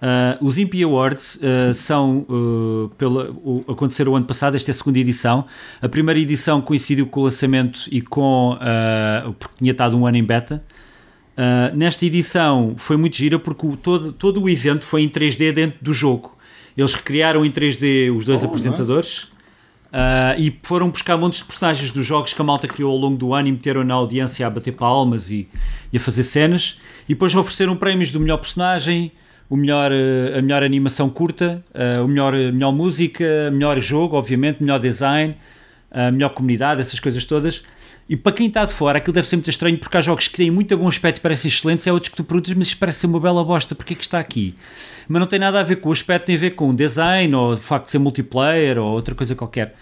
Uh, 0.00 0.42
os 0.44 0.56
Impi 0.56 0.82
Awards 0.82 1.36
uh, 1.36 1.74
são, 1.74 2.24
uh, 2.28 2.90
pela, 2.96 3.30
o, 3.32 3.62
aconteceram 3.68 4.12
o 4.12 4.16
ano 4.16 4.24
passado, 4.24 4.56
esta 4.56 4.70
é 4.70 4.72
a 4.72 4.74
segunda 4.74 4.98
edição. 4.98 5.44
A 5.82 5.88
primeira 5.88 6.18
edição 6.18 6.60
coincidiu 6.62 7.06
com 7.06 7.20
o 7.20 7.24
lançamento 7.24 7.82
e 7.90 8.00
com, 8.00 8.56
porque 9.38 9.54
tinha 9.58 9.72
estado 9.72 9.96
um 9.98 10.06
ano 10.06 10.16
em 10.16 10.24
beta. 10.24 10.62
Nesta 11.74 12.04
edição 12.04 12.74
foi 12.76 12.96
muito 12.96 13.16
gira 13.16 13.38
porque 13.38 13.66
o- 13.66 13.76
todo, 13.76 14.12
todo 14.12 14.42
o 14.42 14.48
evento 14.48 14.84
foi 14.84 15.02
em 15.02 15.08
3D 15.08 15.52
dentro 15.52 15.78
do 15.82 15.92
jogo. 15.92 16.36
Eles 16.76 16.92
recriaram 16.94 17.44
em 17.44 17.50
3D 17.50 18.10
os 18.14 18.24
dois 18.24 18.42
Oh, 18.42 18.46
apresentadores 18.46 19.28
e 20.38 20.54
foram 20.62 20.90
buscar 20.90 21.16
montes 21.16 21.40
de 21.40 21.44
personagens 21.46 21.90
dos 21.90 22.04
jogos 22.06 22.32
que 22.34 22.40
a 22.40 22.44
malta 22.44 22.68
criou 22.68 22.90
ao 22.92 22.96
longo 22.98 23.16
do 23.16 23.32
ano 23.34 23.48
e 23.48 23.52
meteram 23.52 23.84
na 23.84 23.94
audiência 23.94 24.46
a 24.46 24.50
bater 24.50 24.72
palmas 24.72 25.30
e, 25.30 25.48
e 25.92 25.96
a 25.96 26.00
fazer 26.00 26.22
cenas. 26.22 26.78
E 27.08 27.14
depois 27.14 27.34
ofereceram 27.34 27.74
prémios 27.76 28.10
do 28.10 28.20
melhor 28.20 28.36
personagem, 28.38 29.10
o 29.50 29.56
melhor, 29.56 29.90
uh, 29.92 30.38
a 30.38 30.40
melhor 30.40 30.62
animação 30.62 31.10
curta, 31.10 31.62
uh, 31.74 32.02
o 32.04 32.08
melhor, 32.08 32.32
a 32.34 32.52
melhor 32.52 32.72
música, 32.72 33.50
melhor 33.52 33.78
jogo, 33.82 34.16
obviamente, 34.16 34.62
melhor 34.62 34.78
design, 34.78 35.34
a 35.90 36.10
melhor 36.10 36.30
comunidade, 36.30 36.80
essas 36.80 36.98
coisas 37.00 37.24
todas. 37.24 37.62
E 38.08 38.16
para 38.16 38.32
quem 38.32 38.46
está 38.48 38.64
de 38.64 38.72
fora, 38.72 38.98
aquilo 38.98 39.12
deve 39.12 39.28
ser 39.28 39.36
muito 39.36 39.50
estranho 39.50 39.78
porque 39.78 39.96
há 39.96 40.00
jogos 40.00 40.26
que 40.26 40.36
têm 40.36 40.50
muito 40.50 40.76
bom 40.76 40.88
aspecto 40.88 41.18
e 41.18 41.20
parecem 41.20 41.48
excelentes, 41.48 41.86
há 41.86 41.92
outros 41.92 42.10
que 42.10 42.16
tu 42.16 42.24
perguntas, 42.24 42.52
mas 42.54 42.66
isto 42.68 42.78
parece 42.78 43.00
ser 43.00 43.06
uma 43.06 43.20
bela 43.20 43.44
bosta, 43.44 43.74
porque 43.74 43.92
é 43.92 43.96
que 43.96 44.02
está 44.02 44.18
aqui? 44.18 44.54
Mas 45.08 45.20
não 45.20 45.26
tem 45.28 45.38
nada 45.38 45.60
a 45.60 45.62
ver 45.62 45.76
com 45.76 45.88
o 45.90 45.92
aspecto, 45.92 46.26
tem 46.26 46.34
a 46.36 46.38
ver 46.38 46.50
com 46.52 46.70
o 46.70 46.74
design 46.74 47.32
ou 47.34 47.52
o 47.52 47.56
facto 47.56 47.84
de 47.86 47.90
ser 47.92 47.98
multiplayer 47.98 48.78
ou 48.78 48.90
outra 48.90 49.14
coisa 49.14 49.34
qualquer. 49.36 49.76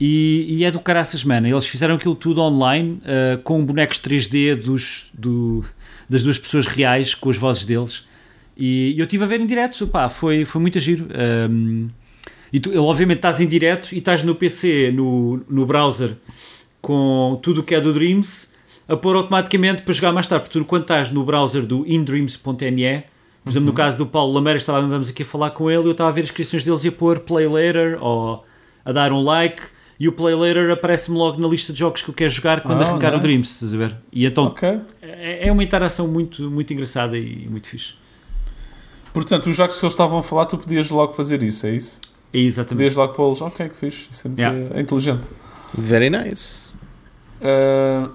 E, 0.00 0.46
e 0.48 0.64
é 0.64 0.70
do 0.70 0.80
caraças, 0.80 1.22
mano. 1.22 1.46
Eles 1.46 1.66
fizeram 1.66 1.94
aquilo 1.94 2.16
tudo 2.16 2.40
online 2.40 3.00
uh, 3.04 3.38
com 3.44 3.64
bonecos 3.64 3.98
3D 4.00 4.56
dos, 4.56 5.10
do- 5.14 5.64
das 6.10 6.22
duas 6.24 6.38
pessoas 6.38 6.66
reais, 6.66 7.14
com 7.14 7.30
as 7.30 7.36
vozes 7.36 7.62
deles. 7.64 8.04
E, 8.56 8.94
eu 8.98 9.04
estive 9.04 9.24
a 9.24 9.26
ver 9.26 9.40
em 9.40 9.46
direto, 9.46 9.86
pá, 9.86 10.08
foi, 10.08 10.44
foi 10.44 10.60
muito 10.60 10.78
giro. 10.78 11.06
Um, 11.50 11.88
e 12.52 12.60
tu, 12.60 12.70
obviamente, 12.82 13.18
estás 13.18 13.40
em 13.40 13.48
direto 13.48 13.92
e 13.94 13.98
estás 13.98 14.22
no 14.22 14.34
PC, 14.34 14.92
no, 14.94 15.42
no 15.48 15.66
browser, 15.66 16.12
com 16.80 17.38
tudo 17.42 17.60
o 17.60 17.64
que 17.64 17.74
é 17.74 17.80
do 17.80 17.92
Dreams, 17.92 18.52
a 18.86 18.96
pôr 18.96 19.16
automaticamente 19.16 19.82
para 19.82 19.92
jogar 19.92 20.12
mais 20.12 20.28
tarde. 20.28 20.44
Porque 20.44 20.58
tu, 20.58 20.64
quando 20.64 20.82
estás 20.82 21.10
no 21.10 21.24
browser 21.24 21.62
do 21.62 21.84
indreams.me, 21.86 23.02
por 23.42 23.50
exemplo, 23.50 23.66
no 23.66 23.72
caso 23.72 23.98
do 23.98 24.06
Paulo 24.06 24.32
Lameira, 24.32 24.56
estávamos 24.56 25.08
aqui 25.08 25.22
a 25.22 25.26
falar 25.26 25.50
com 25.50 25.70
ele, 25.70 25.84
eu 25.86 25.90
estava 25.92 26.10
a 26.10 26.12
ver 26.12 26.20
as 26.22 26.26
inscrições 26.26 26.62
deles 26.62 26.84
e 26.84 26.88
a 26.88 26.92
pôr 26.92 27.20
play 27.20 27.46
later 27.46 27.98
ou 28.02 28.44
a 28.84 28.92
dar 28.92 29.12
um 29.12 29.20
like. 29.22 29.62
E 29.98 30.08
o 30.08 30.12
play 30.12 30.34
later 30.34 30.70
aparece-me 30.70 31.16
logo 31.16 31.40
na 31.40 31.46
lista 31.46 31.72
de 31.72 31.78
jogos 31.78 32.02
que 32.02 32.08
eu 32.10 32.14
quero 32.14 32.30
jogar 32.30 32.62
quando 32.62 32.80
Oh, 32.80 32.84
arrancar 32.84 33.12
o 33.12 33.16
nice. 33.16 33.26
Dreams, 33.28 33.48
estás 33.52 33.74
a 33.74 33.76
ver? 33.76 33.96
E 34.12 34.26
então 34.26 34.46
Ok. 34.46 34.80
é 35.02 35.48
é 35.48 35.52
uma 35.52 35.62
interação 35.62 36.08
muito, 36.08 36.50
muito 36.50 36.72
engraçada 36.72 37.16
e 37.16 37.46
muito 37.48 37.68
fixe. 37.68 37.94
Portanto, 39.14 39.48
os 39.48 39.56
jogos 39.56 39.78
que 39.78 39.84
eles 39.84 39.92
estavam 39.94 40.18
a 40.18 40.22
falar, 40.22 40.44
tu 40.44 40.58
podias 40.58 40.90
logo 40.90 41.12
fazer 41.14 41.42
isso, 41.42 41.66
é 41.66 41.70
isso? 41.70 42.00
É 42.32 42.38
exatamente. 42.38 42.74
Podias 42.76 42.94
logo 42.96 43.12
pô-los. 43.14 43.40
Ok, 43.40 43.68
que 43.70 43.76
fixe. 43.76 44.08
Isso 44.10 44.26
é, 44.26 44.28
muito- 44.28 44.40
Yeah. 44.42 44.80
inteligente. 44.80 45.30
Very 45.78 46.10
nice. 46.10 46.70
Ah, 47.40 48.10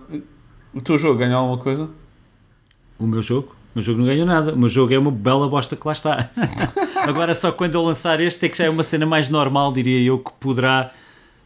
o 0.75 0.81
teu 0.81 0.97
jogo 0.97 1.17
ganha 1.19 1.35
alguma 1.35 1.57
coisa? 1.57 1.89
O 2.99 3.07
meu 3.07 3.21
jogo? 3.21 3.47
O 3.73 3.79
meu 3.79 3.83
jogo 3.83 3.99
não 3.99 4.05
ganhou 4.07 4.25
nada. 4.25 4.53
O 4.53 4.57
meu 4.57 4.67
jogo 4.69 4.93
é 4.93 4.99
uma 4.99 5.11
bela 5.11 5.47
bosta 5.47 5.75
que 5.75 5.87
lá 5.87 5.93
está. 5.93 6.29
Agora, 7.07 7.33
só 7.33 7.51
quando 7.51 7.75
eu 7.75 7.81
lançar 7.81 8.19
este, 8.19 8.45
é 8.45 8.49
que 8.49 8.57
já 8.57 8.65
é 8.65 8.69
uma 8.69 8.83
cena 8.83 9.05
mais 9.05 9.29
normal, 9.29 9.71
diria 9.71 10.05
eu, 10.05 10.19
que 10.19 10.31
poderá 10.39 10.91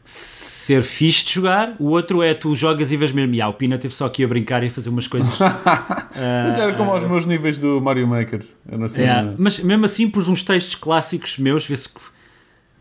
ser 0.06 0.84
fixe 0.84 1.26
de 1.26 1.34
jogar. 1.34 1.76
O 1.80 1.86
outro 1.92 2.22
é 2.22 2.34
tu 2.34 2.54
jogas 2.56 2.92
e 2.92 2.98
vês 2.98 3.12
mesmo. 3.12 3.34
"Ya, 3.36 3.48
o 3.48 3.54
Pina 3.54 3.78
teve 3.78 3.94
só 3.96 4.06
aqui 4.06 4.24
a 4.24 4.28
brincar 4.28 4.64
e 4.64 4.68
a 4.68 4.72
fazer 4.72 4.90
umas 4.90 5.08
coisas. 5.08 5.38
Mas 6.44 6.58
era 6.58 6.74
como 6.74 6.92
aos 6.92 7.06
meus 7.06 7.26
níveis 7.26 7.58
do 7.58 7.80
Mario 7.80 8.08
Maker. 8.08 8.40
Eu 8.70 8.78
não 8.78 8.88
sei. 8.88 9.06
Yeah, 9.06 9.34
Mas 9.38 9.60
mesmo 9.60 9.86
assim, 9.86 10.10
pus 10.10 10.28
uns 10.28 10.44
textos 10.44 10.76
clássicos 10.76 11.38
meus, 11.38 11.66
vê-se 11.66 11.88
que, 11.90 12.00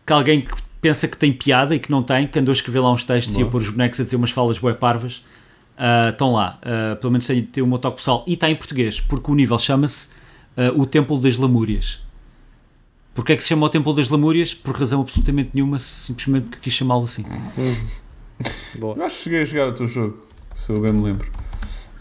que 0.05 0.13
alguém 0.13 0.41
que 0.41 0.53
pensa 0.81 1.07
que 1.07 1.15
tem 1.15 1.31
piada 1.31 1.73
e 1.73 1.79
que 1.79 1.89
não 1.89 2.03
tem, 2.03 2.27
que 2.27 2.37
andou 2.37 2.51
a 2.51 2.55
escrever 2.55 2.81
lá 2.81 2.91
uns 2.91 3.05
textos 3.05 3.35
e 3.35 3.39
a 3.39 3.41
Boa. 3.43 3.51
pôr 3.51 3.61
os 3.61 3.69
bonecos 3.69 3.99
a 4.01 4.03
dizer 4.03 4.17
umas 4.17 4.31
falas 4.31 4.59
bué 4.59 4.73
parvas, 4.73 5.23
ah, 5.77 6.09
estão 6.09 6.33
lá. 6.33 6.59
Ah, 6.61 6.97
pelo 6.97 7.11
menos 7.11 7.25
tem, 7.25 7.41
tem 7.41 7.63
o 7.63 7.67
meu 7.67 7.79
toque 7.79 7.97
pessoal 7.97 8.25
e 8.27 8.33
está 8.33 8.49
em 8.49 8.55
português, 8.55 8.99
porque 8.99 9.31
o 9.31 9.33
nível 9.35 9.57
chama-se 9.57 10.09
ah, 10.57 10.73
O 10.75 10.85
Templo 10.85 11.17
das 11.17 11.37
Lamúrias. 11.37 12.02
Porquê 13.13 13.33
é 13.33 13.35
que 13.37 13.43
se 13.43 13.49
chama 13.49 13.65
o 13.67 13.69
Templo 13.69 13.93
das 13.93 14.09
Lamúrias? 14.09 14.53
Por 14.53 14.75
razão 14.75 15.01
absolutamente 15.01 15.51
nenhuma, 15.53 15.77
simplesmente 15.77 16.45
porque 16.45 16.61
quis 16.61 16.73
chamá-lo 16.73 17.03
assim. 17.03 17.23
Boa. 18.79 18.95
Eu 18.97 19.03
acho 19.03 19.17
que 19.17 19.23
cheguei 19.23 19.41
a 19.41 19.45
jogar 19.45 19.67
o 19.69 19.73
teu 19.73 19.85
jogo, 19.85 20.25
se 20.53 20.71
eu 20.71 20.81
bem 20.81 20.91
me 20.91 21.03
lembro. 21.03 21.31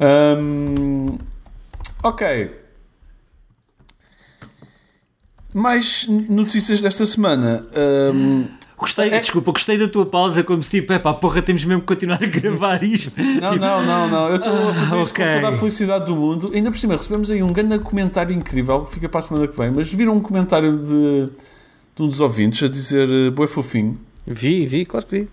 Ahm, 0.01 1.19
ok. 2.03 2.63
Mais 5.53 6.07
notícias 6.09 6.81
desta 6.81 7.05
semana. 7.05 7.63
Ahm, 7.77 8.47
Gostei, 8.83 9.09
É- 9.09 9.21
desculpa, 9.21 9.53
gostei 9.53 9.79
da 9.79 9.89
tua 9.89 10.05
pausa, 10.05 10.43
como 10.43 10.63
se 10.63 10.69
tipo, 10.71 10.93
epá, 10.93 11.15
porra, 11.15 11.41
temos 11.41 11.65
mesmo 11.65 11.81
que 11.81 11.87
continuar 11.87 12.23
a 12.23 12.27
gravar 12.27 12.83
isto. 12.83 13.13
não, 13.17 13.53
Tipo, 13.53 13.65
não, 13.65 13.87
não, 13.87 14.09
não. 14.09 14.29
Eu 14.29 14.37
estou 14.37 14.53
a 14.53 14.75
fazer 14.75 14.97
Ah, 14.97 15.01
isto 15.01 15.13
ok. 15.13 15.25
com 15.27 15.33
toda 15.41 15.49
a 15.49 15.53
felicidade 15.59 16.05
do 16.07 16.17
mundo. 16.17 16.51
Ainda 16.55 16.71
por 16.71 16.77
cima, 16.77 16.97
recebemos 16.97 17.31
aí 17.31 17.43
um 17.43 17.53
grande 17.53 17.79
comentário 17.79 18.35
incrível 18.35 18.81
que 18.85 18.93
fica 18.93 19.09
para 19.09 19.21
a 19.21 19.23
semana 19.23 19.47
que 19.49 19.57
vem. 19.57 19.71
Mas 19.71 19.93
viram 19.93 20.15
um 20.17 20.21
comentário 20.21 20.77
de, 20.79 21.27
de 21.97 22.03
um 22.03 22.09
dos 22.09 22.21
ouvintes 22.21 22.63
a 22.63 22.69
dizer 22.69 23.09
uh, 23.09 23.31
Boé 23.31 23.47
fofinho. 23.47 23.99
Vi, 24.27 24.67
vi, 24.67 24.85
claro 24.85 25.07
que 25.07 25.21
vi. 25.21 25.29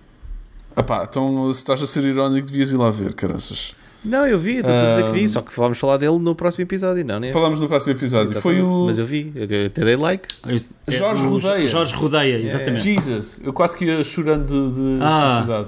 Ah 0.75 0.83
pá, 0.83 1.05
então 1.09 1.51
se 1.51 1.59
estás 1.59 1.81
a 1.81 1.87
ser 1.87 2.03
irónico, 2.05 2.47
devias 2.47 2.71
ir 2.71 2.77
lá 2.77 2.91
ver, 2.91 3.13
caraças. 3.13 3.75
Não, 4.03 4.25
eu 4.25 4.39
vi, 4.39 4.57
estou 4.57 4.73
a 4.73 4.89
dizer 4.91 5.03
que 5.03 5.11
vi, 5.11 5.27
só 5.27 5.41
que 5.41 5.53
vamos 5.57 5.77
falar 5.77 5.97
dele 5.97 6.17
no 6.19 6.33
próximo 6.33 6.61
episódio, 6.63 7.03
não, 7.03 7.19
né? 7.19 7.31
Falamos 7.33 7.59
no 7.59 7.67
próximo 7.67 7.93
episódio. 7.93 8.39
Foi 8.41 8.61
o 8.61 8.85
Mas 8.85 8.97
eu 8.97 9.05
vi, 9.05 9.31
eu 9.35 9.43
até 9.67 9.83
dei 9.83 9.95
like. 9.97 10.27
eu- 10.47 10.61
Jorge 10.87 11.27
o 11.27 11.31
Rodeia. 11.31 11.67
Jorge 11.67 11.93
Rodeia, 11.95 12.37
exatamente. 12.41 12.81
Jesus. 12.83 13.41
Eu 13.43 13.51
quase 13.51 13.75
que 13.75 13.83
ia 13.85 14.01
chorando 14.03 14.45
de, 14.45 14.97
de 14.97 15.03
Ah. 15.03 15.27
felicidade. 15.43 15.67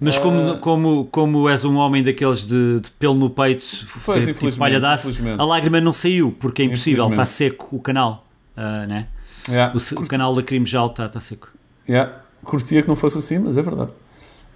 Mas 0.00 0.18
como, 0.18 0.50
Ah. 0.50 0.58
como, 0.58 1.04
como 1.12 1.48
és 1.48 1.64
um 1.64 1.76
homem 1.76 2.02
daqueles 2.02 2.44
de, 2.44 2.80
de 2.80 2.90
pelo 2.98 3.14
no 3.14 3.30
peito, 3.30 3.64
Pois, 4.04 4.18
tipo 4.24 4.32
infelizmente, 4.32 4.58
palhadaço, 4.58 5.10
a 5.38 5.44
lágrima 5.44 5.80
não 5.80 5.92
saiu, 5.92 6.34
porque 6.40 6.62
é 6.62 6.64
impossível, 6.64 7.08
está 7.08 7.24
seco 7.24 7.76
o 7.76 7.80
canal. 7.80 8.26
ah, 8.56 8.84
né? 8.86 9.06
Yeah. 9.48 9.76
o, 9.76 9.78
se- 9.80 9.94
o 9.94 10.06
canal 10.08 10.34
da 10.34 10.42
Crime 10.42 10.66
já 10.66 10.84
está 10.86 11.08
tá 11.08 11.20
seco. 11.20 11.48
Yeah. 11.88 12.12
Curtia 12.42 12.82
que 12.82 12.88
não 12.88 12.96
fosse 12.96 13.18
assim, 13.18 13.38
mas 13.38 13.56
é 13.56 13.62
verdade. 13.62 13.90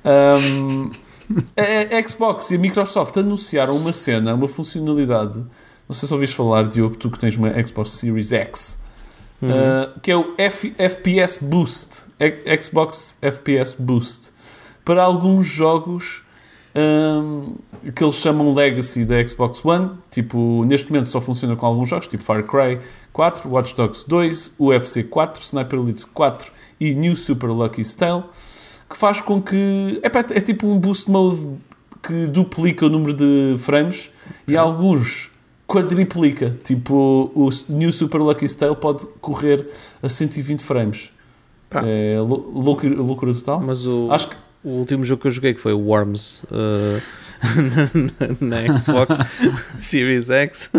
Um, 0.05 0.91
a, 1.57 1.97
a 1.97 2.09
Xbox 2.09 2.51
e 2.51 2.57
a 2.57 2.59
Microsoft 2.59 3.17
anunciaram 3.17 3.77
uma 3.77 3.93
cena, 3.93 4.35
uma 4.35 4.49
funcionalidade. 4.49 5.39
Não 5.89 5.95
sei 5.95 6.07
se 6.07 6.13
ouviste 6.15 6.37
falar, 6.37 6.67
Diogo, 6.67 6.97
tu 6.97 7.11
que 7.11 7.19
tens 7.19 7.37
uma 7.37 7.51
Xbox 7.67 7.91
Series 7.91 8.33
X, 8.33 8.85
uh, 9.43 9.99
que 10.01 10.11
é 10.11 10.17
o 10.17 10.35
F- 10.37 10.75
FPS 10.77 11.43
Boost. 11.43 12.07
Xbox 12.63 13.17
FPS 13.23 13.75
Boost. 13.79 14.33
Para 14.85 15.03
alguns 15.03 15.47
jogos 15.47 16.25
um, 16.75 17.57
que 17.95 18.05
eles 18.05 18.17
chamam 18.17 18.55
Legacy 18.55 19.05
da 19.05 19.27
Xbox 19.27 19.65
One. 19.65 19.91
Tipo, 20.11 20.65
neste 20.65 20.91
momento 20.91 21.09
só 21.09 21.21
funciona 21.21 21.57
com 21.57 21.67
alguns 21.67 21.89
jogos, 21.89 22.07
tipo 22.07 22.23
Far 22.23 22.43
Cry 22.45 22.79
4, 23.13 23.49
Watch 23.51 23.75
Dogs 23.75 24.05
2, 24.07 24.53
UFC 24.61 25.05
4, 25.05 25.43
Sniper 25.43 25.79
Elite 25.79 26.07
4 26.07 26.53
e 26.81 26.95
New 26.95 27.17
Super 27.17 27.51
Lucky 27.51 27.85
Style, 27.85 28.25
que 28.89 28.97
faz 28.97 29.21
com 29.21 29.41
que. 29.41 30.01
epá, 30.03 30.21
É, 30.31 30.41
tipo 30.41 30.67
um 30.67 30.79
boost 30.79 31.11
mode 31.11 31.51
que 32.03 32.27
duplica 32.27 32.87
o 32.87 32.89
número 32.89 33.13
de 33.15 33.57
frames 33.59 34.11
e 34.47 34.57
alguns 34.57 35.31
quadriplica. 35.67 36.57
Tipo, 36.65 37.31
o 37.35 37.49
New 37.69 37.93
Super 37.93 38.19
Lucky 38.21 38.47
Style 38.49 38.77
pode 38.77 39.07
correr 39.21 39.67
a 40.03 40.09
120 40.09 40.63
frames. 40.63 41.13
Pá. 41.69 41.83
É 41.85 42.19
lou- 42.21 42.51
loucura, 42.55 42.95
loucura 43.03 43.35
total. 43.35 43.61
Mas 43.61 43.85
o, 43.85 44.09
Acho 44.11 44.29
que 44.29 44.37
o 44.65 44.71
último 44.71 45.05
jogo 45.05 45.21
que 45.23 45.29
eu 45.29 45.33
joguei 45.33 45.53
que 45.55 45.61
foi 45.61 45.73
o 45.75 45.79
Worms 45.81 46.43
uh, 46.45 47.03
na, 48.41 48.65
na 48.67 48.79
Xbox 48.79 49.19
Series 49.79 50.31
X 50.31 50.71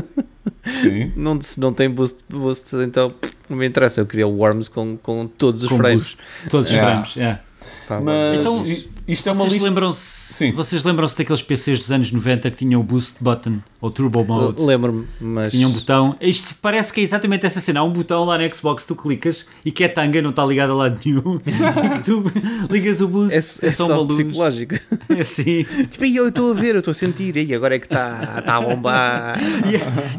sim. 0.82 1.12
não, 1.16 1.39
se 1.39 1.60
não 1.60 1.72
tem 1.72 1.89
boost, 1.89 2.18
boost 2.30 2.76
então 2.78 3.12
não 3.47 3.57
me 3.57 3.68
interessa. 3.68 4.01
Eu 4.01 4.05
queria 4.07 4.28
o 4.28 4.36
Worms 4.38 4.68
com, 4.68 4.97
com 4.97 5.28
todos 5.28 5.64
os 5.64 5.70
Com 5.70 5.78
frames. 5.78 6.18
Todos 6.49 6.68
os 6.68 6.74
Yeah. 6.74 6.91
frames. 7.03 7.16
yeah. 7.16 7.41
Pá, 7.88 7.99
Mas 8.01 8.39
Então, 8.39 8.64
isto 9.12 9.28
é 9.30 9.32
uma 9.32 9.39
vocês 9.43 9.53
lista. 9.53 9.68
lembram-se 9.70 10.34
Sim. 10.34 10.51
vocês 10.51 10.84
lembram-se 10.84 11.18
daqueles 11.18 11.41
PCs 11.41 11.80
dos 11.80 11.91
anos 11.91 12.12
90 12.12 12.49
que 12.51 12.57
tinham 12.57 12.82
o 12.82 12.84
boost 12.84 13.18
button 13.24 13.57
ou 13.82 13.89
turbo 13.89 14.24
mode? 14.26 14.62
Lembro-me, 14.62 15.07
mas 15.22 15.51
Tinha 15.53 15.68
um 15.68 15.72
botão. 15.72 16.16
Isto 16.20 16.53
parece 16.62 16.91
que 16.91 16.99
é 16.99 17.03
exatamente 17.03 17.45
essa 17.45 17.62
cena. 17.62 17.80
Há 17.80 17.84
um 17.84 17.91
botão 17.93 18.26
lá 18.26 18.38
na 18.38 18.51
Xbox 18.51 18.86
tu 18.86 18.95
clicas 18.95 19.47
e 19.64 19.72
que 19.72 19.84
é 19.84 19.88
tanga, 19.88 20.22
não 20.22 20.32
está 20.32 20.45
ligado 20.45 20.72
a 20.74 20.76
lado 20.76 20.99
nenhum. 21.05 21.38
e 21.45 21.51
que 21.97 22.03
tu 22.03 22.24
ligas 22.70 22.99
o 23.01 23.07
boost, 23.07 23.34
é, 23.34 23.38
é 23.38 23.72
só 23.72 23.86
só 23.86 23.93
uma 23.93 24.01
luz. 24.03 24.16
psicológico. 24.18 24.76
É 25.10 25.22
assim. 25.22 25.66
tipo, 25.89 26.03
"Ei, 26.05 26.18
eu 26.20 26.30
estou 26.30 26.51
a 26.51 26.53
ver, 26.53 26.76
eu 26.76 26.80
estou 26.80 26.91
a 26.91 26.95
sentir, 26.95 27.36
e 27.36 27.53
agora 27.55 27.76
é 27.76 27.80
que 27.80 27.88
está 27.88 28.39
tá 28.43 28.57
a 28.57 28.62
bombar. 28.62 29.39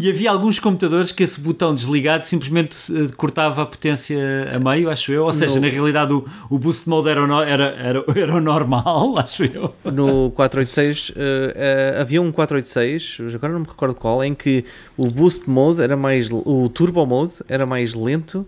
E, 0.00 0.04
e 0.04 0.10
havia 0.10 0.30
alguns 0.32 0.58
computadores 0.58 1.12
que 1.12 1.22
esse 1.22 1.40
botão 1.40 1.72
desligado 1.74 2.24
simplesmente 2.24 2.76
eh, 2.92 3.08
cortava 3.16 3.62
a 3.62 3.66
potência 3.66 4.18
a 4.52 4.58
meio, 4.58 4.90
acho 4.90 5.12
eu. 5.12 5.24
Ou 5.24 5.32
seja, 5.32 5.54
No- 5.54 5.60
na 5.60 5.68
realidade 5.68 6.12
o, 6.12 6.26
o 6.50 6.58
boost 6.58 6.88
mode 6.88 7.08
era 7.08 7.20
era, 7.44 7.64
era, 7.78 8.04
era 8.20 8.34
o 8.34 8.40
normal, 8.40 8.79
acho 9.18 9.44
eu. 9.44 9.74
No 9.84 10.30
486 10.30 11.12
eh, 11.16 11.52
eh, 11.56 12.00
havia 12.00 12.20
um 12.20 12.32
486, 12.32 13.34
agora 13.34 13.52
não 13.52 13.60
me 13.60 13.66
recordo 13.66 13.94
qual, 13.94 14.22
em 14.22 14.34
que 14.34 14.64
o 14.96 15.06
boost 15.06 15.48
mode 15.48 15.82
era 15.82 15.96
mais 15.96 16.30
o 16.30 16.68
turbo 16.68 17.04
mode 17.06 17.34
era 17.48 17.66
mais 17.66 17.94
lento 17.94 18.46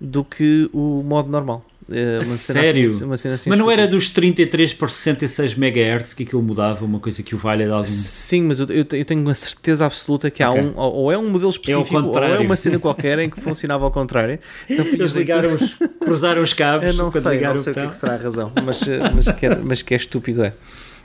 do 0.00 0.24
que 0.24 0.68
o 0.72 1.02
modo 1.02 1.30
normal. 1.30 1.64
Eh, 1.90 2.16
uma 2.16 2.24
cena 2.24 2.62
sério? 2.62 2.86
Assim, 2.86 3.04
uma 3.04 3.16
cena 3.16 3.34
assim 3.34 3.50
Mas 3.50 3.58
não 3.58 3.70
era 3.70 3.86
dos 3.86 4.08
33 4.08 4.72
por 4.72 4.88
66 4.88 5.52
MHz 5.56 6.14
que 6.14 6.22
aquilo 6.22 6.42
mudava, 6.42 6.84
uma 6.84 6.98
coisa 6.98 7.22
que 7.22 7.34
o 7.34 7.38
valha 7.38 7.66
de 7.66 7.72
algum. 7.72 7.86
Sim, 7.86 8.44
mas 8.44 8.58
eu, 8.60 8.66
eu 8.68 8.84
te- 8.84 8.96
eu 8.96 9.04
tenho 9.04 9.20
uma 9.20 9.34
certeza 9.34 9.84
absoluta 9.84 10.30
que 10.30 10.42
há 10.42 10.50
Ok. 10.50 10.62
um, 10.62 10.72
ou 10.76 10.94
ou 10.94 11.12
é 11.12 11.18
um 11.18 11.28
modelo 11.30 11.50
específico, 11.50 11.94
ou 11.96 12.18
é 12.24 12.38
uma 12.38 12.56
cena 12.56 12.78
qualquer 12.78 13.18
em 13.18 13.28
que 13.28 13.40
funcionava 13.40 13.84
ao 13.84 13.90
contrário. 13.90 14.38
Então, 14.68 14.84
Eles 14.86 15.12
ligaram 15.14 15.52
os, 15.54 15.76
cruzaram 16.00 16.42
os 16.42 16.52
cabos 16.54 16.86
Eu 16.88 16.94
não 16.94 17.10
quando 17.10 17.22
sei, 17.24 17.32
ligaram 17.34 17.56
não 17.56 17.62
sei 17.62 17.70
o 17.72 17.74
que, 17.74 17.80
é 17.80 17.82
botão. 17.84 17.90
que 17.90 18.00
será 18.00 18.14
a 18.14 18.16
razão, 18.18 18.52
mas, 18.64 18.82
eh, 18.88 19.10
mas, 19.14 19.32
que, 19.32 19.46
é, 19.46 19.56
mas 19.56 19.82
que 19.82 19.92
é 19.94 19.96
estúpido 19.96 20.42
é. 20.42 20.52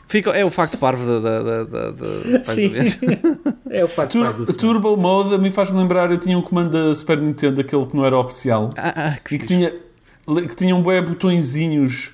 Fica, 0.08 0.32
é 0.32 0.44
o 0.44 0.50
facto 0.50 0.78
parvo 0.80 1.06
da. 1.06 1.20
da, 1.20 1.64
da, 1.66 1.92
da, 1.92 2.44
Sim. 2.46 2.72
É 3.70 3.84
o 3.84 3.88
facto 3.88 4.14
Tur- 4.14 4.34
do 4.34 4.54
Turbo 4.56 4.98
Mode 4.98 5.36
a 5.36 5.38
mim 5.38 5.52
faz-me 5.52 5.78
lembrar. 5.78 6.10
Eu 6.12 6.18
tinha 6.18 6.36
um 6.36 6.42
comando 6.42 6.72
da 6.72 6.96
Super 6.96 7.20
Nintendo, 7.22 7.62
aquele 7.62 7.86
que 7.86 7.96
não 7.96 8.04
era 8.04 8.18
oficial, 8.18 8.72
Ah, 8.76 8.94
ah, 8.96 9.18
que, 9.24 9.36
e 9.36 9.38
que 9.38 9.46
tinha, 9.46 9.72
que 10.48 10.56
tinha 10.56 10.76
um 10.76 10.82
bué 10.82 11.02
botõezinhos. 11.02 12.14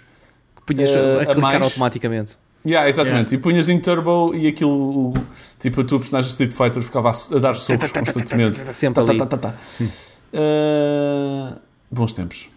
punhas 0.65 0.89
eh, 0.89 0.93
a 0.93 1.21
a 1.21 1.25
clicar 1.25 1.41
mais. 1.41 1.61
automaticamente. 1.63 2.37
Yeah, 2.65 2.89
exatamente. 2.89 3.35
E 3.35 3.37
punhas 3.37 3.69
em 3.69 3.79
Turbo 3.79 4.33
e 4.33 4.47
aquilo, 4.47 5.09
o- 5.11 5.13
tipo, 5.59 5.81
a 5.81 5.83
tua 5.83 5.99
personagem 5.99 6.31
Street 6.31 6.51
Fighter 6.51 6.81
ficava 6.81 7.11
a, 7.11 7.35
a 7.35 7.39
dar 7.39 7.53
socos 7.53 7.91
constantemente. 7.91 8.59
Sempre 8.73 9.03
ali. 9.03 9.17
Tá, 9.19 9.25
tá, 9.27 9.37
tá, 9.37 9.51
tá. 9.51 9.55
Uh, 10.33 11.59
bons 11.91 12.11
tempos. 12.13 12.49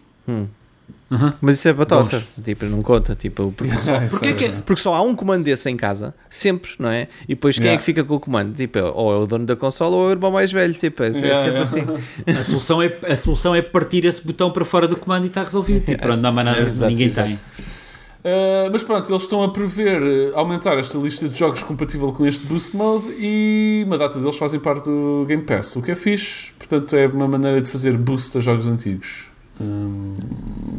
Mas 1.41 1.57
isso 1.57 1.67
é 1.69 1.73
batota, 1.73 2.23
tipo, 2.43 2.65
não 2.65 2.81
conta. 2.83 3.15
Tipo, 3.15 3.51
porque, 3.57 3.71
Porquê 4.09 4.33
que- 4.33 4.49
porque 4.63 4.81
só 4.81 4.93
há 4.93 5.01
um 5.01 5.15
comando 5.15 5.43
desse 5.43 5.69
em 5.69 5.75
casa, 5.75 6.13
sempre, 6.29 6.71
não 6.77 6.89
é? 6.89 7.07
E 7.23 7.29
depois 7.29 7.55
quem 7.55 7.63
é 7.65 7.69
Yeah. 7.69 7.79
que 7.79 7.85
fica 7.85 8.03
com 8.03 8.15
o 8.15 8.19
comando? 8.19 8.53
Tipo, 8.55 8.79
ou 8.79 9.11
é 9.13 9.17
o 9.17 9.25
dono 9.25 9.45
da 9.45 9.55
consola 9.55 9.95
ou 9.95 10.03
é 10.05 10.07
o 10.09 10.11
irmão 10.11 10.31
mais 10.31 10.51
velho. 10.51 10.73
Tipo, 10.73 11.03
é, 11.03 11.07
é 11.07 11.11
Yeah, 11.11 11.63
sempre 11.63 11.79
yeah. 11.79 11.93
assim. 11.93 12.39
A 12.39 12.43
solução, 12.43 12.81
é, 12.83 12.97
a 13.07 13.15
solução 13.17 13.55
é 13.55 13.61
partir 13.61 14.05
esse 14.05 14.25
botão 14.25 14.51
para 14.51 14.63
fora 14.65 14.87
do 14.87 14.95
comando 14.97 15.23
e 15.23 15.27
está 15.27 15.43
resolvido. 15.43 15.85
Tipo, 15.85 16.01
pronto, 16.03 16.17
não 16.21 16.29
há 16.29 16.33
mais 16.33 16.45
nada, 16.47 16.61
Exato, 16.61 16.89
ninguém 16.91 17.07
exato. 17.07 17.27
tem. 17.27 17.39
Uh, 18.21 18.67
mas 18.71 18.83
pronto, 18.83 19.09
eles 19.09 19.21
estão 19.23 19.41
a 19.43 19.49
prever 19.49 20.01
uh, 20.01 20.37
aumentar 20.37 20.77
esta 20.77 20.97
lista 20.97 21.29
de 21.29 21.39
jogos 21.39 21.63
compatível 21.63 22.11
com 22.11 22.25
este 22.25 22.45
Boost 22.45 22.75
Mode 22.75 23.05
e 23.17 23.81
uma 23.87 23.97
data 23.97 24.19
deles 24.19 24.35
fazem 24.37 24.59
parte 24.59 24.83
do 24.85 25.23
Game 25.25 25.41
Pass, 25.43 25.77
o 25.77 25.81
que 25.81 25.91
é 25.91 25.95
fixe. 25.95 26.51
Portanto, 26.59 26.95
é 26.97 27.07
uma 27.07 27.27
maneira 27.27 27.61
de 27.61 27.71
fazer 27.71 27.97
boost 27.97 28.37
a 28.37 28.41
jogos 28.41 28.67
antigos. 28.67 29.29
Hum, 29.59 30.15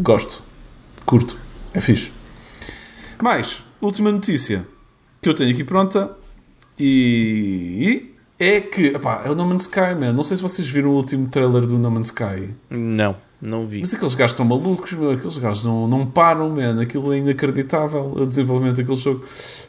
gosto, 0.00 0.42
curto, 1.04 1.38
é 1.74 1.80
fixe. 1.80 2.12
Mais, 3.22 3.62
última 3.80 4.10
notícia 4.10 4.66
que 5.20 5.28
eu 5.28 5.34
tenho 5.34 5.50
aqui 5.50 5.62
pronta 5.62 6.16
e 6.78 8.14
é 8.38 8.58
que, 8.58 8.86
epá, 8.86 9.22
é 9.26 9.30
o 9.30 9.34
No 9.34 9.44
Man's 9.44 9.62
Sky, 9.62 9.94
man. 10.00 10.14
Não 10.14 10.22
sei 10.22 10.38
se 10.38 10.42
vocês 10.42 10.66
viram 10.66 10.88
o 10.88 10.94
último 10.94 11.28
trailer 11.28 11.66
do 11.66 11.78
No 11.78 11.90
Man's 11.90 12.06
Sky. 12.06 12.54
Não, 12.70 13.14
não 13.38 13.66
vi. 13.66 13.80
Mas 13.80 13.92
aqueles 13.92 14.14
gajos 14.14 14.32
estão 14.32 14.46
malucos, 14.46 14.94
meu. 14.94 15.10
aqueles 15.10 15.36
gajos 15.36 15.66
não, 15.66 15.86
não 15.86 16.06
param, 16.06 16.48
man. 16.48 16.80
aquilo 16.80 17.12
é 17.12 17.18
inacreditável, 17.18 18.06
o 18.06 18.24
desenvolvimento 18.24 18.78
daquele 18.78 18.96
jogo. 18.96 19.22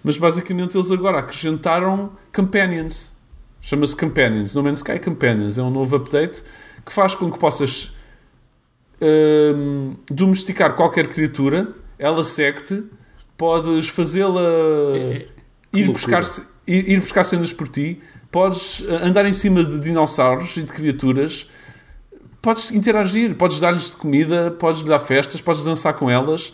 Mas 0.05 0.17
basicamente 0.17 0.77
eles 0.77 0.89
agora 0.89 1.19
acrescentaram 1.19 2.11
Companions. 2.33 3.17
Chama-se 3.59 3.95
Companions, 3.95 4.55
No 4.55 4.63
Man's 4.63 4.79
Sky 4.79 4.99
Companions. 4.99 5.57
É 5.57 5.63
um 5.63 5.69
novo 5.69 5.97
update 5.97 6.41
que 6.85 6.93
faz 6.93 7.13
com 7.13 7.29
que 7.29 7.37
possas 7.37 7.93
domesticar 10.09 10.75
qualquer 10.75 11.07
criatura, 11.07 11.67
ela 11.97 12.23
segue-te, 12.23 12.83
podes 13.37 13.89
fazê-la 13.89 14.41
ir 15.73 15.85
loucura. 15.85 15.93
buscar, 15.93 16.23
ir, 16.67 16.89
ir 16.89 16.99
buscar 16.99 17.23
cenas 17.23 17.51
por 17.51 17.67
ti, 17.67 17.99
podes 18.31 18.83
eh, 18.87 19.07
andar 19.07 19.25
em 19.25 19.33
cima 19.33 19.63
de 19.63 19.79
dinossauros 19.79 20.57
e 20.57 20.63
de 20.63 20.71
criaturas 20.71 21.47
podes 22.41 22.71
interagir, 22.71 23.35
podes 23.35 23.59
dar-lhes 23.59 23.91
de 23.91 23.97
comida, 23.97 24.51
podes 24.51 24.83
dar 24.83 24.99
festas, 24.99 25.39
podes 25.39 25.63
dançar 25.63 25.93
com 25.93 26.09
elas. 26.09 26.53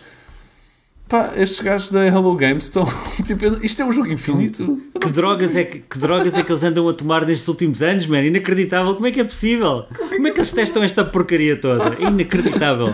Pá, 1.08 1.32
estes 1.38 1.62
gajos 1.62 1.91
da 1.91 2.05
Hello 2.05 2.36
Games 2.36 2.66
estão. 2.66 2.84
Tipo, 3.24 3.45
isto 3.64 3.82
é 3.82 3.86
um 3.86 3.91
jogo 3.91 4.12
infinito. 4.12 4.82
Que 4.99 5.10
drogas, 5.10 5.55
é 5.55 5.64
que, 5.64 5.80
que 5.80 5.97
drogas 5.97 6.36
é 6.36 6.43
que 6.43 6.51
eles 6.51 6.64
andam 6.64 6.88
a 6.89 6.93
tomar 6.93 7.26
nestes 7.26 7.47
últimos 7.47 7.82
anos, 7.82 8.05
man? 8.08 8.24
Inacreditável. 8.24 8.93
Como 8.93 9.08
é 9.08 9.12
que 9.12 9.22
é 9.22 9.24
possível? 9.24 9.86
Como 9.97 10.28
é 10.28 10.32
que 10.32 10.39
eles 10.39 10.51
testam 10.51 10.84
esta 10.84 11.05
porcaria 11.05 11.60
toda? 11.60 11.95
É 11.95 12.03
inacreditável. 12.10 12.93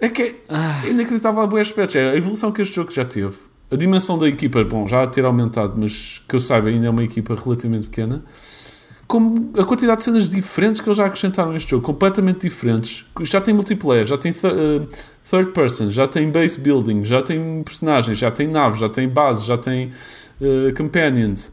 É 0.00 0.08
que 0.10 0.22
é 0.22 0.90
inacreditável 0.90 1.42
a 1.42 1.46
boas 1.46 1.68
aspectos. 1.68 1.96
É 1.96 2.10
a 2.10 2.16
evolução 2.16 2.52
que 2.52 2.60
este 2.60 2.76
jogo 2.76 2.92
já 2.92 3.04
teve. 3.04 3.34
A 3.70 3.76
dimensão 3.76 4.18
da 4.18 4.28
equipa, 4.28 4.62
bom, 4.62 4.86
já 4.86 5.02
a 5.02 5.06
ter 5.06 5.24
aumentado, 5.24 5.74
mas 5.76 6.22
que 6.28 6.36
eu 6.36 6.40
saiba, 6.40 6.68
ainda 6.68 6.86
é 6.86 6.90
uma 6.90 7.02
equipa 7.02 7.34
relativamente 7.34 7.88
pequena. 7.88 8.22
Como 9.06 9.52
a 9.56 9.64
quantidade 9.64 9.98
de 9.98 10.04
cenas 10.04 10.28
diferentes 10.28 10.80
que 10.80 10.88
eles 10.88 10.96
já 10.96 11.06
acrescentaram 11.06 11.52
neste 11.52 11.70
jogo, 11.70 11.84
completamente 11.84 12.40
diferentes. 12.48 13.04
Já 13.22 13.40
tem 13.40 13.54
multiplayer, 13.54 14.04
já 14.04 14.18
tem 14.18 14.32
th- 14.32 14.44
uh, 14.52 14.88
third 15.30 15.52
person, 15.52 15.90
já 15.90 16.08
tem 16.08 16.28
base 16.30 16.58
building, 16.58 17.04
já 17.04 17.22
tem 17.22 17.62
personagens, 17.62 18.18
já 18.18 18.30
tem 18.32 18.48
naves, 18.48 18.80
já 18.80 18.88
tem 18.88 19.08
bases, 19.08 19.46
já 19.46 19.56
tem 19.56 19.92
uh, 20.40 20.74
companions. 20.76 21.52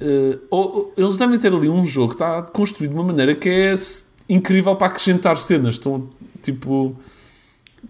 Uh, 0.00 0.38
ou- 0.50 0.92
eles 0.96 1.16
devem 1.16 1.38
ter 1.38 1.52
ali 1.54 1.68
um 1.70 1.86
jogo 1.86 2.08
que 2.08 2.14
está 2.16 2.42
construído 2.42 2.90
de 2.90 2.96
uma 2.96 3.04
maneira 3.04 3.34
que 3.34 3.48
é 3.48 3.74
incrível 4.28 4.76
para 4.76 4.88
acrescentar 4.88 5.36
cenas. 5.38 5.74
Estão 5.76 6.08
tipo. 6.42 6.94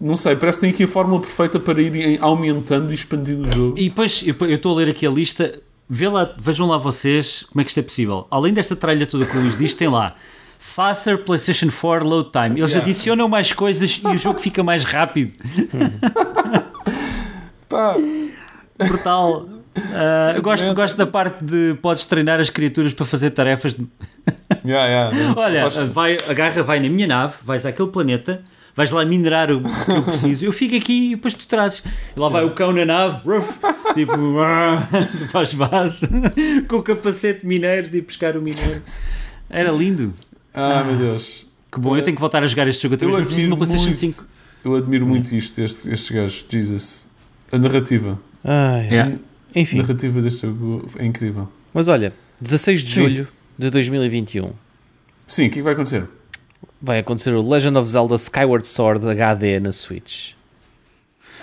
Não 0.01 0.17
sei, 0.17 0.37
parece 0.37 0.59
que 0.59 0.61
tem 0.67 0.71
aqui 0.71 0.83
a 0.85 0.89
fórmula 0.89 1.21
perfeita 1.21 1.59
para 1.59 1.81
irem 1.81 2.19
aumentando 2.21 2.91
e 2.91 2.95
expandindo 2.95 3.49
o 3.49 3.51
jogo. 3.51 3.79
E 3.79 3.89
depois, 3.89 4.23
eu 4.27 4.35
estou 4.55 4.73
a 4.73 4.77
ler 4.77 4.89
aqui 4.91 5.07
a 5.07 5.11
lista. 5.11 5.61
Lá, 5.91 6.35
vejam 6.39 6.67
lá 6.67 6.79
vocês 6.79 7.45
como 7.51 7.61
é 7.61 7.65
que 7.65 7.71
isto 7.71 7.81
é 7.81 7.83
possível. 7.83 8.27
Além 8.31 8.53
desta 8.53 8.75
tralha 8.75 9.07
toda 9.07 9.27
que 9.27 9.37
o 9.37 9.41
Luís 9.41 9.59
diz, 9.59 9.75
tem 9.75 9.89
lá 9.89 10.15
Faster 10.59 11.19
PlayStation 11.25 11.69
4 11.71 12.07
Load 12.09 12.31
Time. 12.33 12.61
Eles 12.61 12.71
Yeah. 12.71 12.79
adicionam 12.81 13.29
mais 13.29 13.53
coisas 13.53 14.01
e 14.03 14.07
o 14.09 14.17
jogo 14.19 14.41
fica 14.41 14.63
mais 14.63 14.85
rápido. 14.85 15.33
Pá, 17.69 17.95
Brutal. 18.79 19.49
Ah, 19.93 20.33
eu 20.37 20.43
gosto, 20.43 20.73
gosto 20.75 20.97
da 20.97 21.07
parte 21.07 21.45
de 21.45 21.75
podes 21.83 22.05
treinar 22.05 22.41
as 22.41 22.49
criaturas 22.51 22.93
para 22.93 23.07
fazer 23.07 23.31
tarefas. 23.31 23.75
De... 23.75 23.87
yeah, 24.65 25.11
yeah. 25.11 25.35
Olha, 25.37 25.69
vai, 25.87 26.17
agarra, 26.29 26.63
vai 26.63 26.81
na 26.81 26.89
minha 26.89 27.07
nave, 27.07 27.35
vais 27.43 27.67
àquele 27.67 27.89
planeta, 27.89 28.43
vais 28.75 28.91
lá 28.91 29.05
minerar 29.05 29.51
o 29.51 29.63
que 29.63 29.91
eu 29.91 30.03
preciso, 30.05 30.45
eu 30.45 30.53
fico 30.53 30.75
aqui 30.77 31.09
e 31.13 31.17
depois 31.17 31.35
tu 31.37 31.47
trazes. 31.47 31.83
E 32.17 32.19
lá 32.21 32.29
vai 32.29 32.45
o 32.45 32.51
cão 32.55 32.73
na 32.73 32.85
nave, 32.85 33.21
ruf, 33.29 33.53
tipo, 33.95 34.13
faz 35.33 35.55
base, 35.55 36.09
com 36.69 36.77
o 36.77 36.83
capacete 36.83 37.47
mineiro 37.47 37.89
de 37.89 37.99
ir 37.99 38.03
buscar 38.03 38.37
o 38.37 38.43
mineiro. 38.43 38.83
Era 39.49 39.71
lindo. 39.71 40.13
Ah, 40.53 40.83
meu 40.85 40.97
Deus. 40.97 41.47
Que 41.73 41.81
bom, 41.81 41.97
eu 41.97 42.03
tenho 42.03 42.17
que 42.17 42.21
voltar 42.21 42.43
a 42.43 42.47
jogar 42.47 42.69
este 42.69 42.83
jogo 42.85 42.95
outra 42.95 43.09
Eu 43.09 43.13
vez, 43.13 43.21
não 43.23 43.27
preciso 43.27 43.47
de 43.49 43.53
admiro 43.53 43.57
uma 43.57 43.67
PlayStation 43.67 44.07
muito, 44.07 44.17
5. 44.17 44.29
eu 44.65 44.75
admiro 44.77 45.07
muito 45.07 45.35
isto, 45.35 45.61
este, 45.61 45.91
estes 45.91 46.11
gajos, 46.11 46.47
Jesus. 46.49 47.09
A 47.51 47.59
narrativa. 47.59 48.21
Ai, 48.45 48.87
Yeah. 48.89 49.19
A 49.55 49.59
Enfim, 49.61 49.77
narrativa 49.79 50.21
deste 50.21 50.43
jogo 50.47 50.87
é 50.99 51.05
incrível. 51.07 51.49
mas 51.73 51.87
olha, 51.89 52.13
16 52.41 52.83
de 52.85 52.91
Sim. 52.91 53.03
julho 53.03 53.29
de 53.59 53.71
2021 53.71 54.53
Sim, 55.27 55.47
o 55.47 55.51
que 55.51 55.55
é 55.55 55.57
que 55.59 55.63
vai 55.63 55.73
acontecer? 55.75 56.05
Vai 56.85 56.99
acontecer 56.99 57.35
o 57.35 57.47
Legend 57.49 57.79
of 57.79 57.89
Zelda 57.89 58.15
Skyward 58.17 58.67
Sword 58.67 59.09
HD 59.11 59.59
na 59.61 59.73
Switch. 59.73 60.33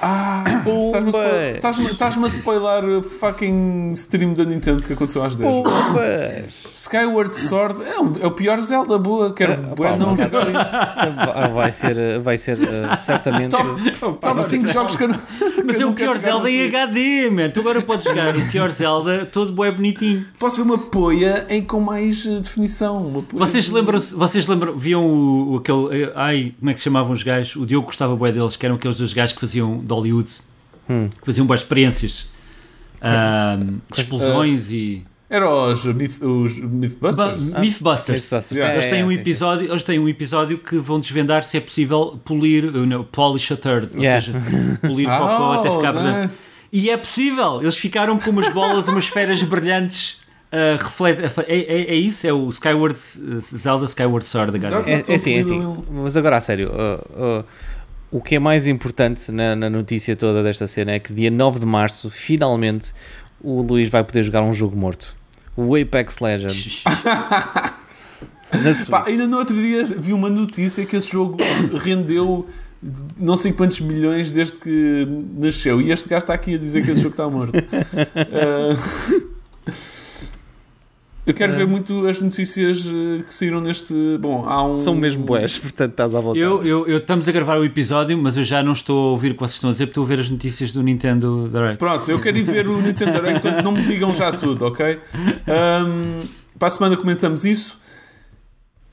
Ah, 0.03 0.43
estás-me 1.93 2.23
a 2.25 2.27
spoiler- 2.27 2.85
o 2.97 3.03
fucking 3.03 3.91
stream 3.91 4.33
da 4.33 4.43
Nintendo 4.43 4.81
que 4.83 4.93
aconteceu 4.93 5.23
às 5.23 5.35
10. 5.35 5.55
Pumbas! 5.57 6.71
Skyward 6.75 7.35
Sword 7.35 7.83
é, 7.83 7.99
um- 7.99 8.13
é 8.19 8.25
o 8.25 8.31
pior 8.31 8.59
Zelda 8.61 8.97
boa. 8.97 9.31
Quero 9.31 9.61
bué 9.75 9.89
pá, 9.91 9.97
não 9.97 10.15
jogar 10.15 10.49
isso. 10.59 10.75
Ah, 10.75 11.49
Vai 11.53 11.71
ser, 11.71 12.19
vai 12.19 12.35
ser 12.37 12.57
eh, 12.63 12.95
certamente. 12.95 13.51
Top, 13.51 14.17
top 14.19 14.43
5 14.43 14.67
jogos 14.69 14.95
que 14.95 15.03
eu 15.03 15.09
não. 15.09 15.19
Mas 15.65 15.79
é 15.79 15.85
o 15.85 15.93
pior 15.93 16.17
Zelda 16.17 16.49
em. 16.49 16.67
HD, 16.67 17.29
man. 17.29 17.49
Tu 17.49 17.59
agora 17.59 17.81
podes 17.81 18.05
jogar 18.05 18.35
o 18.35 18.49
pior 18.51 18.69
Zelda 18.71 19.25
todo 19.25 19.51
bué 19.53 19.71
bonitinho. 19.71 20.25
Posso 20.39 20.57
ver 20.57 20.63
uma 20.63 20.77
poia 20.77 21.45
em 21.49 21.61
com 21.63 21.79
mais 21.79 22.25
eh, 22.25 22.39
definição. 22.39 23.05
Uma 23.07 23.21
poia 23.23 23.39
Vocês 23.45 23.65
de- 23.65 23.71
lembram, 23.73 23.99
vocês 23.99 24.47
lembram, 24.47 24.77
viam 24.77 25.05
o, 25.05 25.53
o 25.53 25.57
aquele, 25.57 26.03
eh, 26.03 26.11
ai, 26.15 26.53
como 26.59 26.69
é 26.69 26.73
que 26.73 26.79
se 26.79 26.83
chamavam 26.85 27.11
os 27.13 27.23
gajos? 27.23 27.55
O 27.55 27.65
Diogo 27.65 27.85
gostava 27.87 28.15
bué 28.15 28.31
deles, 28.31 28.55
que 28.55 28.65
eram 28.65 28.75
aqueles 28.75 28.97
dois 28.97 29.13
gajos 29.13 29.33
que 29.33 29.39
faziam 29.39 29.79
de 29.79 29.93
Hollywood, 29.93 30.29
Hum. 30.89 31.07
que 31.09 31.25
faziam 31.25 31.45
boas 31.45 31.61
experiências, 31.61 32.27
de 33.93 34.01
explosões 34.01 34.71
e... 34.71 35.03
Era 35.33 35.49
os, 35.49 35.85
Myth, 35.85 36.21
os 36.21 36.59
Mythbusters. 36.59 37.53
Ba- 37.53 37.59
Mythbusters. 37.61 38.21
Mythbusters. 38.31 38.51
Yeah. 38.51 38.73
Eles 38.75 38.87
têm 38.87 38.99
É, 38.99 39.05
um 39.05 39.09
sim, 39.09 39.15
sim. 39.15 39.21
episódio, 39.21 39.71
eles 39.71 39.83
têm 39.83 39.97
um 39.99 40.09
episódio 40.09 40.57
que 40.57 40.75
vão 40.77 40.99
desvendar 40.99 41.43
se 41.45 41.55
é 41.57 41.61
possível 41.61 42.19
polir, 42.25 42.65
uh, 42.65 42.85
não, 42.85 43.03
polish 43.05 43.53
a 43.53 43.55
third, 43.57 43.91
ou 43.95 44.03
Yeah. 44.03 44.21
seja, 44.21 44.39
polir 44.81 45.07
o 45.07 45.11
cocó 45.11 45.53
até 45.59 45.69
ficar 45.75 45.93
brilhante. 45.93 46.17
Oh, 46.19 46.23
nice. 46.23 46.49
E 46.73 46.89
é 46.89 46.97
possível, 46.97 47.61
eles 47.61 47.77
ficaram 47.77 48.19
com 48.19 48.29
umas 48.29 48.51
bolas, 48.53 48.87
umas 48.87 49.05
esferas 49.05 49.41
brilhantes. 49.41 50.19
Uh, 50.53 50.75
reflete, 50.83 51.21
é, 51.47 51.55
é, 51.59 51.81
é 51.91 51.95
isso, 51.95 52.27
é 52.27 52.33
o 52.33 52.49
Skyward 52.49 52.99
uh, 52.99 53.39
Zelda 53.39 53.85
Skyward 53.85 54.25
Sword 54.27 54.57
agora. 54.57 54.81
Exato. 54.91 55.11
É, 55.11 55.13
é 55.13 55.15
assim, 55.15 55.35
é 55.35 55.39
ali. 55.39 55.83
Mas 55.91 56.17
agora, 56.17 56.35
a 56.35 56.41
sério, 56.41 56.69
uh, 56.71 57.39
uh, 57.39 57.45
o 58.11 58.19
que 58.21 58.35
é 58.35 58.39
mais 58.39 58.67
importante 58.67 59.31
na, 59.31 59.55
na 59.55 59.69
notícia 59.69 60.13
toda 60.13 60.43
desta 60.43 60.67
cena 60.67 60.91
é 60.91 60.99
que 60.99 61.13
dia 61.13 61.31
9 61.31 61.59
de 61.59 61.65
março, 61.65 62.09
finalmente, 62.09 62.91
o 63.41 63.61
Luís 63.61 63.87
vai 63.87 64.03
poder 64.03 64.23
jogar 64.23 64.41
um 64.41 64.53
jogo 64.53 64.75
morto. 64.75 65.15
O 65.55 65.75
Apex 65.75 66.19
Legends. 66.19 66.83
Pá, 68.89 69.05
ainda 69.07 69.27
no 69.27 69.37
outro 69.37 69.55
dia 69.55 69.85
vi 69.85 70.11
uma 70.11 70.29
notícia 70.29 70.85
que 70.85 70.95
esse 70.95 71.09
jogo 71.11 71.37
rendeu 71.77 72.45
não 73.17 73.37
sei 73.37 73.53
quantos 73.53 73.79
milhões 73.79 74.31
desde 74.31 74.59
que 74.59 75.07
nasceu. 75.37 75.79
E 75.79 75.91
este 75.91 76.09
gajo 76.09 76.23
está 76.23 76.33
aqui 76.33 76.55
a 76.55 76.57
dizer 76.57 76.83
que 76.83 76.91
esse 76.91 77.01
jogo 77.01 77.13
está 77.13 77.29
morto. 77.29 77.53
Ah, 78.15 78.75
eu 81.25 81.33
quero 81.33 81.53
ver 81.53 81.67
muito 81.67 82.07
as 82.07 82.19
notícias 82.19 82.87
eh, 82.87 83.23
que 83.23 83.33
saíram 83.33 83.61
neste. 83.61 83.93
Bom, 84.19 84.43
há 84.47 84.63
um. 84.65 84.75
São 84.75 84.95
mesmo 84.95 85.23
boés, 85.23 85.57
portanto 85.59 85.91
estás 85.91 86.15
à 86.15 86.19
volta. 86.21 86.39
Eu, 86.39 86.63
eu, 86.63 86.87
eu 86.87 86.97
estamos 86.97 87.27
a 87.27 87.31
gravar 87.31 87.59
o 87.59 87.65
episódio, 87.65 88.17
mas 88.17 88.37
eu 88.37 88.43
já 88.43 88.63
não 88.63 88.73
estou 88.73 89.09
a 89.09 89.11
ouvir 89.11 89.31
o 89.31 89.33
que 89.35 89.39
vocês 89.39 89.53
estão 89.53 89.69
a 89.69 89.73
dizer, 89.73 89.85
porque 89.87 89.91
estou 89.99 90.03
a 90.03 90.07
ver 90.07 90.19
as 90.19 90.29
notícias 90.29 90.71
do 90.71 90.81
Nintendo 90.81 91.47
Direct. 91.51 91.77
Pronto, 91.77 92.09
eu 92.09 92.19
quero 92.19 92.37
ir 92.37 92.43
ver 92.43 92.67
o 92.67 92.81
Nintendo 92.81 93.11
Direct, 93.13 93.41
portanto 93.41 93.63
não 93.63 93.71
me 93.71 93.85
digam 93.85 94.13
já 94.13 94.31
tudo, 94.31 94.65
ok? 94.65 94.99
Ahm, 95.47 96.25
para 96.57 96.67
a 96.67 96.71
semana 96.71 96.97
comentamos 96.97 97.45
isso. 97.45 97.79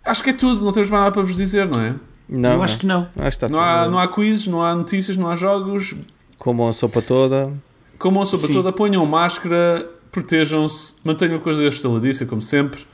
Acho 0.05 0.23
que 0.23 0.31
é 0.31 0.33
tudo, 0.33 0.65
não 0.65 0.73
temos 0.73 0.91
mais 0.91 1.03
nada 1.03 1.13
para 1.13 1.23
vos 1.23 1.37
dizer, 1.37 1.67
não 1.69 1.81
é? 1.81 1.95
Não, 2.29 2.53
eu 2.53 2.63
acho 2.63 2.79
que 2.79 2.87
não. 2.87 3.09
Acho 3.17 3.39
que 3.39 3.45
está 3.45 3.49
Não 3.49 3.59
há, 3.61 3.85
tudo 3.85 3.93
não 3.93 3.99
há 3.99 4.09
quizzes, 4.09 4.47
não 4.47 4.63
há 4.63 4.75
notícias, 4.75 5.17
não 5.17 5.29
há 5.31 5.35
jogos. 5.35 5.95
como 6.39 6.69
a 6.69 6.73
sopa 6.73 7.01
toda. 7.01 7.53
Comam 7.99 8.23
a 8.23 8.25
sopa 8.25 8.47
Sim. 8.47 8.53
toda, 8.53 8.71
ponham 8.73 9.05
máscara, 9.05 9.85
protejam-se, 10.21 10.95
mantenham 11.05 11.37
a 11.37 11.41
coisa 11.41 11.65
estaladiça, 11.65 12.27
como 12.27 12.43
sempre. 12.43 12.85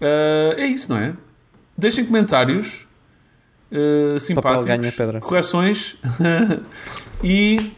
Ah, 0.00 0.54
é 0.56 0.66
isso, 0.66 0.90
não 0.90 0.98
é? 0.98 1.14
Deixem 1.76 2.04
comentários 2.04 2.86
ah, 3.72 4.18
simpáticos, 4.18 4.96
correções 5.20 5.96
e 7.22 7.72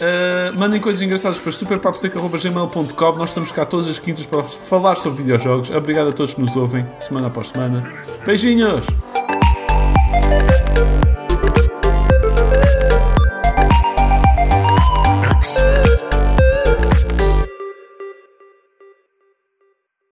ah, 0.00 0.52
mandem 0.58 0.80
coisas 0.80 1.00
engraçadas 1.02 1.40
para 1.40 1.52
superpaposeca.gmail.com. 1.52 3.12
Nós 3.16 3.30
estamos 3.30 3.52
cá 3.52 3.64
todas 3.64 3.88
as 3.88 3.98
quintas 3.98 4.26
para 4.26 4.42
falar 4.42 4.94
sobre 4.94 5.22
videojogos. 5.22 5.70
Obrigado 5.70 6.08
a 6.08 6.12
todos 6.12 6.34
que 6.34 6.40
nos 6.40 6.54
ouvem, 6.56 6.86
semana 6.98 7.28
após 7.28 7.48
semana. 7.48 7.88
Beijinhos! 8.24 8.86